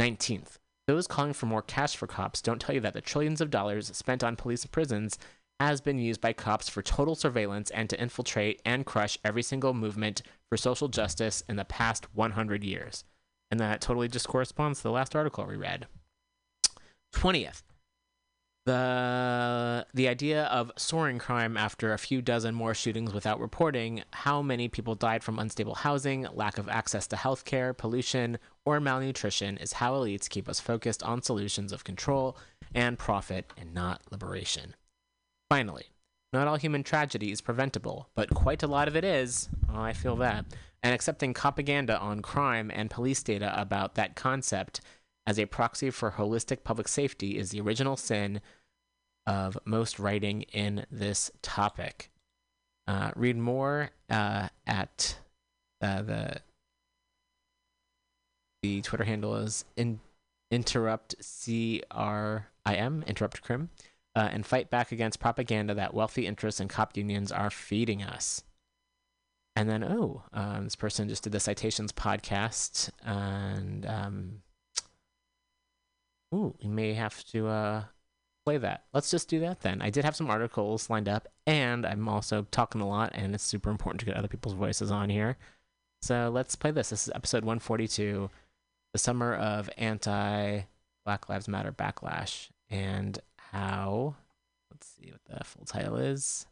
19th. 0.00 0.56
Those 0.86 1.06
calling 1.08 1.32
for 1.32 1.46
more 1.46 1.62
cash 1.62 1.96
for 1.96 2.06
cops 2.06 2.40
don't 2.40 2.60
tell 2.60 2.74
you 2.74 2.80
that 2.82 2.94
the 2.94 3.00
trillions 3.00 3.40
of 3.40 3.50
dollars 3.50 3.94
spent 3.96 4.22
on 4.22 4.36
police 4.36 4.62
and 4.62 4.70
prisons 4.70 5.18
has 5.58 5.80
been 5.80 5.98
used 5.98 6.20
by 6.20 6.32
cops 6.32 6.68
for 6.68 6.82
total 6.82 7.14
surveillance 7.14 7.70
and 7.70 7.90
to 7.90 8.00
infiltrate 8.00 8.60
and 8.64 8.86
crush 8.86 9.18
every 9.24 9.42
single 9.42 9.74
movement 9.74 10.22
for 10.48 10.56
social 10.56 10.88
justice 10.88 11.42
in 11.48 11.56
the 11.56 11.64
past 11.64 12.14
100 12.14 12.62
years. 12.62 13.04
And 13.50 13.58
that 13.58 13.80
totally 13.80 14.08
just 14.08 14.28
corresponds 14.28 14.80
to 14.80 14.82
the 14.84 14.92
last 14.92 15.16
article 15.16 15.46
we 15.46 15.56
read. 15.56 15.86
20th. 17.14 17.62
The 18.66 19.86
the 19.94 20.08
idea 20.08 20.44
of 20.44 20.72
soaring 20.76 21.18
crime 21.18 21.56
after 21.56 21.92
a 21.92 21.98
few 21.98 22.20
dozen 22.20 22.54
more 22.54 22.74
shootings 22.74 23.14
without 23.14 23.40
reporting 23.40 24.02
how 24.12 24.42
many 24.42 24.68
people 24.68 24.94
died 24.96 25.22
from 25.22 25.38
unstable 25.38 25.76
housing, 25.76 26.26
lack 26.34 26.58
of 26.58 26.68
access 26.68 27.06
to 27.06 27.16
healthcare, 27.16 27.74
pollution, 27.74 28.38
or 28.64 28.80
malnutrition 28.80 29.56
is 29.58 29.74
how 29.74 29.94
elites 29.94 30.28
keep 30.28 30.48
us 30.48 30.60
focused 30.60 31.02
on 31.04 31.22
solutions 31.22 31.72
of 31.72 31.84
control 31.84 32.36
and 32.74 32.98
profit 32.98 33.52
and 33.56 33.72
not 33.72 34.02
liberation. 34.10 34.74
Finally, 35.48 35.86
not 36.32 36.48
all 36.48 36.56
human 36.56 36.82
tragedy 36.82 37.30
is 37.30 37.40
preventable, 37.40 38.10
but 38.16 38.30
quite 38.30 38.64
a 38.64 38.66
lot 38.66 38.88
of 38.88 38.96
it 38.96 39.04
is. 39.04 39.48
Oh, 39.72 39.80
I 39.80 39.92
feel 39.92 40.16
that. 40.16 40.44
And 40.82 40.92
accepting 40.92 41.34
propaganda 41.34 41.98
on 41.98 42.20
crime 42.20 42.70
and 42.74 42.90
police 42.90 43.22
data 43.22 43.58
about 43.58 43.94
that 43.94 44.16
concept 44.16 44.80
as 45.26 45.38
a 45.38 45.46
proxy 45.46 45.90
for 45.90 46.12
holistic 46.12 46.64
public 46.64 46.88
safety 46.88 47.36
is 47.36 47.50
the 47.50 47.60
original 47.60 47.96
sin 47.96 48.40
of 49.26 49.58
most 49.64 49.98
writing 49.98 50.42
in 50.52 50.86
this 50.90 51.30
topic. 51.42 52.10
Uh, 52.86 53.10
read 53.16 53.36
more 53.36 53.90
uh, 54.08 54.48
at 54.66 55.18
uh, 55.82 56.02
the 56.02 56.40
the 58.62 58.80
Twitter 58.82 59.04
handle 59.04 59.36
is 59.36 59.64
in, 59.76 60.00
interrupt 60.50 61.14
c 61.20 61.82
r 61.90 62.48
i 62.64 62.74
m 62.74 63.04
interrupt 63.06 63.42
crim 63.42 63.70
uh, 64.14 64.28
and 64.32 64.46
fight 64.46 64.70
back 64.70 64.92
against 64.92 65.20
propaganda 65.20 65.74
that 65.74 65.94
wealthy 65.94 66.26
interests 66.26 66.60
and 66.60 66.70
cop 66.70 66.96
unions 66.96 67.30
are 67.30 67.50
feeding 67.50 68.02
us. 68.02 68.42
And 69.54 69.68
then, 69.70 69.82
oh, 69.82 70.22
um, 70.32 70.64
this 70.64 70.76
person 70.76 71.08
just 71.08 71.24
did 71.24 71.32
the 71.32 71.40
citations 71.40 71.90
podcast, 71.90 72.90
and 73.02 73.86
um, 73.86 74.42
ooh, 76.36 76.54
we 76.62 76.68
may 76.68 76.92
have 76.94 77.24
to 77.26 77.48
uh, 77.48 77.84
play 78.44 78.58
that. 78.58 78.84
Let's 78.92 79.10
just 79.10 79.28
do 79.28 79.40
that 79.40 79.60
then. 79.60 79.80
I 79.80 79.90
did 79.90 80.04
have 80.04 80.16
some 80.16 80.30
articles 80.30 80.90
lined 80.90 81.08
up, 81.08 81.28
and 81.46 81.86
I'm 81.86 82.08
also 82.08 82.46
talking 82.50 82.80
a 82.80 82.88
lot, 82.88 83.12
and 83.14 83.34
it's 83.34 83.44
super 83.44 83.70
important 83.70 84.00
to 84.00 84.06
get 84.06 84.16
other 84.16 84.28
people's 84.28 84.54
voices 84.54 84.90
on 84.90 85.08
here. 85.08 85.36
So 86.02 86.30
let's 86.32 86.54
play 86.54 86.70
this. 86.70 86.90
This 86.90 87.08
is 87.08 87.14
episode 87.14 87.44
142, 87.44 88.30
the 88.92 88.98
summer 88.98 89.34
of 89.34 89.70
anti 89.76 90.62
Black 91.04 91.28
Lives 91.28 91.48
Matter 91.48 91.72
backlash, 91.72 92.50
and 92.70 93.18
how. 93.38 94.14
Let's 94.70 94.88
see 94.88 95.10
what 95.10 95.38
the 95.38 95.44
full 95.44 95.64
title 95.64 95.96
is. 95.96 96.46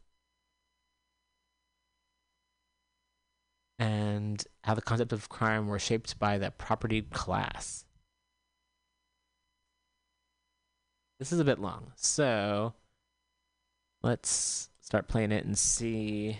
And 3.77 4.43
how 4.63 4.73
the 4.73 4.81
concept 4.81 5.11
of 5.13 5.29
crime 5.29 5.67
were 5.67 5.79
shaped 5.79 6.17
by 6.17 6.37
the 6.37 6.49
propertied 6.49 7.11
class. 7.11 7.84
This 11.19 11.31
is 11.31 11.39
a 11.39 11.45
bit 11.45 11.59
long, 11.59 11.91
so 11.95 12.73
let's 14.03 14.69
start 14.81 15.07
playing 15.07 15.31
it 15.31 15.45
and 15.45 15.57
see. 15.57 16.39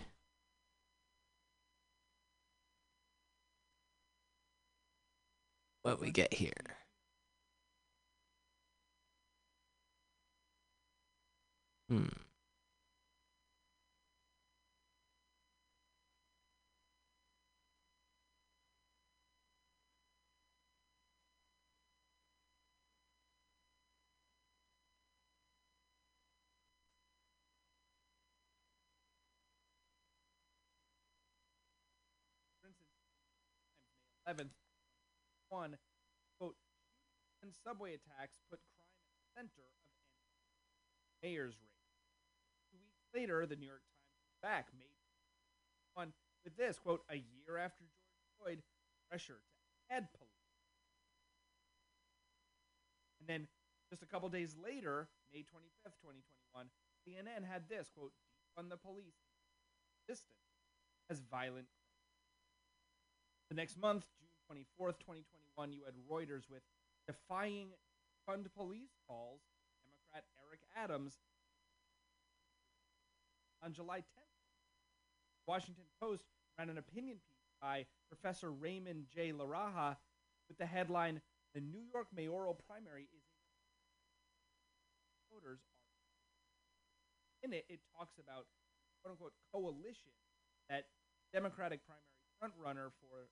What 5.84 6.02
we 6.02 6.12
get 6.12 6.34
here. 6.34 6.52
Hmm. 11.90 12.25
11th, 34.28 34.58
one 35.50 35.78
quote, 36.40 36.56
and 37.42 37.54
subway 37.64 37.94
attacks 37.94 38.38
put 38.50 38.60
crime 38.60 38.98
at 38.98 39.14
the 39.14 39.26
center 39.38 39.62
of 39.62 39.78
mayor's 41.22 41.56
race. 41.62 41.94
Two 42.72 42.80
weeks 42.82 43.06
later, 43.14 43.46
the 43.46 43.56
New 43.56 43.68
York 43.68 43.84
Times 43.86 44.42
back 44.42 44.68
May 44.78 44.86
one 45.94 46.14
with 46.44 46.58
this 46.58 46.78
quote: 46.78 47.04
a 47.10 47.16
year 47.16 47.58
after 47.58 47.86
George 47.86 48.28
Floyd, 48.38 48.64
pressure 49.10 49.40
to 49.40 49.96
add 49.96 50.08
police. 50.18 50.32
And 53.20 53.30
then 53.30 53.48
just 53.90 54.04
a 54.04 54.06
couple 54.06 54.30
days 54.30 54.56
later, 54.62 55.08
May 55.32 55.40
25th, 55.40 55.98
2021, 56.02 56.68
CNN 57.08 57.48
had 57.50 57.70
this 57.70 57.90
quote: 57.96 58.12
on 58.58 58.70
the 58.70 58.78
police, 58.78 59.22
distance 60.08 60.36
as 61.10 61.22
violent 61.32 61.68
the 63.50 63.56
next 63.56 63.80
month, 63.80 64.06
June 64.20 64.58
24th, 64.80 65.00
2021, 65.00 65.74
you 65.74 65.82
had 65.86 65.94
Reuters 66.10 66.50
with 66.50 66.62
defying 67.08 67.70
fund 68.26 68.48
police 68.58 68.98
calls, 69.08 69.42
Democrat 69.86 70.26
Eric 70.48 70.62
Adams. 70.76 71.14
On 73.64 73.74
July 73.74 74.00
10th, 74.00 74.36
Washington 75.48 75.86
Post 76.02 76.24
ran 76.58 76.70
an 76.70 76.78
opinion 76.78 77.18
piece 77.30 77.50
by 77.62 77.86
Professor 78.10 78.52
Raymond 78.52 79.06
J. 79.14 79.32
La 79.32 79.46
Raja 79.46 79.98
with 80.48 80.58
the 80.58 80.66
headline, 80.66 81.22
The 81.54 81.62
New 81.62 81.82
York 81.94 82.08
mayoral 82.16 82.60
primary 82.68 83.08
is 83.16 83.24
voters 85.32 85.60
are. 85.60 85.84
In 87.44 87.54
it, 87.54 87.66
it 87.70 87.80
talks 87.96 88.18
about 88.18 88.48
quote 89.02 89.14
unquote 89.14 89.34
coalition 89.54 90.12
that 90.70 90.88
Democratic 91.34 91.82
primary 91.86 92.16
frontrunner 92.40 92.92
for 93.00 93.24